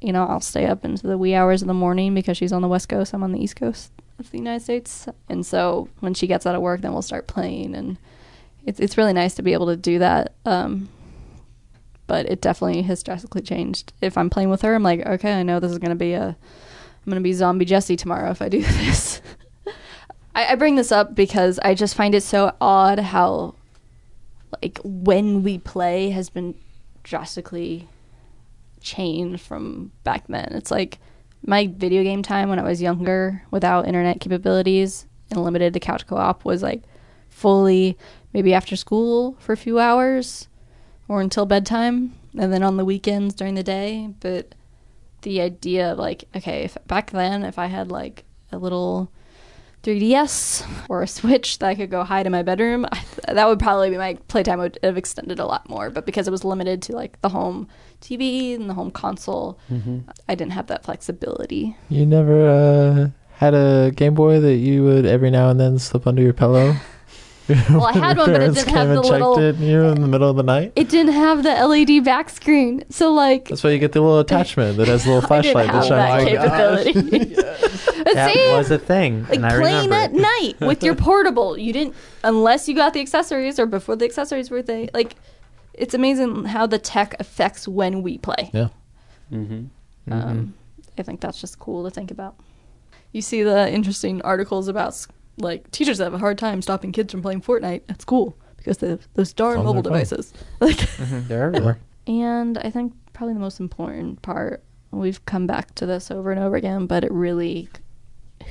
you 0.01 0.13
know 0.13 0.25
I'll 0.27 0.41
stay 0.41 0.67
up 0.67 0.85
into 0.85 1.07
the 1.07 1.19
wee 1.19 1.35
hours 1.35 1.63
of 1.63 1.69
the 1.69 1.75
morning 1.75 2.15
because 2.15 2.37
she's 2.37 2.53
on 2.53 2.63
the 2.63 2.69
west 2.69 2.89
coast. 2.89 3.13
I'm 3.15 3.23
on 3.23 3.33
the 3.33 3.43
east 3.43 3.57
coast 3.57 3.93
of 4.19 4.31
the 4.31 4.39
United 4.39 4.63
States, 4.65 5.07
and 5.29 5.45
so 5.45 5.89
when 6.01 6.15
she 6.15 6.27
gets 6.27 6.47
out 6.47 6.55
of 6.55 6.63
work, 6.63 6.81
then 6.81 6.93
we'll 6.93 7.03
start 7.03 7.27
playing, 7.27 7.75
and 7.75 7.99
it's 8.67 8.81
it's 8.81 8.97
really 8.97 9.13
nice 9.13 9.35
to 9.35 9.43
be 9.43 9.53
able 9.53 9.67
to 9.67 9.77
do 9.77 9.99
that. 9.99 10.35
Um, 10.45 10.89
but 12.07 12.27
it 12.27 12.41
definitely 12.41 12.83
has 12.83 13.03
drastically 13.03 13.43
changed. 13.43 13.93
If 14.01 14.19
I'm 14.19 14.31
playing 14.31 14.51
with 14.51 14.63
her, 14.63 14.75
I'm 14.75 14.83
like, 14.83 15.07
okay, 15.07 15.35
I 15.35 15.43
know 15.43 15.61
this 15.61 15.73
is 15.73 15.79
gonna 15.79 15.95
be 15.95 16.13
a, 16.13 16.29
I'm 16.29 17.11
gonna 17.11 17.21
be 17.21 17.33
zombie 17.33 17.65
Jesse 17.65 17.97
tomorrow 17.97 18.31
if 18.31 18.43
I 18.43 18.49
do 18.49 18.63
this. 18.63 19.21
I, 20.35 20.53
I 20.53 20.55
bring 20.57 20.77
this 20.77 20.93
up 20.93 21.15
because 21.15 21.59
I 21.61 21.75
just 21.75 21.95
find 21.95 22.15
it 22.15 22.23
so 22.23 22.55
odd 22.61 22.99
how, 22.99 23.55
like, 24.63 24.79
when 24.83 25.43
we 25.43 25.59
play 25.59 26.11
has 26.11 26.29
been 26.29 26.55
drastically 27.03 27.89
changed 28.81 29.41
from 29.41 29.93
back 30.05 30.27
then. 30.29 30.53
It's 30.53 30.71
like 30.71 30.99
my 31.47 31.67
video 31.67 32.03
game 32.03 32.23
time 32.23 32.49
when 32.49 32.59
I 32.59 32.63
was 32.63 32.81
younger 32.81 33.43
without 33.51 33.87
internet 33.87 34.21
capabilities 34.21 35.07
and 35.31 35.43
limited 35.43 35.73
to 35.75 35.81
couch 35.81 36.07
co-op 36.07 36.45
was 36.45 36.63
like 36.63 36.83
fully 37.29 37.99
maybe 38.33 38.55
after 38.55 38.77
school 38.77 39.37
for 39.39 39.53
a 39.53 39.57
few 39.57 39.79
hours 39.79 40.49
or 41.09 41.21
until 41.21 41.47
bedtime 41.47 42.15
and 42.39 42.53
then 42.53 42.63
on 42.63 42.77
the 42.77 42.85
weekends 42.85 43.35
during 43.35 43.55
the 43.55 43.63
day. 43.63 44.11
But 44.21 44.55
the 45.25 45.41
idea 45.41 45.93
of 45.93 45.99
like 45.99 46.25
okay 46.37 46.65
if 46.65 46.77
back 46.87 47.11
then 47.11 47.43
if 47.43 47.59
i 47.59 47.67
had 47.67 47.91
like 47.91 48.25
a 48.53 48.59
little 48.59 49.11
3ds 49.83 50.67
or 50.89 51.03
a 51.03 51.07
switch 51.07 51.59
that 51.59 51.67
i 51.67 51.75
could 51.75 51.91
go 51.91 52.05
hide 52.05 52.27
in 52.27 52.33
my 52.33 52.43
bedroom 52.43 52.87
I, 52.93 53.03
that 53.33 53.49
would 53.49 53.59
probably 53.59 53.91
be 53.91 53.97
my 53.97 54.15
playtime 54.29 54.59
would 54.59 54.79
have 54.83 54.97
extended 54.97 55.39
a 55.39 55.47
lot 55.47 55.69
more. 55.69 55.91
But 55.91 56.07
because 56.07 56.29
it 56.29 56.31
was 56.31 56.45
limited 56.45 56.83
to 56.83 56.93
like 56.93 57.21
the 57.23 57.31
home 57.31 57.69
tv 58.01 58.55
and 58.55 58.69
the 58.69 58.75
home 58.75 58.91
console 58.91 59.59
i 60.29 60.35
didn't 60.35 60.53
have 60.53 60.69
that 60.69 60.85
flexibility. 60.85 61.77
You 61.89 62.07
never 62.07 62.49
uh, 62.49 63.09
had 63.37 63.55
a 63.55 63.93
Game 63.97 64.15
Boy 64.15 64.41
that 64.41 64.57
you 64.57 64.85
would 64.85 65.07
every 65.07 65.31
now 65.31 65.49
and 65.49 65.59
then 65.59 65.79
slip 65.79 66.07
under 66.07 66.23
your 66.23 66.33
pillow? 66.33 66.77
Well, 67.71 67.85
I 67.85 67.93
had 67.93 68.17
one, 68.17 68.31
but 68.33 68.37
it 68.37 68.39
Parents 68.39 68.65
didn't 68.65 68.75
have 68.75 68.87
came 68.87 68.95
the 68.97 69.03
checked 69.03 69.13
little- 69.13 69.39
it, 69.39 69.57
you 69.57 69.77
know, 69.77 69.93
in 69.93 70.01
the 70.01 70.09
middle 70.09 70.31
of 70.31 70.37
the 70.37 70.43
night. 70.43 70.73
it 70.77 70.89
didn't 70.89 71.13
have 71.13 71.43
the 71.43 71.67
led 71.67 72.05
back 72.05 72.31
screen 72.31 72.85
so 72.91 73.13
like 73.13 73.49
That's 73.49 73.63
why 73.63 73.71
you 73.71 73.79
get 73.79 73.93
the 73.93 74.01
little 74.01 74.21
attachment 74.21 74.77
that 74.79 74.89
has 74.89 75.05
a 75.07 75.11
little 75.11 75.27
I 75.33 75.41
didn't 75.43 75.53
flashlight 75.53 75.89
that 75.89 75.89
have 75.89 76.85
that 76.85 76.85
shines. 76.85 76.95
capability. 76.95 77.35
But 78.05 78.15
That 78.15 78.35
see, 78.35 78.53
was 78.53 78.71
a 78.71 78.79
thing, 78.79 79.23
like 79.25 79.35
and 79.37 79.47
I 79.47 79.51
playing 79.59 79.91
remember 79.91 79.95
at 79.95 80.11
it. 80.15 80.21
night 80.61 80.67
with 80.67 80.83
your 80.83 80.95
portable, 80.95 81.57
you 81.59 81.73
didn't 81.73 81.95
unless 82.23 82.69
you 82.69 82.75
got 82.75 82.93
the 82.93 83.01
accessories 83.01 83.59
or 83.59 83.67
before 83.67 83.97
the 83.97 84.05
accessories 84.05 84.51
were 84.51 84.63
they 84.63 84.89
like. 84.95 85.17
It's 85.73 85.93
amazing 85.95 86.45
how 86.45 86.67
the 86.67 86.79
tech 86.79 87.17
affects 87.19 87.67
when 87.67 88.03
we 88.03 88.19
play. 88.19 88.51
Yeah. 88.55 88.69
Mm-hmm. 89.33 90.13
Um, 90.13 90.55
I 90.97 91.03
think 91.03 91.21
that's 91.21 91.41
just 91.41 91.59
cool 91.59 91.83
to 91.85 91.91
think 91.91 92.11
about. 92.13 92.37
You 93.11 93.21
see 93.23 93.43
the 93.43 93.73
interesting 93.73 94.23
articles 94.23 94.69
about 94.69 94.89
s- 94.89 95.09
like 95.39 95.71
teachers 95.71 95.99
have 95.99 96.15
a 96.15 96.19
hard 96.19 96.39
time 96.39 96.63
stopping 96.63 96.93
kids 96.93 97.11
from 97.13 97.23
playing 97.23 97.41
Fortnite 97.43 97.83
at 97.89 98.01
school 98.03 98.37
because 98.57 98.79
they 98.79 98.89
have 98.91 99.07
those 99.15 99.33
darn 99.33 99.59
On 99.59 99.65
mobile 99.65 99.83
their 99.83 99.93
phone. 99.93 100.01
devices. 100.01 100.33
Like, 100.61 100.77
Mhm, 100.77 101.29
They're 101.29 101.45
everywhere. 101.45 101.79
and 102.07 102.59
I 102.59 102.71
think 102.71 102.93
probably 103.13 103.35
the 103.35 103.41
most 103.41 103.61
important 103.61 104.23
part, 104.23 104.63
we've 104.91 105.25
come 105.27 105.47
back 105.47 105.75
to 105.77 105.87
this 105.87 106.11
over 106.11 106.31
and 106.31 106.41
over 106.41 106.57
again, 106.57 106.87
but 106.87 107.05
it 107.05 107.13
really, 107.13 107.69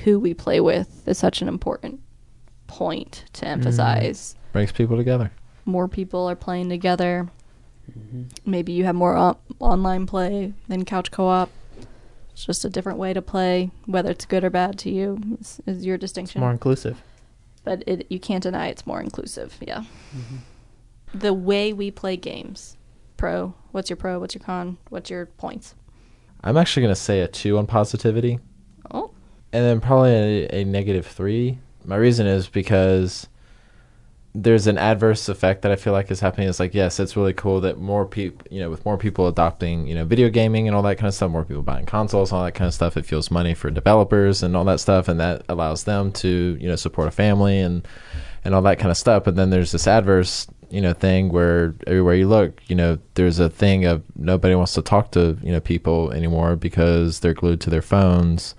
who 0.04 0.18
we 0.20 0.34
play 0.34 0.60
with 0.60 1.06
is 1.08 1.18
such 1.18 1.42
an 1.42 1.48
important 1.48 2.00
point 2.66 3.24
to 3.34 3.46
emphasize. 3.46 4.34
Brings 4.52 4.72
people 4.72 4.96
together. 4.96 5.30
More 5.64 5.88
people 5.88 6.28
are 6.28 6.36
playing 6.36 6.68
together. 6.68 7.28
Maybe 8.46 8.72
you 8.72 8.84
have 8.84 8.94
more 8.94 9.16
o- 9.16 9.36
online 9.60 10.06
play 10.06 10.52
than 10.68 10.84
couch 10.84 11.10
co 11.10 11.26
op. 11.26 11.50
It's 12.34 12.44
just 12.44 12.64
a 12.64 12.68
different 12.70 12.98
way 12.98 13.12
to 13.14 13.22
play. 13.22 13.70
Whether 13.86 14.10
it's 14.10 14.26
good 14.26 14.44
or 14.44 14.50
bad 14.50 14.78
to 14.80 14.90
you 14.90 15.18
is, 15.40 15.60
is 15.66 15.86
your 15.86 15.94
It's 15.94 16.02
distinction. 16.02 16.40
more 16.40 16.50
inclusive. 16.50 17.00
but 17.64 17.82
it, 17.86 18.06
you 18.10 18.20
can't 18.20 18.42
deny 18.42 18.66
it's 18.68 18.86
more 18.86 19.00
inclusive. 19.00 19.56
Yeah. 19.60 19.84
Mm-hmm. 20.14 20.36
the 21.18 21.32
way 21.32 21.72
we 21.72 21.90
play 21.90 22.16
games. 22.16 22.76
Pro. 23.16 23.54
What's 23.70 23.88
your 23.88 23.96
pro? 23.96 24.18
What's 24.18 24.34
your 24.34 24.42
con? 24.42 24.76
What's 24.90 25.08
your 25.10 25.26
points? 25.26 25.74
I'm 26.42 26.56
actually 26.56 26.82
going 26.82 26.94
to 26.94 27.00
say 27.00 27.20
a 27.20 27.28
two 27.28 27.56
on 27.56 27.66
positivity. 27.66 28.38
Oh, 28.90 29.12
and 29.52 29.64
then 29.64 29.80
probably 29.80 30.10
a, 30.46 30.48
a 30.60 30.64
negative 30.64 31.06
three. 31.06 31.58
My 31.84 31.96
reason 31.96 32.26
is 32.26 32.48
because 32.48 33.28
there's 34.36 34.66
an 34.66 34.76
adverse 34.78 35.28
effect 35.28 35.62
that 35.62 35.70
I 35.70 35.76
feel 35.76 35.92
like 35.92 36.10
is 36.10 36.18
happening. 36.18 36.48
It's 36.48 36.58
like, 36.58 36.74
yes, 36.74 36.98
it's 36.98 37.16
really 37.16 37.32
cool 37.32 37.60
that 37.60 37.78
more 37.78 38.04
people, 38.04 38.44
you 38.50 38.58
know, 38.58 38.68
with 38.68 38.84
more 38.84 38.98
people 38.98 39.28
adopting, 39.28 39.86
you 39.86 39.94
know, 39.94 40.04
video 40.04 40.28
gaming 40.28 40.66
and 40.66 40.76
all 40.76 40.82
that 40.82 40.96
kind 40.96 41.06
of 41.06 41.14
stuff, 41.14 41.30
more 41.30 41.44
people 41.44 41.62
buying 41.62 41.86
consoles, 41.86 42.32
all 42.32 42.44
that 42.44 42.52
kind 42.52 42.66
of 42.66 42.74
stuff, 42.74 42.96
it 42.96 43.06
fuels 43.06 43.30
money 43.30 43.54
for 43.54 43.70
developers 43.70 44.42
and 44.42 44.56
all 44.56 44.64
that 44.64 44.80
stuff, 44.80 45.06
and 45.06 45.20
that 45.20 45.44
allows 45.48 45.84
them 45.84 46.10
to, 46.10 46.58
you 46.60 46.68
know, 46.68 46.74
support 46.74 47.06
a 47.06 47.12
family 47.12 47.60
and 47.60 47.86
and 48.44 48.54
all 48.54 48.62
that 48.62 48.80
kind 48.80 48.90
of 48.90 48.96
stuff. 48.96 49.22
But 49.22 49.36
then 49.36 49.50
there's 49.50 49.70
this 49.70 49.86
adverse, 49.86 50.48
you 50.68 50.80
know, 50.80 50.92
thing 50.92 51.28
where 51.28 51.72
everywhere 51.86 52.16
you 52.16 52.26
look, 52.26 52.60
you 52.66 52.74
know, 52.74 52.98
there's 53.14 53.38
a 53.38 53.48
thing 53.48 53.84
of 53.84 54.02
nobody 54.16 54.56
wants 54.56 54.74
to 54.74 54.82
talk 54.82 55.12
to, 55.12 55.38
you 55.42 55.52
know, 55.52 55.60
people 55.60 56.10
anymore 56.10 56.56
because 56.56 57.20
they're 57.20 57.34
glued 57.34 57.60
to 57.62 57.70
their 57.70 57.82
phones 57.82 58.56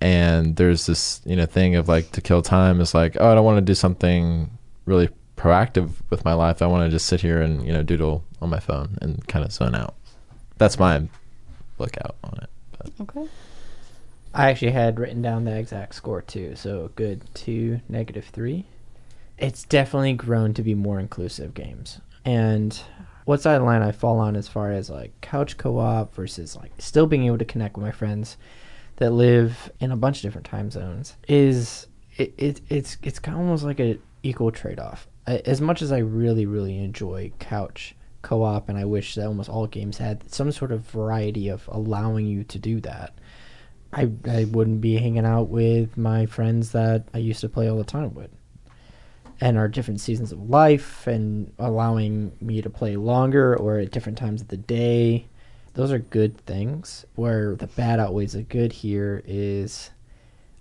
and 0.00 0.56
there's 0.56 0.86
this 0.86 1.20
you 1.24 1.36
know 1.36 1.46
thing 1.46 1.76
of 1.76 1.86
like 1.86 2.10
to 2.10 2.20
kill 2.20 2.42
time 2.42 2.80
is 2.80 2.92
like 2.92 3.16
oh 3.20 3.30
i 3.30 3.34
don't 3.36 3.44
want 3.44 3.56
to 3.56 3.60
do 3.60 3.72
something 3.72 4.50
really 4.84 5.08
proactive 5.36 5.90
with 6.10 6.24
my 6.24 6.32
life 6.32 6.62
i 6.62 6.66
want 6.66 6.84
to 6.84 6.94
just 6.94 7.06
sit 7.06 7.20
here 7.20 7.40
and 7.40 7.66
you 7.66 7.72
know 7.72 7.82
doodle 7.82 8.24
on 8.40 8.50
my 8.50 8.60
phone 8.60 8.96
and 9.00 9.26
kind 9.28 9.44
of 9.44 9.52
zone 9.52 9.74
out 9.74 9.94
that's 10.58 10.78
my 10.78 11.08
lookout 11.78 12.16
on 12.22 12.38
it 12.42 12.50
but 12.78 12.90
okay. 13.00 13.28
I 14.34 14.50
actually 14.50 14.72
had 14.72 14.98
written 14.98 15.20
down 15.20 15.44
the 15.44 15.56
exact 15.56 15.94
score 15.94 16.22
too, 16.22 16.56
so 16.56 16.90
good 16.96 17.22
two, 17.34 17.80
negative 17.88 18.24
three. 18.26 18.64
It's 19.36 19.64
definitely 19.64 20.14
grown 20.14 20.54
to 20.54 20.62
be 20.62 20.74
more 20.74 20.98
inclusive 20.98 21.52
games. 21.52 22.00
And 22.24 22.78
what 23.24 23.42
side 23.42 23.56
of 23.56 23.62
the 23.62 23.66
line 23.66 23.82
I 23.82 23.92
fall 23.92 24.18
on 24.18 24.36
as 24.36 24.48
far 24.48 24.72
as 24.72 24.88
like 24.88 25.12
couch 25.20 25.58
co 25.58 25.78
op 25.78 26.14
versus 26.14 26.56
like 26.56 26.72
still 26.78 27.06
being 27.06 27.24
able 27.24 27.38
to 27.38 27.44
connect 27.44 27.76
with 27.76 27.84
my 27.84 27.92
friends 27.92 28.36
that 28.96 29.10
live 29.10 29.70
in 29.80 29.92
a 29.92 29.96
bunch 29.96 30.18
of 30.18 30.22
different 30.22 30.46
time 30.46 30.70
zones 30.70 31.16
is 31.28 31.86
it, 32.16 32.32
it 32.38 32.60
it's 32.68 32.96
it's 33.02 33.18
kind 33.18 33.36
of 33.36 33.42
almost 33.42 33.64
like 33.64 33.80
a 33.80 33.98
equal 34.22 34.50
trade 34.50 34.78
off. 34.78 35.08
As 35.26 35.60
much 35.60 35.82
as 35.82 35.92
I 35.92 35.98
really 35.98 36.46
really 36.46 36.78
enjoy 36.78 37.32
couch 37.38 37.94
co 38.22 38.42
op, 38.42 38.68
and 38.68 38.78
I 38.78 38.84
wish 38.84 39.14
that 39.16 39.26
almost 39.26 39.50
all 39.50 39.66
games 39.66 39.98
had 39.98 40.32
some 40.32 40.50
sort 40.52 40.72
of 40.72 40.88
variety 40.88 41.48
of 41.48 41.68
allowing 41.70 42.26
you 42.26 42.44
to 42.44 42.58
do 42.58 42.80
that. 42.80 43.14
I 43.92 44.10
I 44.26 44.44
wouldn't 44.44 44.80
be 44.80 44.96
hanging 44.96 45.26
out 45.26 45.48
with 45.48 45.96
my 45.96 46.26
friends 46.26 46.72
that 46.72 47.08
I 47.12 47.18
used 47.18 47.40
to 47.40 47.48
play 47.48 47.68
all 47.68 47.78
the 47.78 47.84
time 47.84 48.14
with. 48.14 48.30
And 49.40 49.58
our 49.58 49.68
different 49.68 50.00
seasons 50.00 50.30
of 50.30 50.48
life 50.48 51.06
and 51.08 51.52
allowing 51.58 52.32
me 52.40 52.62
to 52.62 52.70
play 52.70 52.94
longer 52.96 53.56
or 53.56 53.78
at 53.78 53.90
different 53.90 54.16
times 54.16 54.40
of 54.40 54.48
the 54.48 54.56
day. 54.56 55.26
Those 55.74 55.90
are 55.90 55.98
good 55.98 56.38
things. 56.46 57.04
Where 57.16 57.56
the 57.56 57.66
bad 57.66 57.98
outweighs 57.98 58.34
the 58.34 58.42
good 58.42 58.72
here 58.72 59.22
is 59.26 59.90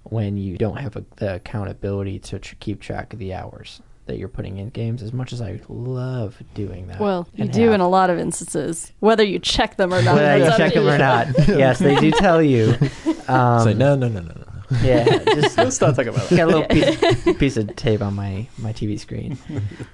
when 0.04 0.38
you 0.38 0.58
don't 0.58 0.78
have 0.78 0.96
a, 0.96 1.06
the 1.18 1.36
accountability 1.36 2.20
to 2.20 2.40
tr- 2.40 2.56
keep 2.60 2.82
track 2.82 3.14
of 3.14 3.20
the 3.20 3.34
hours 3.34 3.82
that 4.08 4.18
you're 4.18 4.28
putting 4.28 4.58
in 4.58 4.70
games. 4.70 5.04
As 5.04 5.14
much 5.14 5.32
as 5.32 5.42
I 5.42 5.62
love 5.70 6.42
doing 6.56 6.88
that, 6.88 7.00
Well, 7.00 7.28
you 7.36 7.48
do 7.48 7.66
have- 7.66 7.74
in 7.76 7.82
a 7.82 7.88
lot 7.88 8.10
of 8.10 8.18
instances, 8.18 8.92
whether 9.00 9.24
you 9.24 9.38
check 9.40 9.78
them 9.78 9.94
or 9.94 10.02
not. 10.02 10.16
whether 10.16 10.44
you 10.44 10.52
check 10.58 10.74
them 10.74 10.88
or 10.88 10.98
not. 10.98 11.28
yes, 11.48 11.80
they 11.80 11.96
do 11.96 12.12
tell 12.12 12.42
you. 12.42 12.76
Um, 13.28 13.64
say 13.64 13.74
no 13.76 13.96
no 13.96 14.10
no 14.10 14.20
no 14.20 14.34
no 14.34 14.78
Yeah, 14.82 15.06
just 15.36 15.56
Let's 15.58 15.80
not 15.80 15.96
talk 15.96 16.08
about 16.08 16.28
that. 16.28 16.36
got 16.38 16.44
a 16.44 16.58
little 16.58 16.66
piece, 16.66 17.38
piece 17.38 17.56
of 17.56 17.74
tape 17.78 18.02
on 18.02 18.14
my, 18.16 18.48
my 18.58 18.74
TV 18.74 19.00
screen. 19.00 19.38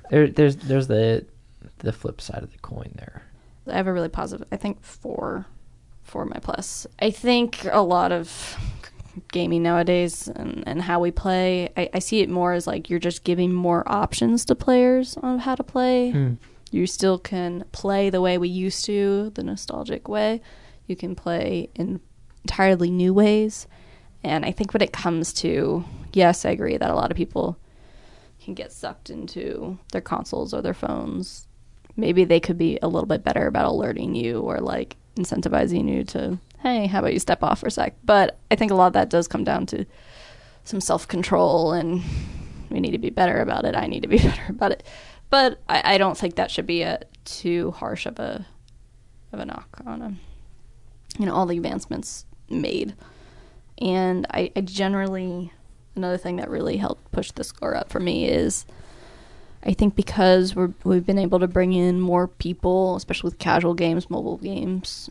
There, 0.09 0.27
there's 0.27 0.55
there's 0.55 0.87
the 0.87 1.25
the 1.79 1.91
flip 1.91 2.19
side 2.21 2.41
of 2.41 2.51
the 2.51 2.57
coin 2.59 2.93
there. 2.95 3.21
I 3.67 3.73
have 3.75 3.85
a 3.85 3.93
really 3.93 4.09
positive. 4.09 4.47
I 4.51 4.55
think 4.55 4.81
four, 4.81 5.45
four 6.01 6.25
my 6.25 6.39
plus. 6.39 6.87
I 6.99 7.11
think 7.11 7.65
a 7.71 7.81
lot 7.81 8.11
of 8.11 8.57
gaming 9.31 9.63
nowadays 9.63 10.27
and, 10.27 10.63
and 10.67 10.81
how 10.81 10.99
we 10.99 11.11
play, 11.11 11.69
I, 11.77 11.89
I 11.93 11.99
see 11.99 12.21
it 12.21 12.29
more 12.29 12.53
as 12.53 12.67
like 12.67 12.89
you're 12.89 12.99
just 12.99 13.23
giving 13.23 13.53
more 13.53 13.83
options 13.91 14.45
to 14.45 14.55
players 14.55 15.17
on 15.17 15.39
how 15.39 15.55
to 15.55 15.63
play. 15.63 16.11
Hmm. 16.11 16.33
You 16.71 16.85
still 16.85 17.17
can 17.17 17.63
play 17.71 18.09
the 18.09 18.21
way 18.21 18.37
we 18.37 18.49
used 18.49 18.85
to, 18.85 19.31
the 19.35 19.43
nostalgic 19.43 20.07
way. 20.07 20.41
You 20.85 20.95
can 20.95 21.15
play 21.15 21.69
in 21.75 22.01
entirely 22.43 22.89
new 22.89 23.13
ways. 23.13 23.67
And 24.23 24.45
I 24.45 24.51
think 24.51 24.73
when 24.73 24.81
it 24.81 24.91
comes 24.91 25.33
to, 25.33 25.85
yes, 26.13 26.45
I 26.45 26.49
agree 26.49 26.77
that 26.77 26.89
a 26.89 26.95
lot 26.95 27.11
of 27.11 27.17
people 27.17 27.57
can 28.43 28.53
get 28.53 28.71
sucked 28.71 29.09
into 29.09 29.77
their 29.91 30.01
consoles 30.01 30.53
or 30.53 30.61
their 30.61 30.73
phones. 30.73 31.47
Maybe 31.95 32.23
they 32.23 32.39
could 32.39 32.57
be 32.57 32.79
a 32.81 32.87
little 32.87 33.07
bit 33.07 33.23
better 33.23 33.47
about 33.47 33.65
alerting 33.65 34.15
you 34.15 34.39
or 34.39 34.59
like 34.59 34.95
incentivizing 35.15 35.89
you 35.89 36.03
to, 36.05 36.39
hey, 36.59 36.87
how 36.87 36.99
about 36.99 37.13
you 37.13 37.19
step 37.19 37.43
off 37.43 37.59
for 37.59 37.67
a 37.67 37.71
sec? 37.71 37.95
But 38.03 38.37
I 38.51 38.55
think 38.55 38.71
a 38.71 38.75
lot 38.75 38.87
of 38.87 38.93
that 38.93 39.09
does 39.09 39.27
come 39.27 39.43
down 39.43 39.65
to 39.67 39.85
some 40.63 40.81
self 40.81 41.07
control 41.07 41.71
and 41.71 42.03
we 42.69 42.79
need 42.79 42.91
to 42.91 42.97
be 42.97 43.09
better 43.09 43.39
about 43.41 43.65
it. 43.65 43.75
I 43.75 43.87
need 43.87 44.03
to 44.03 44.09
be 44.09 44.17
better 44.23 44.45
about 44.49 44.71
it. 44.71 44.83
But 45.29 45.59
I, 45.67 45.95
I 45.95 45.97
don't 45.97 46.17
think 46.17 46.35
that 46.35 46.51
should 46.51 46.67
be 46.67 46.81
a 46.81 47.01
too 47.25 47.71
harsh 47.71 48.05
of 48.05 48.19
a 48.19 48.45
of 49.33 49.39
a 49.39 49.45
knock 49.45 49.81
on 49.85 50.01
um, 50.01 50.19
you 51.19 51.25
know 51.25 51.33
all 51.33 51.45
the 51.45 51.57
advancements 51.57 52.25
made. 52.49 52.95
And 53.79 54.25
I, 54.31 54.51
I 54.55 54.61
generally 54.61 55.51
another 55.95 56.17
thing 56.17 56.37
that 56.37 56.49
really 56.49 56.77
helped 56.77 57.11
push 57.11 57.31
the 57.31 57.43
score 57.43 57.75
up 57.75 57.89
for 57.89 57.99
me 57.99 58.25
is 58.27 58.65
I 59.63 59.73
think 59.73 59.95
because 59.95 60.55
we're 60.55 60.73
we've 60.83 61.05
been 61.05 61.19
able 61.19 61.39
to 61.39 61.47
bring 61.47 61.73
in 61.73 61.99
more 61.99 62.27
people, 62.27 62.95
especially 62.95 63.27
with 63.27 63.39
casual 63.39 63.73
games, 63.73 64.09
mobile 64.09 64.37
games, 64.37 65.09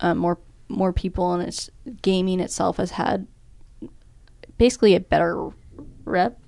um, 0.00 0.18
more 0.18 0.38
more 0.68 0.92
people, 0.92 1.32
and 1.32 1.42
it's 1.46 1.70
gaming 2.02 2.40
itself 2.40 2.76
has 2.76 2.92
had 2.92 3.26
basically 4.56 4.94
a 4.94 5.00
better 5.00 5.50
rep. 6.04 6.38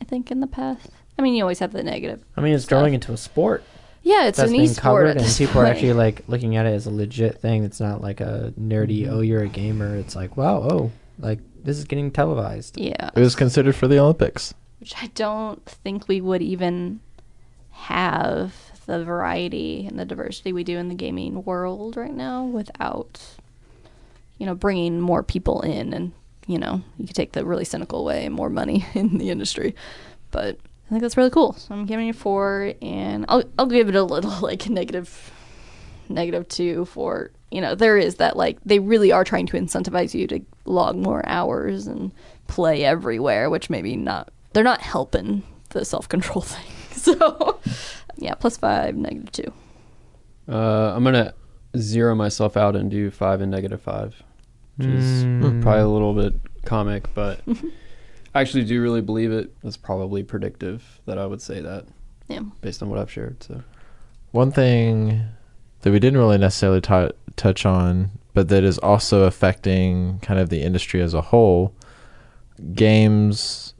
I 0.00 0.04
think 0.04 0.30
in 0.30 0.40
the 0.40 0.46
past. 0.46 0.90
I 1.18 1.22
mean, 1.22 1.34
you 1.34 1.42
always 1.42 1.60
have 1.60 1.72
the 1.72 1.82
negative. 1.82 2.24
I 2.36 2.40
mean, 2.40 2.54
it's 2.54 2.64
Stuff. 2.64 2.78
growing 2.78 2.94
into 2.94 3.12
a 3.12 3.16
sport 3.16 3.62
Yeah, 4.02 4.26
it's 4.26 4.38
that's 4.38 4.50
an 4.50 4.56
being 4.56 4.64
e-sport 4.64 4.82
covered, 4.82 5.06
at 5.06 5.16
and 5.18 5.24
this 5.26 5.38
people 5.38 5.60
are 5.60 5.66
actually 5.66 5.92
like 5.92 6.22
looking 6.26 6.56
at 6.56 6.66
it 6.66 6.70
as 6.70 6.86
a 6.86 6.90
legit 6.90 7.38
thing. 7.38 7.64
It's 7.64 7.80
not 7.80 8.00
like 8.00 8.20
a 8.20 8.52
nerdy. 8.58 9.02
Mm-hmm. 9.02 9.14
Oh, 9.14 9.20
you're 9.20 9.42
a 9.42 9.48
gamer. 9.48 9.96
It's 9.96 10.16
like 10.16 10.36
wow, 10.36 10.56
oh, 10.62 10.92
like 11.18 11.38
this 11.62 11.78
is 11.78 11.84
getting 11.84 12.10
televised. 12.10 12.78
Yeah, 12.78 13.10
it 13.14 13.20
was 13.20 13.36
considered 13.36 13.76
for 13.76 13.86
the 13.86 13.98
olympics 13.98 14.54
which 14.82 14.96
I 15.00 15.06
don't 15.14 15.64
think 15.64 16.08
we 16.08 16.20
would 16.20 16.42
even 16.42 16.98
have 17.70 18.71
the 18.86 19.04
variety 19.04 19.86
and 19.86 19.98
the 19.98 20.04
diversity 20.04 20.52
we 20.52 20.64
do 20.64 20.78
in 20.78 20.88
the 20.88 20.94
gaming 20.94 21.44
world 21.44 21.96
right 21.96 22.14
now 22.14 22.44
without, 22.44 23.20
you 24.38 24.46
know, 24.46 24.54
bringing 24.54 25.00
more 25.00 25.22
people 25.22 25.60
in 25.62 25.92
and, 25.92 26.12
you 26.46 26.58
know, 26.58 26.82
you 26.98 27.06
could 27.06 27.16
take 27.16 27.32
the 27.32 27.44
really 27.44 27.64
cynical 27.64 28.04
way, 28.04 28.28
more 28.28 28.50
money 28.50 28.86
in 28.94 29.18
the 29.18 29.30
industry. 29.30 29.74
But 30.30 30.58
I 30.92 30.94
think 30.94 31.02
that's 31.02 31.16
really 31.16 31.30
cool. 31.30 31.54
So 31.54 31.74
I'm 31.74 31.86
giving 31.86 32.08
it 32.08 32.16
four, 32.16 32.74
and 32.82 33.24
I'll 33.28 33.44
I'll 33.58 33.64
give 33.64 33.88
it 33.88 33.94
a 33.94 34.02
little 34.02 34.38
like 34.42 34.68
negative, 34.68 35.32
negative 36.10 36.48
two 36.48 36.84
for 36.84 37.30
you 37.50 37.62
know 37.62 37.74
there 37.74 37.96
is 37.96 38.16
that 38.16 38.36
like 38.36 38.58
they 38.64 38.78
really 38.78 39.10
are 39.10 39.24
trying 39.24 39.46
to 39.46 39.56
incentivize 39.56 40.12
you 40.12 40.26
to 40.26 40.40
log 40.66 40.96
more 40.96 41.26
hours 41.26 41.86
and 41.86 42.12
play 42.46 42.84
everywhere, 42.84 43.48
which 43.48 43.70
maybe 43.70 43.96
not 43.96 44.30
they're 44.52 44.62
not 44.62 44.82
helping 44.82 45.42
the 45.70 45.84
self 45.86 46.08
control 46.10 46.40
thing. 46.42 46.64
So 46.90 47.58
yeah, 48.22 48.34
plus 48.34 48.56
five, 48.56 48.96
negative 48.96 49.32
two. 49.32 49.52
Uh, 50.48 50.92
I'm 50.94 51.04
gonna 51.04 51.34
zero 51.76 52.14
myself 52.14 52.56
out 52.56 52.76
and 52.76 52.90
do 52.90 53.10
five 53.10 53.40
and 53.40 53.50
negative 53.50 53.80
five, 53.80 54.22
which 54.76 54.88
is 54.88 55.24
Mm. 55.24 55.62
probably 55.62 55.82
a 55.82 55.88
little 55.88 56.14
bit 56.14 56.34
comic, 56.64 57.12
but 57.14 57.40
I 58.34 58.40
actually 58.40 58.64
do 58.64 58.80
really 58.82 59.00
believe 59.00 59.32
it. 59.32 59.52
It's 59.62 59.76
probably 59.76 60.22
predictive 60.22 61.00
that 61.06 61.18
I 61.18 61.26
would 61.26 61.40
say 61.42 61.60
that 61.60 61.84
Yeah. 62.28 62.40
based 62.60 62.82
on 62.82 62.88
what 62.90 62.98
I've 62.98 63.10
shared. 63.10 63.42
So 63.42 63.62
One 64.32 64.50
thing 64.50 65.22
that 65.82 65.90
we 65.92 65.98
didn't 65.98 66.18
really 66.18 66.38
necessarily 66.38 66.80
t- 66.80 67.10
touch 67.36 67.66
on, 67.66 68.10
but 68.34 68.48
that 68.48 68.64
is 68.64 68.78
also 68.78 69.24
affecting 69.24 70.18
kind 70.20 70.40
of 70.40 70.48
the 70.48 70.62
industry 70.62 71.00
as 71.02 71.12
a 71.14 71.20
whole, 71.20 71.74
games 72.74 73.74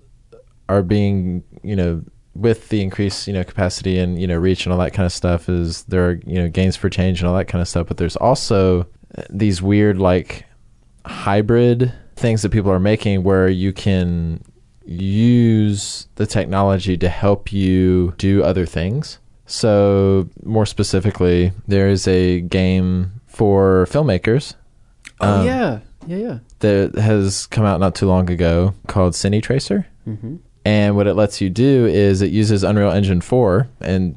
are 0.69 0.83
being, 0.83 1.43
you 1.63 1.77
know, 1.77 2.03
with 2.35 2.69
the 2.71 2.81
increased, 2.83 3.27
you 3.27 3.33
know, 3.35 3.45
capacity 3.45 3.99
and, 3.99 4.21
you 4.21 4.27
know, 4.27 4.37
reach 4.37 4.65
and 4.67 4.73
all 4.73 4.79
that 4.79 4.93
kind 4.93 5.07
of 5.07 5.13
stuff 5.13 5.49
is 5.49 5.83
there 5.85 6.09
are, 6.09 6.21
you 6.27 6.37
know, 6.37 6.49
games 6.49 6.77
for 6.77 6.89
change 6.89 7.21
and 7.21 7.29
all 7.29 7.37
that 7.37 7.47
kind 7.49 7.61
of 7.61 7.69
stuff, 7.69 7.87
but 7.87 7.97
there's 7.99 8.17
also 8.17 8.87
these 9.29 9.61
weird 9.61 9.99
like 9.99 10.45
hybrid 11.05 11.93
things 12.17 12.43
that 12.43 12.51
people 12.51 12.71
are 12.71 12.81
making 12.81 13.23
where 13.23 13.49
you 13.49 13.73
can 13.73 14.43
use 14.85 16.07
the 16.17 16.27
technology 16.27 16.97
to 16.97 17.09
help 17.09 17.53
you 17.53 18.15
do 18.19 18.43
other 18.43 18.67
things. 18.67 19.19
So, 19.47 20.29
more 20.45 20.65
specifically, 20.65 21.53
there 21.69 21.89
is 21.89 22.09
a 22.09 22.41
game 22.41 23.21
for 23.27 23.87
filmmakers 23.91 24.55
Oh 25.21 25.41
Um, 25.41 25.47
yeah, 25.47 25.79
yeah, 26.07 26.17
yeah. 26.17 26.39
that 26.61 26.95
has 26.97 27.47
come 27.47 27.65
out 27.65 27.81
not 27.81 27.95
too 27.95 28.07
long 28.07 28.31
ago 28.31 28.75
called 28.89 29.13
Cine 29.13 29.43
Tracer. 29.43 29.87
Mm-hmm. 30.09 30.37
And 30.65 30.95
what 30.95 31.07
it 31.07 31.15
lets 31.15 31.41
you 31.41 31.51
do 31.51 31.87
is 31.87 32.23
it 32.23 32.31
uses 32.31 32.63
Unreal 32.63 32.91
Engine 32.93 33.21
4, 33.21 33.69
and 33.81 34.15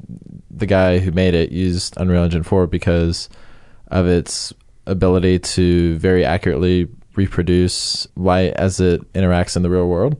the 0.50 0.66
guy 0.66 0.98
who 1.00 1.10
made 1.10 1.34
it 1.34 1.50
used 1.50 1.94
Unreal 1.96 2.22
Engine 2.22 2.44
4 2.44 2.66
because 2.68 3.28
of 3.88 4.06
its 4.06 4.52
ability 4.86 5.40
to 5.40 5.96
very 5.98 6.24
accurately 6.24 6.88
reproduce 7.16 8.06
light 8.16 8.52
as 8.52 8.78
it 8.78 9.12
interacts 9.14 9.56
in 9.56 9.62
the 9.62 9.70
real 9.70 9.88
world. 9.88 10.16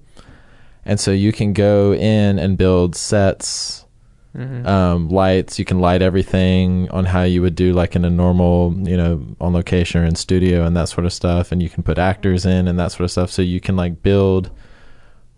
And 0.85 0.99
so 0.99 1.11
you 1.13 1.33
can 1.33 1.53
go 1.53 1.95
in 1.95 2.39
and 2.39 2.57
build 2.59 2.97
sets, 2.97 3.83
Mm-hmm. 4.37 4.67
um, 4.67 5.09
lights. 5.09 5.59
You 5.59 5.65
can 5.65 5.81
light 5.81 6.03
everything 6.03 6.91
on 6.91 7.07
how 7.07 7.23
you 7.23 7.41
would 7.41 7.55
do 7.55 7.73
like 7.73 7.97
in 7.97 8.05
a 8.05 8.11
normal, 8.11 8.75
you 8.87 8.95
know, 8.95 9.25
on 9.41 9.55
location 9.55 10.03
or 10.03 10.05
in 10.05 10.15
studio 10.15 10.67
and 10.67 10.77
that 10.77 10.91
sort 10.91 11.07
of 11.07 11.15
stuff. 11.15 11.53
And 11.53 11.63
you 11.63 11.71
can 11.71 11.83
put 11.83 11.97
actors 11.97 12.45
in 12.45 12.69
and 12.69 12.79
that 12.79 12.93
sort 12.93 13.01
of 13.07 13.11
stuff. 13.11 13.31
So 13.31 13.41
you 13.41 13.63
can 13.63 13.77
like 13.77 14.03
build 14.03 14.51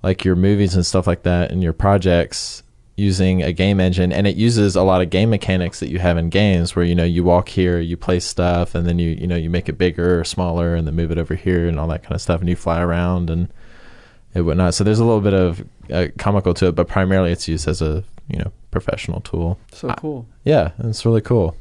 like 0.02 0.24
your 0.24 0.36
movies 0.36 0.74
and 0.74 0.84
stuff 0.86 1.06
like 1.06 1.22
that 1.24 1.50
and 1.50 1.62
your 1.62 1.72
projects 1.72 2.62
using 2.96 3.42
a 3.42 3.52
game 3.52 3.78
engine 3.78 4.12
and 4.12 4.26
it 4.26 4.34
uses 4.34 4.74
a 4.74 4.82
lot 4.82 5.00
of 5.00 5.08
game 5.10 5.30
mechanics 5.30 5.78
that 5.80 5.88
you 5.88 5.98
have 6.00 6.16
in 6.18 6.28
games 6.28 6.74
where 6.74 6.84
you 6.84 6.94
know 6.96 7.04
you 7.04 7.22
walk 7.22 7.48
here 7.48 7.78
you 7.78 7.96
place 7.96 8.24
stuff 8.24 8.74
and 8.74 8.86
then 8.88 8.98
you 8.98 9.10
you 9.10 9.26
know 9.26 9.36
you 9.36 9.48
make 9.48 9.68
it 9.68 9.74
bigger 9.78 10.18
or 10.20 10.24
smaller 10.24 10.74
and 10.74 10.84
then 10.86 10.96
move 10.96 11.10
it 11.12 11.18
over 11.18 11.34
here 11.36 11.68
and 11.68 11.78
all 11.78 11.86
that 11.86 12.02
kind 12.02 12.12
of 12.14 12.20
stuff 12.20 12.40
and 12.40 12.48
you 12.48 12.56
fly 12.56 12.80
around 12.80 13.30
and 13.30 13.48
and 14.34 14.44
whatnot 14.44 14.74
so 14.74 14.82
there's 14.82 14.98
a 14.98 15.04
little 15.04 15.20
bit 15.20 15.32
of 15.34 15.64
uh, 15.92 16.06
comical 16.18 16.52
to 16.54 16.66
it 16.66 16.72
but 16.74 16.88
primarily 16.88 17.30
it's 17.30 17.46
used 17.46 17.68
as 17.68 17.80
a 17.80 18.02
you 18.28 18.38
know 18.38 18.50
professional 18.72 19.20
tool 19.20 19.58
So 19.72 19.88
cool. 19.98 20.26
yeah 20.44 20.72
it's 20.80 21.04
really 21.06 21.20
cool 21.22 21.56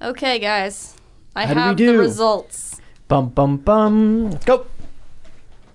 Okay, 0.00 0.40
guys. 0.40 0.96
I 1.36 1.46
How 1.46 1.54
did 1.54 1.56
we 1.56 1.62
have 1.68 1.76
the 1.76 1.84
do? 1.92 1.98
results. 2.00 2.80
Bum 3.06 3.28
bum 3.28 3.56
bum. 3.58 4.30
Go. 4.44 4.66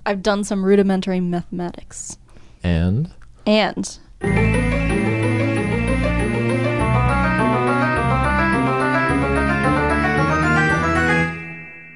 I've 0.07 0.23
done 0.23 0.45
some 0.45 0.63
rudimentary 0.63 1.19
mathematics. 1.19 2.17
and 2.63 3.11
And 3.45 3.99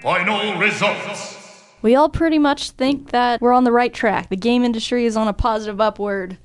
Final 0.02 0.56
results. 0.58 1.64
we 1.84 1.94
all 1.96 2.10
pretty 2.10 2.40
much 2.40 2.72
think 2.72 3.12
that 3.12 3.40
we're 3.40 3.54
on 3.54 3.64
the 3.66 3.72
right 3.72 3.94
track. 3.94 4.30
The 4.30 4.36
game 4.36 4.64
industry 4.64 5.06
is 5.06 5.16
on 5.16 5.28
a 5.28 5.34
positive 5.34 5.80
upward 5.80 6.38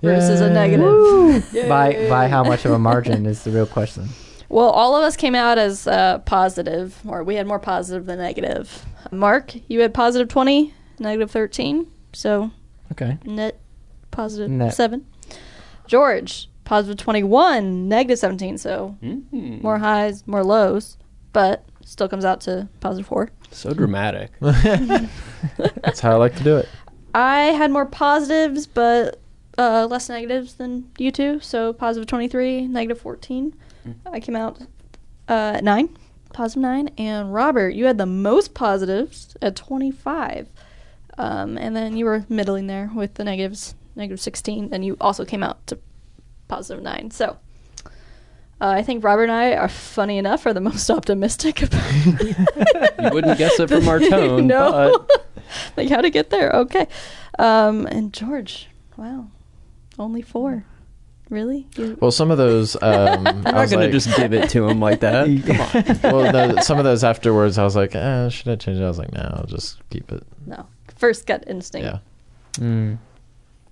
versus 0.00 0.40
a 0.40 0.48
negative. 0.48 1.68
By 1.68 2.08
by 2.08 2.28
how 2.28 2.42
much 2.42 2.64
of 2.64 2.72
a 2.72 2.78
margin 2.78 3.26
is 3.26 3.44
the 3.44 3.50
real 3.50 3.66
question. 3.66 4.08
Well, 4.48 4.70
all 4.70 4.96
of 4.96 5.02
us 5.04 5.14
came 5.16 5.34
out 5.34 5.58
as 5.58 5.86
uh, 5.86 6.18
positive, 6.20 6.98
or 7.06 7.22
we 7.22 7.34
had 7.34 7.46
more 7.46 7.58
positive 7.58 8.06
than 8.06 8.18
negative. 8.18 8.84
Mark, 9.10 9.54
you 9.68 9.80
had 9.80 9.92
positive 9.94 10.28
20, 10.28 10.72
negative 11.02 11.30
13. 11.30 11.86
So 12.12 12.50
Okay. 12.92 13.18
net 13.24 13.58
positive 14.10 14.50
Net. 14.50 14.74
7. 14.74 15.04
George, 15.86 16.48
positive 16.64 16.96
21, 16.96 17.88
negative 17.88 18.18
17. 18.18 18.58
So 18.58 18.96
Mm. 19.02 19.62
more 19.62 19.78
highs, 19.78 20.26
more 20.26 20.44
lows, 20.44 20.96
but 21.32 21.64
still 21.84 22.08
comes 22.08 22.24
out 22.24 22.40
to 22.42 22.68
positive 22.80 23.06
4. 23.06 23.30
So 23.50 23.72
dramatic. 23.74 24.30
that's 24.40 26.00
how 26.00 26.12
i 26.12 26.14
like 26.14 26.36
to 26.36 26.44
do 26.44 26.56
it 26.56 26.68
I 27.14 27.40
had 27.60 27.70
more 27.70 27.84
positives, 27.84 28.66
but 28.66 29.20
uh, 29.58 29.86
less 29.90 30.08
negatives 30.08 30.54
than 30.54 30.88
you 30.96 31.10
two. 31.10 31.40
So 31.40 31.74
positive 31.74 32.06
23, 32.06 32.66
negative 32.68 32.98
14. 33.02 33.54
I 34.06 34.18
came 34.18 34.34
out 34.34 34.62
uh, 35.28 35.52
at 35.56 35.62
9, 35.62 35.90
positive 36.32 36.62
9. 36.62 36.88
And 36.96 37.34
Robert, 37.34 37.74
you 37.74 37.84
had 37.84 37.98
the 37.98 38.06
most 38.06 38.54
positives 38.54 39.36
at 39.42 39.56
25. 39.56 40.48
Um, 41.18 41.58
and 41.58 41.76
then 41.76 41.96
you 41.96 42.04
were 42.04 42.24
middling 42.28 42.66
there 42.66 42.90
with 42.94 43.14
the 43.14 43.24
negatives, 43.24 43.74
negative 43.96 44.20
16. 44.20 44.70
And 44.72 44.84
you 44.84 44.96
also 45.00 45.24
came 45.24 45.42
out 45.42 45.66
to 45.68 45.78
positive 46.48 46.82
9. 46.82 47.10
So 47.10 47.36
uh, 48.60 48.68
I 48.68 48.82
think 48.82 49.04
Robert 49.04 49.24
and 49.24 49.32
I 49.32 49.54
are 49.54 49.68
funny 49.68 50.18
enough 50.18 50.46
are 50.46 50.54
the 50.54 50.60
most 50.70 50.88
optimistic 50.90 51.62
about 51.62 51.82
You 52.06 53.10
wouldn't 53.12 53.38
guess 53.38 53.58
it 53.60 53.68
from 53.68 53.88
our 53.88 53.98
tone, 54.08 54.46
no. 54.46 55.04
but 55.06 55.26
like 55.76 55.88
how 55.90 56.00
to 56.00 56.10
get 56.10 56.30
there. 56.30 56.50
Okay. 56.50 56.86
Um, 57.38 57.86
and 57.86 58.12
George, 58.12 58.68
wow, 58.96 59.26
only 59.98 60.22
four. 60.22 60.64
Really? 61.30 61.66
You- 61.78 61.96
well 61.98 62.10
some 62.10 62.30
of 62.30 62.36
those 62.36 62.76
um 62.82 63.26
I'm 63.26 63.46
i 63.46 63.50
not 63.52 63.54
was 63.54 63.70
gonna 63.70 63.90
just 63.90 64.14
give 64.18 64.34
it 64.34 64.50
to 64.50 64.68
him 64.68 64.80
like 64.80 65.00
that. 65.00 65.24
Come 65.46 66.12
on. 66.12 66.12
well 66.12 66.30
no, 66.32 66.60
some 66.60 66.76
of 66.78 66.84
those 66.84 67.02
afterwards 67.04 67.56
i 67.56 67.64
was 67.64 67.74
like 67.74 67.94
eh, 67.94 68.28
should 68.28 68.48
i 68.48 68.56
change 68.56 68.78
it 68.78 68.84
i 68.84 68.88
was 68.88 68.98
like 68.98 69.12
no 69.14 69.32
i'll 69.38 69.46
just 69.46 69.78
keep 69.88 70.12
it 70.12 70.22
no. 70.44 70.66
First 71.02 71.26
gut 71.26 71.42
instinct. 71.46 71.84
yeah 71.86 71.98
Mm. 72.64 72.98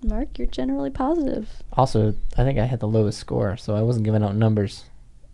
Mark, 0.03 0.37
you're 0.39 0.47
generally 0.47 0.89
positive. 0.89 1.47
Also, 1.73 2.15
I 2.35 2.43
think 2.43 2.57
I 2.57 2.65
had 2.65 2.79
the 2.79 2.87
lowest 2.87 3.19
score, 3.19 3.55
so 3.57 3.75
I 3.75 3.81
wasn't 3.83 4.03
giving 4.05 4.23
out 4.23 4.35
numbers. 4.35 4.85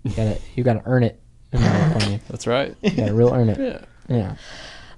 You 0.03 0.11
gotta 0.11 0.37
you 0.55 0.63
gotta 0.63 0.81
earn 0.85 1.03
it. 1.03 1.19
In 1.53 1.61
my 1.61 1.77
opinion, 1.95 2.19
That's 2.29 2.45
right. 2.45 2.75
you 2.81 2.91
gotta 2.91 3.13
real 3.13 3.29
earn 3.33 3.49
it. 3.49 3.57
Yeah. 4.09 4.15
Yeah. 4.17 4.35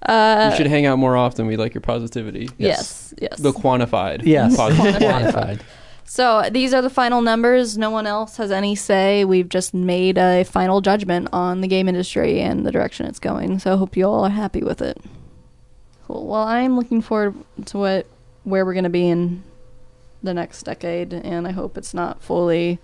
Uh, 0.01 0.49
you 0.51 0.57
should 0.57 0.67
hang 0.67 0.85
out 0.85 0.97
more 0.97 1.15
often. 1.15 1.45
We 1.47 1.57
like 1.57 1.73
your 1.73 1.81
positivity. 1.81 2.49
yes. 2.57 3.13
Yes. 3.21 3.39
The 3.39 3.51
quantified. 3.51 4.21
Yes. 4.25 4.55
Positivity. 4.55 5.05
Quantified. 5.05 5.61
So 6.05 6.47
these 6.51 6.73
are 6.73 6.81
the 6.81 6.89
final 6.89 7.21
numbers. 7.21 7.77
No 7.77 7.91
one 7.91 8.07
else 8.07 8.37
has 8.37 8.51
any 8.51 8.75
say. 8.75 9.25
We've 9.25 9.47
just 9.49 9.73
made 9.73 10.17
a 10.17 10.43
final 10.43 10.81
judgment 10.81 11.27
on 11.33 11.61
the 11.61 11.67
game 11.67 11.87
industry 11.87 12.39
and 12.41 12.65
the 12.65 12.71
direction 12.71 13.05
it's 13.05 13.19
going. 13.19 13.59
So 13.59 13.73
I 13.73 13.77
hope 13.77 13.95
you 13.97 14.05
all 14.05 14.23
are 14.25 14.29
happy 14.31 14.61
with 14.63 14.81
it. 14.81 14.97
Cool. 16.09 16.25
Well, 16.25 16.41
I'm 16.41 16.75
looking 16.75 17.01
forward 17.01 17.35
to 17.65 17.77
what 17.77 18.07
where 18.43 18.65
we're 18.65 18.73
going 18.73 18.83
to 18.83 18.89
be 18.89 19.07
in 19.07 19.43
the 20.23 20.33
next 20.33 20.63
decade, 20.63 21.13
and 21.13 21.47
I 21.47 21.51
hope 21.51 21.77
it's 21.77 21.93
not 21.93 22.23
fully 22.23 22.79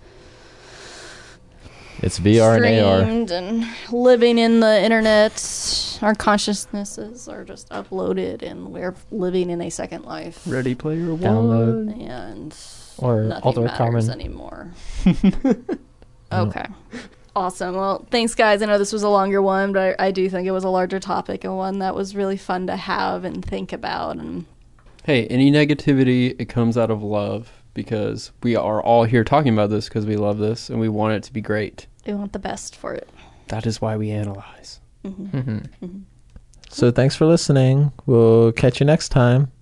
it's 2.02 2.20
vr 2.20 2.56
and 2.56 2.84
ar 2.86 3.00
streamed 3.00 3.30
and 3.32 3.66
living 3.90 4.38
in 4.38 4.60
the 4.60 4.80
internet. 4.80 5.98
Our 6.02 6.14
consciousnesses 6.14 7.26
are 7.26 7.42
just 7.42 7.68
uploaded, 7.70 8.42
and 8.42 8.68
we're 8.72 8.94
living 9.10 9.50
in 9.50 9.60
a 9.60 9.70
second 9.70 10.04
life. 10.04 10.42
Ready 10.46 10.76
Player 10.76 11.12
One. 11.12 11.20
Download. 11.20 12.08
and 12.08 12.56
Or 12.98 13.24
nothing 13.24 13.42
Ultimate 13.44 13.66
matters 13.78 14.06
Carbon. 14.06 14.10
anymore. 14.20 14.70
okay. 16.32 16.66
Awesome. 17.36 17.74
Well, 17.76 18.06
thanks, 18.10 18.34
guys. 18.34 18.62
I 18.62 18.66
know 18.66 18.78
this 18.78 18.92
was 18.94 19.02
a 19.02 19.10
longer 19.10 19.42
one, 19.42 19.72
but 19.74 19.94
I, 20.00 20.06
I 20.06 20.10
do 20.10 20.28
think 20.30 20.48
it 20.48 20.52
was 20.52 20.64
a 20.64 20.70
larger 20.70 20.98
topic 20.98 21.44
and 21.44 21.54
one 21.56 21.80
that 21.80 21.94
was 21.94 22.16
really 22.16 22.38
fun 22.38 22.66
to 22.68 22.76
have 22.76 23.24
and 23.24 23.44
think 23.44 23.74
about. 23.74 24.16
And 24.16 24.46
Hey, 25.04 25.26
any 25.26 25.52
negativity, 25.52 26.34
it 26.40 26.46
comes 26.48 26.78
out 26.78 26.90
of 26.90 27.02
love 27.02 27.52
because 27.74 28.32
we 28.42 28.56
are 28.56 28.82
all 28.82 29.04
here 29.04 29.22
talking 29.22 29.52
about 29.52 29.68
this 29.68 29.86
because 29.86 30.06
we 30.06 30.16
love 30.16 30.38
this 30.38 30.70
and 30.70 30.80
we 30.80 30.88
want 30.88 31.12
it 31.14 31.22
to 31.24 31.32
be 31.32 31.42
great. 31.42 31.86
we 32.06 32.14
want 32.14 32.32
the 32.32 32.38
best 32.38 32.74
for 32.74 32.94
it. 32.94 33.06
That 33.48 33.66
is 33.66 33.82
why 33.82 33.96
we 33.98 34.10
analyze. 34.10 34.80
hmm 35.04 35.58
so 36.68 36.90
thanks 36.90 37.14
for 37.14 37.26
listening 37.26 37.92
we'll 38.06 38.50
catch 38.50 38.80
you 38.80 38.86
next 38.86 39.10
time 39.10 39.52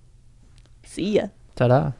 See 0.83 1.11
ya. 1.17 1.27
Ta-da. 1.55 1.91